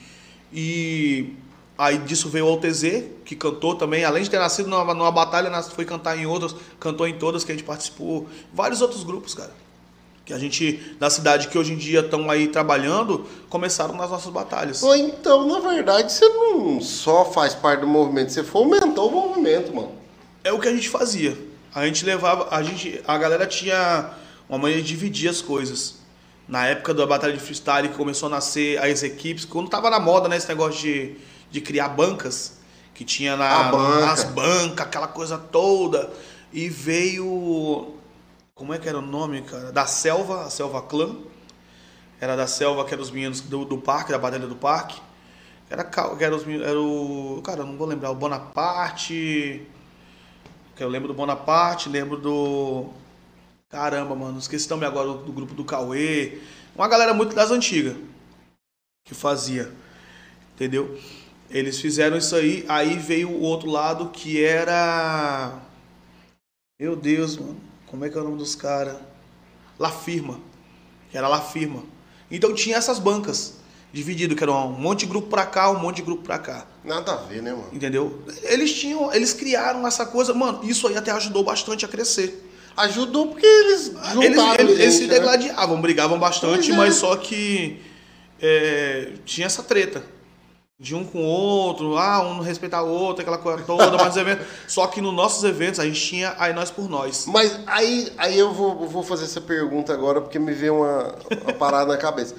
E 0.52 1.34
aí 1.78 1.96
disso 1.96 2.28
veio 2.28 2.44
o 2.46 2.52
OTZ, 2.52 3.04
que 3.24 3.34
cantou 3.34 3.74
também, 3.74 4.04
além 4.04 4.22
de 4.22 4.28
ter 4.28 4.38
nascido 4.38 4.68
numa, 4.68 4.92
numa 4.92 5.10
batalha, 5.10 5.50
foi 5.62 5.86
cantar 5.86 6.18
em 6.18 6.26
outras, 6.26 6.54
cantou 6.78 7.08
em 7.08 7.14
todas 7.14 7.42
que 7.42 7.50
a 7.50 7.54
gente 7.54 7.64
participou. 7.64 8.28
Vários 8.52 8.82
outros 8.82 9.02
grupos, 9.02 9.32
cara. 9.32 9.50
Que 10.26 10.34
a 10.34 10.38
gente, 10.38 10.94
da 11.00 11.08
cidade 11.08 11.48
que 11.48 11.56
hoje 11.56 11.72
em 11.72 11.76
dia 11.76 12.00
estão 12.00 12.30
aí 12.30 12.48
trabalhando, 12.48 13.26
começaram 13.48 13.96
nas 13.96 14.10
nossas 14.10 14.30
batalhas. 14.30 14.82
Ou 14.82 14.94
então, 14.94 15.48
na 15.48 15.58
verdade, 15.58 16.12
você 16.12 16.28
não 16.28 16.82
só 16.82 17.24
faz 17.24 17.54
parte 17.54 17.80
do 17.80 17.86
movimento, 17.86 18.30
você 18.30 18.44
fomentou 18.44 19.08
o 19.08 19.12
movimento, 19.12 19.74
mano. 19.74 19.92
É 20.44 20.52
o 20.52 20.60
que 20.60 20.68
a 20.68 20.72
gente 20.72 20.88
fazia. 20.90 21.36
A 21.74 21.86
gente 21.86 22.04
levava, 22.04 22.54
a 22.54 22.62
gente, 22.62 23.00
a 23.06 23.16
galera 23.16 23.46
tinha 23.46 24.10
uma 24.48 24.58
maneira 24.58 24.82
de 24.82 24.88
dividir 24.88 25.30
as 25.30 25.40
coisas. 25.40 26.01
Na 26.48 26.66
época 26.66 26.92
da 26.92 27.06
batalha 27.06 27.32
de 27.32 27.40
freestyle 27.40 27.88
que 27.88 27.94
começou 27.94 28.26
a 28.26 28.30
nascer 28.30 28.78
as 28.78 29.02
equipes, 29.02 29.44
quando 29.44 29.68
tava 29.68 29.88
na 29.88 30.00
moda, 30.00 30.28
né, 30.28 30.36
esse 30.36 30.48
negócio 30.48 30.80
de, 30.80 31.16
de 31.50 31.60
criar 31.60 31.88
bancas, 31.88 32.58
que 32.94 33.04
tinha 33.04 33.36
na, 33.36 33.64
banca. 33.64 34.06
nas 34.06 34.24
bancas, 34.24 34.86
aquela 34.86 35.08
coisa 35.08 35.38
toda, 35.38 36.12
e 36.52 36.68
veio 36.68 37.96
como 38.54 38.72
é 38.72 38.78
que 38.78 38.88
era 38.88 38.98
o 38.98 39.02
nome, 39.02 39.42
cara? 39.42 39.72
Da 39.72 39.86
Selva, 39.86 40.42
a 40.42 40.50
Selva 40.50 40.82
Clã. 40.82 41.16
Era 42.20 42.36
da 42.36 42.46
Selva, 42.46 42.84
que 42.84 42.94
eram 42.94 43.02
os 43.02 43.10
meninos 43.10 43.40
do, 43.40 43.64
do 43.64 43.78
parque, 43.78 44.12
da 44.12 44.18
batalha 44.18 44.46
do 44.46 44.54
parque. 44.54 45.00
Era, 45.68 45.90
era 46.20 46.36
os 46.36 46.46
era 46.46 46.80
o. 46.80 47.42
Cara, 47.42 47.62
eu 47.62 47.66
não 47.66 47.76
vou 47.76 47.88
lembrar, 47.88 48.10
o 48.10 48.14
Bonaparte. 48.14 49.66
Que 50.76 50.84
eu 50.84 50.88
lembro 50.88 51.08
do 51.08 51.14
Bonaparte, 51.14 51.88
lembro 51.88 52.16
do. 52.16 52.90
Caramba, 53.72 54.14
mano, 54.14 54.38
esqueci 54.38 54.68
também 54.68 54.86
agora 54.86 55.08
do, 55.14 55.32
grupo 55.32 55.54
do 55.54 55.64
Cauê. 55.64 56.38
Uma 56.76 56.86
galera 56.86 57.14
muito 57.14 57.34
das 57.34 57.50
antigas 57.50 57.96
que 59.02 59.14
fazia. 59.14 59.72
Entendeu? 60.54 61.00
Eles 61.48 61.80
fizeram 61.80 62.18
isso 62.18 62.36
aí, 62.36 62.66
aí 62.68 62.98
veio 62.98 63.30
o 63.30 63.40
outro 63.40 63.70
lado 63.70 64.10
que 64.10 64.44
era. 64.44 65.58
Meu 66.78 66.94
Deus, 66.94 67.38
mano. 67.38 67.58
Como 67.86 68.04
é 68.04 68.10
que 68.10 68.18
é 68.18 68.20
o 68.20 68.24
nome 68.24 68.36
dos 68.36 68.54
caras? 68.54 68.98
La 69.78 69.90
Firma. 69.90 70.38
Que 71.10 71.16
era 71.16 71.26
La 71.26 71.40
Firma. 71.40 71.82
Então 72.30 72.54
tinha 72.54 72.76
essas 72.76 72.98
bancas. 72.98 73.54
Dividido, 73.90 74.36
que 74.36 74.42
era 74.42 74.52
um 74.52 74.72
monte 74.72 75.00
de 75.00 75.06
grupo 75.06 75.28
pra 75.28 75.46
cá, 75.46 75.70
um 75.70 75.78
monte 75.78 75.96
de 75.96 76.02
grupo 76.02 76.22
pra 76.22 76.38
cá. 76.38 76.66
Nada 76.84 77.12
a 77.12 77.16
ver, 77.16 77.42
né, 77.42 77.52
mano? 77.52 77.68
Entendeu? 77.72 78.22
Eles 78.42 78.74
tinham, 78.74 79.12
eles 79.14 79.32
criaram 79.32 79.86
essa 79.86 80.04
coisa, 80.04 80.34
mano, 80.34 80.60
isso 80.62 80.86
aí 80.88 80.96
até 80.96 81.10
ajudou 81.10 81.42
bastante 81.42 81.84
a 81.86 81.88
crescer. 81.88 82.51
Ajudou 82.76 83.28
porque 83.28 83.46
eles 83.46 83.92
juntaram 84.12 84.54
Eles, 84.54 84.58
eles, 84.58 84.80
eles 84.80 84.94
se 84.94 85.06
né? 85.06 85.14
degladiavam, 85.14 85.80
brigavam 85.80 86.18
bastante, 86.18 86.70
é. 86.70 86.74
mas 86.74 86.94
só 86.94 87.16
que 87.16 87.80
é, 88.40 89.12
tinha 89.24 89.46
essa 89.46 89.62
treta. 89.62 90.02
De 90.78 90.96
um 90.96 91.04
com 91.04 91.20
o 91.20 91.24
outro, 91.24 91.96
ah, 91.96 92.20
um 92.26 92.34
não 92.34 92.42
respeitar 92.42 92.82
o 92.82 92.88
outro, 92.88 93.22
aquela 93.22 93.38
coisa 93.38 93.62
toda, 93.62 93.96
mas 93.96 94.16
eventos. 94.16 94.44
Só 94.66 94.88
que 94.88 95.00
nos 95.00 95.14
nossos 95.14 95.44
eventos 95.44 95.78
a 95.78 95.84
gente 95.84 96.00
tinha 96.00 96.34
aí 96.36 96.52
nós 96.52 96.72
por 96.72 96.88
nós. 96.88 97.24
Mas 97.28 97.56
aí, 97.68 98.12
aí 98.18 98.36
eu 98.36 98.52
vou, 98.52 98.88
vou 98.88 99.04
fazer 99.04 99.26
essa 99.26 99.40
pergunta 99.40 99.92
agora 99.92 100.20
porque 100.20 100.40
me 100.40 100.52
veio 100.52 100.78
uma, 100.78 101.14
uma 101.44 101.52
parada 101.52 101.92
na 101.92 101.96
cabeça. 101.96 102.34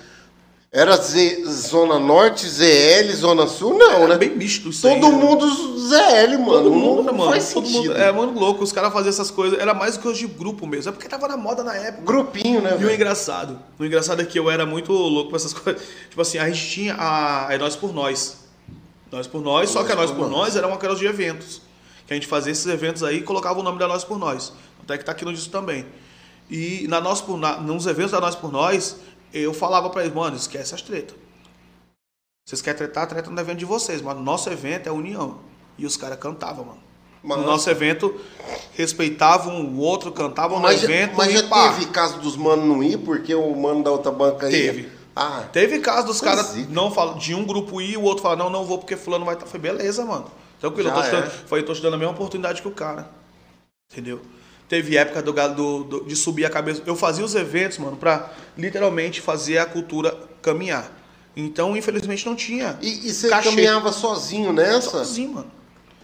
Era 0.76 0.98
Z- 0.98 1.44
Zona 1.46 2.00
Norte, 2.00 2.48
ZL, 2.50 3.14
Zona 3.16 3.46
Sul? 3.46 3.78
Não, 3.78 4.00
né? 4.00 4.04
Era 4.06 4.18
bem 4.18 4.36
misto 4.36 4.70
isso 4.70 4.88
aí, 4.88 5.00
Todo 5.00 5.12
né? 5.16 5.24
mundo 5.24 5.48
ZL, 5.80 6.40
mano. 6.40 6.46
Todo 6.64 6.72
mundo, 6.74 6.96
não, 6.98 7.04
né, 7.04 7.12
mano? 7.12 7.32
faz 7.32 7.54
Todo 7.54 7.68
sentido. 7.68 7.90
mundo, 7.90 7.98
é, 8.02 8.12
mano, 8.12 8.40
louco. 8.40 8.64
Os 8.64 8.72
caras 8.72 8.92
faziam 8.92 9.10
essas 9.10 9.30
coisas. 9.30 9.60
Era 9.60 9.76
mais 9.76 9.98
coisa 9.98 10.18
de 10.18 10.26
grupo 10.26 10.66
mesmo. 10.66 10.90
É 10.90 10.92
porque 10.92 11.08
tava 11.08 11.28
na 11.28 11.38
moda 11.38 11.64
na 11.64 11.76
época. 11.76 12.04
Grupinho, 12.04 12.60
né, 12.60 12.76
E 12.80 12.84
o 12.86 12.92
engraçado, 12.92 13.60
o 13.78 13.86
engraçado 13.86 14.24
é 14.24 14.26
que 14.26 14.40
eu 14.40 14.50
era 14.50 14.66
muito 14.66 14.92
louco 14.92 15.30
com 15.30 15.36
essas 15.36 15.54
coisas. 15.54 15.80
Tipo 16.10 16.20
assim, 16.22 16.40
a 16.40 16.50
gente 16.50 16.68
tinha 16.68 16.96
a 16.98 17.48
é 17.52 17.58
nós 17.60 17.76
por 17.76 17.94
nós. 17.94 18.38
Nós 19.12 19.28
por 19.28 19.44
nós, 19.44 19.70
só 19.70 19.84
que 19.84 19.92
a 19.92 19.96
nós 19.96 20.10
por 20.10 20.28
nós 20.28 20.56
era 20.56 20.66
uma 20.66 20.76
aquelas 20.78 20.98
de 20.98 21.06
eventos. 21.06 21.62
Que 22.08 22.14
a 22.14 22.16
gente 22.16 22.26
fazia 22.26 22.52
esses 22.52 22.66
eventos 22.66 23.04
aí 23.04 23.18
e 23.18 23.22
colocava 23.22 23.60
o 23.60 23.64
nome 23.64 23.78
da 23.78 23.88
nós 23.88 24.04
por 24.04 24.18
nós. 24.18 24.52
Até 24.84 24.98
que 24.98 25.06
tá 25.06 25.12
aqui 25.12 25.24
no 25.24 25.32
disco 25.32 25.52
também. 25.52 25.86
E 26.50 26.88
na 26.90 27.00
nós 27.00 27.22
por 27.22 27.38
na, 27.38 27.58
nos 27.58 27.86
eventos 27.86 28.12
da 28.12 28.20
nós 28.20 28.36
por 28.36 28.52
nós, 28.52 28.96
eu 29.34 29.54
falava 29.54 29.90
pra 29.90 30.04
eles, 30.04 30.14
mano, 30.16 30.36
esquece 30.38 30.74
as 30.76 30.82
tretas. 30.82 31.16
Vocês 32.46 32.62
querem 32.62 32.78
tretar, 32.78 33.08
treta 33.08 33.30
no 33.30 33.40
evento 33.40 33.60
de 33.60 33.66
vocês, 33.66 34.02
mas 34.02 34.16
no 34.16 34.22
nosso 34.22 34.50
evento 34.50 34.88
é 34.88 34.92
união. 34.92 35.40
E 35.78 35.86
os 35.86 35.96
caras 35.98 36.20
cantavam, 36.20 36.66
mano. 36.66 36.80
Mas- 37.24 37.38
no 37.40 37.46
nosso 37.46 37.70
evento, 37.70 38.20
respeitavam 38.74 39.62
o 39.66 39.78
outro, 39.80 40.12
cantavam 40.12 40.60
no 40.60 40.70
evento 40.70 41.16
mas 41.16 41.32
já 41.32 41.48
pá. 41.48 41.72
teve 41.72 41.86
caso 41.88 42.20
dos 42.20 42.36
manos 42.36 42.66
não 42.66 42.84
ir 42.84 42.98
porque 43.00 43.34
o 43.34 43.56
mano 43.56 43.82
da 43.82 43.92
outra 43.92 44.12
banca 44.12 44.48
aí. 44.48 44.52
Teve. 44.52 44.92
Ah, 45.16 45.46
Teve 45.54 45.80
caso 45.80 46.08
dos 46.08 46.20
caras 46.20 46.56
não 46.70 46.92
falam 46.92 47.18
de 47.18 47.34
um 47.36 47.46
grupo 47.46 47.80
ir, 47.80 47.98
o 47.98 48.02
outro 48.02 48.24
fala, 48.24 48.36
não, 48.36 48.50
não 48.50 48.66
vou 48.66 48.78
porque 48.80 48.98
fulano 48.98 49.24
vai 49.24 49.36
estar. 49.36 49.46
Foi 49.46 49.60
beleza, 49.60 50.04
mano. 50.04 50.26
Tranquilo, 50.60 50.90
eu 50.90 50.96
Já 50.96 51.02
tô 51.02 51.08
te, 51.08 51.12
dando, 51.12 51.28
é. 51.28 51.30
foi, 51.30 51.60
eu 51.60 51.66
tô 51.66 51.74
te 51.74 51.82
dando 51.82 51.94
a 51.94 51.98
mesma 51.98 52.14
oportunidade 52.14 52.62
que 52.62 52.68
o 52.68 52.72
cara. 52.72 53.08
Entendeu? 53.92 54.22
Teve 54.74 54.98
época 54.98 55.22
do, 55.22 55.32
galo- 55.32 55.54
do, 55.54 55.84
do- 55.84 56.04
de 56.06 56.16
subir 56.16 56.46
a 56.46 56.50
cabeça. 56.50 56.82
Eu 56.84 56.96
fazia 56.96 57.24
os 57.24 57.36
eventos, 57.36 57.78
mano, 57.78 57.96
pra 57.96 58.32
literalmente 58.58 59.22
fazer 59.22 59.60
a 59.60 59.68
cultura 59.68 60.18
caminhar. 60.42 60.92
Então, 61.38 61.78
infelizmente, 61.78 62.26
não 62.26 62.36
tinha. 62.36 62.76
e, 62.82 63.08
e 63.08 63.14
você 63.14 63.30
cachê. 63.30 63.50
caminhava 63.50 63.92
sozinho 63.92 64.52
nessa? 64.52 64.90
Sozinho, 64.90 65.34
mano. 65.34 65.52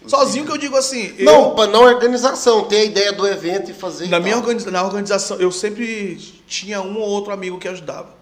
Sozinho 0.06 0.46
que 0.46 0.52
eu 0.52 0.56
digo 0.56 0.76
assim. 0.76 1.12
eu- 1.18 1.24
Não, 1.24 1.54
pra 1.56 1.66
não 1.66 1.82
organização, 1.82 2.62
ter 2.68 2.76
a 2.76 2.84
ideia 2.84 3.12
do 3.12 3.26
evento 3.26 3.72
e 3.72 3.74
fazer. 3.74 4.04
e 4.04 4.08
Na 4.08 4.20
minha 4.20 4.34
tal. 4.36 4.42
organiza- 4.42 4.70
na 4.70 4.84
organização, 4.84 5.36
eu 5.38 5.50
sempre 5.50 6.16
tinha 6.46 6.80
um 6.80 6.96
ou 6.96 7.08
outro 7.08 7.32
amigo 7.32 7.58
que 7.58 7.66
ajudava. 7.66 8.14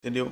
Entendeu? 0.00 0.30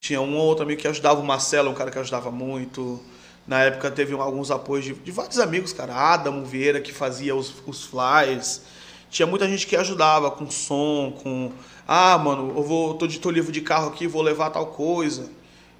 Tinha 0.00 0.22
um 0.22 0.38
ou 0.38 0.46
outro 0.46 0.64
amigo 0.64 0.80
que 0.80 0.88
ajudava. 0.88 1.20
O 1.20 1.24
Marcelo, 1.24 1.70
um 1.70 1.74
cara 1.74 1.90
que 1.90 1.98
ajudava 1.98 2.30
muito. 2.30 2.98
Na 3.46 3.62
época 3.62 3.90
teve 3.90 4.14
alguns 4.14 4.50
apoios 4.50 4.84
de, 4.84 4.94
de 4.94 5.10
vários 5.10 5.38
amigos, 5.38 5.72
cara. 5.72 5.94
Adamo 5.94 6.44
Vieira, 6.44 6.80
que 6.80 6.92
fazia 6.92 7.36
os, 7.36 7.54
os 7.66 7.84
flyers. 7.84 8.62
Tinha 9.10 9.26
muita 9.26 9.46
gente 9.46 9.66
que 9.66 9.76
ajudava 9.76 10.30
com 10.30 10.50
som, 10.50 11.12
com. 11.22 11.52
Ah, 11.86 12.16
mano, 12.16 12.52
eu 12.56 12.62
vou. 12.62 12.94
tô 12.94 13.06
de 13.06 13.18
tô 13.18 13.30
livre 13.30 13.52
de 13.52 13.60
carro 13.60 13.88
aqui, 13.88 14.06
vou 14.06 14.22
levar 14.22 14.50
tal 14.50 14.66
coisa. 14.68 15.30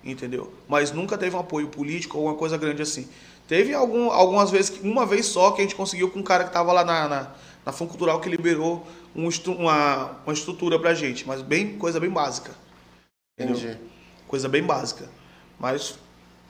Entendeu? 0.05 0.53
Mas 0.69 0.93
nunca 0.93 1.17
teve 1.17 1.35
um 1.35 1.41
apoio 1.41 1.69
político 1.69 2.19
ou 2.19 2.27
uma 2.27 2.35
coisa 2.35 2.59
grande 2.59 2.83
assim. 2.83 3.09
Teve 3.49 3.75
algum, 3.75 4.11
algumas 4.11 4.51
vezes, 4.51 4.79
uma 4.83 5.05
vez 5.05 5.27
só, 5.27 5.51
que 5.51 5.61
a 5.61 5.65
gente 5.65 5.75
conseguiu 5.75 6.11
com 6.11 6.19
um 6.19 6.23
cara 6.23 6.45
que 6.45 6.53
tava 6.53 6.73
lá 6.73 6.85
na, 6.85 7.09
na, 7.09 7.31
na 7.65 7.73
Cultural 7.73 8.21
que 8.21 8.29
liberou 8.29 8.87
um 9.15 9.29
uma, 9.53 10.11
uma 10.25 10.33
estrutura 10.33 10.79
pra 10.79 10.95
gente, 10.95 11.27
mas 11.27 11.43
bem 11.43 11.79
coisa 11.79 12.01
bem 12.01 12.11
básica. 12.11 12.53
Entendi. 13.39 13.79
Coisa 14.27 14.49
bem 14.49 14.63
básica. 14.63 15.09
Mas 15.59 15.99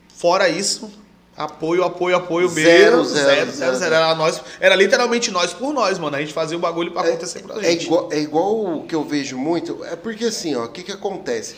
fora 0.08 0.48
isso, 0.48 0.90
Apoio, 1.36 1.82
apoio, 1.82 2.14
apoio 2.16 2.48
Zero, 2.48 2.98
mesmo. 2.98 3.04
zero, 3.14 3.28
Zero, 3.34 3.52
zero, 3.52 3.76
zero. 3.76 3.94
Era, 3.94 4.14
nós, 4.14 4.40
era 4.60 4.76
literalmente 4.76 5.30
nós 5.32 5.52
por 5.52 5.72
nós, 5.72 5.98
mano. 5.98 6.16
A 6.16 6.20
gente 6.20 6.32
fazia 6.32 6.56
o 6.56 6.60
bagulho 6.60 6.92
pra 6.92 7.02
acontecer 7.02 7.42
pra 7.42 7.56
É 7.58 7.72
gente. 7.72 7.86
igual, 7.86 8.08
é 8.12 8.18
igual 8.20 8.76
o 8.76 8.86
que 8.86 8.94
eu 8.94 9.02
vejo 9.04 9.36
muito. 9.36 9.84
É 9.84 9.96
porque 9.96 10.26
assim, 10.26 10.54
ó, 10.54 10.64
o 10.64 10.68
que 10.68 10.82
que 10.84 10.92
acontece? 10.92 11.56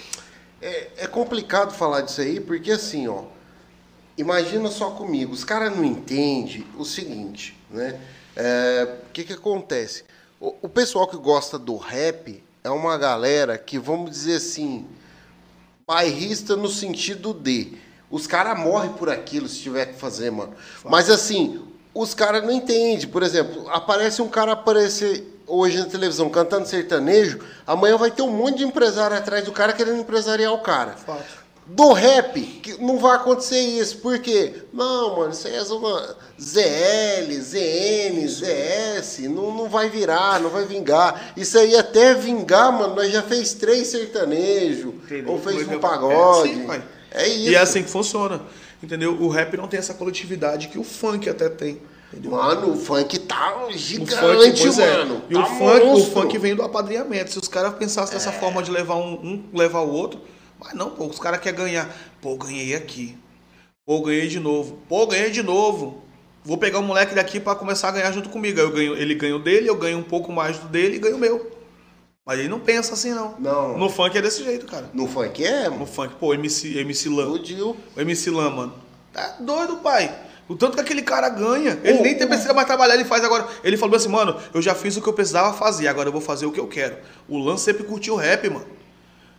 É, 0.62 0.88
é 0.98 1.06
complicado 1.06 1.74
falar 1.74 2.00
disso 2.00 2.22
aí, 2.22 2.40
porque 2.40 2.72
assim, 2.72 3.06
ó, 3.06 3.24
imagina 4.16 4.70
só 4.70 4.90
comigo, 4.90 5.34
os 5.34 5.44
caras 5.44 5.76
não 5.76 5.84
entendem 5.84 6.64
o 6.78 6.84
seguinte, 6.84 7.54
né? 7.70 8.00
É, 8.34 8.88
O 9.08 9.12
que 9.12 9.24
que 9.24 9.32
acontece? 9.34 10.04
O, 10.40 10.54
o 10.62 10.68
pessoal 10.70 11.06
que 11.06 11.16
gosta 11.18 11.58
do 11.58 11.76
rap 11.76 12.42
é 12.64 12.70
uma 12.70 12.96
galera 12.96 13.58
que, 13.58 13.78
vamos 13.78 14.10
dizer 14.10 14.36
assim, 14.36 14.86
bairrista 15.86 16.56
no 16.56 16.68
sentido 16.68 17.32
de 17.34 17.72
os 18.16 18.26
caras 18.26 18.58
morrem 18.58 18.92
por 18.92 19.10
aquilo 19.10 19.46
se 19.48 19.60
tiver 19.60 19.86
que 19.86 19.98
fazer, 20.00 20.30
mano. 20.30 20.54
Mas 20.84 21.10
assim, 21.10 21.62
os 21.94 22.14
caras 22.14 22.42
não 22.42 22.50
entendem. 22.50 23.06
Por 23.06 23.22
exemplo, 23.22 23.68
aparece 23.68 24.22
um 24.22 24.28
cara 24.28 24.52
aparecer 24.52 25.40
hoje 25.46 25.78
na 25.78 25.84
televisão 25.84 26.28
cantando 26.28 26.66
sertanejo, 26.66 27.38
amanhã 27.66 27.96
vai 27.96 28.10
ter 28.10 28.22
um 28.22 28.30
monte 28.30 28.58
de 28.58 28.64
empresário 28.64 29.16
atrás 29.16 29.44
do 29.44 29.52
cara 29.52 29.72
querendo 29.72 30.00
empresariar 30.00 30.52
o 30.52 30.58
cara. 30.58 30.92
Fato. 30.92 31.46
Do 31.68 31.92
rap, 31.92 32.40
que 32.40 32.80
não 32.80 32.96
vai 32.98 33.16
acontecer 33.16 33.58
isso. 33.58 33.98
Por 33.98 34.20
quê? 34.20 34.54
Não, 34.72 35.16
mano, 35.16 35.32
isso 35.32 35.48
aí 35.48 35.56
é 35.56 35.62
uma 35.62 36.16
ZL, 36.40 37.32
ZN, 37.40 38.28
ZS, 38.28 39.18
não, 39.28 39.52
não 39.52 39.68
vai 39.68 39.90
virar, 39.90 40.38
não 40.38 40.48
vai 40.48 40.64
vingar. 40.64 41.32
Isso 41.36 41.58
aí 41.58 41.76
até 41.76 42.14
vingar, 42.14 42.70
mano, 42.70 42.94
nós 42.94 43.10
já 43.10 43.20
fez 43.20 43.52
três 43.54 43.88
sertanejo, 43.88 44.90
Entendeu? 44.90 45.32
ou 45.32 45.40
fez 45.40 45.66
um 45.66 45.80
pagode. 45.80 46.50
É 46.50 46.52
assim, 46.54 46.66
pai. 46.66 46.82
É 47.10 47.26
isso. 47.26 47.50
E 47.50 47.54
é 47.54 47.58
assim 47.58 47.82
que 47.82 47.90
funciona. 47.90 48.40
Entendeu? 48.82 49.14
O 49.20 49.28
rap 49.28 49.56
não 49.56 49.66
tem 49.68 49.78
essa 49.78 49.94
coletividade 49.94 50.68
que 50.68 50.78
o 50.78 50.84
funk 50.84 51.28
até 51.28 51.48
tem. 51.48 51.80
Entendeu? 52.12 52.30
Mano, 52.32 52.72
o 52.72 52.76
funk 52.76 53.18
tá 53.20 53.66
O 53.66 53.72
gigante, 53.72 54.14
funk, 54.14 54.60
pois 54.62 54.78
é. 54.78 54.96
mano. 54.98 55.22
E 55.28 55.34
o 55.34 55.40
tá 55.40 55.46
funk, 55.46 55.86
o 55.86 56.04
funk 56.06 56.38
vem 56.38 56.54
do 56.54 56.62
apadrinhamento. 56.62 57.32
Se 57.32 57.38
os 57.38 57.48
caras 57.48 57.74
pensassem 57.74 58.14
É. 58.14 58.18
dessa 58.18 58.32
forma 58.32 58.62
de 58.62 58.70
levar 58.70 58.96
um, 58.96 59.14
um 59.14 59.44
levar 59.52 59.80
o 59.80 59.90
outro, 59.90 60.20
mas 60.60 60.72
não, 60.74 60.90
pô, 60.90 61.06
os 61.06 61.18
caras 61.18 61.40
querem 61.40 61.58
ganhar. 61.58 61.94
Pô, 62.20 62.36
ganhei 62.36 62.74
aqui. 62.74 63.16
Pô, 63.84 64.00
ganhei 64.02 64.28
de 64.28 64.38
novo. 64.38 64.78
Pô, 64.88 65.06
ganhei 65.06 65.30
de 65.30 65.42
novo. 65.42 66.02
Vou 66.44 66.58
pegar 66.58 66.78
o 66.78 66.82
moleque 66.82 67.14
daqui 67.14 67.40
pra 67.40 67.54
começar 67.56 67.88
a 67.88 67.92
ganhar 67.92 68.12
junto 68.12 68.28
comigo. 68.28 68.60
Aí 68.60 68.64
eu 68.66 68.70
ganho, 68.70 68.96
ele 68.96 69.14
ganha 69.14 69.34
o 69.34 69.38
dele, 69.40 69.68
eu 69.68 69.74
ganho 69.76 69.98
um 69.98 70.02
pouco 70.02 70.32
mais 70.32 70.58
do 70.58 70.68
dele 70.68 70.96
e 70.96 70.98
ganho 70.98 71.16
o 71.16 71.18
meu. 71.18 71.55
Mas 72.26 72.40
ele 72.40 72.48
não 72.48 72.58
pensa 72.58 72.94
assim, 72.94 73.10
não. 73.12 73.36
Não. 73.38 73.78
No 73.78 73.88
funk 73.88 74.18
é 74.18 74.20
desse 74.20 74.42
jeito, 74.42 74.66
cara. 74.66 74.90
No 74.92 75.06
funk 75.06 75.44
é, 75.44 75.66
No 75.66 75.74
mano. 75.74 75.86
funk, 75.86 76.14
pô, 76.18 76.34
MC, 76.34 76.76
MC 76.78 77.08
Lan. 77.08 77.22
Explodiu. 77.22 77.76
O 77.96 78.00
MC 78.00 78.30
Lan, 78.30 78.50
mano. 78.50 78.74
Tá 79.12 79.36
doido, 79.38 79.76
pai. 79.76 80.12
O 80.48 80.56
tanto 80.56 80.74
que 80.74 80.80
aquele 80.80 81.02
cara 81.02 81.28
ganha. 81.28 81.78
Ele 81.84 81.98
O- 82.00 82.02
nem 82.02 82.16
tem 82.18 82.26
precisa 82.26 82.52
mais 82.52 82.66
trabalhar, 82.66 82.94
ele 82.94 83.04
faz 83.04 83.22
agora. 83.22 83.46
Ele 83.62 83.76
falou 83.76 83.94
assim, 83.94 84.08
mano, 84.08 84.36
eu 84.52 84.60
já 84.60 84.74
fiz 84.74 84.96
o 84.96 85.00
que 85.02 85.08
eu 85.08 85.12
precisava 85.12 85.56
fazer, 85.56 85.86
agora 85.86 86.08
eu 86.08 86.12
vou 86.12 86.20
fazer 86.20 86.46
o 86.46 86.52
que 86.52 86.58
eu 86.58 86.66
quero. 86.66 86.96
O 87.28 87.38
Lan 87.38 87.56
sempre 87.56 87.84
curtiu 87.84 88.16
rap, 88.16 88.50
mano. 88.50 88.66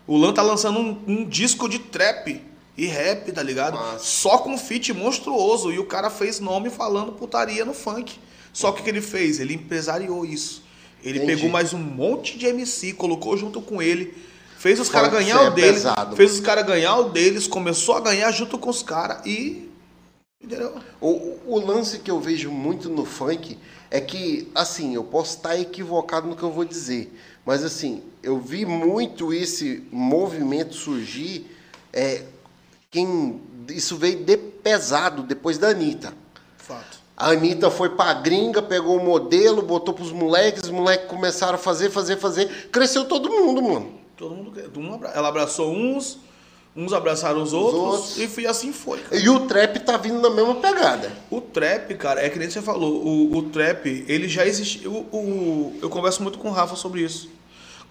O 0.08 0.16
Lan 0.18 0.34
tá 0.34 0.42
lançando 0.42 0.80
um, 0.80 1.04
um 1.06 1.26
disco 1.26 1.68
de 1.68 1.80
trap 1.80 2.42
e 2.78 2.86
rap, 2.86 3.30
tá 3.34 3.44
ligado? 3.44 3.74
Massa. 3.74 4.00
Só 4.00 4.38
com 4.38 4.58
feat 4.58 4.94
monstruoso. 4.94 5.74
E 5.74 5.78
o 5.80 5.86
cara 5.86 6.10
fez 6.10 6.40
nome 6.40 6.70
falando 6.70 7.12
putaria 7.12 7.66
no 7.66 7.74
funk. 7.74 8.18
Só 8.54 8.72
que 8.72 8.80
o 8.80 8.84
que 8.86 8.90
ele 8.90 9.02
fez? 9.02 9.42
Ele 9.42 9.54
empresariou 9.56 10.26
isso. 10.26 10.64
Ele 11.08 11.20
Entendi. 11.20 11.36
pegou 11.36 11.50
mais 11.50 11.74
um 11.74 11.78
monte 11.78 12.38
de 12.38 12.46
MC, 12.48 12.92
colocou 12.92 13.38
junto 13.38 13.62
com 13.62 13.82
ele, 13.82 14.14
fez 14.58 14.78
os 14.78 14.90
caras 14.90 15.10
ganhar 15.10 15.42
é 15.42 15.48
o 15.48 15.52
deles, 15.52 15.76
pesado. 15.76 16.18
fez 16.18 16.34
os 16.34 16.40
caras 16.42 16.66
ganhar 16.66 16.98
o 16.98 17.10
deles, 17.12 17.48
começou 17.48 17.96
a 17.96 18.02
ganhar 18.02 18.30
junto 18.32 18.58
com 18.58 18.70
os 18.70 18.84
caras 18.84 19.26
e. 19.26 19.72
Entendeu? 20.44 20.76
O, 21.00 21.40
o 21.46 21.60
lance 21.66 22.00
que 22.00 22.12
eu 22.12 22.20
vejo 22.20 22.52
muito 22.52 22.90
no 22.90 23.06
funk 23.06 23.58
é 23.90 24.02
que, 24.02 24.52
assim, 24.54 24.96
eu 24.96 25.04
posso 25.04 25.38
estar 25.38 25.58
equivocado 25.58 26.28
no 26.28 26.36
que 26.36 26.44
eu 26.44 26.52
vou 26.52 26.66
dizer, 26.66 27.18
mas 27.46 27.64
assim, 27.64 28.04
eu 28.22 28.38
vi 28.38 28.66
muito 28.66 29.34
esse 29.34 29.88
movimento 29.90 30.76
surgir, 30.76 31.50
é, 31.94 32.24
quem, 32.92 33.42
isso 33.70 33.96
veio 33.96 34.26
de 34.26 34.36
pesado 34.36 35.24
depois 35.24 35.58
da 35.58 35.70
Anitta. 35.70 36.14
Fato. 36.58 36.97
A 37.18 37.32
Anitta 37.32 37.72
foi 37.72 37.90
pra 37.90 38.14
gringa, 38.14 38.62
pegou 38.62 38.96
o 38.98 39.04
modelo, 39.04 39.64
botou 39.64 39.92
pros 39.94 40.12
moleques, 40.12 40.62
os 40.64 40.70
moleques 40.70 41.08
começaram 41.08 41.56
a 41.56 41.58
fazer, 41.58 41.90
fazer, 41.90 42.18
fazer. 42.18 42.70
Cresceu 42.72 43.06
todo 43.06 43.28
mundo, 43.30 43.60
mano. 43.62 43.92
Todo 44.16 44.36
mundo. 44.36 44.54
um 44.78 44.94
abra- 44.94 45.10
Ela 45.16 45.28
abraçou 45.30 45.74
uns, 45.74 46.20
uns 46.76 46.94
abraçaram 46.94 47.42
os 47.42 47.54
outros, 47.54 47.82
outros. 47.82 48.18
e 48.20 48.28
foi- 48.28 48.46
assim 48.46 48.72
foi. 48.72 49.00
cara. 49.00 49.16
E 49.20 49.28
o 49.30 49.48
trap 49.48 49.80
tá 49.80 49.98
vindo 49.98 50.22
na 50.22 50.30
mesma 50.30 50.56
pegada. 50.56 51.12
O 51.32 51.42
trap, 51.42 51.96
cara, 51.96 52.24
é 52.24 52.30
que 52.30 52.38
nem 52.38 52.50
você 52.52 52.62
falou, 52.62 53.04
o, 53.04 53.36
o 53.38 53.44
trap, 53.50 54.06
ele 54.08 54.28
já 54.30 54.46
existe. 54.46 54.88
O, 54.88 54.92
o- 55.12 55.80
eu 55.82 55.90
converso 55.90 56.22
muito 56.22 56.38
com 56.38 56.50
o 56.50 56.52
Rafa 56.54 56.76
sobre 56.76 57.02
isso. 57.02 57.30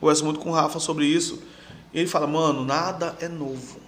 Converso 0.01 0.25
muito 0.25 0.39
com 0.39 0.51
o 0.51 0.53
Rafa 0.53 0.79
sobre 0.79 1.05
isso. 1.05 1.43
Ele 1.93 2.07
fala, 2.07 2.29
mano, 2.29 2.65
nada 2.65 3.17
é 3.21 3.27
novo. 3.27 3.79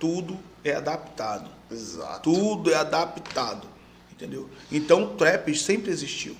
Tudo 0.00 0.36
é 0.64 0.74
adaptado. 0.74 1.48
Exato. 1.70 2.22
Tudo 2.32 2.72
é 2.72 2.74
adaptado. 2.74 3.68
Entendeu? 4.16 4.48
Então 4.70 5.04
o 5.04 5.06
trap 5.08 5.54
sempre 5.56 5.90
existiu. 5.90 6.36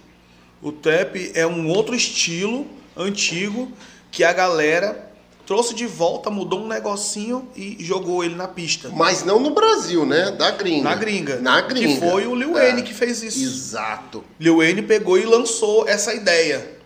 O 0.63 0.73
trap 0.73 1.33
é 1.35 1.47
um 1.47 1.69
outro 1.69 1.95
estilo 1.95 2.67
antigo 2.97 3.71
que 4.11 4.23
a 4.23 4.33
galera 4.33 5.11
trouxe 5.47 5.75
de 5.75 5.87
volta, 5.87 6.31
mudou 6.31 6.61
um 6.61 6.69
negocinho 6.69 7.49
e 7.55 7.77
jogou 7.81 8.25
ele 8.25 8.35
na 8.35 8.49
pista. 8.49 8.89
Mas 8.91 9.25
não 9.25 9.39
no 9.39 9.51
Brasil, 9.51 10.07
né? 10.07 10.31
Da 10.31 10.51
gringa. 10.53 10.83
Na 10.85 10.95
gringa. 10.95 11.37
Na 11.41 11.61
gringa. 11.61 11.95
Que 11.95 12.01
foi 12.01 12.27
o 12.27 12.35
Lil 12.35 12.57
É. 12.57 12.63
Wayne 12.63 12.83
que 12.83 12.95
fez 12.95 13.23
isso. 13.23 13.43
Exato. 13.43 14.25
Lil 14.41 14.59
Wayne 14.59 14.83
pegou 14.83 15.19
e 15.19 15.25
lançou 15.25 15.87
essa 15.87 16.15
ideia. 16.15 16.79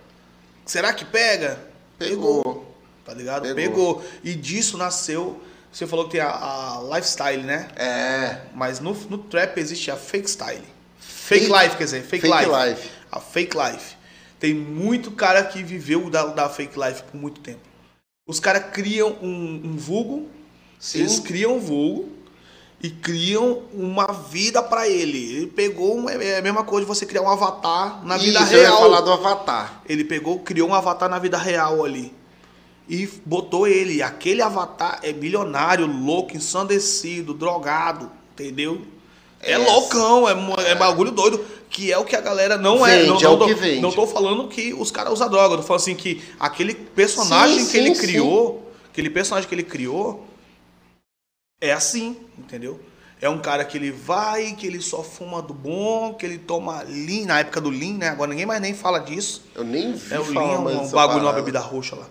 Será 0.65 0.93
que 0.93 1.05
pega? 1.05 1.59
Pegou. 1.99 2.75
Tá 3.05 3.15
ligado? 3.15 3.43
Pegou. 3.43 3.55
Pegou. 3.55 4.05
E 4.25 4.35
disso 4.35 4.77
nasceu. 4.77 5.41
Você 5.73 5.87
falou 5.87 6.07
que 6.07 6.13
tem 6.13 6.21
a, 6.21 6.31
a 6.31 6.83
lifestyle, 6.95 7.43
né? 7.43 7.69
É. 7.77 8.41
Mas 8.55 8.81
no, 8.81 8.93
no 9.09 9.19
trap 9.19 9.59
existe 9.59 9.91
a 9.91 9.97
fake 9.97 10.29
style. 10.29 10.78
Fake, 11.29 11.47
Fake- 11.47 11.63
life, 11.63 11.77
quer 11.77 11.85
dizer, 11.85 12.03
fake, 12.05 12.27
fake 12.27 12.47
life. 12.49 12.71
life. 12.71 12.89
A 13.13 13.21
fake 13.21 13.57
life. 13.57 13.97
Tem 14.41 14.55
muito 14.55 15.11
cara 15.11 15.43
que 15.45 15.63
viveu 15.63 16.09
da, 16.09 16.27
da 16.27 16.49
fake 16.49 16.79
life 16.79 17.03
por 17.03 17.21
muito 17.21 17.41
tempo. 17.41 17.61
Os 18.27 18.39
caras 18.41 18.65
criam 18.73 19.17
um, 19.23 19.61
um 19.65 19.77
vulgo, 19.77 20.29
Sim. 20.79 21.01
eles 21.01 21.19
criam 21.19 21.57
um 21.57 21.61
vulgo 21.61 22.09
e 22.83 22.89
criam 22.91 23.63
uma 23.75 24.07
vida 24.31 24.63
pra 24.63 24.89
ele. 24.89 25.19
Ele 25.37 25.47
pegou, 25.49 25.97
uma, 25.97 26.13
é 26.13 26.39
a 26.39 26.43
mesma 26.43 26.63
coisa 26.65 26.87
de 26.87 26.89
você 26.89 27.05
criar 27.05 27.23
um 27.23 27.29
avatar 27.29 28.05
na 28.07 28.17
vida 28.17 28.41
Isso, 28.41 28.53
eu 28.55 28.59
ia 28.61 28.69
real. 28.69 28.79
falar 28.79 29.01
do 29.01 29.13
Avatar. 29.13 29.83
Ele 29.89 30.05
pegou, 30.05 30.39
criou 30.41 30.69
um 30.69 30.75
avatar 30.75 31.09
na 31.09 31.19
vida 31.19 31.37
real 31.37 31.85
ali. 31.85 32.15
E 32.89 33.07
botou 33.27 33.67
ele. 33.67 34.03
Aquele 34.03 34.41
avatar 34.41 35.01
é 35.03 35.13
milionário, 35.13 35.87
louco, 35.87 36.37
ensandecido, 36.37 37.35
drogado, 37.35 38.11
entendeu? 38.33 38.81
É, 39.41 39.53
É. 39.53 39.59
loucão, 39.59 40.29
é, 40.29 40.35
é 40.71 40.75
bagulho 40.75 41.11
doido. 41.11 41.45
Que 41.71 41.93
é 41.93 41.99
o 41.99 42.05
que 42.05 42.17
a 42.17 42.21
galera 42.21 42.57
não 42.57 42.85
é. 42.85 42.99
Vende, 43.01 43.09
Não, 43.11 43.19
é 43.19 43.23
não 43.25 43.35
o 43.35 43.39
tô, 43.39 43.45
que 43.47 43.55
vende. 43.55 43.81
não 43.81 43.93
tô 43.93 44.07
falando 44.07 44.49
que 44.49 44.73
os 44.73 44.91
caras 44.91 45.13
usam 45.13 45.29
droga. 45.29 45.55
Eu 45.55 45.59
tô 45.59 45.63
falando 45.65 45.83
assim 45.83 45.95
que 45.95 46.23
aquele 46.41 46.75
personagem 46.75 47.61
Sim, 47.61 47.71
que 47.71 47.77
ele 47.77 47.95
sim, 47.95 48.01
criou, 48.01 48.73
aquele 48.91 49.11
personagem 49.11 49.47
que 49.49 49.55
ele 49.55 49.63
criou, 49.63 50.27
é 51.61 51.73
assim, 51.73 52.17
entendeu? 52.39 52.81
É 53.21 53.29
um 53.29 53.39
cara 53.39 53.65
que 53.65 53.77
ele 53.77 53.91
vai, 53.91 54.53
que 54.55 54.67
ele 54.67 54.81
só 54.81 55.03
fuma 55.03 55.43
do 55.43 55.53
bom, 55.53 56.15
que 56.15 56.25
ele 56.25 56.39
toma 56.39 56.83
lean, 56.89 57.27
na 57.27 57.41
época 57.41 57.61
do 57.61 57.69
lean, 57.69 57.95
né? 57.99 58.09
Agora 58.09 58.31
ninguém 58.31 58.47
mais 58.47 58.61
nem 58.63 58.73
fala 58.75 59.01
disso. 59.01 59.45
Eu 59.55 59.65
nem 59.65 59.93
vi 59.93 60.15
É 60.15 60.21
o 60.21 60.31
Lean, 60.31 60.61
mais 60.61 60.77
um 60.77 60.91
bagulho 60.91 61.25
parada. 61.25 61.33
bebida 61.43 61.59
roxa 61.61 61.97
lá. 61.97 62.07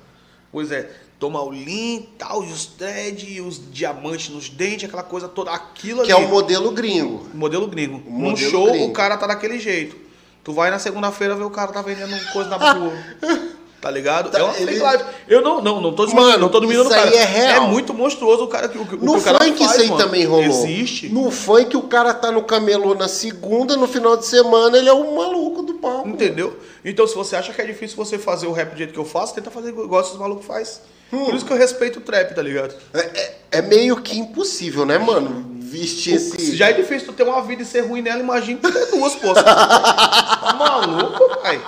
Pois 0.52 0.72
é, 0.72 0.90
toma 1.20 1.42
o 1.42 1.50
Lean, 1.50 2.02
tal, 2.18 2.44
e 2.44 2.52
os 2.52 2.66
thread, 2.66 3.42
os 3.42 3.60
diamantes 3.72 4.30
nos 4.30 4.50
dentes, 4.50 4.86
aquela 4.88 5.04
coisa 5.04 5.28
toda, 5.28 5.52
aquilo 5.52 6.04
Que 6.04 6.12
ali. 6.12 6.24
é 6.24 6.26
o 6.26 6.30
modelo 6.30 6.72
gringo. 6.72 7.28
modelo 7.34 7.68
gringo. 7.68 8.04
O 8.08 8.12
Num 8.12 8.30
modelo 8.32 8.52
show, 8.52 8.68
gringo. 8.72 8.86
o 8.86 8.94
cara 8.94 9.18
tá 9.18 9.26
daquele 9.28 9.60
jeito. 9.60 9.96
Tu 10.44 10.54
vai 10.54 10.70
na 10.72 10.80
segunda-feira 10.80 11.36
ver 11.36 11.44
o 11.44 11.50
cara 11.50 11.72
tá 11.72 11.82
vendendo 11.82 12.16
coisa 12.32 12.50
na 12.58 12.74
rua. 12.74 12.94
Tá 13.80 13.92
ligado? 13.92 14.32
Tá, 14.32 14.40
é 14.40 14.44
uma 14.44 14.56
ele- 14.58 14.66
fake 14.72 14.80
live. 14.80 15.04
Eu 15.28 15.42
não, 15.44 15.62
não, 15.62 15.80
não 15.80 15.94
tô 15.94 16.08
Mano, 16.08 16.40
não 16.40 16.50
tô 16.50 16.60
diminuindo 16.60 16.90
o 16.90 16.92
isso 16.92 17.00
cara. 17.00 17.12
aí 17.12 17.16
é 17.16 17.24
real. 17.24 17.68
muito 17.68 17.94
monstruoso 17.94 18.44
o 18.46 18.48
cara 18.48 18.68
que 18.68 18.76
o, 18.76 18.84
No 18.98 19.16
o 19.18 19.22
cara 19.22 19.38
funk 19.38 19.56
faz, 19.60 19.72
isso 19.72 19.82
aí 19.82 19.88
mano. 19.90 20.04
também 20.04 20.26
rolou. 20.26 20.44
Existe. 20.44 21.10
No 21.10 21.30
funk 21.30 21.78
o 21.78 21.84
cara 21.84 22.12
tá 22.12 22.32
no 22.32 22.42
camelô 22.42 22.96
na 22.96 23.08
segunda, 23.08 23.78
no 23.78 23.88
final 23.88 24.18
de 24.18 24.26
semana 24.26 24.76
ele 24.80 24.90
é 24.90 24.94
o 24.94 25.16
maluco 25.16 25.62
do 25.62 25.76
palco. 25.76 26.10
Entendeu? 26.10 26.58
Então, 26.84 27.06
se 27.06 27.14
você 27.14 27.36
acha 27.36 27.54
que 27.54 27.62
é 27.62 27.66
difícil 27.66 27.96
você 27.96 28.18
fazer 28.18 28.48
o 28.48 28.52
rap 28.52 28.72
do 28.72 28.78
jeito 28.80 28.92
que 28.94 29.00
eu 29.00 29.06
faço, 29.06 29.36
tenta 29.36 29.52
fazer 29.52 29.70
igual 29.70 30.02
esses 30.02 30.18
malucos 30.18 30.46
faz. 30.48 30.82
Hum. 31.12 31.26
Por 31.26 31.36
isso 31.36 31.46
que 31.46 31.54
eu 31.54 31.58
respeito 31.58 32.00
o 32.00 32.02
trap, 32.02 32.34
tá 32.36 32.42
ligado? 32.42 32.76
É, 32.94 33.00
é- 33.00 33.38
é 33.52 33.62
meio 33.62 34.02
que 34.02 34.18
impossível, 34.20 34.86
né, 34.86 34.98
mano? 34.98 35.56
Vestir 35.60 36.16
esse. 36.16 36.38
Se 36.38 36.56
já 36.56 36.70
é 36.70 36.74
difícil 36.74 37.08
tu 37.08 37.14
ter 37.14 37.24
uma 37.24 37.42
vida 37.42 37.62
e 37.62 37.66
ser 37.66 37.82
ruim 37.82 38.02
nela, 38.02 38.20
imagina 38.20 38.60
tu 38.62 38.72
ter 38.72 38.86
duas, 38.88 39.16
pô. 39.16 39.34
tá 39.34 40.56
maluco, 40.58 41.42
pai? 41.42 41.62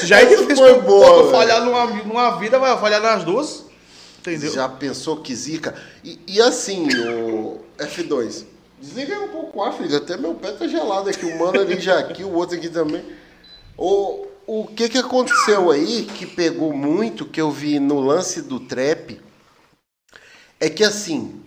Se 0.00 0.06
já 0.06 0.20
é 0.20 0.24
Essa 0.24 0.36
difícil 0.36 0.64
foi 0.64 0.74
tu, 0.74 0.82
boa, 0.82 1.24
tu 1.24 1.30
falhar 1.30 1.64
numa, 1.64 1.86
numa 1.86 2.30
vida, 2.38 2.58
vai 2.58 2.76
falhar 2.78 3.00
nas 3.00 3.24
duas. 3.24 3.64
Entendeu? 4.20 4.52
Já 4.52 4.68
pensou 4.68 5.16
que 5.18 5.34
zica? 5.34 5.74
E, 6.04 6.18
e 6.26 6.40
assim, 6.40 6.88
o 7.06 7.60
F2, 7.78 8.44
Desliguei 8.80 9.16
um 9.16 9.28
pouco 9.28 9.58
o 9.58 9.62
ar, 9.62 9.72
filho. 9.72 9.96
Até 9.96 10.16
meu 10.16 10.34
pé 10.34 10.50
tá 10.52 10.66
gelado 10.66 11.08
aqui. 11.08 11.24
O 11.24 11.38
mano 11.38 11.60
ali 11.60 11.80
já 11.80 12.00
aqui, 12.00 12.24
o 12.24 12.34
outro 12.34 12.56
aqui 12.56 12.68
também. 12.68 13.02
O, 13.78 14.26
o 14.46 14.66
que 14.66 14.88
que 14.88 14.98
aconteceu 14.98 15.70
aí 15.70 16.04
que 16.04 16.26
pegou 16.26 16.72
muito, 16.72 17.26
que 17.26 17.40
eu 17.40 17.50
vi 17.50 17.78
no 17.78 18.00
lance 18.00 18.42
do 18.42 18.60
trap, 18.60 19.20
é 20.58 20.68
que 20.68 20.84
assim, 20.84 21.42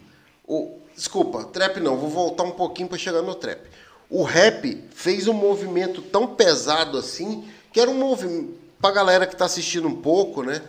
o, 0.47 0.79
desculpa, 0.95 1.43
trap 1.45 1.79
não, 1.79 1.97
vou 1.97 2.09
voltar 2.09 2.43
um 2.43 2.51
pouquinho 2.51 2.87
para 2.87 2.97
chegar 2.97 3.21
no 3.21 3.35
trap. 3.35 3.61
O 4.09 4.23
rap 4.23 4.83
fez 4.93 5.27
um 5.27 5.33
movimento 5.33 6.01
tão 6.01 6.27
pesado 6.27 6.97
assim, 6.97 7.47
que 7.71 7.79
era 7.79 7.89
um 7.89 7.97
movimento, 7.97 8.53
pra 8.79 8.91
galera 8.91 9.25
que 9.25 9.35
tá 9.35 9.45
assistindo 9.45 9.87
um 9.87 10.01
pouco, 10.01 10.43
né? 10.43 10.61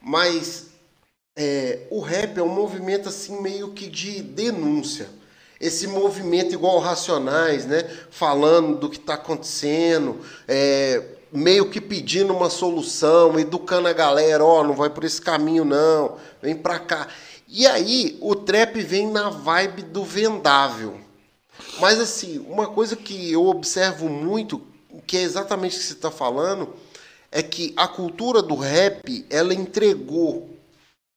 Mas 0.00 0.68
é, 1.36 1.86
o 1.90 2.00
rap 2.00 2.38
é 2.38 2.42
um 2.42 2.48
movimento 2.48 3.08
assim 3.08 3.40
meio 3.40 3.72
que 3.72 3.88
de 3.88 4.22
denúncia. 4.22 5.08
Esse 5.60 5.86
movimento 5.86 6.52
igual 6.52 6.80
Racionais, 6.80 7.66
né? 7.66 7.88
Falando 8.10 8.78
do 8.80 8.90
que 8.90 8.96
está 8.96 9.14
acontecendo, 9.14 10.20
é, 10.48 11.02
meio 11.32 11.70
que 11.70 11.80
pedindo 11.80 12.32
uma 12.32 12.50
solução, 12.50 13.38
educando 13.38 13.88
a 13.88 13.92
galera, 13.92 14.44
ó, 14.44 14.60
oh, 14.60 14.64
não 14.64 14.74
vai 14.74 14.90
por 14.90 15.04
esse 15.04 15.20
caminho 15.20 15.64
não, 15.64 16.16
vem 16.42 16.54
pra 16.54 16.78
cá. 16.78 17.08
E 17.48 17.66
aí 17.66 18.18
o 18.20 18.34
trap 18.34 18.80
vem 18.80 19.10
na 19.10 19.30
vibe 19.30 19.82
do 19.82 20.04
vendável. 20.04 20.98
Mas 21.80 21.98
assim, 21.98 22.44
uma 22.48 22.66
coisa 22.66 22.96
que 22.96 23.32
eu 23.32 23.46
observo 23.46 24.08
muito, 24.08 24.60
que 25.06 25.16
é 25.16 25.22
exatamente 25.22 25.76
o 25.76 25.80
que 25.80 25.86
você 25.86 25.92
está 25.94 26.10
falando, 26.10 26.74
é 27.30 27.42
que 27.42 27.72
a 27.76 27.88
cultura 27.88 28.42
do 28.42 28.54
rap, 28.54 29.26
ela 29.30 29.54
entregou 29.54 30.50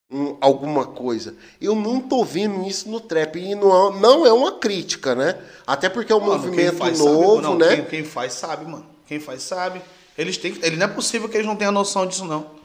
um, 0.09 0.37
alguma 0.39 0.85
coisa. 0.85 1.35
Eu 1.59 1.75
não 1.75 1.99
tô 1.99 2.23
vendo 2.23 2.65
isso 2.65 2.89
no 2.89 2.99
trap. 2.99 3.37
E 3.37 3.53
não, 3.55 3.91
não 3.91 4.25
é 4.25 4.31
uma 4.31 4.53
crítica, 4.53 5.13
né? 5.13 5.37
Até 5.67 5.89
porque 5.89 6.13
é 6.13 6.15
um 6.15 6.21
mano, 6.21 6.33
movimento 6.33 6.85
novo, 6.97 7.35
sabe, 7.35 7.41
não, 7.41 7.57
né? 7.57 7.75
Quem, 7.75 7.85
quem, 7.85 8.03
faz 8.03 8.33
sabe, 8.33 8.65
mano. 8.65 8.85
Quem 9.05 9.19
faz 9.19 9.43
sabe. 9.43 9.81
Eles 10.17 10.37
têm 10.37 10.57
ele 10.61 10.77
Não 10.77 10.85
é 10.85 10.89
possível 10.89 11.27
que 11.27 11.35
eles 11.35 11.47
não 11.47 11.55
tenham 11.55 11.71
noção 11.71 12.05
disso, 12.05 12.25
não. 12.25 12.39
Não 12.39 12.55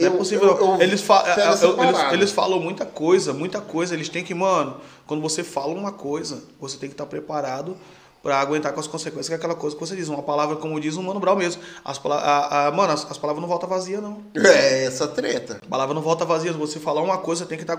é 0.00 0.06
eu, 0.06 0.14
é 0.14 0.16
possível. 0.16 0.48
Eu, 0.48 0.58
eu, 0.58 0.82
eles, 0.82 1.02
fa 1.02 1.24
eles, 1.36 2.12
eles, 2.12 2.32
falam 2.32 2.58
muita 2.58 2.86
coisa, 2.86 3.32
muita 3.32 3.60
coisa. 3.60 3.94
Eles 3.94 4.08
têm 4.08 4.24
que, 4.24 4.34
mano, 4.34 4.80
quando 5.06 5.20
você 5.20 5.44
fala 5.44 5.74
uma 5.74 5.92
coisa, 5.92 6.42
você 6.58 6.76
tem 6.78 6.88
que 6.88 6.94
estar 6.94 7.06
preparado 7.06 7.76
para 8.22 8.38
aguentar 8.38 8.72
com 8.72 8.80
as 8.80 8.86
consequências, 8.86 9.28
que 9.28 9.34
é 9.34 9.36
aquela 9.36 9.54
coisa 9.54 9.76
que 9.76 9.80
você 9.80 9.94
diz. 9.94 10.08
Uma 10.08 10.22
palavra, 10.22 10.56
como 10.56 10.80
diz 10.80 10.96
o 10.96 11.02
Mano 11.02 11.20
Brown 11.20 11.36
mesmo. 11.36 11.62
As, 11.84 12.00
a, 12.04 12.66
a, 12.66 12.70
mano, 12.70 12.92
as, 12.92 13.10
as, 13.10 13.18
palavras 13.18 13.40
não 13.40 13.48
voltam 13.48 13.68
vazias, 13.68 14.02
não. 14.02 14.22
É, 14.36 14.84
essa 14.84 15.06
treta. 15.06 15.60
A 15.62 15.68
palavra 15.68 15.94
não 15.94 16.02
volta 16.02 16.24
vazia. 16.24 16.52
Se 16.52 16.58
você 16.58 16.78
falar 16.78 17.02
uma 17.02 17.18
coisa, 17.18 17.44
você 17.44 17.48
tem 17.48 17.58
que 17.58 17.64
estar 17.64 17.78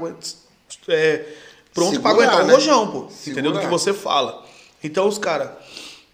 é, 0.90 1.26
pronto 1.74 2.00
para 2.02 2.12
aguentar 2.12 2.46
né? 2.46 2.52
o 2.52 2.56
rojão, 2.56 2.92
pô. 2.92 3.08
Segurar. 3.10 3.32
Entendeu? 3.32 3.52
Do 3.52 3.60
que 3.60 3.68
você 3.68 3.94
fala. 3.94 4.44
Então 4.84 5.08
os 5.08 5.18
caras 5.18 5.52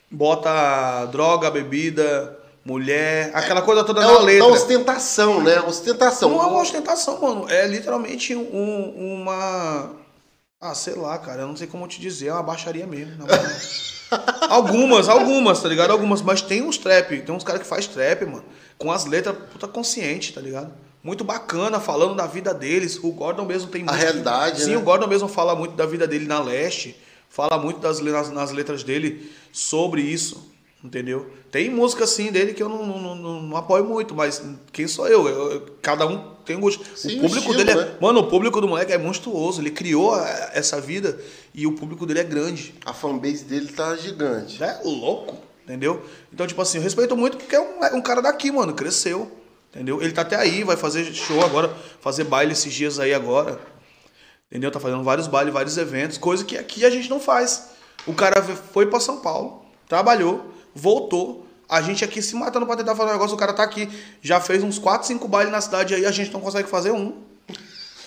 bota 0.10 1.06
droga, 1.06 1.52
bebida, 1.52 2.38
mulher, 2.68 3.32
aquela 3.34 3.61
coisa 3.61 3.82
toda 3.84 4.01
é, 4.01 4.05
na 4.05 4.20
letra. 4.20 4.45
É 4.45 4.51
ostentação, 4.51 5.41
né? 5.41 5.61
Ostentação. 5.61 6.32
Não 6.32 6.43
é 6.43 6.45
uma 6.47 6.61
ostentação, 6.61 7.22
mano. 7.22 7.49
É 7.49 7.65
literalmente 7.65 8.36
um, 8.36 9.24
uma. 9.24 9.91
Ah, 10.59 10.76
sei 10.76 10.95
lá, 10.95 11.18
cara. 11.18 11.43
Eu 11.43 11.47
não 11.47 11.55
sei 11.55 11.65
como 11.65 11.88
te 11.88 12.01
dizer. 12.01 12.28
É 12.28 12.34
uma 12.34 12.43
baixaria 12.43 12.86
mesmo. 12.86 13.26
algumas, 14.49 15.07
algumas, 15.07 15.61
tá 15.61 15.70
ligado? 15.70 15.91
Algumas. 15.91 16.22
Mas 16.22 16.41
tem 16.41 16.61
uns 16.61 16.78
trap. 16.78 17.22
Tem 17.22 17.34
uns 17.34 17.43
caras 17.43 17.61
que 17.61 17.68
faz 17.68 17.88
trap, 17.88 18.26
mano. 18.26 18.43
Com 18.78 18.91
as 18.91 19.05
letras 19.05 19.38
puta 19.51 19.68
consciente, 19.68 20.34
tá 20.34 20.41
ligado? 20.41 20.72
Muito 21.01 21.24
bacana, 21.24 21.80
falando 21.80 22.15
da 22.15 22.28
vida 22.28 22.53
deles. 22.53 22.99
O 23.01 23.11
Gordon 23.11 23.45
mesmo 23.45 23.70
tem 23.70 23.86
A 23.88 23.93
realidade, 23.93 24.63
Sim, 24.63 24.72
né? 24.72 24.78
o 24.78 24.82
Gordon 24.82 25.07
mesmo 25.07 25.30
fala 25.30 25.55
muito 25.55 25.74
da 25.76 25.86
vida 25.86 26.05
dele 26.05 26.26
na 26.26 26.41
leste. 26.41 26.97
Fala 27.30 27.57
muito 27.57 27.80
das, 27.80 28.01
nas, 28.01 28.30
nas 28.30 28.51
letras 28.51 28.84
dele 28.84 29.32
sobre 29.53 30.01
isso. 30.01 30.57
Entendeu? 30.84 31.32
Tem 31.51 31.69
música 31.69 32.03
assim 32.03 32.32
dele 32.32 32.53
que 32.53 32.61
eu 32.61 32.69
não, 32.69 32.86
não, 32.86 33.15
não, 33.15 33.41
não 33.41 33.57
apoio 33.57 33.84
muito, 33.84 34.13
mas 34.13 34.43
quem 34.71 34.88
sou 34.88 35.07
eu? 35.07 35.28
eu, 35.28 35.51
eu 35.51 35.65
cada 35.82 36.05
um 36.05 36.36
tem 36.45 36.55
um 36.55 36.59
gosto. 36.59 36.86
Sim, 36.95 37.17
o 37.17 37.21
público 37.21 37.51
estilo, 37.51 37.57
dele 37.57 37.71
é. 37.71 37.75
Né? 37.75 37.97
Mano, 37.99 38.19
o 38.19 38.28
público 38.28 38.61
do 38.61 38.67
moleque 38.67 38.93
é 38.93 38.97
monstruoso. 38.97 39.59
Ele 39.59 39.71
criou 39.71 40.15
essa 40.53 40.80
vida 40.80 41.19
e 41.53 41.65
o 41.65 41.73
público 41.73 42.05
dele 42.05 42.19
é 42.19 42.23
grande. 42.23 42.75
A 42.86 42.93
fanbase 42.93 43.43
dele 43.43 43.67
tá 43.69 43.95
gigante. 43.95 44.63
É 44.63 44.82
louco, 44.84 45.36
entendeu? 45.63 46.05
Então, 46.32 46.45
tipo 46.45 46.61
assim, 46.61 46.78
eu 46.78 46.84
respeito 46.84 47.17
muito 47.17 47.38
porque 47.38 47.55
é 47.55 47.59
um, 47.59 47.84
é 47.84 47.93
um 47.93 48.01
cara 48.01 48.21
daqui, 48.21 48.51
mano. 48.51 48.73
Cresceu. 48.73 49.32
Entendeu? 49.71 50.01
Ele 50.01 50.11
tá 50.11 50.21
até 50.21 50.36
aí, 50.36 50.63
vai 50.63 50.78
fazer 50.78 51.11
show 51.13 51.43
agora, 51.43 51.75
fazer 51.99 52.23
baile 52.23 52.53
esses 52.53 52.73
dias 52.73 52.99
aí 52.99 53.13
agora. 53.13 53.59
Entendeu? 54.49 54.71
Tá 54.71 54.80
fazendo 54.80 55.03
vários 55.03 55.28
bailes, 55.28 55.53
vários 55.53 55.78
eventos, 55.78 56.17
coisa 56.17 56.45
que 56.45 56.57
aqui 56.57 56.86
a 56.86 56.89
gente 56.89 57.09
não 57.09 57.19
faz. 57.19 57.71
O 58.05 58.13
cara 58.13 58.41
foi 58.41 58.86
para 58.86 58.99
São 58.99 59.19
Paulo, 59.19 59.65
trabalhou, 59.88 60.53
voltou. 60.78 61.45
A 61.67 61.82
gente 61.82 62.03
aqui 62.05 62.21
se 62.21 62.36
matando 62.36 62.65
pra 62.65 62.78
tentar 62.78 62.95
fazer 62.95 63.09
um 63.09 63.13
negócio, 63.13 63.36
o 63.36 63.39
cara 63.39 63.51
tá 63.51 63.63
aqui, 63.63 63.89
já 64.21 64.39
fez 64.39 64.63
uns 64.63 64.80
4, 64.80 65.05
5 65.05 65.28
bailes 65.28 65.51
na 65.51 65.59
cidade 65.59 65.93
aí, 65.93 66.05
a 66.05 66.11
gente 66.11 66.32
não 66.32 66.39
consegue 66.39 66.69
fazer 66.69 66.91
um. 66.91 67.21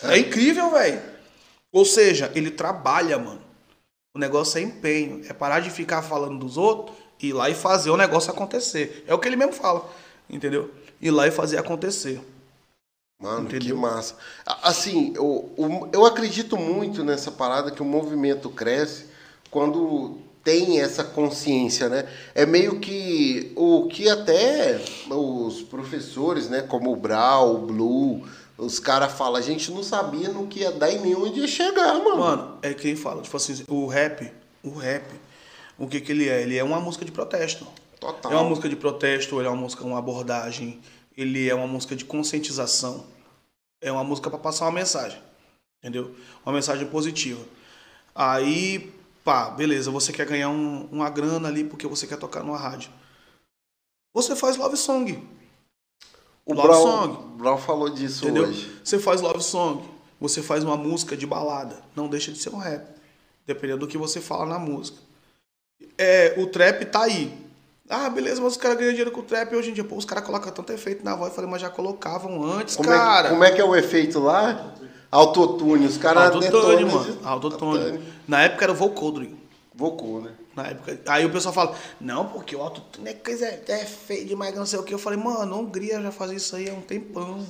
É 0.02 0.18
incrível, 0.18 0.70
velho. 0.70 1.02
Ou 1.72 1.84
seja, 1.84 2.32
ele 2.34 2.50
trabalha, 2.50 3.18
mano. 3.18 3.42
O 4.14 4.18
negócio 4.18 4.58
é 4.58 4.62
empenho. 4.62 5.22
É 5.28 5.32
parar 5.32 5.60
de 5.60 5.70
ficar 5.70 6.02
falando 6.02 6.38
dos 6.38 6.56
outros, 6.56 6.96
ir 7.20 7.32
lá 7.32 7.50
e 7.50 7.54
fazer 7.54 7.90
o 7.90 7.96
negócio 7.96 8.30
acontecer. 8.30 9.04
É 9.06 9.14
o 9.14 9.18
que 9.18 9.28
ele 9.28 9.36
mesmo 9.36 9.52
fala. 9.52 9.88
Entendeu? 10.28 10.70
Ir 11.00 11.10
lá 11.10 11.26
e 11.26 11.30
fazer 11.30 11.58
acontecer. 11.58 12.20
Mano, 13.20 13.46
Entendeu? 13.46 13.76
que 13.76 13.80
massa. 13.80 14.16
Assim, 14.62 15.12
eu, 15.14 15.54
eu 15.92 16.06
acredito 16.06 16.56
muito 16.56 17.04
nessa 17.04 17.30
parada 17.30 17.70
que 17.70 17.82
o 17.82 17.84
movimento 17.84 18.48
cresce 18.48 19.06
quando 19.50 20.18
tem 20.42 20.80
essa 20.80 21.04
consciência, 21.04 21.88
né? 21.88 22.08
É 22.34 22.46
meio 22.46 22.80
que 22.80 23.52
o 23.56 23.88
que 23.88 24.08
até 24.08 24.80
os 25.08 25.62
professores, 25.62 26.48
né, 26.48 26.62
como 26.62 26.92
o 26.92 26.96
Brau, 26.96 27.56
o 27.56 27.66
Blue, 27.66 28.26
os 28.56 28.78
caras 28.78 29.12
falam, 29.12 29.36
a 29.36 29.40
gente 29.40 29.70
não 29.70 29.82
sabia 29.82 30.28
no 30.28 30.46
que 30.46 30.60
ia 30.60 30.70
dar 30.70 30.90
e 30.90 30.98
nem 30.98 31.14
onde 31.14 31.40
ia 31.40 31.48
chegar, 31.48 31.94
mano. 31.94 32.18
Mano, 32.18 32.58
é 32.62 32.74
quem 32.74 32.96
fala, 32.96 33.22
tipo 33.22 33.36
assim, 33.36 33.64
o 33.68 33.86
rap, 33.86 34.30
o 34.62 34.70
rap, 34.70 35.04
o 35.78 35.86
que 35.86 36.00
que 36.00 36.12
ele 36.12 36.28
é? 36.28 36.42
Ele 36.42 36.56
é 36.56 36.64
uma 36.64 36.80
música 36.80 37.04
de 37.04 37.12
protesto. 37.12 37.66
Total. 37.98 38.32
É 38.32 38.34
uma 38.34 38.44
música 38.44 38.68
de 38.68 38.76
protesto, 38.76 39.38
ele 39.38 39.46
é 39.46 39.50
uma 39.50 39.60
música, 39.60 39.84
uma 39.84 39.98
abordagem, 39.98 40.80
ele 41.16 41.48
é 41.48 41.54
uma 41.54 41.66
música 41.66 41.94
de 41.94 42.04
conscientização. 42.04 43.04
É 43.82 43.90
uma 43.90 44.04
música 44.04 44.28
para 44.28 44.38
passar 44.38 44.66
uma 44.66 44.72
mensagem, 44.72 45.18
entendeu? 45.78 46.14
Uma 46.44 46.54
mensagem 46.54 46.86
positiva. 46.86 47.40
Aí 48.14 48.92
Pá, 49.24 49.50
beleza, 49.50 49.90
você 49.90 50.12
quer 50.12 50.26
ganhar 50.26 50.48
um, 50.48 50.88
uma 50.90 51.10
grana 51.10 51.48
ali 51.48 51.64
porque 51.64 51.86
você 51.86 52.06
quer 52.06 52.16
tocar 52.16 52.42
numa 52.42 52.58
rádio. 52.58 52.90
Você 54.14 54.34
faz 54.34 54.56
love 54.56 54.76
song. 54.76 55.26
O 56.44 56.54
love 56.54 56.68
Brown, 56.68 56.82
song. 56.82 57.36
Brown 57.36 57.58
falou 57.58 57.90
disso 57.90 58.24
entendeu? 58.24 58.44
hoje. 58.44 58.80
Você 58.82 58.98
faz 58.98 59.20
love 59.20 59.42
song. 59.42 59.84
Você 60.20 60.42
faz 60.42 60.64
uma 60.64 60.76
música 60.76 61.16
de 61.16 61.26
balada. 61.26 61.80
Não 61.94 62.08
deixa 62.08 62.32
de 62.32 62.38
ser 62.38 62.50
um 62.50 62.58
rap. 62.58 62.86
Dependendo 63.46 63.80
do 63.80 63.88
que 63.88 63.96
você 63.96 64.20
fala 64.20 64.46
na 64.46 64.58
música. 64.58 64.98
É, 65.96 66.34
o 66.38 66.46
trap 66.46 66.84
tá 66.86 67.02
aí. 67.02 67.32
Ah, 67.88 68.08
beleza, 68.08 68.40
mas 68.40 68.52
os 68.52 68.56
caras 68.56 68.78
ganham 68.78 68.90
dinheiro 68.90 69.10
com 69.10 69.20
o 69.20 69.24
trap 69.24 69.54
hoje 69.54 69.70
em 69.70 69.72
dia. 69.74 69.82
Pô, 69.82 69.96
os 69.96 70.04
caras 70.04 70.24
colocam 70.24 70.52
tanto 70.52 70.72
efeito 70.72 71.04
na 71.04 71.16
voz. 71.16 71.30
Eu 71.30 71.34
falei, 71.34 71.50
mas 71.50 71.60
já 71.60 71.68
colocavam 71.68 72.42
antes, 72.44 72.76
como 72.76 72.88
cara. 72.88 73.28
É 73.28 73.30
como 73.30 73.42
é 73.42 73.50
que 73.50 73.60
é 73.60 73.64
o 73.64 73.74
efeito 73.74 74.20
lá? 74.20 74.74
Autotune, 75.10 75.86
os 75.86 75.96
caras 75.96 76.34
Autotune, 76.34 76.84
mano. 76.84 77.18
Autotune. 77.24 78.00
Na 78.28 78.42
época 78.42 78.64
era 78.64 78.72
o 78.72 78.76
vocodring. 78.76 79.36
Vocou, 79.74 80.20
né? 80.20 80.32
Na 80.54 80.68
época. 80.68 81.00
Aí 81.06 81.24
o 81.24 81.30
pessoal 81.30 81.54
fala, 81.54 81.74
não, 82.00 82.26
porque 82.26 82.54
o 82.54 82.62
autotune 82.62 83.10
é 83.10 83.14
coisa 83.14 83.46
é 83.46 83.84
feio 83.84 84.26
demais, 84.26 84.54
não 84.54 84.66
sei 84.66 84.78
o 84.78 84.82
que. 84.82 84.94
Eu 84.94 84.98
falei, 84.98 85.18
mano, 85.18 85.54
a 85.54 85.58
Hungria 85.58 86.00
já 86.00 86.12
fazia 86.12 86.36
isso 86.36 86.54
aí 86.54 86.68
há 86.68 86.72
um 86.72 86.80
tempão. 86.80 87.44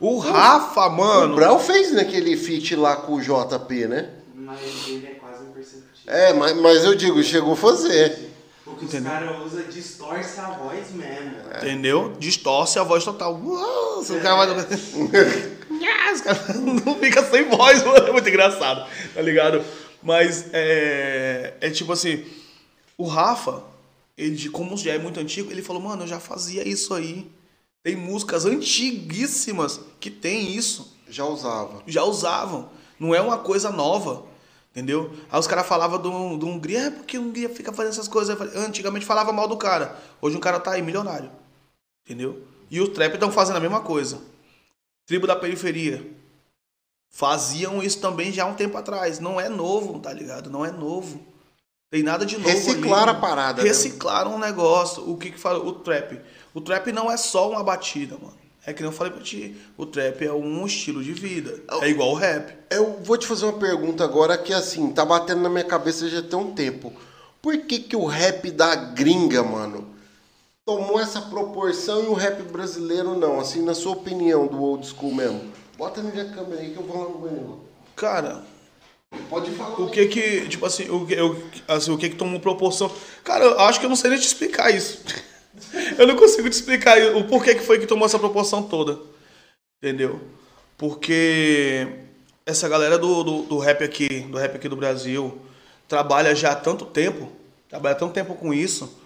O 0.00 0.18
Rafa, 0.18 0.88
mano. 0.88 1.32
O 1.32 1.36
Brau 1.36 1.58
fez 1.58 1.92
naquele 1.92 2.36
feat 2.36 2.74
lá 2.76 2.96
com 2.96 3.14
o 3.14 3.20
JP, 3.20 3.86
né? 3.86 4.10
Mas 4.34 4.60
ele 4.86 5.06
é 5.06 5.14
quase 5.14 5.44
imperceptível. 5.44 6.12
É, 6.12 6.32
mas, 6.32 6.56
mas 6.56 6.84
eu 6.84 6.94
digo, 6.94 7.22
chegou 7.22 7.52
a 7.52 7.56
fazer. 7.56 8.30
O 8.66 8.76
que 8.76 8.86
os 8.86 9.02
caras 9.02 9.44
usam 9.44 9.62
distorce 9.64 10.40
a 10.40 10.50
voz 10.50 10.90
mesmo. 10.92 11.36
É. 11.52 11.58
Entendeu? 11.58 12.14
Distorce 12.18 12.78
a 12.78 12.82
voz 12.82 13.04
total. 13.04 13.38
Nossa, 13.38 14.14
o 14.14 14.20
cara 14.20 14.46
vai. 14.46 14.66
Os 16.14 16.20
caras 16.20 16.48
não 16.60 16.94
fica 16.96 17.22
sem 17.24 17.48
voz, 17.48 17.84
mano. 17.84 18.06
É 18.06 18.12
muito 18.12 18.28
engraçado, 18.28 18.88
tá 19.14 19.20
ligado? 19.20 19.64
Mas 20.02 20.46
é, 20.52 21.54
é 21.60 21.70
tipo 21.70 21.92
assim, 21.92 22.24
o 22.96 23.06
Rafa, 23.06 23.62
ele, 24.16 24.48
como 24.50 24.76
já 24.76 24.92
é 24.92 24.98
muito 24.98 25.18
antigo, 25.18 25.50
ele 25.50 25.62
falou, 25.62 25.82
mano, 25.82 26.02
eu 26.02 26.06
já 26.06 26.20
fazia 26.20 26.66
isso 26.66 26.94
aí. 26.94 27.30
Tem 27.82 27.96
músicas 27.96 28.46
antiguíssimas 28.46 29.80
que 30.00 30.10
tem 30.10 30.54
isso. 30.54 30.96
Já 31.08 31.24
usava. 31.24 31.82
Já 31.86 32.02
usavam. 32.04 32.68
Não 32.98 33.14
é 33.14 33.20
uma 33.20 33.38
coisa 33.38 33.70
nova. 33.70 34.24
Entendeu? 34.70 35.12
Aí 35.30 35.38
os 35.38 35.46
caras 35.46 35.66
falavam 35.66 36.00
do, 36.00 36.36
do 36.36 36.46
Hungria, 36.48 36.86
é 36.86 36.90
porque 36.90 37.16
o 37.16 37.22
Hungria 37.22 37.48
fica 37.48 37.72
fazendo 37.72 37.92
essas 37.92 38.08
coisas. 38.08 38.36
Antigamente 38.56 39.06
falava 39.06 39.32
mal 39.32 39.46
do 39.46 39.56
cara. 39.56 39.96
Hoje 40.20 40.36
um 40.36 40.40
cara 40.40 40.58
tá 40.58 40.72
aí, 40.72 40.82
milionário. 40.82 41.30
Entendeu? 42.04 42.42
E 42.70 42.80
os 42.80 42.88
trap 42.88 43.14
estão 43.14 43.30
fazendo 43.30 43.56
a 43.56 43.60
mesma 43.60 43.80
coisa. 43.80 44.20
Tribo 45.06 45.26
da 45.26 45.36
periferia. 45.36 46.04
Faziam 47.10 47.82
isso 47.82 48.00
também 48.00 48.32
já 48.32 48.44
há 48.44 48.46
um 48.46 48.54
tempo 48.54 48.76
atrás. 48.76 49.20
Não 49.20 49.40
é 49.40 49.48
novo, 49.48 50.00
tá 50.00 50.12
ligado? 50.12 50.50
Não 50.50 50.64
é 50.64 50.72
novo. 50.72 51.24
Tem 51.90 52.02
nada 52.02 52.26
de 52.26 52.36
novo 52.36 52.48
Reciclaram 52.48 53.12
a 53.12 53.14
parada, 53.14 53.62
né? 53.62 53.68
Reciclaram 53.68 54.34
um 54.34 54.38
negócio. 54.38 55.08
O 55.08 55.16
que 55.16 55.30
que 55.30 55.38
fala? 55.38 55.60
O 55.60 55.72
trap. 55.74 56.20
O 56.52 56.60
trap 56.60 56.90
não 56.90 57.10
é 57.10 57.16
só 57.16 57.50
uma 57.50 57.62
batida, 57.62 58.16
mano. 58.20 58.36
É 58.66 58.72
que 58.72 58.82
nem 58.82 58.90
eu 58.90 58.96
falei 58.96 59.12
pra 59.12 59.22
ti. 59.22 59.54
O 59.76 59.84
trap 59.86 60.24
é 60.24 60.32
um 60.32 60.66
estilo 60.66 61.04
de 61.04 61.12
vida. 61.12 61.62
É 61.82 61.88
igual 61.88 62.10
o 62.10 62.14
rap. 62.14 62.52
Eu 62.70 62.98
vou 63.04 63.16
te 63.16 63.26
fazer 63.26 63.44
uma 63.44 63.58
pergunta 63.58 64.02
agora 64.02 64.38
que 64.38 64.52
assim, 64.52 64.90
tá 64.90 65.04
batendo 65.04 65.42
na 65.42 65.50
minha 65.50 65.64
cabeça 65.64 66.08
já 66.08 66.22
tem 66.22 66.38
um 66.38 66.52
tempo. 66.52 66.92
Por 67.42 67.58
que 67.58 67.78
que 67.78 67.94
o 67.94 68.06
rap 68.06 68.50
da 68.50 68.74
gringa, 68.74 69.42
mano, 69.42 69.93
tomou 70.64 70.98
essa 70.98 71.20
proporção 71.20 72.04
e 72.04 72.06
o 72.06 72.14
rap 72.14 72.42
brasileiro 72.42 73.18
não? 73.18 73.38
Assim, 73.38 73.62
na 73.62 73.74
sua 73.74 73.92
opinião, 73.92 74.46
do 74.46 74.62
old 74.62 74.86
school 74.86 75.14
mesmo. 75.14 75.52
Bota 75.76 76.02
na 76.02 76.10
minha 76.10 76.24
câmera 76.30 76.60
aí 76.60 76.70
que 76.70 76.76
eu 76.76 76.82
vou 76.82 77.02
lá 77.02 77.08
no 77.10 77.18
banheiro. 77.18 77.60
Cara, 77.94 78.42
Pode 79.28 79.50
falar. 79.52 79.80
o 79.80 79.90
que 79.90 80.06
que, 80.06 80.48
tipo 80.48 80.64
assim, 80.66 80.88
o 80.90 81.06
que, 81.06 81.14
eu, 81.14 81.42
assim, 81.68 81.90
o 81.90 81.98
que 81.98 82.10
que 82.10 82.16
tomou 82.16 82.40
proporção? 82.40 82.90
Cara, 83.22 83.44
eu 83.44 83.60
acho 83.60 83.78
que 83.78 83.86
eu 83.86 83.90
não 83.90 83.96
sei 83.96 84.10
nem 84.10 84.18
te 84.18 84.26
explicar 84.26 84.70
isso. 84.74 85.02
eu 85.98 86.06
não 86.06 86.16
consigo 86.16 86.48
te 86.48 86.54
explicar 86.54 86.98
o 87.14 87.24
porquê 87.24 87.54
que 87.54 87.62
foi 87.62 87.78
que 87.78 87.86
tomou 87.86 88.06
essa 88.06 88.18
proporção 88.18 88.62
toda. 88.62 88.98
Entendeu? 89.82 90.20
Porque 90.78 91.86
essa 92.46 92.68
galera 92.68 92.98
do, 92.98 93.22
do, 93.22 93.42
do 93.42 93.58
rap 93.58 93.84
aqui, 93.84 94.20
do 94.20 94.38
rap 94.38 94.56
aqui 94.56 94.68
do 94.68 94.76
Brasil, 94.76 95.38
trabalha 95.86 96.34
já 96.34 96.52
há 96.52 96.56
tanto 96.56 96.84
tempo, 96.84 97.30
trabalha 97.68 97.94
há 97.94 97.98
tanto 97.98 98.12
tempo 98.12 98.34
com 98.34 98.52
isso, 98.52 99.03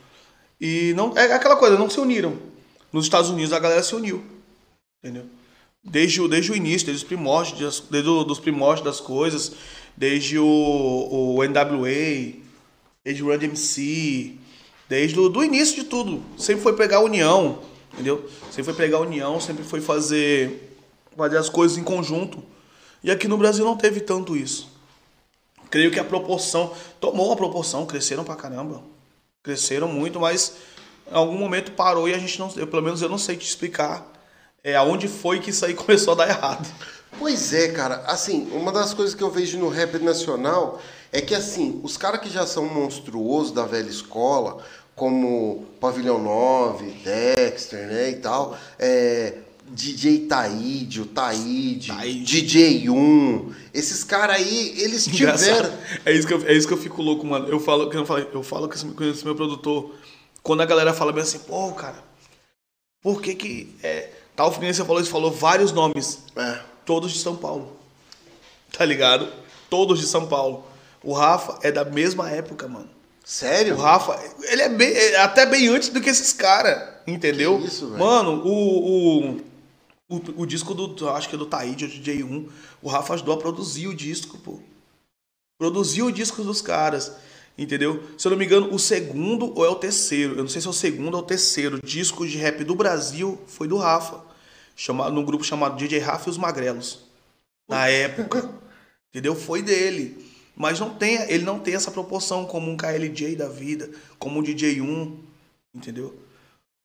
e 0.60 0.92
não 0.96 1.16
é 1.16 1.32
aquela 1.32 1.56
coisa, 1.56 1.78
não 1.78 1.88
se 1.90 2.00
uniram. 2.00 2.36
Nos 2.92 3.04
Estados 3.04 3.30
Unidos 3.30 3.52
a 3.52 3.58
galera 3.58 3.82
se 3.82 3.94
uniu. 3.94 4.24
Entendeu? 5.02 5.26
Desde, 5.84 6.20
o- 6.20 6.28
desde 6.28 6.50
o 6.52 6.56
início, 6.56 6.86
desde 6.86 7.04
os 7.04 7.08
primórdios, 7.08 7.82
desde 7.90 8.08
o- 8.10 8.24
dos 8.24 8.40
primórdios 8.40 8.84
das 8.84 9.00
coisas, 9.00 9.52
desde 9.96 10.38
o, 10.38 10.44
o 11.36 11.42
NWA, 11.44 12.34
desde 13.04 13.22
o 13.22 13.26
Run 13.30 13.38
DMC, 13.38 14.34
desde 14.88 15.18
o 15.18 15.28
do 15.28 15.44
início 15.44 15.76
de 15.76 15.84
tudo. 15.84 16.22
Sempre 16.36 16.62
foi 16.62 16.72
pregar 16.74 17.00
a 17.00 17.04
união, 17.04 17.60
entendeu? 17.92 18.28
Sempre 18.46 18.64
foi 18.64 18.74
pregar 18.74 19.00
a 19.00 19.04
união, 19.04 19.40
sempre 19.40 19.62
foi 19.64 19.80
fazer, 19.80 20.76
fazer 21.16 21.36
as 21.36 21.48
coisas 21.48 21.78
em 21.78 21.84
conjunto. 21.84 22.42
E 23.04 23.10
aqui 23.10 23.28
no 23.28 23.36
Brasil 23.38 23.64
não 23.64 23.76
teve 23.76 24.00
tanto 24.00 24.36
isso. 24.36 24.68
Creio 25.70 25.90
que 25.90 25.98
a 26.00 26.04
proporção, 26.04 26.72
tomou 27.00 27.26
uma 27.26 27.36
proporção, 27.36 27.86
cresceram 27.86 28.24
pra 28.24 28.34
caramba. 28.34 28.82
Cresceram 29.42 29.88
muito, 29.88 30.20
mas 30.20 30.54
em 31.10 31.14
algum 31.14 31.36
momento 31.38 31.72
parou 31.72 32.08
e 32.08 32.14
a 32.14 32.18
gente 32.18 32.38
não, 32.38 32.52
eu, 32.56 32.66
pelo 32.66 32.82
menos 32.82 33.00
eu 33.00 33.08
não 33.08 33.18
sei 33.18 33.36
te 33.36 33.46
explicar 33.46 34.12
é, 34.62 34.76
aonde 34.76 35.08
foi 35.08 35.40
que 35.40 35.50
isso 35.50 35.64
aí 35.64 35.72
começou 35.74 36.12
a 36.12 36.16
dar 36.16 36.28
errado. 36.28 36.68
Pois 37.18 37.52
é, 37.52 37.68
cara. 37.68 38.02
Assim, 38.06 38.50
uma 38.52 38.70
das 38.70 38.92
coisas 38.92 39.14
que 39.14 39.22
eu 39.22 39.30
vejo 39.30 39.58
no 39.58 39.68
rap 39.68 39.98
nacional 39.98 40.80
é 41.10 41.20
que, 41.20 41.34
assim, 41.34 41.80
os 41.82 41.96
caras 41.96 42.20
que 42.20 42.28
já 42.28 42.46
são 42.46 42.66
monstruosos 42.66 43.52
da 43.52 43.64
velha 43.64 43.88
escola, 43.88 44.62
como 44.94 45.66
Pavilhão 45.80 46.18
9, 46.22 46.90
Dexter, 47.02 47.86
né, 47.86 48.10
e 48.10 48.16
tal, 48.16 48.58
é, 48.78 49.34
DJ 49.70 50.26
Taíde, 50.26 51.00
o 51.00 51.06
Taíde, 51.06 51.88
Taíde. 51.88 52.24
DJ 52.24 52.88
1, 52.90 53.54
esses 53.72 54.04
caras 54.04 54.36
aí, 54.36 54.74
eles 54.78 55.04
tiveram... 55.04 55.38
Engraçado. 55.38 55.78
É 56.04 56.12
isso, 56.12 56.26
que 56.26 56.34
eu, 56.34 56.46
é 56.46 56.52
isso 56.54 56.66
que 56.66 56.74
eu 56.74 56.78
fico 56.78 57.02
louco, 57.02 57.26
mano. 57.26 57.48
Eu 57.48 57.60
falo, 57.60 57.88
que 57.88 57.96
eu, 57.96 58.04
falo 58.42 58.68
com 58.68 58.74
esse, 58.74 58.86
com 58.86 59.04
esse 59.04 59.24
meu 59.24 59.34
produtor. 59.34 59.94
Quando 60.42 60.62
a 60.62 60.66
galera 60.66 60.92
fala 60.92 61.12
bem 61.12 61.22
assim, 61.22 61.38
pô, 61.40 61.72
cara, 61.72 62.02
por 63.02 63.20
que 63.20 63.34
que. 63.34 63.74
É, 63.82 64.10
tal 64.34 64.52
você 64.52 64.84
falou, 64.84 65.04
você 65.04 65.10
falou 65.10 65.30
vários 65.30 65.72
nomes. 65.72 66.20
É. 66.36 66.60
Todos 66.84 67.12
de 67.12 67.18
São 67.18 67.36
Paulo. 67.36 67.76
Tá 68.76 68.84
ligado? 68.84 69.28
Todos 69.68 70.00
de 70.00 70.06
São 70.06 70.26
Paulo. 70.26 70.64
O 71.02 71.12
Rafa 71.12 71.58
é 71.62 71.70
da 71.70 71.84
mesma 71.84 72.30
época, 72.30 72.66
mano. 72.66 72.88
Sério? 73.24 73.74
O 73.74 73.78
Rafa, 73.78 74.18
ele 74.44 74.62
é, 74.62 74.68
bem, 74.70 74.90
é 74.90 75.16
até 75.20 75.44
bem 75.44 75.68
antes 75.68 75.90
do 75.90 76.00
que 76.00 76.08
esses 76.08 76.32
caras, 76.32 76.82
entendeu? 77.06 77.58
Que 77.58 77.66
isso, 77.66 77.88
velho? 77.88 78.02
Mano, 78.02 78.42
o, 78.42 79.28
o, 79.28 79.40
o, 80.08 80.42
o 80.42 80.46
disco 80.46 80.74
do, 80.74 81.08
acho 81.10 81.28
que 81.28 81.34
é 81.34 81.38
do 81.38 81.46
Taíde, 81.46 81.84
o 81.84 81.88
DJ1, 81.88 82.48
o 82.82 82.88
Rafa 82.88 83.14
ajudou 83.14 83.34
a 83.34 83.38
produzir 83.38 83.86
o 83.86 83.94
disco, 83.94 84.38
pô. 84.38 84.60
Produziu 85.58 86.06
o 86.06 86.12
disco 86.12 86.42
dos 86.42 86.62
caras, 86.62 87.12
entendeu? 87.56 88.02
Se 88.16 88.26
eu 88.26 88.30
não 88.30 88.38
me 88.38 88.44
engano, 88.46 88.72
o 88.72 88.78
segundo 88.78 89.52
ou 89.54 89.64
é 89.64 89.68
o 89.68 89.74
terceiro, 89.74 90.34
eu 90.34 90.42
não 90.42 90.48
sei 90.48 90.62
se 90.62 90.66
é 90.66 90.70
o 90.70 90.72
segundo 90.72 91.14
ou 91.14 91.20
o 91.20 91.26
terceiro 91.26 91.80
disco 91.82 92.26
de 92.26 92.38
rap 92.38 92.64
do 92.64 92.74
Brasil 92.74 93.38
foi 93.46 93.68
do 93.68 93.76
Rafa, 93.76 94.24
chamado, 94.74 95.12
num 95.12 95.24
grupo 95.24 95.44
chamado 95.44 95.76
DJ 95.76 95.98
Rafa 95.98 96.28
e 96.28 96.30
os 96.30 96.38
Magrelos. 96.38 97.00
Na 97.68 97.88
época, 97.88 98.50
entendeu? 99.10 99.34
Foi 99.34 99.60
dele. 99.60 100.26
Mas 100.56 100.80
não 100.80 100.94
tem, 100.94 101.16
ele 101.30 101.44
não 101.44 101.58
tem 101.58 101.74
essa 101.74 101.90
proporção 101.90 102.46
como 102.46 102.70
um 102.70 102.76
KLJ 102.76 103.36
da 103.36 103.48
vida, 103.48 103.90
como 104.18 104.40
um 104.40 104.42
DJ1, 104.42 105.16
entendeu? 105.74 106.18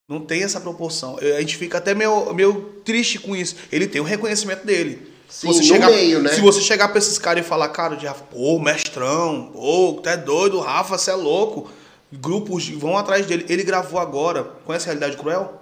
Não 0.07 0.19
tem 0.19 0.43
essa 0.43 0.59
proporção. 0.59 1.17
A 1.17 1.39
gente 1.39 1.57
fica 1.57 1.77
até 1.77 1.93
meio, 1.93 2.33
meio 2.33 2.81
triste 2.83 3.19
com 3.19 3.35
isso. 3.35 3.55
Ele 3.71 3.87
tem 3.87 4.01
o 4.01 4.05
reconhecimento 4.05 4.65
dele. 4.65 5.13
Sim, 5.29 5.47
no 5.79 5.85
meio, 5.87 6.21
né? 6.21 6.29
Se 6.29 6.41
você 6.41 6.61
chegar 6.61 6.89
pra 6.89 6.99
esses 6.99 7.17
caras 7.17 7.43
e 7.43 7.47
falar, 7.47 7.69
cara, 7.69 7.95
de 7.95 8.05
Rafa, 8.05 8.23
pô, 8.25 8.59
mestrão, 8.59 9.49
pô, 9.51 9.99
tu 10.01 10.07
é 10.07 10.15
doido, 10.15 10.59
Rafa, 10.59 10.97
você 10.97 11.09
é 11.09 11.15
louco. 11.15 11.71
Grupos 12.11 12.69
vão 12.69 12.95
atrás 12.97 13.25
dele. 13.25 13.45
Ele 13.49 13.63
gravou 13.63 13.99
agora. 13.99 14.43
Conhece 14.65 14.85
a 14.85 14.93
Realidade 14.93 15.17
Cruel? 15.17 15.59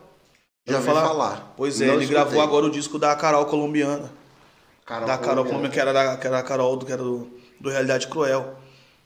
Já 0.68 0.78
ouvi 0.78 0.88
falar. 0.88 1.54
Pois 1.56 1.80
é, 1.80 1.86
Não 1.86 1.94
ele 1.94 2.04
escutei. 2.04 2.24
gravou 2.24 2.42
agora 2.42 2.66
o 2.66 2.70
disco 2.70 3.00
da 3.00 3.16
Carol 3.16 3.46
Colombiana 3.46 4.12
Carol 4.86 5.08
da 5.08 5.18
Carol 5.18 5.46
Colombiana. 5.46 5.74
Que 5.74 5.80
era 5.80 5.94
da, 5.94 6.18
que 6.18 6.28
era 6.28 6.38
da 6.38 6.44
Carol, 6.44 6.76
do, 6.76 6.86
que 6.86 6.92
era 6.92 7.02
do, 7.02 7.28
do 7.60 7.70
Realidade 7.70 8.08
Cruel. 8.08 8.56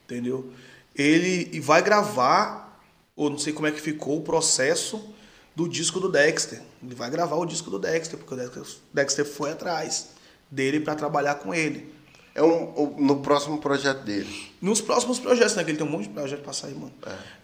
Entendeu? 0.06 0.52
Ele 0.96 1.60
vai 1.60 1.84
gravar, 1.84 2.80
ou 3.16 3.30
não 3.30 3.38
sei 3.38 3.54
como 3.54 3.68
é 3.68 3.72
que 3.72 3.80
ficou 3.80 4.18
o 4.18 4.22
processo 4.22 5.14
do 5.56 5.68
disco 5.70 6.00
do 6.00 6.10
Dexter. 6.12 6.62
Ele 6.84 6.96
vai 6.96 7.10
gravar 7.10 7.36
o 7.38 7.46
disco 7.46 7.70
do 7.70 7.80
Dexter, 7.80 8.20
porque 8.20 8.34
o 8.34 8.66
Dexter, 8.94 9.26
foi 9.26 9.52
atrás 9.52 10.10
dele 10.52 10.80
para 10.80 10.96
trabalhar 10.96 11.36
com 11.36 11.54
ele. 11.54 11.94
É 12.34 12.44
um, 12.44 12.96
no 12.98 13.22
próximo 13.22 13.60
projeto 13.60 14.04
dele. 14.04 14.28
Nos 14.62 14.82
próximos 14.82 15.20
projetos, 15.20 15.56
né? 15.56 15.64
Que 15.64 15.72
ele 15.72 15.78
tem 15.78 15.88
um 15.88 15.90
monte 15.90 16.10
de 16.10 16.14
projeto 16.14 16.42
pra 16.42 16.52
sair, 16.52 16.74
mano. 16.76 16.92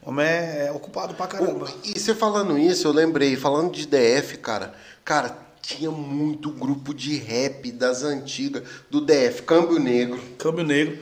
O 0.01 0.09
homem 0.09 0.25
é, 0.25 0.65
é 0.67 0.71
ocupado 0.73 1.13
pra 1.13 1.27
caramba. 1.27 1.65
O- 1.65 1.88
E 1.88 1.97
você 1.97 2.13
falando 2.13 2.57
isso, 2.57 2.88
eu 2.88 2.91
lembrei, 2.91 3.38
falando 3.38 3.71
de 3.71 3.88
DF, 3.88 4.38
cara, 4.39 4.73
cara, 5.05 5.38
tinha 5.61 5.89
muito 5.89 6.49
grupo 6.51 6.93
de 6.93 7.15
rap 7.15 7.71
das 7.71 8.03
antigas 8.03 8.63
do 8.89 8.99
DF, 8.99 9.43
Câmbio 9.43 9.79
Negro. 9.79 10.19
Câmbio 10.38 10.65
Negro. 10.65 10.99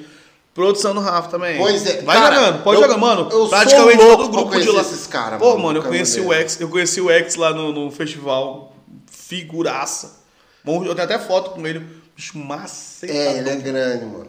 Produção 0.54 0.94
do 0.94 1.00
Rafa 1.00 1.30
também. 1.30 1.58
Pois 1.58 1.86
é, 1.86 2.02
Vai 2.02 2.18
cara, 2.18 2.36
jogando, 2.36 2.64
pode 2.64 2.82
eu- 2.82 2.88
jogar, 2.88 2.98
mano. 3.00 3.22
eu 3.26 3.32
sou 3.32 3.50
Praticamente 3.50 4.04
louco 4.04 4.24
todo 4.24 4.28
o 4.28 4.32
grupo 4.46 4.60
de 4.60 4.70
lá. 4.70 4.82
esses 4.82 5.08
caras, 5.08 5.40
Pô, 5.40 5.58
mano, 5.58 5.80
eu 5.80 5.84
conheci 5.84 6.20
o. 6.20 6.34
X, 6.34 6.60
eu 6.60 6.68
conheci 6.70 7.00
o 7.00 7.10
X 7.10 7.36
lá 7.36 7.54
no, 7.54 7.72
no 7.72 7.92
festival. 7.92 8.74
Figuraça. 9.10 10.20
Bom, 10.64 10.84
Eu 10.84 10.94
tenho 10.96 11.06
até 11.06 11.20
foto 11.20 11.52
com 11.52 11.66
ele. 11.66 11.86
Bicho 12.16 12.38
macetadão. 12.38 13.22
É, 13.22 13.38
ele 13.38 13.50
é 13.50 13.56
grande, 13.56 14.06
mano. 14.06 14.28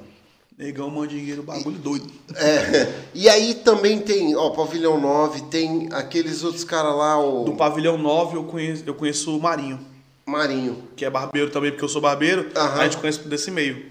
Negão, 0.56 0.90
mandingueiro, 0.90 1.42
bagulho 1.42 1.78
doido. 1.78 2.06
É, 2.36 2.92
e 3.14 3.28
aí 3.30 3.54
também 3.54 3.98
tem, 3.98 4.36
ó, 4.36 4.50
Pavilhão 4.50 5.00
9, 5.00 5.40
tem 5.44 5.88
aqueles 5.90 6.44
outros 6.44 6.64
caras 6.64 6.94
lá, 6.94 7.18
o 7.18 7.44
Do 7.44 7.52
Pavilhão 7.54 7.96
9 7.96 8.36
eu 8.36 8.44
conheço, 8.44 8.84
eu 8.86 8.92
conheço 8.94 9.34
o 9.34 9.40
Marinho, 9.40 9.80
Marinho. 10.26 10.84
que 10.94 11.02
é 11.02 11.08
barbeiro 11.08 11.48
também, 11.50 11.70
porque 11.70 11.82
eu 11.84 11.88
sou 11.88 12.02
barbeiro. 12.02 12.50
Aham. 12.54 12.78
A 12.78 12.84
gente 12.84 12.98
conhece 12.98 13.20
desse 13.20 13.50
meio. 13.50 13.86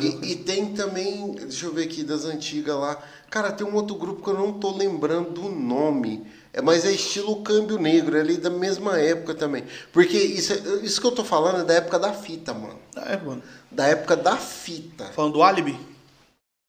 E, 0.00 0.32
e 0.32 0.36
tem 0.36 0.72
também, 0.74 1.32
deixa 1.32 1.66
eu 1.66 1.72
ver 1.74 1.84
aqui, 1.84 2.02
das 2.04 2.24
antigas 2.24 2.76
lá. 2.76 2.96
Cara, 3.30 3.50
tem 3.50 3.66
um 3.66 3.74
outro 3.74 3.96
grupo 3.96 4.22
que 4.22 4.30
eu 4.30 4.34
não 4.34 4.52
tô 4.52 4.76
lembrando 4.76 5.30
do 5.30 5.48
nome. 5.48 6.24
É, 6.52 6.62
mas 6.62 6.84
é 6.84 6.92
estilo 6.92 7.42
Câmbio 7.42 7.78
Negro, 7.78 8.16
é 8.16 8.20
ali 8.20 8.36
da 8.36 8.48
mesma 8.50 8.96
época 9.00 9.34
também. 9.34 9.64
Porque 9.92 10.16
isso, 10.16 10.52
é- 10.52 10.84
isso 10.84 11.00
que 11.00 11.06
eu 11.06 11.10
tô 11.12 11.24
falando 11.24 11.62
é 11.62 11.64
da 11.64 11.74
época 11.74 11.98
da 11.98 12.12
fita, 12.12 12.54
mano. 12.54 12.78
É, 12.96 13.16
mano. 13.16 13.42
Da 13.72 13.86
época 13.88 14.14
da 14.16 14.36
fita. 14.36 15.06
Falando 15.06 15.32
do 15.32 15.42
Alibi. 15.42 15.76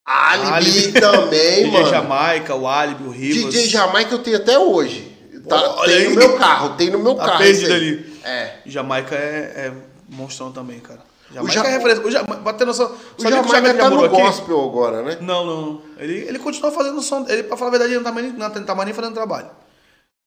Alibi 0.06 0.92
também, 1.00 1.66
DJ 1.70 1.72
mano. 1.72 1.88
Jamaica, 1.90 2.56
o 2.56 2.68
Alibi, 2.68 3.04
o 3.04 3.10
Rivas. 3.12 3.54
DJ 3.54 3.68
Jamaica 3.70 4.12
eu 4.14 4.20
tenho 4.20 4.38
até 4.38 4.58
hoje. 4.58 5.14
Tá, 5.48 5.76
Olha 5.78 5.96
tem 5.96 6.10
no 6.10 6.16
meu 6.16 6.38
carro, 6.38 6.70
tem 6.76 6.90
no 6.90 6.98
meu 7.00 7.14
Tá 7.14 7.26
carro. 7.28 7.38
perdido 7.38 7.72
ali. 7.74 8.20
É. 8.24 8.56
Jamaica 8.66 9.14
é, 9.14 9.68
é 9.68 9.74
monstrão 10.10 10.52
também, 10.52 10.80
cara. 10.80 11.02
Jamaica 11.32 11.54
Ja- 11.54 11.68
é 11.68 11.72
referência. 11.72 12.06
O 12.06 12.12
Jamaica, 12.12 12.36
pra 12.42 12.54
ter 12.54 12.66
noção, 12.66 12.86
O 12.88 13.16
que 13.16 13.24
Jamaica 13.30 13.62
já 13.68 13.74
tá 13.74 13.90
no 13.90 14.04
aqui? 14.06 14.16
gospel 14.16 14.62
agora, 14.64 15.02
né? 15.02 15.18
Não, 15.22 15.46
não, 15.46 15.62
não. 15.62 15.82
Ele, 15.98 16.14
ele 16.20 16.40
continua 16.40 16.72
fazendo 16.72 17.02
som. 17.02 17.26
Ele, 17.28 17.44
pra 17.44 17.58
falar 17.58 17.70
a 17.70 17.72
verdade, 17.72 17.92
ele 17.94 17.98
não 17.98 18.04
tá, 18.04 18.12
mais, 18.12 18.38
não 18.38 18.64
tá 18.66 18.76
mais 18.76 18.86
nem 18.86 18.94
fazendo 18.96 19.14
trabalho. 19.14 19.50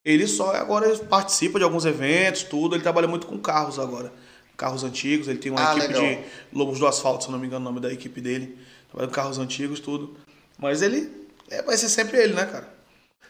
Ele 0.04 0.26
só 0.26 0.54
agora 0.54 0.88
participa 1.08 1.58
de 1.58 1.64
alguns 1.64 1.84
eventos, 1.84 2.42
tudo. 2.42 2.74
Ele 2.74 2.82
trabalha 2.82 3.06
muito 3.08 3.26
com 3.26 3.38
carros 3.38 3.78
agora. 3.78 4.12
Carros 4.56 4.82
antigos. 4.84 5.28
Ele 5.28 5.38
tem 5.38 5.52
uma 5.52 5.60
Ah, 5.72 5.76
equipe 5.76 5.92
legal. 5.94 6.02
de 6.02 6.18
Lobos 6.52 6.78
do 6.78 6.86
Asfalto, 6.86 7.24
se 7.24 7.30
não 7.30 7.38
me 7.38 7.46
engano 7.46 7.64
o 7.66 7.68
nome 7.68 7.80
da 7.80 7.92
equipe 7.92 8.20
dele. 8.20 8.58
Trabalha 8.90 9.08
com 9.08 9.14
carros 9.14 9.38
antigos, 9.38 9.80
tudo. 9.80 10.16
Mas 10.58 10.82
ele. 10.82 11.10
É, 11.50 11.62
vai 11.62 11.76
ser 11.76 11.88
sempre 11.88 12.18
ele, 12.18 12.34
né, 12.34 12.44
cara? 12.46 12.76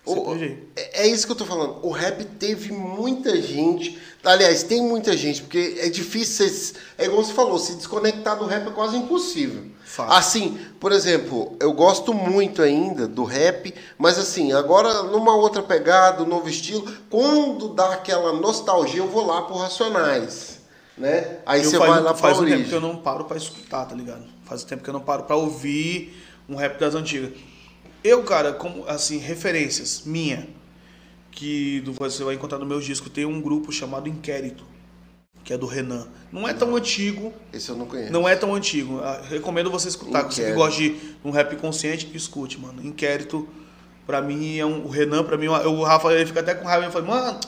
O- 0.05 0.31
o 0.31 0.39
jeito. 0.39 0.69
é 0.77 1.03
é 1.03 1.07
isso 1.07 1.27
que 1.27 1.33
eu 1.33 1.37
tô 1.37 1.45
falando. 1.45 1.85
O 1.85 1.91
rap 1.91 2.25
teve 2.25 2.73
muita 2.73 3.41
gente 3.43 3.99
Aliás, 4.25 4.65
tem 4.65 4.83
muita 4.83 5.17
gente, 5.17 5.43
porque 5.43 5.79
é 5.81 5.89
difícil, 5.89 6.75
é 6.99 7.05
igual 7.05 7.23
você 7.23 7.33
falou, 7.33 7.59
se 7.59 7.77
desconectar 7.77 8.37
do 8.37 8.47
rap 8.47 8.67
é 8.67 8.71
quase 8.71 8.97
impossível. 8.97 9.65
Fato. 9.85 10.13
Assim, 10.13 10.59
por 10.81 10.91
exemplo, 10.93 11.57
eu 11.61 11.73
gosto 11.73 12.13
muito 12.13 12.61
ainda 12.61 13.07
do 13.07 13.23
rap, 13.25 13.73
mas 13.97 14.19
assim, 14.19 14.53
agora 14.53 15.05
numa 15.05 15.35
outra 15.37 15.63
pegada, 15.63 16.25
um 16.25 16.27
novo 16.27 16.49
estilo, 16.49 16.93
quando 17.09 17.69
dá 17.69 17.95
aquela 17.95 18.33
nostalgia, 18.33 19.01
eu 19.01 19.09
vou 19.09 19.25
lá 19.25 19.43
pro 19.43 19.57
Racionais, 19.57 20.59
né? 20.97 21.39
Aí 21.47 21.63
Eu 21.63 21.71
você 21.71 21.79
faz, 21.79 21.91
vai 21.91 22.01
lá 22.01 22.13
pra 22.13 22.21
faz 22.21 22.37
um 22.39 22.41
origem. 22.41 22.59
tempo 22.59 22.69
que 22.71 22.75
eu 22.75 22.81
não 22.81 22.97
paro 22.97 23.25
pra 23.25 23.37
escutar, 23.37 23.87
tá 23.87 23.95
ligado? 23.95 24.25
Faz 24.45 24.65
um 24.65 24.67
tempo 24.67 24.83
que 24.83 24.91
eu 24.91 24.95
não 24.95 25.01
paro 25.01 25.23
pra 25.23 25.37
ouvir 25.37 26.23
um 26.49 26.57
rap 26.57 26.79
das 26.79 26.95
antigas. 26.95 27.31
Eu, 28.03 28.23
cara, 28.25 28.53
como 28.53 28.85
assim, 28.89 29.19
referências 29.19 30.03
minha, 30.05 30.49
que 31.39 31.83
você 31.97 32.25
vai 32.25 32.35
encontrar 32.35 32.59
no 32.59 32.67
meus 32.67 32.85
discos, 32.85 33.13
tem 33.13 33.25
um 33.25 33.41
grupo 33.41 33.71
chamado 33.71 34.09
Inquérito, 34.09 34.65
que 35.45 35.53
é 35.53 35.57
do 35.57 35.67
Renan. 35.67 36.09
Não 36.33 36.49
é 36.49 36.53
tão 36.53 36.75
antigo, 36.75 37.33
Esse 37.53 37.69
eu 37.71 37.77
não 37.77 37.87
conheço. 37.87 38.13
não 38.13 38.29
é 38.29 38.35
tão 38.35 38.53
antigo. 38.57 38.99
Ah, 39.05 39.21
Recomendo 39.29 39.71
você 39.71 39.87
escutar. 39.89 40.23
Você 40.25 40.29
que 40.29 40.51
Inquérito. 40.51 40.57
gosta 40.57 40.81
de 40.83 40.97
um 41.25 41.31
rap 41.31 41.55
consciente, 41.57 42.11
escute, 42.13 42.59
mano. 42.59 42.85
Inquérito, 42.85 43.49
pra 44.05 44.21
mim, 44.21 44.59
é 44.59 44.67
um. 44.67 44.85
O 44.85 44.89
Renan, 44.89 45.23
pra 45.23 45.37
mim, 45.39 45.47
é 45.47 45.51
uma- 45.51 45.69
o 45.69 45.85
Rafa 45.85 46.13
ele 46.13 46.27
fica 46.27 46.41
até 46.41 46.55
com 46.57 46.67
raiva. 46.67 46.87
Ele 46.87 46.93
fala, 46.93 47.05
mano, 47.07 47.41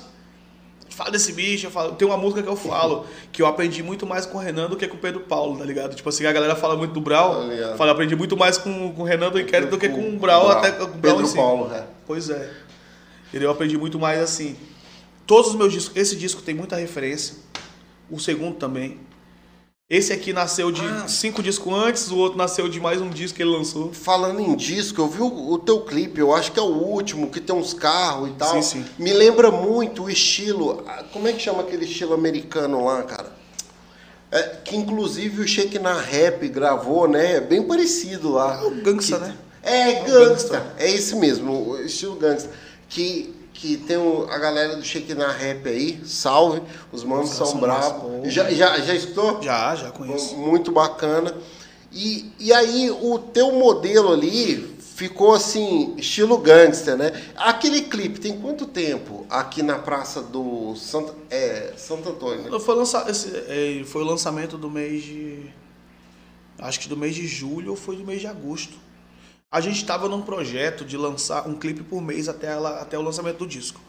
fala 0.88 1.10
desse 1.10 1.32
bicho. 1.32 1.66
Eu 1.66 1.70
falo, 1.72 1.92
tem 1.96 2.06
uma 2.06 2.16
música 2.16 2.40
que 2.44 2.48
eu 2.48 2.54
falo, 2.56 3.04
que 3.32 3.42
eu 3.42 3.46
aprendi 3.48 3.82
muito 3.82 4.06
mais 4.06 4.24
com 4.24 4.38
o 4.38 4.40
Renan 4.40 4.68
do 4.68 4.76
que 4.76 4.86
com 4.86 4.96
o 4.96 5.00
Pedro 5.00 5.22
Paulo, 5.22 5.58
tá 5.58 5.64
ligado? 5.64 5.96
Tipo 5.96 6.08
assim, 6.10 6.24
a 6.26 6.32
galera 6.32 6.54
fala 6.54 6.76
muito 6.76 6.92
do 6.94 7.00
Brau. 7.00 7.34
Tá. 7.48 7.76
Fala, 7.76 7.90
aprendi 7.90 8.14
muito 8.14 8.36
mais 8.36 8.56
com, 8.56 8.92
com 8.94 9.02
o 9.02 9.04
Renan 9.04 9.30
do 9.30 9.40
Inquérito 9.40 9.70
do 9.70 9.78
que 9.78 9.88
com 9.88 10.10
o 10.14 10.16
Brau, 10.16 10.48
até 10.48 10.70
com 10.70 10.84
o 10.84 10.86
Brau 10.86 11.16
em 11.16 11.22
Pedro. 11.24 11.34
Paulo, 11.34 11.66
né? 11.68 11.84
Pois 12.06 12.30
é. 12.30 12.48
Entendeu? 13.30 13.48
Eu 13.48 13.52
aprendi 13.54 13.78
muito 13.78 13.98
mais 13.98 14.20
assim. 14.20 14.56
Todos 15.26 15.50
os 15.52 15.56
meus 15.56 15.72
discos, 15.72 15.96
esse 15.96 16.14
disco 16.16 16.42
tem 16.42 16.54
muita 16.54 16.76
referência. 16.76 17.36
O 18.10 18.18
segundo 18.18 18.56
também. 18.56 18.98
Esse 19.88 20.12
aqui 20.12 20.32
nasceu 20.32 20.70
de 20.70 20.82
Ah. 20.84 21.08
cinco 21.08 21.42
discos 21.42 21.72
antes, 21.74 22.10
o 22.12 22.16
outro 22.16 22.38
nasceu 22.38 22.68
de 22.68 22.78
mais 22.78 23.00
um 23.00 23.08
disco 23.10 23.36
que 23.36 23.42
ele 23.42 23.50
lançou. 23.50 23.92
Falando 23.92 24.40
em 24.40 24.54
disco, 24.54 25.00
eu 25.00 25.08
vi 25.08 25.20
o, 25.20 25.50
o 25.52 25.58
teu 25.58 25.80
clipe, 25.80 26.20
eu 26.20 26.32
acho 26.34 26.52
que 26.52 26.60
é 26.60 26.62
o 26.62 26.66
último, 26.66 27.28
que 27.28 27.40
tem 27.40 27.54
uns 27.54 27.74
carros 27.74 28.28
e 28.28 28.32
tal. 28.34 28.52
Sim, 28.54 28.62
sim. 28.62 28.84
Me 28.98 29.12
lembra 29.12 29.50
muito 29.50 30.04
o 30.04 30.10
estilo. 30.10 30.84
ah, 30.86 31.04
Como 31.12 31.26
é 31.26 31.32
que 31.32 31.40
chama 31.40 31.62
aquele 31.62 31.84
estilo 31.86 32.14
americano 32.14 32.84
lá, 32.84 33.02
cara? 33.02 33.32
É, 34.30 34.42
que 34.64 34.76
inclusive 34.76 35.42
o 35.42 35.46
Shake 35.48 35.78
na 35.80 35.92
Rap 36.00 36.46
gravou, 36.48 37.08
né? 37.08 37.36
É 37.36 37.40
bem 37.40 37.62
parecido 37.64 38.30
lá. 38.30 38.60
É 38.62 38.66
o 38.66 38.70
gangsta, 38.82 39.18
Que- 39.18 39.24
né? 39.24 39.36
É, 39.62 40.02
o 40.02 40.04
gangsta. 40.04 40.74
É 40.78 40.88
esse 40.88 41.16
mesmo, 41.16 41.70
o 41.70 41.80
estilo 41.82 42.14
gangsta. 42.14 42.48
Que, 42.90 43.34
que 43.54 43.76
tem 43.78 43.96
o- 43.96 44.26
a 44.30 44.36
galera 44.38 44.76
do 44.76 44.82
Shake 44.84 45.14
na 45.14 45.30
Rap 45.32 45.66
aí, 45.68 46.00
salve. 46.04 46.60
Os 46.92 47.02
manos 47.04 47.30
Os 47.30 47.36
são, 47.36 47.58
bravos. 47.58 48.02
massa, 48.18 48.30
Já, 48.30 48.50
já, 48.50 48.78
já 48.80 48.94
escutou? 48.94 49.40
Já, 49.42 49.74
já 49.76 49.90
conheço. 49.90 50.36
Muito 50.36 50.70
bacana. 50.72 51.34
E, 51.92 52.30
e 52.38 52.52
aí, 52.52 52.90
o 52.90 53.18
teu 53.18 53.52
modelo 53.52 54.12
ali 54.12 54.76
ficou 54.94 55.32
assim, 55.34 55.94
estilo 55.96 56.36
gangster, 56.38 56.96
né? 56.96 57.10
Aquele 57.36 57.82
clipe 57.82 58.20
tem 58.20 58.38
quanto 58.38 58.66
tempo 58.66 59.24
aqui 59.30 59.62
na 59.62 59.78
praça 59.78 60.20
do 60.20 60.76
Santa, 60.76 61.14
é, 61.30 61.72
Santo 61.76 62.08
Antônio? 62.10 62.50
né? 62.50 62.58
Foi, 62.60 62.74
lança, 62.74 63.06
esse, 63.08 63.28
é, 63.48 63.82
foi 63.86 64.02
o 64.02 64.04
lançamento 64.04 64.58
do 64.58 64.68
mês 64.70 65.02
de. 65.02 65.46
Acho 66.58 66.78
que 66.80 66.88
do 66.88 66.96
mês 66.96 67.14
de 67.14 67.26
julho 67.26 67.70
ou 67.70 67.76
foi 67.76 67.96
do 67.96 68.04
mês 68.04 68.20
de 68.20 68.26
agosto. 68.26 68.74
A 69.52 69.60
gente 69.60 69.76
estava 69.76 70.08
num 70.08 70.22
projeto 70.22 70.84
de 70.84 70.96
lançar 70.96 71.48
um 71.48 71.54
clipe 71.54 71.82
por 71.82 72.00
mês 72.00 72.28
até, 72.28 72.46
ela, 72.48 72.80
até 72.80 72.96
o 72.96 73.02
lançamento 73.02 73.38
do 73.38 73.46
disco. 73.46 73.80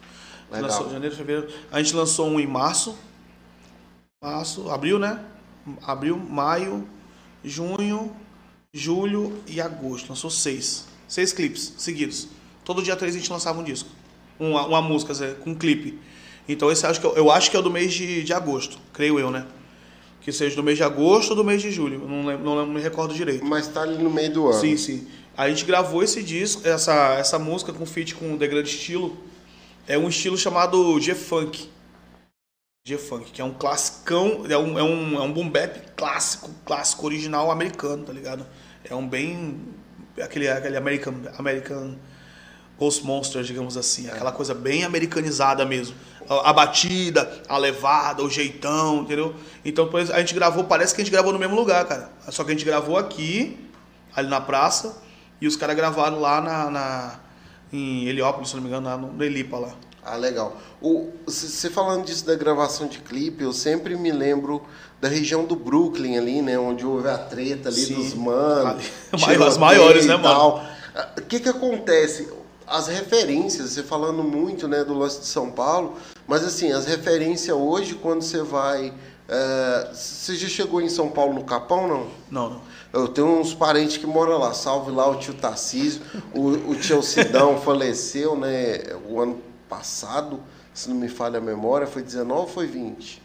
Legal. 0.52 0.70
Lançou, 0.70 0.90
janeiro, 0.92 1.16
fevereiro. 1.16 1.50
A 1.72 1.82
gente 1.82 1.96
lançou 1.96 2.28
um 2.28 2.40
em 2.40 2.48
março. 2.48 2.98
Março, 4.24 4.70
abril, 4.72 4.98
né? 4.98 5.24
Abril, 5.84 6.18
maio, 6.18 6.88
junho, 7.44 8.12
julho 8.74 9.38
e 9.48 9.62
agosto. 9.62 10.10
Lançou 10.10 10.30
seis. 10.32 10.86
Seis 11.08 11.32
clipes 11.32 11.76
seguidos. 11.78 12.28
Todo 12.66 12.82
dia 12.82 12.96
três 12.96 13.16
a 13.16 13.20
gente 13.20 13.32
lançava 13.32 13.60
um 13.60 13.64
disco. 13.64 13.90
Uma, 14.40 14.66
uma 14.66 14.82
música, 14.82 15.14
com 15.44 15.52
um 15.52 15.56
clipe. 15.56 16.00
Então 16.50 16.72
esse 16.72 16.86
acho 16.88 17.00
que 17.00 17.06
eu, 17.06 17.14
eu 17.16 17.32
acho 17.32 17.52
que 17.52 17.58
é 17.58 17.62
do 17.62 17.70
mês 17.70 17.94
de, 17.94 18.24
de 18.24 18.34
agosto, 18.34 18.80
creio 18.92 19.20
eu, 19.20 19.30
né? 19.30 19.46
Que 20.22 20.32
seja 20.32 20.56
do 20.56 20.64
mês 20.64 20.78
de 20.78 20.84
agosto 20.84 21.32
ou 21.32 21.36
do 21.36 21.44
mês 21.44 21.62
de 21.62 21.72
julho. 21.72 22.00
Não, 22.08 22.26
lem- 22.26 22.38
não, 22.40 22.56
lem- 22.56 22.66
não 22.68 22.74
me 22.74 22.82
recordo 22.82 23.14
direito. 23.14 23.46
Mas 23.46 23.68
tá 23.68 23.82
ali 23.84 24.02
no 24.02 24.10
meio 24.10 24.34
do 24.34 24.48
ano. 24.48 24.60
Sim, 24.60 24.76
sim. 24.78 25.08
A 25.36 25.48
gente 25.50 25.64
gravou 25.64 26.04
esse 26.04 26.22
disco, 26.22 26.68
essa, 26.68 27.16
essa 27.16 27.40
música 27.40 27.72
com 27.72 27.86
feat 27.86 28.16
com 28.16 28.34
o 28.34 28.38
The 28.38 28.48
Grande 28.48 28.70
Estilo. 28.70 29.18
É 29.88 29.98
um 29.98 30.10
estilo 30.10 30.38
chamado 30.38 31.00
G-Funk. 31.00 31.70
G-Funk, 32.86 33.32
que 33.32 33.42
é 33.42 33.46
um 33.46 33.54
classicão, 33.54 34.46
é 34.50 34.58
um, 34.58 34.78
é 34.78 34.84
um, 34.84 35.16
é 35.16 35.22
um 35.22 35.32
boom 35.32 35.50
bap 35.50 35.80
clássico, 35.96 36.50
clássico 36.66 37.06
original 37.06 37.50
americano, 37.50 38.04
tá 38.04 38.12
ligado? 38.12 38.46
É 38.84 38.94
um 38.94 39.08
bem. 39.08 39.60
aquele, 40.22 40.50
aquele 40.50 40.76
American, 40.76 41.14
American 41.38 41.96
Ghost 42.78 43.06
Monster, 43.06 43.44
digamos 43.44 43.78
assim. 43.78 44.10
Aquela 44.10 44.32
coisa 44.32 44.54
bem 44.54 44.84
americanizada 44.84 45.66
mesmo. 45.66 45.96
A, 46.28 46.50
a 46.50 46.54
batida, 46.54 47.42
a 47.48 47.58
levada, 47.58 48.22
o 48.22 48.30
jeitão, 48.30 49.04
entendeu? 49.04 49.34
Então 49.64 49.90
a 50.14 50.20
gente 50.20 50.34
gravou, 50.34 50.66
parece 50.66 50.94
que 50.94 51.02
a 51.02 51.04
gente 51.04 51.14
gravou 51.14 51.32
no 51.32 51.40
mesmo 51.40 51.56
lugar, 51.56 51.86
cara. 51.86 52.12
Só 52.30 52.44
que 52.44 52.50
a 52.50 52.54
gente 52.54 52.66
gravou 52.66 52.98
aqui, 52.98 53.58
ali 54.14 54.28
na 54.28 54.42
praça, 54.42 55.02
e 55.42 55.48
os 55.48 55.56
caras 55.56 55.76
gravaram 55.76 56.20
lá 56.22 56.40
na, 56.40 56.70
na- 56.70 57.20
em 57.74 58.06
Heliópolis, 58.08 58.50
se 58.50 58.56
não 58.56 58.62
me 58.62 58.68
engano, 58.70 58.88
lá 58.88 58.98
no, 58.98 59.12
no 59.12 59.24
Elipa 59.24 59.58
lá. 59.58 59.74
Ah, 60.04 60.16
legal. 60.16 60.58
Você 61.26 61.70
falando 61.70 62.06
disso 62.06 62.26
da 62.26 62.36
gravação 62.36 62.88
de 62.88 63.00
clipe, 63.00 63.44
eu 63.44 63.54
sempre 63.54 63.96
me 63.96 64.12
lembro 64.12 64.62
da 65.00 65.08
região 65.08 65.46
do 65.46 65.56
Brooklyn 65.56 66.18
ali, 66.18 66.42
né? 66.42 66.58
Onde 66.58 66.86
houve 66.86 67.08
a 67.08 67.18
treta 67.18 67.70
ali 67.70 67.82
Sim. 67.86 67.96
dos 67.96 68.14
manos. 68.16 68.84
As 69.48 69.58
maiores, 69.58 70.06
né, 70.08 70.16
mano? 70.18 70.62
Ah, 70.96 71.10
O 71.18 71.22
que 71.22 71.40
que 71.40 71.50
acontece? 71.50 72.28
As 72.68 72.88
referências, 72.88 73.72
você 73.72 73.84
falando 73.84 74.24
muito, 74.24 74.68
né, 74.68 74.84
do 74.84 74.94
lance 74.98 75.20
de 75.20 75.26
São 75.28 75.52
Paulo, 75.52 75.98
mas 76.26 76.44
assim, 76.44 76.72
as 76.72 76.86
referências 76.86 77.56
hoje, 77.56 77.96
quando 77.96 78.22
você 78.22 78.42
vai... 78.42 78.94
eh, 79.28 79.90
Você 79.94 80.36
já 80.36 80.48
chegou 80.48 80.82
em 80.82 80.88
São 80.90 81.10
Paulo 81.10 81.34
no 81.34 81.44
Capão, 81.44 81.86
não? 81.88 82.08
Não, 82.30 82.50
não. 82.52 82.62
Eu 82.94 83.08
tenho 83.08 83.40
uns 83.40 83.54
parentes 83.54 83.98
que 83.98 84.06
moram 84.06 84.38
lá. 84.38 84.54
Salve 84.54 84.92
lá 84.92 85.10
o 85.10 85.16
tio 85.16 85.34
Tarcísio. 85.34 86.02
O, 86.34 86.72
o 86.72 86.76
tio 86.76 87.02
Sidão 87.02 87.60
faleceu, 87.62 88.36
né? 88.36 88.80
O 89.08 89.20
ano 89.20 89.42
passado, 89.70 90.40
se 90.74 90.90
não 90.90 90.98
me 90.98 91.08
falha 91.08 91.38
a 91.38 91.42
memória, 91.42 91.88
foi 91.88 92.04
19 92.04 92.42
ou 92.42 92.48
foi 92.48 92.68
20? 92.68 93.22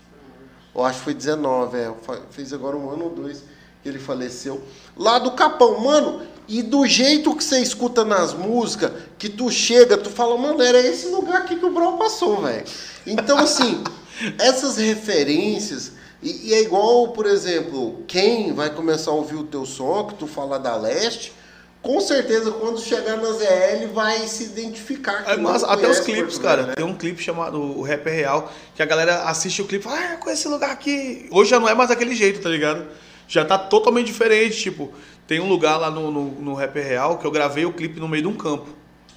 Eu 0.75 0.85
acho 0.85 0.99
que 0.99 1.05
foi 1.05 1.15
19, 1.15 1.79
é. 1.79 1.93
Fez 2.31 2.53
agora 2.53 2.77
um 2.77 2.91
ano 2.91 3.05
ou 3.05 3.11
dois 3.11 3.43
que 3.83 3.89
ele 3.89 3.99
faleceu. 3.99 4.61
Lá 4.97 5.19
do 5.19 5.33
Capão, 5.33 5.81
mano. 5.81 6.23
E 6.49 6.63
do 6.63 6.87
jeito 6.87 7.35
que 7.35 7.43
você 7.43 7.61
escuta 7.61 8.05
nas 8.05 8.33
músicas, 8.33 8.93
que 9.19 9.29
tu 9.29 9.51
chega, 9.51 9.97
tu 9.97 10.11
fala, 10.11 10.39
mano, 10.39 10.63
era 10.63 10.79
esse 10.79 11.09
lugar 11.09 11.43
aqui 11.43 11.57
que 11.57 11.65
o 11.65 11.73
Brau 11.73 11.99
passou, 11.99 12.43
velho. 12.43 12.65
Então, 13.05 13.39
assim, 13.39 13.83
essas 14.39 14.77
referências. 14.77 15.93
E, 16.27 16.49
e 16.49 16.55
é 16.55 16.63
igual, 16.63 17.13
por 17.13 17.25
exemplo, 17.25 18.03
quem 18.09 18.53
vai 18.53 18.69
começar 18.69 19.13
a 19.13 19.15
ouvir 19.15 19.37
o 19.37 19.45
teu 19.45 19.65
som, 19.65 20.09
que 20.09 20.15
tu 20.17 20.27
fala 20.27 20.59
da 20.59 20.75
leste, 20.75 21.33
com 21.81 22.01
certeza 22.01 22.51
quando 22.51 22.81
chegar 22.81 23.17
na 23.17 23.31
ZL 23.31 23.93
vai 23.95 24.27
se 24.27 24.43
identificar. 24.43 25.23
É, 25.25 25.37
mas 25.37 25.63
até 25.63 25.89
os 25.89 26.01
clipes, 26.01 26.37
cara. 26.37 26.65
Né? 26.65 26.75
Tem 26.75 26.85
um 26.85 26.97
clipe 26.97 27.23
chamado 27.23 27.61
O 27.61 27.81
Rap 27.81 28.05
é 28.09 28.11
Real, 28.11 28.53
que 28.75 28.83
a 28.83 28.85
galera 28.85 29.23
assiste 29.23 29.63
o 29.63 29.67
clipe 29.67 29.87
e 29.87 29.89
fala, 29.89 30.15
ah, 30.15 30.17
com 30.17 30.29
esse 30.29 30.49
lugar 30.49 30.73
aqui. 30.73 31.29
Hoje 31.31 31.51
já 31.51 31.61
não 31.61 31.69
é 31.69 31.75
mais 31.77 31.91
daquele 31.91 32.13
jeito, 32.13 32.41
tá 32.41 32.49
ligado? 32.49 32.89
Já 33.29 33.45
tá 33.45 33.57
totalmente 33.57 34.07
diferente. 34.07 34.61
Tipo, 34.61 34.93
tem 35.29 35.39
um 35.39 35.49
lugar 35.49 35.77
lá 35.77 35.93
no, 35.93 36.11
no, 36.11 36.25
no 36.25 36.55
Rap 36.55 36.77
é 36.77 36.83
Real 36.83 37.19
que 37.19 37.25
eu 37.25 37.31
gravei 37.31 37.65
o 37.67 37.73
clipe 37.73 38.01
no 38.01 38.09
meio 38.09 38.25
de 38.25 38.29
um 38.29 38.37
campo. 38.37 38.67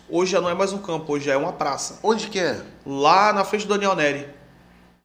Hoje 0.07 0.33
já 0.33 0.39
não 0.39 0.49
é 0.49 0.53
mais 0.53 0.73
um 0.73 0.77
campo, 0.77 1.11
hoje 1.11 1.25
já 1.25 1.33
é 1.33 1.37
uma 1.37 1.53
praça. 1.53 1.97
Onde 2.03 2.27
que 2.27 2.37
é? 2.37 2.61
Lá 2.85 3.33
na 3.33 3.43
frente 3.43 3.65
do 3.65 3.73
Daniel 3.73 3.95
Neri. 3.95 4.38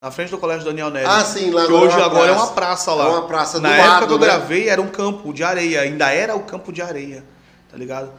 Na 0.04 0.10
frente 0.10 0.30
do 0.30 0.36
colégio 0.36 0.66
Daniel 0.66 0.90
Neri. 0.90 1.06
Ah, 1.08 1.24
sim, 1.24 1.50
lá 1.50 1.64
Que 1.64 1.72
é 1.72 1.74
hoje 1.74 1.98
agora 1.98 2.30
é 2.30 2.34
praça. 2.34 2.44
uma 2.44 2.52
praça 2.52 2.92
lá. 2.92 3.04
É 3.04 3.08
uma 3.08 3.22
praça 3.26 3.58
Na 3.58 3.68
do 3.70 3.74
época 3.74 3.88
lado, 3.90 4.06
que 4.06 4.12
eu 4.12 4.18
né? 4.18 4.26
gravei 4.26 4.68
era 4.68 4.82
um 4.82 4.88
campo 4.88 5.32
de 5.32 5.42
areia, 5.42 5.80
ainda 5.80 6.10
era 6.10 6.36
o 6.36 6.40
campo 6.40 6.70
de 6.70 6.82
areia, 6.82 7.24
tá 7.70 7.76
ligado? 7.78 8.12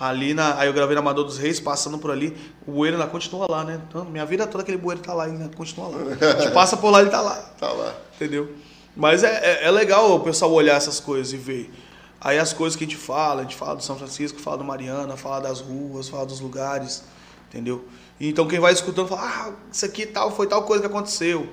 Ali 0.00 0.32
na, 0.32 0.58
aí 0.58 0.66
eu 0.66 0.72
gravei 0.72 0.94
na 0.94 1.02
Amador 1.02 1.24
dos 1.26 1.36
Reis, 1.36 1.60
passando 1.60 1.98
por 1.98 2.10
ali, 2.10 2.34
o 2.66 2.72
bueiro 2.72 2.96
ainda 2.96 3.06
continua 3.06 3.46
lá, 3.50 3.62
né? 3.64 3.78
Então, 3.86 4.02
minha 4.06 4.24
vida 4.24 4.46
toda 4.46 4.62
aquele 4.62 4.78
bueiro 4.78 5.02
tá 5.02 5.12
lá 5.12 5.24
ainda, 5.24 5.50
continua 5.54 5.88
lá. 5.88 5.98
A 6.38 6.40
gente 6.40 6.54
passa 6.54 6.78
por 6.78 6.88
lá, 6.88 7.02
ele 7.02 7.10
tá 7.10 7.20
lá, 7.20 7.34
Tá 7.60 7.68
lá. 7.70 7.92
entendeu? 8.16 8.54
Mas 8.96 9.22
é, 9.22 9.28
é, 9.62 9.64
é 9.66 9.70
legal 9.70 10.14
o 10.16 10.20
pessoal 10.20 10.50
olhar 10.50 10.76
essas 10.76 10.98
coisas 10.98 11.34
e 11.34 11.36
ver. 11.36 11.70
Aí 12.18 12.38
as 12.38 12.54
coisas 12.54 12.76
que 12.78 12.84
a 12.84 12.86
gente 12.86 12.96
fala, 12.96 13.40
a 13.40 13.42
gente 13.42 13.56
fala 13.56 13.76
do 13.76 13.82
São 13.84 13.98
Francisco, 13.98 14.40
fala 14.40 14.56
do 14.56 14.64
Mariana, 14.64 15.18
fala 15.18 15.40
das 15.40 15.60
ruas, 15.60 16.08
fala 16.08 16.24
dos 16.24 16.40
lugares, 16.40 17.04
entendeu? 17.50 17.84
Então 18.20 18.46
quem 18.46 18.60
vai 18.60 18.72
escutando 18.72 19.08
fala, 19.08 19.22
ah, 19.22 19.52
isso 19.72 19.86
aqui 19.86 20.04
tal, 20.04 20.30
foi 20.30 20.46
tal 20.46 20.64
coisa 20.64 20.82
que 20.82 20.86
aconteceu. 20.86 21.48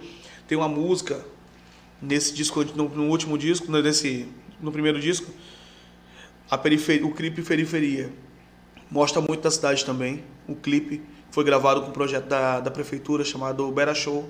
Tem 0.47 0.57
uma 0.57 0.67
música 0.67 1.25
nesse 2.01 2.33
disco, 2.33 2.63
no, 2.75 2.89
no 2.89 3.07
último 3.09 3.37
disco, 3.37 3.71
nesse, 3.71 4.27
no 4.59 4.71
primeiro 4.71 4.99
disco, 4.99 5.31
a 6.51 6.55
o 6.55 7.13
clipe 7.13 7.41
Periferia. 7.41 8.11
Mostra 8.91 9.21
muito 9.21 9.41
da 9.41 9.51
cidade 9.51 9.85
também. 9.85 10.23
O 10.47 10.55
clipe 10.55 11.01
foi 11.31 11.43
gravado 11.43 11.81
com 11.81 11.89
um 11.89 11.93
projeto 11.93 12.25
da, 12.25 12.59
da 12.59 12.71
prefeitura 12.71 13.23
chamado 13.23 13.69
Bera 13.71 13.93
Show. 13.93 14.29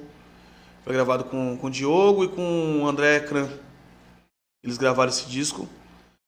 Foi 0.83 0.93
gravado 0.93 1.25
com, 1.25 1.57
com 1.57 1.67
o 1.67 1.71
Diogo 1.71 2.23
e 2.23 2.27
com 2.27 2.81
o 2.81 2.87
André 2.87 3.19
Kran. 3.19 3.47
Eles 4.63 4.77
gravaram 4.77 5.09
esse 5.09 5.27
disco. 5.27 5.67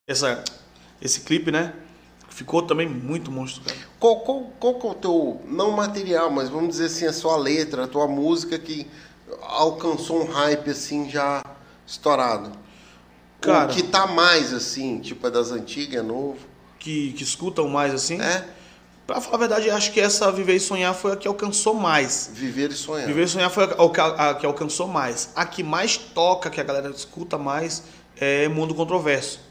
Essa, 0.08 0.44
esse 1.02 1.22
clipe, 1.22 1.52
né? 1.52 1.74
Ficou 2.40 2.62
também 2.62 2.88
muito 2.88 3.30
monstro, 3.30 3.62
cara. 3.66 3.78
Qual, 4.00 4.22
qual, 4.22 4.44
qual 4.58 4.76
que 4.76 4.88
é 4.88 4.90
o 4.92 4.94
teu, 4.94 5.42
não 5.46 5.72
material, 5.72 6.32
mas 6.32 6.48
vamos 6.48 6.70
dizer 6.70 6.86
assim, 6.86 7.06
a 7.06 7.12
sua 7.12 7.36
letra, 7.36 7.84
a 7.84 7.88
tua 7.88 8.08
música 8.08 8.58
que 8.58 8.88
alcançou 9.42 10.22
um 10.24 10.32
hype 10.32 10.70
assim 10.70 11.10
já 11.10 11.44
estourado? 11.86 12.52
Cara- 13.42 13.70
o 13.70 13.76
que 13.76 13.84
tá 13.84 14.08
mais 14.08 14.54
assim, 14.54 15.02
tipo 15.02 15.28
é 15.28 15.30
das 15.30 15.52
antigas, 15.52 16.00
é 16.00 16.02
novo? 16.02 16.38
Que, 16.80 17.12
que 17.12 17.24
escutam 17.24 17.68
mais 17.68 17.94
assim. 17.94 18.22
É, 18.22 18.46
Pra 19.06 19.20
falar 19.20 19.36
a 19.36 19.40
verdade, 19.40 19.70
acho 19.70 19.92
que 19.92 20.00
essa 20.00 20.32
Viver 20.32 20.56
e 20.56 20.60
Sonhar 20.62 20.94
foi 20.94 21.12
a 21.12 21.16
que 21.18 21.28
alcançou 21.28 21.74
mais. 21.74 22.30
viver 22.32 22.72
e 22.72 22.76
sonhar. 22.76 23.06
Viver 23.06 23.24
e 23.24 23.28
Sonhar 23.28 23.50
foi 23.50 23.66
a 23.66 24.34
que 24.36 24.46
alcançou 24.46 24.88
mais. 24.88 25.34
A 25.36 25.46
que 25.46 25.62
mais 25.62 25.98
toca, 25.98 26.50
que 26.50 26.62
a 26.62 26.64
galera 26.64 26.90
escuta 26.92 27.38
mais, 27.38 27.84
é 28.16 28.48
Mundo 28.48 28.74
Controverso. 28.74 29.42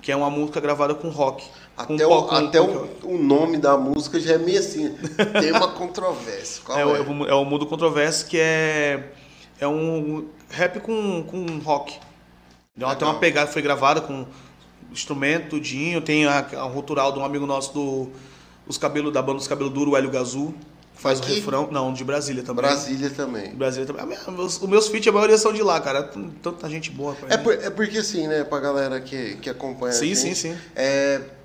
Que 0.00 0.12
é 0.12 0.16
uma 0.16 0.30
música 0.30 0.60
gravada 0.60 0.94
com 0.94 1.08
rock. 1.10 1.44
Até, 1.78 2.06
o, 2.06 2.08
pop- 2.08 2.28
com- 2.28 2.34
até 2.36 2.58
com- 2.58 2.88
o, 3.06 3.14
o 3.14 3.18
nome 3.22 3.56
da 3.58 3.76
música 3.76 4.18
já 4.18 4.34
é 4.34 4.38
meio 4.38 4.58
assim. 4.58 4.94
Tem 5.40 5.52
uma 5.52 5.68
controvérsia. 5.68 6.62
Qual 6.64 6.76
É, 6.78 6.82
é? 6.82 6.84
o, 6.86 7.26
é 7.26 7.34
o 7.34 7.44
Mundo 7.44 7.66
Controverso, 7.66 8.26
que 8.26 8.38
é, 8.38 9.10
é 9.60 9.68
um 9.68 10.26
rap 10.50 10.80
com, 10.80 11.22
com 11.22 11.46
rock. 11.58 11.96
Ela 12.78 12.94
tem 12.96 13.06
uma 13.06 13.18
pegada, 13.18 13.50
foi 13.50 13.62
gravada 13.62 14.00
com 14.00 14.26
instrumento, 14.92 15.50
tudinho. 15.50 16.00
Tem 16.00 16.26
a, 16.26 16.38
a 16.38 16.62
rutural 16.62 17.12
de 17.12 17.18
um 17.18 17.24
amigo 17.24 17.46
nosso 17.46 17.72
do 17.72 18.10
os 18.66 18.76
cabelos, 18.76 19.12
da 19.12 19.22
banda 19.22 19.38
dos 19.38 19.48
cabelos 19.48 19.72
duros, 19.72 19.94
o 19.94 19.96
Hélio 19.96 20.10
Gazu, 20.10 20.54
que 20.94 21.00
faz 21.02 21.20
Aqui? 21.20 21.32
o 21.32 21.34
refrão. 21.36 21.68
Não, 21.70 21.92
de 21.92 22.04
Brasília 22.04 22.42
também. 22.42 22.56
Brasília 22.64 23.08
também. 23.10 23.54
Brasília 23.54 23.86
também. 23.86 24.02
Ah, 24.02 24.06
minha- 24.06 24.20
Meus, 24.36 24.60
os 24.60 24.68
meus 24.68 24.88
feats, 24.88 25.08
a 25.08 25.12
maioria 25.12 25.38
são 25.38 25.52
de 25.52 25.62
lá, 25.62 25.80
cara. 25.80 26.02
Tanta 26.42 26.68
gente 26.68 26.90
boa. 26.90 27.14
pra 27.14 27.32
É, 27.34 27.36
por- 27.38 27.54
é 27.54 27.70
porque 27.70 27.98
assim, 27.98 28.26
né, 28.28 28.44
pra 28.44 28.60
galera 28.60 29.00
que, 29.00 29.36
que 29.36 29.48
acompanha 29.48 29.92
Sim, 29.92 30.08
gente, 30.14 30.18
sim, 30.18 30.34
sim. 30.34 30.56
É, 30.76 31.20
o 31.20 31.37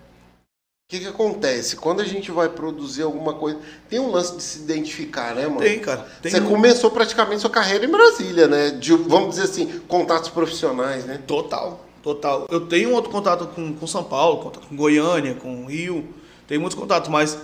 que 0.87 0.99
que 0.99 1.07
acontece? 1.07 1.75
Quando 1.75 2.01
a 2.01 2.05
gente 2.05 2.29
vai 2.29 2.49
produzir 2.49 3.03
alguma 3.03 3.33
coisa, 3.33 3.57
tem 3.89 3.99
um 3.99 4.11
lance 4.11 4.35
de 4.35 4.43
se 4.43 4.59
identificar, 4.59 5.33
né, 5.33 5.47
mano? 5.47 5.59
Tem, 5.61 5.79
cara. 5.79 6.05
Tem 6.21 6.31
Você 6.31 6.39
um- 6.41 6.47
começou 6.49 6.91
praticamente 6.91 7.41
sua 7.41 7.49
carreira 7.49 7.85
em 7.85 7.89
Brasília, 7.89 8.47
né? 8.47 8.69
De, 8.71 8.93
vamos 8.93 9.31
dizer 9.31 9.43
assim, 9.43 9.79
contatos 9.87 10.29
profissionais, 10.29 11.05
né? 11.05 11.19
Total, 11.25 11.83
total. 12.03 12.47
Eu 12.51 12.61
tenho 12.67 12.91
outro 12.91 13.09
contato 13.09 13.47
com, 13.47 13.73
com 13.73 13.87
São 13.87 14.03
Paulo, 14.03 14.43
contato 14.43 14.67
com 14.67 14.75
Goiânia, 14.75 15.33
com 15.35 15.65
Rio. 15.65 16.07
Tenho 16.47 16.61
muitos 16.61 16.77
contatos, 16.77 17.09
mas 17.09 17.37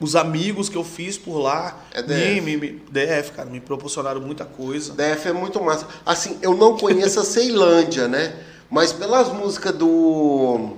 os 0.00 0.14
amigos 0.16 0.68
que 0.70 0.76
eu 0.76 0.84
fiz 0.84 1.18
por 1.18 1.38
lá, 1.38 1.78
É 1.92 2.00
DF. 2.02 2.40
Me, 2.40 2.56
me- 2.56 2.82
DF, 2.90 3.32
cara, 3.32 3.50
me 3.50 3.60
proporcionaram 3.60 4.20
muita 4.20 4.44
coisa. 4.46 4.94
DF 4.94 5.28
é 5.28 5.32
muito 5.32 5.62
massa. 5.62 5.86
Assim, 6.04 6.38
eu 6.40 6.54
não 6.54 6.78
conheço 6.78 7.20
a 7.20 7.24
Ceilândia, 7.26 8.06
né? 8.08 8.34
Mas 8.70 8.92
pelas 8.92 9.28
músicas 9.32 9.74
do. 9.74 10.76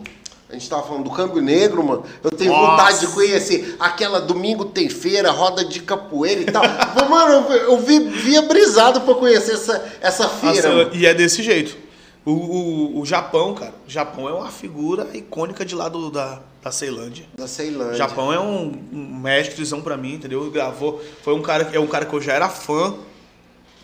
A 0.49 0.55
gente 0.55 0.69
tava 0.69 0.83
falando 0.83 1.05
do 1.05 1.11
Câmbio 1.11 1.43
Negro, 1.43 1.85
mano. 1.85 2.05
Eu 2.25 2.31
tenho 2.31 2.53
Nossa. 2.53 2.71
vontade 2.71 3.01
de 3.01 3.09
conhecer 3.09 3.77
aquela 3.79 4.19
Domingo 4.19 4.65
Tem 4.65 4.89
Feira, 4.89 5.31
roda 5.31 5.63
de 5.63 5.81
capoeira 5.81 6.41
e 6.41 6.47
tal. 6.47 6.63
Mano, 7.09 7.53
eu, 7.53 7.79
vi, 7.79 7.99
via 8.01 8.41
brisado 8.43 9.03
pra 9.03 9.15
conhecer 9.15 9.53
essa, 9.53 9.93
essa 10.01 10.27
feira. 10.29 10.85
Nossa, 10.85 10.97
e 10.97 11.05
é 11.05 11.13
desse 11.13 11.43
jeito. 11.43 11.77
O, 12.25 12.31
o, 12.33 13.01
o 13.01 13.07
Japão, 13.07 13.55
cara, 13.55 13.75
o 13.87 13.91
Japão 13.91 14.29
é 14.29 14.33
uma 14.33 14.51
figura 14.51 15.09
icônica 15.15 15.65
de 15.65 15.75
lá 15.75 15.89
do, 15.89 16.11
da, 16.11 16.41
da 16.63 16.71
Ceilândia. 16.71 17.27
Da 17.37 17.45
O 17.45 17.49
Ceilândia. 17.49 17.95
Japão 17.97 18.33
é 18.33 18.41
um, 18.41 18.73
um 18.93 19.19
mestrezão 19.19 19.83
pra 19.83 19.97
mim, 19.99 20.15
entendeu? 20.15 20.51
Gravou. 20.51 21.03
Foi 21.23 21.35
um 21.35 21.43
cara, 21.43 21.69
é 21.73 21.79
um 21.81 21.87
cara 21.87 22.07
que 22.07 22.15
eu 22.15 22.21
já 22.23 22.33
era 22.33 22.49
fã. 22.49 22.95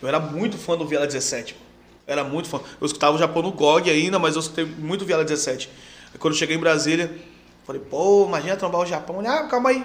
Eu 0.01 0.09
era 0.09 0.19
muito 0.19 0.57
fã 0.57 0.77
do 0.77 0.87
Viela 0.87 1.07
17. 1.07 1.55
mano. 1.55 1.65
Era 2.07 2.25
muito 2.25 2.49
fã. 2.49 2.61
Eu 2.81 2.87
escutava 2.87 3.17
o 3.17 3.19
Japão 3.19 3.43
no 3.43 3.53
GOG 3.53 3.91
ainda, 3.91 4.19
mas 4.19 4.35
eu 4.35 4.41
escutei 4.41 4.65
muito 4.65 5.05
Viela 5.05 5.25
17. 5.25 5.71
Aí 6.15 6.19
quando 6.19 6.33
eu 6.33 6.39
cheguei 6.39 6.57
em 6.57 6.61
Brasília, 6.61 7.15
falei, 7.67 7.83
pô, 7.83 8.25
imagina 8.27 8.57
trombar 8.57 8.81
o 8.81 8.87
Japão. 8.87 9.19
Ele, 9.19 9.29
ah, 9.29 9.43
calma 9.49 9.69
aí. 9.71 9.85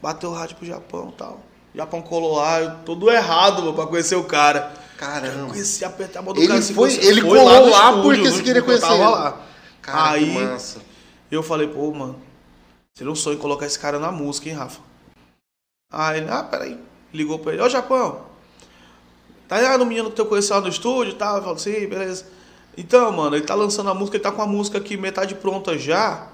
Bateu 0.00 0.30
o 0.30 0.34
rádio 0.34 0.56
pro 0.56 0.66
Japão 0.66 1.08
e 1.12 1.16
tal. 1.16 1.40
O 1.74 1.76
Japão 1.76 2.00
colou 2.02 2.36
lá, 2.36 2.60
eu 2.60 2.74
todo 2.84 3.10
errado 3.10 3.60
mano, 3.62 3.74
pra 3.74 3.86
conhecer 3.86 4.14
o 4.14 4.24
cara. 4.24 4.72
Eu 4.92 4.98
Caramba. 4.98 5.48
conheci, 5.50 5.84
apertar 5.84 6.20
a 6.20 6.22
mão 6.22 6.34
do 6.34 6.40
Ele 6.40 6.48
cara. 6.48 6.58
assim, 6.60 6.74
foi- 6.74 6.90
você 6.90 7.06
ele 7.06 7.20
foi 7.20 7.38
colou 7.38 7.66
no 7.66 7.70
lá 7.70 7.90
estúdio, 7.90 8.02
porque 8.02 8.30
você 8.32 8.42
queria 8.42 8.60
eu 8.60 8.64
conhecer 8.64 8.86
ele. 8.92 8.98
lá. 9.04 9.40
Cara, 9.82 10.10
Aí- 10.10 10.30
massa. 10.34 10.80
Eu 11.30 11.42
falei, 11.42 11.68
pô, 11.68 11.92
mano, 11.92 12.20
seria 12.94 13.12
um 13.12 13.14
sonho 13.16 13.38
colocar 13.38 13.66
esse 13.66 13.78
cara 13.78 13.98
na 13.98 14.10
música, 14.10 14.48
hein, 14.48 14.54
Rafa? 14.54 14.80
Aí 15.92 16.18
ele, 16.20 16.30
ah, 16.30 16.42
peraí. 16.42 16.78
Ligou 17.12 17.38
pra 17.38 17.52
ele, 17.52 17.62
ô 17.62 17.68
Japão, 17.68 18.22
tá 19.46 19.56
ligado 19.58 19.82
o 19.82 19.86
menino 19.86 20.10
que 20.10 20.16
tu 20.16 20.26
conheceu 20.26 20.56
lá 20.56 20.62
no 20.62 20.68
estúdio 20.68 21.12
e 21.12 21.16
tal? 21.16 21.36
Eu 21.36 21.42
falei, 21.42 21.58
sim, 21.58 21.86
beleza. 21.86 22.26
Então, 22.78 23.10
mano, 23.10 23.34
ele 23.34 23.44
tá 23.44 23.56
lançando 23.56 23.90
a 23.90 23.94
música, 23.94 24.16
ele 24.16 24.22
tá 24.22 24.30
com 24.30 24.40
a 24.40 24.46
música 24.46 24.78
aqui 24.78 24.96
metade 24.96 25.34
pronta 25.34 25.76
já. 25.76 26.28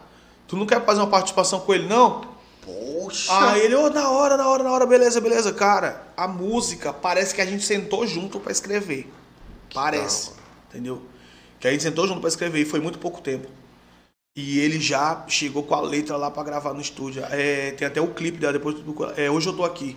Tu 0.47 0.55
não 0.57 0.67
quer 0.67 0.85
fazer 0.85 1.01
uma 1.01 1.07
participação 1.07 1.61
com 1.61 1.73
ele, 1.73 1.89
não? 1.89 2.21
Poxa. 2.61 3.33
Aí 3.49 3.63
ele, 3.63 3.75
ô, 3.75 3.89
na 3.89 4.11
hora, 4.11 4.37
na 4.37 4.47
hora, 4.47 4.63
na 4.63 4.71
hora, 4.71 4.85
beleza, 4.85 5.23
beleza. 5.23 5.55
Cara, 5.55 6.07
a 6.15 6.29
música 6.29 6.93
parece 6.93 7.35
que 7.35 7.41
a 7.41 7.47
gente 7.47 7.65
sentou 7.65 8.07
junto 8.07 8.39
pra 8.39 8.53
escrever. 8.53 9.11
Parece. 9.73 10.33
Entendeu? 10.69 11.01
Que 11.59 11.67
a 11.67 11.71
gente 11.71 11.83
sentou 11.83 12.07
junto 12.07 12.21
pra 12.21 12.29
escrever 12.29 12.61
e 12.61 12.67
foi 12.67 12.79
muito 12.79 12.99
pouco 12.99 13.23
tempo. 13.23 13.49
E 14.37 14.61
ele 14.61 14.79
já 14.79 15.25
chegou 15.27 15.63
com 15.63 15.75
a 15.75 15.81
letra 15.81 16.19
lá 16.19 16.31
pra 16.31 16.43
gravar 16.43 16.75
no 16.75 16.81
estúdio. 16.83 17.25
É, 17.31 17.71
tem 17.71 17.89
até 17.89 18.03
o 18.03 18.09
clipe 18.09 18.37
dela 18.37 18.53
depois 18.53 18.75
do. 18.75 18.95
É, 19.17 19.31
Hoje 19.31 19.49
eu 19.49 19.57
tô 19.57 19.65
aqui. 19.65 19.97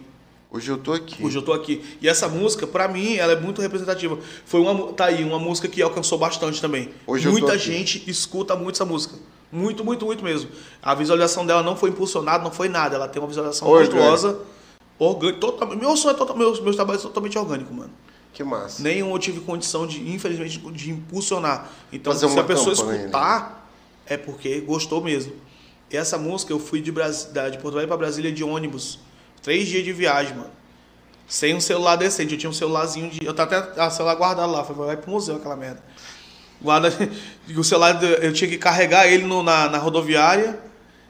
Hoje 0.50 0.72
eu 0.72 0.78
tô 0.78 0.94
aqui. 0.94 1.24
Hoje 1.24 1.38
eu 1.38 1.42
tô 1.42 1.52
aqui. 1.52 1.84
E 2.02 2.08
essa 2.08 2.28
música, 2.30 2.66
pra 2.66 2.88
mim, 2.88 3.16
ela 3.16 3.34
é 3.34 3.36
muito 3.40 3.62
representativa. 3.62 4.18
Foi 4.46 4.62
uma, 4.62 4.94
tá 4.94 5.06
aí, 5.06 5.24
uma 5.24 5.38
música 5.38 5.68
que 5.68 5.82
alcançou 5.82 6.18
bastante 6.18 6.62
também. 6.62 6.90
Hoje 7.06 7.28
eu 7.28 7.32
tô 7.34 7.40
Muita 7.40 7.54
aqui. 7.56 7.64
gente 7.66 8.10
escuta 8.10 8.56
muito 8.56 8.76
essa 8.76 8.86
música. 8.86 9.16
Muito, 9.52 9.84
muito, 9.84 10.06
muito 10.06 10.24
mesmo. 10.24 10.50
A 10.82 10.96
visualização 10.96 11.46
dela 11.46 11.62
não 11.62 11.76
foi 11.76 11.90
impulsionada, 11.90 12.44
não 12.44 12.52
foi 12.52 12.70
nada. 12.70 12.96
Ela 12.96 13.08
tem 13.10 13.22
uma 13.22 13.28
visualização 13.28 13.68
Orgânico. 13.68 13.96
monstruosa. 13.98 14.40
Orgânico. 14.98 15.40
Totalmente, 15.40 15.80
meu 15.80 15.96
sonho 15.98 16.14
é 16.16 16.18
total, 16.18 16.38
meus, 16.38 16.60
meus 16.62 16.76
trabalhos 16.76 17.02
são 17.02 17.12
totalmente 17.12 17.38
orgânicos, 17.38 17.76
mano. 17.76 17.92
Que 18.34 18.44
massa. 18.44 18.82
Nenhum 18.84 19.12
eu 19.12 19.20
tive 19.20 19.42
condição 19.42 19.86
de, 19.86 20.10
infelizmente, 20.12 20.60
de 20.60 20.92
impulsionar. 20.92 21.70
Então, 21.92 22.14
Fazer 22.14 22.30
se 22.30 22.40
a 22.40 22.44
pessoa 22.44 22.74
né? 22.86 22.98
escutar, 23.00 23.70
é 24.06 24.16
porque 24.16 24.62
gostou 24.62 25.02
mesmo. 25.04 25.34
E 25.92 25.98
essa 25.98 26.18
música 26.18 26.54
eu 26.54 26.60
fui 26.60 26.82
de, 26.82 26.92
Bras... 26.92 27.26
da- 27.26 27.50
de 27.50 27.58
Porto 27.58 27.76
Velho 27.76 27.88
pra 27.88 27.98
Brasília 27.98 28.32
de 28.32 28.44
ônibus. 28.44 29.00
Três 29.48 29.66
dias 29.70 29.86
de 29.86 29.94
viagem, 29.94 30.36
mano. 30.36 30.50
Sem 31.26 31.56
um 31.56 31.62
celular 31.62 31.96
decente. 31.96 32.34
Eu 32.34 32.38
tinha 32.38 32.50
um 32.50 32.54
celularzinho 32.54 33.10
de. 33.10 33.26
Eu 33.26 33.34
tava 33.34 33.56
até 33.60 33.80
a 33.82 33.90
celular 33.90 34.16
guardado 34.16 34.52
lá. 34.52 34.62
Foi 34.66 34.76
vai 34.76 34.98
pro 34.98 35.10
museu 35.10 35.38
aquela 35.38 35.56
merda. 35.56 35.82
Guarda. 36.62 36.92
O 37.56 37.64
celular, 37.64 37.98
eu 38.22 38.34
tinha 38.34 38.50
que 38.50 38.58
carregar 38.58 39.08
ele 39.08 39.24
no- 39.24 39.42
na, 39.42 39.70
na 39.70 39.78
rodoviária 39.78 40.60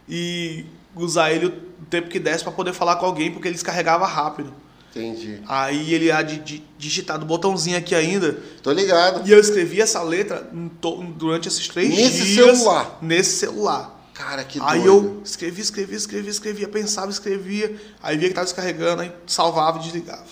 e 0.08 0.66
usar 0.96 1.32
ele 1.32 1.48
o 1.48 1.86
tempo 1.90 2.10
que 2.10 2.20
desse 2.20 2.44
pra 2.44 2.54
poder 2.54 2.74
falar 2.74 2.98
com 2.98 3.08
alguém, 3.08 3.32
porque 3.32 3.48
ele 3.48 3.56
descarregava 3.56 4.06
rápido. 4.06 4.54
Entendi. 4.92 5.40
Aí 5.48 5.92
ele 5.96 6.12
há 6.12 6.22
de, 6.22 6.38
de 6.38 6.64
digitar 6.78 7.18
do 7.18 7.26
botãozinho 7.26 7.76
aqui 7.76 7.96
ainda. 7.96 8.38
Tô 8.62 8.72
ligado. 8.72 9.28
E 9.28 9.32
eu 9.32 9.40
escrevi 9.40 9.82
essa 9.82 10.04
letra 10.04 10.48
to- 10.80 11.04
durante 11.18 11.48
esses 11.48 11.68
três 11.68 11.90
Nesse 11.90 12.24
dias. 12.24 12.56
celular? 12.60 13.00
Nesse 13.02 13.38
celular. 13.40 13.97
Cara, 14.18 14.44
que 14.44 14.60
aí 14.64 14.82
doido. 14.82 15.18
eu 15.18 15.22
escrevi, 15.24 15.62
escrevi, 15.62 15.96
escrevi, 15.96 16.30
escrevia, 16.30 16.68
pensava, 16.68 17.12
escrevia. 17.12 17.80
Aí 18.02 18.18
via 18.18 18.30
que 18.30 18.34
tava 18.34 18.46
descarregando, 18.46 19.04
aí 19.04 19.12
salvava 19.28 19.78
e 19.78 19.84
desligava. 19.84 20.26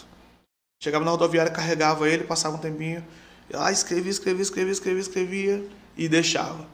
Chegava 0.82 1.06
na 1.06 1.12
rodoviária, 1.12 1.52
carregava 1.52 2.10
ele, 2.10 2.24
passava 2.24 2.56
um 2.56 2.60
tempinho. 2.60 3.06
Eu 3.48 3.60
lá 3.60 3.72
escrevia, 3.72 4.10
escrevia, 4.10 4.42
escrevia, 4.42 4.72
escrevia, 4.72 5.02
escrevia 5.02 5.68
e 5.96 6.10
deixava. 6.10 6.66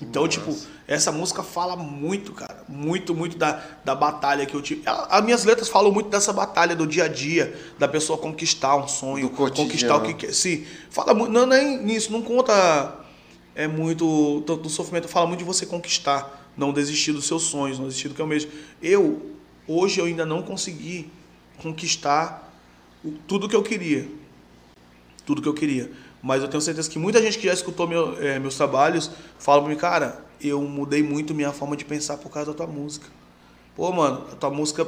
então, 0.00 0.22
massa. 0.22 0.38
tipo, 0.38 0.56
essa 0.88 1.12
música 1.12 1.42
fala 1.42 1.76
muito, 1.76 2.32
cara. 2.32 2.64
Muito, 2.66 3.14
muito 3.14 3.36
da, 3.36 3.62
da 3.84 3.94
batalha 3.94 4.46
que 4.46 4.54
eu 4.54 4.62
tive. 4.62 4.82
As 4.86 5.22
minhas 5.22 5.44
letras 5.44 5.68
falam 5.68 5.92
muito 5.92 6.08
dessa 6.08 6.32
batalha 6.32 6.74
do 6.74 6.86
dia 6.86 7.04
a 7.04 7.08
dia, 7.08 7.54
da 7.78 7.86
pessoa 7.86 8.16
conquistar 8.16 8.74
um 8.76 8.88
sonho, 8.88 9.28
Do 9.28 9.36
conquistar 9.36 9.96
o 9.96 10.02
que 10.02 10.14
quer. 10.14 10.32
Sim, 10.32 10.64
fala 10.88 11.12
muito. 11.12 11.30
Não, 11.30 11.44
nem 11.44 11.84
nisso, 11.84 12.10
não 12.10 12.22
conta 12.22 13.04
é 13.54 13.68
muito 13.68 14.42
tanto 14.46 14.62
do 14.62 14.68
sofrimento, 14.68 15.08
fala 15.08 15.26
muito 15.26 15.38
de 15.38 15.44
você 15.44 15.64
conquistar, 15.64 16.43
não 16.56 16.72
desistir 16.72 17.12
dos 17.12 17.26
seus 17.26 17.42
sonhos, 17.44 17.78
não 17.78 17.86
desistir 17.86 18.08
do 18.08 18.14
que 18.14 18.22
eu 18.22 18.26
mesmo. 18.26 18.50
Eu, 18.82 19.30
hoje, 19.66 20.00
eu 20.00 20.06
ainda 20.06 20.24
não 20.24 20.42
consegui 20.42 21.10
conquistar 21.62 22.52
o- 23.04 23.12
tudo 23.26 23.48
que 23.48 23.56
eu 23.56 23.62
queria. 23.62 24.08
Tudo 25.26 25.40
que 25.42 25.48
eu 25.48 25.54
queria. 25.54 25.90
Mas 26.22 26.42
eu 26.42 26.48
tenho 26.48 26.60
certeza 26.60 26.88
que 26.88 26.98
muita 26.98 27.20
gente 27.20 27.38
que 27.38 27.46
já 27.46 27.52
escutou 27.52 27.86
meu- 27.86 28.16
eh, 28.22 28.38
meus 28.38 28.56
trabalhos 28.56 29.10
fala 29.38 29.60
pra 29.62 29.70
mim, 29.70 29.76
cara, 29.76 30.24
eu 30.40 30.60
mudei 30.62 31.02
muito 31.02 31.34
minha 31.34 31.52
forma 31.52 31.76
de 31.76 31.84
pensar 31.84 32.16
por 32.18 32.30
causa 32.30 32.50
da 32.52 32.56
tua 32.56 32.66
música. 32.66 33.06
Pô, 33.76 33.90
mano, 33.92 34.26
a 34.32 34.36
tua 34.36 34.50
música, 34.50 34.86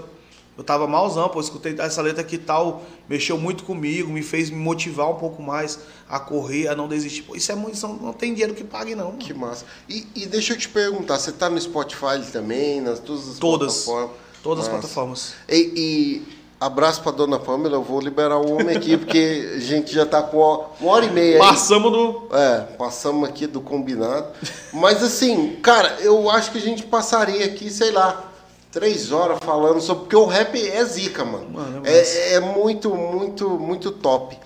eu 0.56 0.64
tava 0.64 0.86
malzão, 0.86 1.28
pô, 1.28 1.38
eu 1.38 1.42
escutei 1.42 1.74
essa 1.78 2.00
letra 2.00 2.22
aqui 2.22 2.36
e 2.36 2.38
tal, 2.38 2.82
mexeu 3.08 3.36
muito 3.36 3.64
comigo, 3.64 4.10
me 4.10 4.22
fez 4.22 4.48
me 4.48 4.56
motivar 4.56 5.10
um 5.10 5.16
pouco 5.16 5.42
mais 5.42 5.78
a 6.08 6.18
correr, 6.18 6.68
a 6.68 6.74
não 6.74 6.88
desistir. 6.88 7.22
Pô, 7.22 7.36
isso 7.36 7.52
é 7.52 7.54
muito, 7.54 7.74
isso 7.74 7.86
não 7.86 8.12
tem 8.12 8.32
dinheiro 8.32 8.54
que 8.54 8.64
pague, 8.64 8.94
não. 8.94 9.06
mano. 9.06 9.18
Que 9.18 9.34
massa. 9.34 9.66
E, 9.88 10.06
e 10.14 10.26
deixa 10.26 10.54
eu 10.54 10.58
te 10.58 10.68
perguntar, 10.68 11.18
você 11.18 11.32
tá 11.32 11.50
no 11.50 11.60
Spotify 11.60 12.20
também, 12.32 12.80
nas 12.80 12.98
todas 12.98 13.28
as 13.28 13.38
Todas. 13.38 13.84
plataformas? 13.84 14.16
Todas 14.42 14.64
as 14.64 14.70
plataformas. 14.70 15.34
E, 15.48 15.72
e 15.76 16.36
Abraço 16.58 17.02
pra 17.02 17.12
dona 17.12 17.38
Pamela, 17.38 17.76
eu 17.76 17.82
vou 17.82 18.00
liberar 18.00 18.38
o 18.38 18.52
homem 18.54 18.74
aqui, 18.74 18.96
porque 18.96 19.52
a 19.56 19.58
gente 19.58 19.92
já 19.92 20.06
tá 20.06 20.22
com 20.22 20.38
uma 20.38 20.90
hora 20.90 21.04
e 21.04 21.10
meia 21.10 21.34
aí. 21.34 21.38
Passamos 21.38 21.92
do. 21.92 22.28
É, 22.32 22.60
passamos 22.78 23.28
aqui 23.28 23.46
do 23.46 23.60
combinado. 23.60 24.28
Mas 24.72 25.02
assim, 25.02 25.56
cara, 25.56 25.98
eu 26.00 26.30
acho 26.30 26.50
que 26.50 26.56
a 26.56 26.62
gente 26.62 26.82
passaria 26.84 27.44
aqui, 27.44 27.70
sei 27.70 27.90
lá, 27.90 28.32
três 28.76 29.10
horas 29.10 29.38
falando 29.42 29.80
sobre. 29.80 30.02
Porque 30.02 30.16
o 30.16 30.26
rap 30.26 30.54
é 30.54 30.84
zica, 30.84 31.24
mano. 31.24 31.48
Mano, 31.48 31.86
é 31.86 31.96
é, 31.96 32.34
é 32.34 32.40
muito, 32.40 32.94
muito, 32.94 33.48
muito 33.58 33.90
top. 33.90 34.38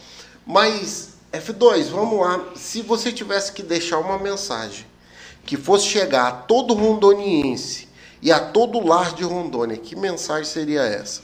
Mas, 0.46 1.14
F2, 1.32 1.88
vamos 1.88 2.20
lá. 2.20 2.52
Se 2.54 2.80
você 2.80 3.10
tivesse 3.10 3.52
que 3.52 3.60
deixar 3.60 3.98
uma 3.98 4.20
mensagem 4.20 4.86
que 5.44 5.56
fosse 5.56 5.86
chegar 5.86 6.28
a 6.28 6.32
todo 6.32 6.74
rondoniense 6.74 7.88
e 8.22 8.30
a 8.30 8.38
todo 8.38 8.86
lar 8.86 9.16
de 9.16 9.24
Rondônia, 9.24 9.76
que 9.76 9.96
mensagem 9.96 10.44
seria 10.44 10.82
essa? 10.82 11.22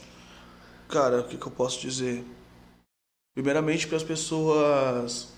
Cara, 0.88 1.20
o 1.20 1.24
que, 1.24 1.36
que 1.36 1.46
eu 1.46 1.52
posso 1.52 1.80
dizer? 1.80 2.24
Primeiramente, 3.36 3.86
para 3.86 3.98
as 3.98 4.02
pessoas. 4.02 5.28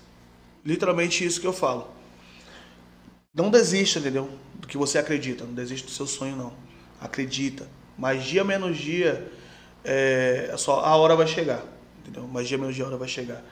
Literalmente 0.65 1.23
isso 1.23 1.39
que 1.39 1.45
eu 1.45 1.53
falo. 1.53 1.87
Não 3.31 3.51
desista, 3.51 3.99
entendeu? 3.99 4.27
Do 4.55 4.67
que 4.67 4.75
você 4.75 4.97
acredita. 4.97 5.43
Não 5.43 5.53
desista 5.53 5.85
do 5.85 5.93
seu 5.93 6.07
sonho, 6.07 6.35
não. 6.35 6.68
Acredita. 6.99 7.67
Mais 7.97 8.23
dia 8.23 8.43
menos 8.43 8.77
dia, 8.77 9.31
é, 9.83 10.53
só 10.57 10.79
a 10.79 10.95
hora 10.95 11.15
vai 11.15 11.27
chegar. 11.27 11.63
Entendeu? 12.01 12.27
Mais 12.27 12.47
dia 12.47 12.57
menos 12.57 12.75
dia, 12.75 12.83
a 12.85 12.87
hora 12.87 12.97
vai 12.97 13.07
chegar. 13.07 13.43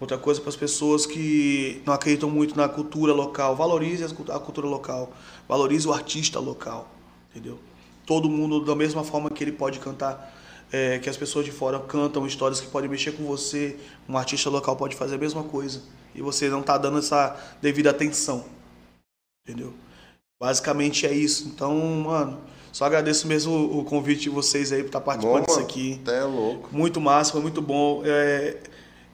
Outra 0.00 0.18
coisa 0.18 0.40
para 0.40 0.50
as 0.50 0.56
pessoas 0.56 1.06
que 1.06 1.80
não 1.86 1.94
acreditam 1.94 2.28
muito 2.28 2.56
na 2.56 2.68
cultura 2.68 3.12
local, 3.12 3.54
valorize 3.54 4.04
a 4.04 4.38
cultura 4.38 4.66
local, 4.66 5.12
valorize 5.48 5.86
o 5.86 5.92
artista 5.92 6.40
local, 6.40 6.92
entendeu? 7.30 7.60
Todo 8.04 8.28
mundo 8.28 8.64
da 8.64 8.74
mesma 8.74 9.04
forma 9.04 9.30
que 9.30 9.42
ele 9.42 9.52
pode 9.52 9.78
cantar 9.78 10.34
é, 10.74 10.98
que 10.98 11.08
as 11.08 11.16
pessoas 11.16 11.44
de 11.44 11.52
fora 11.52 11.78
cantam 11.78 12.26
histórias 12.26 12.60
que 12.60 12.66
podem 12.66 12.90
mexer 12.90 13.12
com 13.12 13.24
você. 13.24 13.78
Um 14.08 14.18
artista 14.18 14.50
local 14.50 14.74
pode 14.74 14.96
fazer 14.96 15.14
a 15.14 15.18
mesma 15.18 15.44
coisa. 15.44 15.82
E 16.14 16.20
você 16.20 16.48
não 16.48 16.60
está 16.60 16.76
dando 16.76 16.98
essa 16.98 17.36
devida 17.62 17.90
atenção. 17.90 18.44
Entendeu? 19.46 19.72
Basicamente 20.40 21.06
é 21.06 21.12
isso. 21.12 21.46
Então, 21.46 21.78
mano, 21.78 22.40
só 22.74 22.86
agradeço 22.86 23.28
mesmo 23.28 23.54
o 23.78 23.84
convite 23.84 24.22
de 24.22 24.30
vocês 24.30 24.72
aí 24.72 24.80
por 24.80 24.88
estar 24.88 25.00
participando 25.00 25.46
disso 25.46 25.60
aqui. 25.60 26.00
Até 26.02 26.24
louco. 26.24 26.70
Muito 26.72 27.00
massa, 27.00 27.30
foi 27.30 27.40
muito 27.40 27.62
bom. 27.62 28.02
É, 28.04 28.56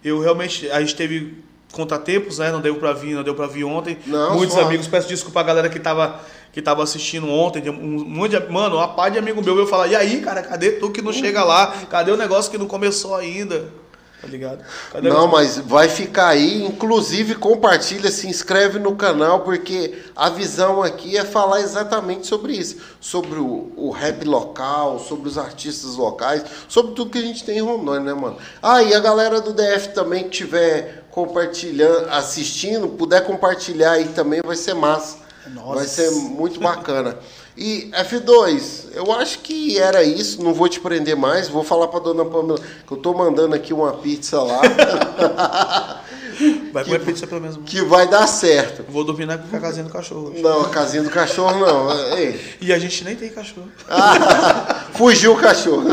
eu 0.03 0.19
realmente, 0.19 0.71
a 0.71 0.81
gente 0.81 0.97
teve 0.97 1.45
contratempos, 1.71 2.39
né? 2.39 2.51
Não 2.51 2.63
deu 2.63 2.77
para 2.77 2.95
vir, 2.95 3.15
não 3.15 3.23
deu 3.23 3.35
para 3.35 3.47
vir 3.47 3.65
ontem. 3.65 3.99
Não, 4.07 4.39
Muitos 4.39 4.55
só... 4.55 4.63
amigos, 4.63 4.89
peço 4.89 5.07
desculpa 5.07 5.41
a 5.41 5.43
galera 5.43 5.69
que 5.69 5.79
tava 5.79 6.23
que 6.51 6.63
tava 6.63 6.83
assistindo 6.83 7.29
ontem, 7.29 7.69
um 7.69 8.03
monte 8.07 8.31
de, 8.31 8.51
mano, 8.51 8.77
uma 8.77 8.89
par 8.89 9.11
de 9.11 9.19
amigo 9.19 9.45
meu 9.45 9.55
veio 9.55 9.67
falar: 9.67 9.89
"E 9.89 9.95
aí, 9.95 10.23
cara, 10.23 10.43
cadê 10.43 10.73
tu 10.73 10.91
que 10.91 11.03
não 11.03 11.13
chega 11.13 11.45
lá? 11.45 11.85
Cadê 11.91 12.11
o 12.11 12.17
negócio 12.17 12.51
que 12.51 12.57
não 12.57 12.67
começou 12.67 13.15
ainda?" 13.15 13.69
Tá 14.21 14.29
ligado? 14.29 14.63
Cadê 14.93 15.09
não, 15.09 15.27
mas 15.27 15.57
vai 15.59 15.89
ficar 15.89 16.29
aí. 16.29 16.65
Inclusive, 16.65 17.37
compartilha, 17.37 18.11
se 18.11 18.29
inscreve 18.29 18.79
no 18.79 18.95
canal, 18.95 19.41
porque 19.41 20.03
a 20.15 20.29
visão 20.29 20.83
aqui 20.83 21.17
é 21.17 21.25
falar 21.25 21.61
exatamente 21.61 22.27
sobre 22.27 22.53
isso. 22.53 22.77
Sobre 23.01 23.39
o, 23.39 23.73
o 23.77 23.91
rap 23.91 24.25
local, 24.25 24.99
sobre 24.99 25.27
os 25.27 25.39
artistas 25.39 25.97
locais, 25.97 26.45
sobre 26.69 26.93
tudo 26.95 27.11
que 27.11 27.19
a 27.19 27.23
gente 27.23 27.45
tem 27.45 27.59
em 27.59 27.63
Rondônia, 27.63 28.15
né, 28.15 28.21
mano? 28.21 28.37
Ah, 28.63 28.83
e 28.83 28.95
a 28.95 29.01
galera 29.01 29.41
do 29.41 29.55
DF 29.55 29.95
também 29.95 30.25
que 30.25 30.31
tiver 30.31 31.05
compartilhando, 31.11 32.11
assistindo, 32.11 32.89
puder 32.89 33.25
compartilhar 33.25 33.93
aí 33.93 34.09
também, 34.09 34.41
vai 34.45 34.57
ser 34.57 34.75
massa. 34.75 35.19
Nossa. 35.47 35.75
Vai 35.77 35.87
ser 35.87 36.11
muito 36.11 36.61
bacana. 36.61 37.17
E 37.57 37.91
F2, 37.93 38.89
eu 38.95 39.13
acho 39.13 39.41
que 39.41 39.79
era 39.79 40.03
isso, 40.03 40.43
não 40.43 40.55
vou 40.55 40.69
te 40.69 40.81
prender 40.81 41.17
mais, 41.17 41.49
vou 41.49 41.65
falar 41.65 41.89
para 41.89 42.01
dona 42.01 42.25
Pamela 42.25 42.59
que 42.87 42.93
eu 42.93 42.97
tô 42.97 43.13
mandando 43.13 43.55
aqui 43.55 43.73
uma 43.73 43.93
pizza 43.93 44.43
lá. 44.43 44.61
Vai 46.73 46.85
comer 46.85 47.01
pizza 47.01 47.27
pelo 47.27 47.41
menos. 47.41 47.59
Que 47.67 47.83
vai 47.83 48.09
dar 48.09 48.27
certo. 48.27 48.85
Vou 48.89 49.05
dormir 49.05 49.27
na 49.27 49.37
casinha 49.37 49.85
do 49.85 49.91
cachorro. 49.91 50.33
Não, 50.39 50.63
a 50.63 50.69
casinha 50.71 51.03
do 51.03 51.11
cachorro 51.11 51.59
não. 51.59 52.17
Ei. 52.17 52.57
E 52.61 52.73
a 52.73 52.79
gente 52.79 53.05
nem 53.05 53.15
tem 53.15 53.29
cachorro. 53.29 53.69
Ah, 53.89 54.87
fugiu 54.95 55.35
o 55.35 55.37
cachorro. 55.37 55.85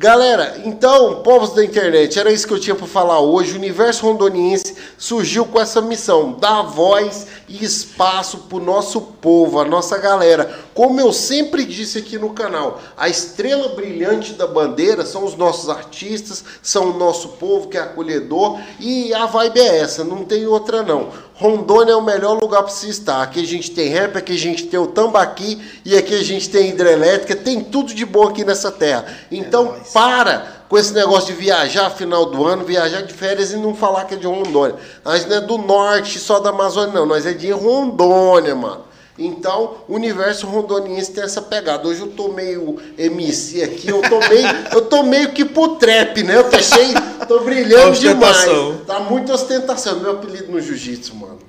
Galera, 0.00 0.60
então, 0.64 1.24
povos 1.24 1.54
da 1.54 1.64
internet, 1.64 2.20
era 2.20 2.30
isso 2.30 2.46
que 2.46 2.52
eu 2.52 2.60
tinha 2.60 2.76
para 2.76 2.86
falar 2.86 3.18
hoje. 3.18 3.54
O 3.54 3.56
universo 3.56 4.06
rondoniense 4.06 4.76
surgiu 4.96 5.44
com 5.44 5.60
essa 5.60 5.82
missão: 5.82 6.34
dar 6.34 6.62
voz 6.62 7.26
e 7.48 7.64
espaço 7.64 8.38
para 8.48 8.58
o 8.58 8.64
nosso 8.64 9.00
povo, 9.00 9.58
a 9.58 9.64
nossa 9.64 9.98
galera. 9.98 10.56
Como 10.72 11.00
eu 11.00 11.12
sempre 11.12 11.64
disse 11.64 11.98
aqui 11.98 12.16
no 12.16 12.30
canal, 12.30 12.80
a 12.96 13.08
estrela 13.08 13.70
brilhante 13.70 14.34
da 14.34 14.46
bandeira 14.46 15.04
são 15.04 15.24
os 15.24 15.34
nossos 15.34 15.68
artistas, 15.68 16.44
são 16.62 16.90
o 16.92 16.96
nosso 16.96 17.30
povo 17.30 17.66
que 17.66 17.76
é 17.76 17.80
acolhedor 17.80 18.60
e 18.78 19.12
a 19.12 19.26
vibe 19.26 19.58
é 19.58 19.78
essa, 19.80 20.04
não 20.04 20.24
tem 20.24 20.46
outra 20.46 20.84
não. 20.84 21.08
Rondônia 21.38 21.92
é 21.92 21.96
o 21.96 22.02
melhor 22.02 22.36
lugar 22.42 22.64
para 22.64 22.72
se 22.72 22.88
estar. 22.88 23.22
Aqui 23.22 23.40
a 23.40 23.46
gente 23.46 23.70
tem 23.70 23.88
rap, 23.88 24.16
aqui 24.16 24.32
a 24.32 24.38
gente 24.38 24.66
tem 24.66 24.78
o 24.78 24.88
tambaqui 24.88 25.60
e 25.84 25.96
aqui 25.96 26.12
a 26.12 26.22
gente 26.22 26.50
tem 26.50 26.70
hidrelétrica, 26.70 27.36
tem 27.36 27.60
tudo 27.60 27.94
de 27.94 28.04
bom 28.04 28.26
aqui 28.26 28.44
nessa 28.44 28.72
terra. 28.72 29.06
Então, 29.30 29.76
É 29.76 29.92
para 29.92 30.58
com 30.68 30.76
esse 30.76 30.92
negócio 30.92 31.32
de 31.32 31.40
viajar 31.40 31.90
final 31.90 32.26
do 32.26 32.44
ano, 32.44 32.64
viajar 32.64 33.02
de 33.02 33.14
férias 33.14 33.52
e 33.52 33.56
não 33.56 33.72
falar 33.72 34.04
que 34.04 34.14
é 34.14 34.16
de 34.16 34.26
Rondônia. 34.26 34.76
Nós 35.04 35.24
não 35.26 35.36
é 35.36 35.40
do 35.40 35.56
norte, 35.58 36.18
só 36.18 36.40
da 36.40 36.50
Amazônia, 36.50 36.92
não. 36.92 37.06
Nós 37.06 37.24
é 37.24 37.32
de 37.32 37.50
Rondônia, 37.52 38.56
mano. 38.56 38.87
Então, 39.18 39.78
o 39.88 39.94
universo 39.94 40.46
rondoniense 40.46 41.10
tem 41.12 41.24
essa 41.24 41.42
pegada. 41.42 41.88
Hoje 41.88 42.00
eu 42.00 42.06
tô 42.08 42.28
meio 42.28 42.78
MC 42.96 43.62
aqui, 43.64 43.88
eu 43.88 44.00
tô 44.00 44.20
meio, 44.28 44.46
eu 44.72 44.82
tô 44.82 45.02
meio 45.02 45.32
que 45.32 45.44
pro 45.44 45.70
trap, 45.76 46.22
né? 46.22 46.36
Eu 46.36 46.48
tô 46.48 46.58
cheio, 46.60 46.94
tô 47.26 47.40
brilhando 47.40 47.98
demais. 47.98 48.36
Ostentação. 48.36 48.76
Tá 48.86 49.00
muita 49.00 49.32
ostentação. 49.32 49.98
Meu 50.00 50.12
apelido 50.12 50.52
no 50.52 50.60
jiu-jitsu, 50.60 51.16
mano. 51.16 51.38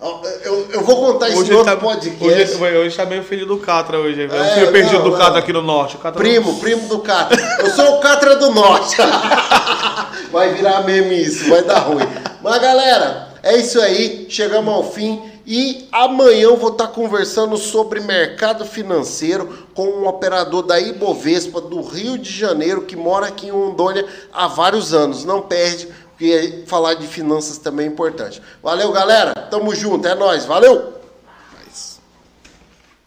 Ó, 0.00 0.20
Eu, 0.42 0.68
eu 0.70 0.80
vou 0.82 0.96
contar 0.96 1.30
isso 1.30 1.40
hoje 1.40 1.50
no 1.50 1.58
outro 1.58 1.74
tá, 1.74 1.80
podcast. 1.80 2.56
hoje, 2.56 2.76
hoje 2.76 2.96
tá 2.96 3.06
meio 3.06 3.22
filho 3.22 3.46
do 3.46 3.56
Catra 3.56 3.98
hoje. 3.98 4.26
velho. 4.26 4.34
É, 4.34 4.50
o 4.50 4.54
filho 4.54 4.72
perdido 4.72 4.98
não, 4.98 5.10
do. 5.10 5.16
Catra 5.16 5.38
aqui 5.38 5.52
no 5.52 5.62
norte. 5.62 5.96
Primo, 6.14 6.58
primo 6.60 6.88
do 6.88 6.98
Catra. 6.98 7.40
Eu 7.60 7.70
sou 7.70 7.96
o 7.96 8.00
Catra 8.00 8.36
do 8.36 8.50
Norte. 8.50 8.96
Vai 10.30 10.52
virar 10.52 10.82
meme 10.82 11.22
isso, 11.22 11.48
vai 11.48 11.62
dar 11.62 11.78
ruim. 11.78 12.04
Mas 12.42 12.60
galera, 12.60 13.28
é 13.40 13.56
isso 13.56 13.80
aí. 13.80 14.26
Chegamos 14.28 14.74
ao 14.74 14.90
fim. 14.90 15.22
E 15.46 15.86
amanhã 15.92 16.44
eu 16.44 16.56
vou 16.56 16.72
estar 16.72 16.88
conversando 16.88 17.56
sobre 17.58 18.00
mercado 18.00 18.64
financeiro 18.64 19.66
com 19.74 19.86
um 19.86 20.06
operador 20.06 20.62
da 20.62 20.80
Ibovespa 20.80 21.60
do 21.60 21.82
Rio 21.82 22.16
de 22.16 22.30
Janeiro 22.30 22.82
que 22.82 22.96
mora 22.96 23.26
aqui 23.26 23.48
em 23.48 23.50
Rondônia 23.50 24.06
há 24.32 24.48
vários 24.48 24.94
anos. 24.94 25.24
Não 25.24 25.42
perde, 25.42 25.88
porque 26.10 26.64
falar 26.66 26.94
de 26.94 27.06
finanças 27.06 27.58
também 27.58 27.86
é 27.86 27.90
importante. 27.90 28.40
Valeu, 28.62 28.90
galera. 28.90 29.34
Tamo 29.34 29.74
junto. 29.74 30.08
É 30.08 30.14
nóis. 30.14 30.46
Valeu! 30.46 31.03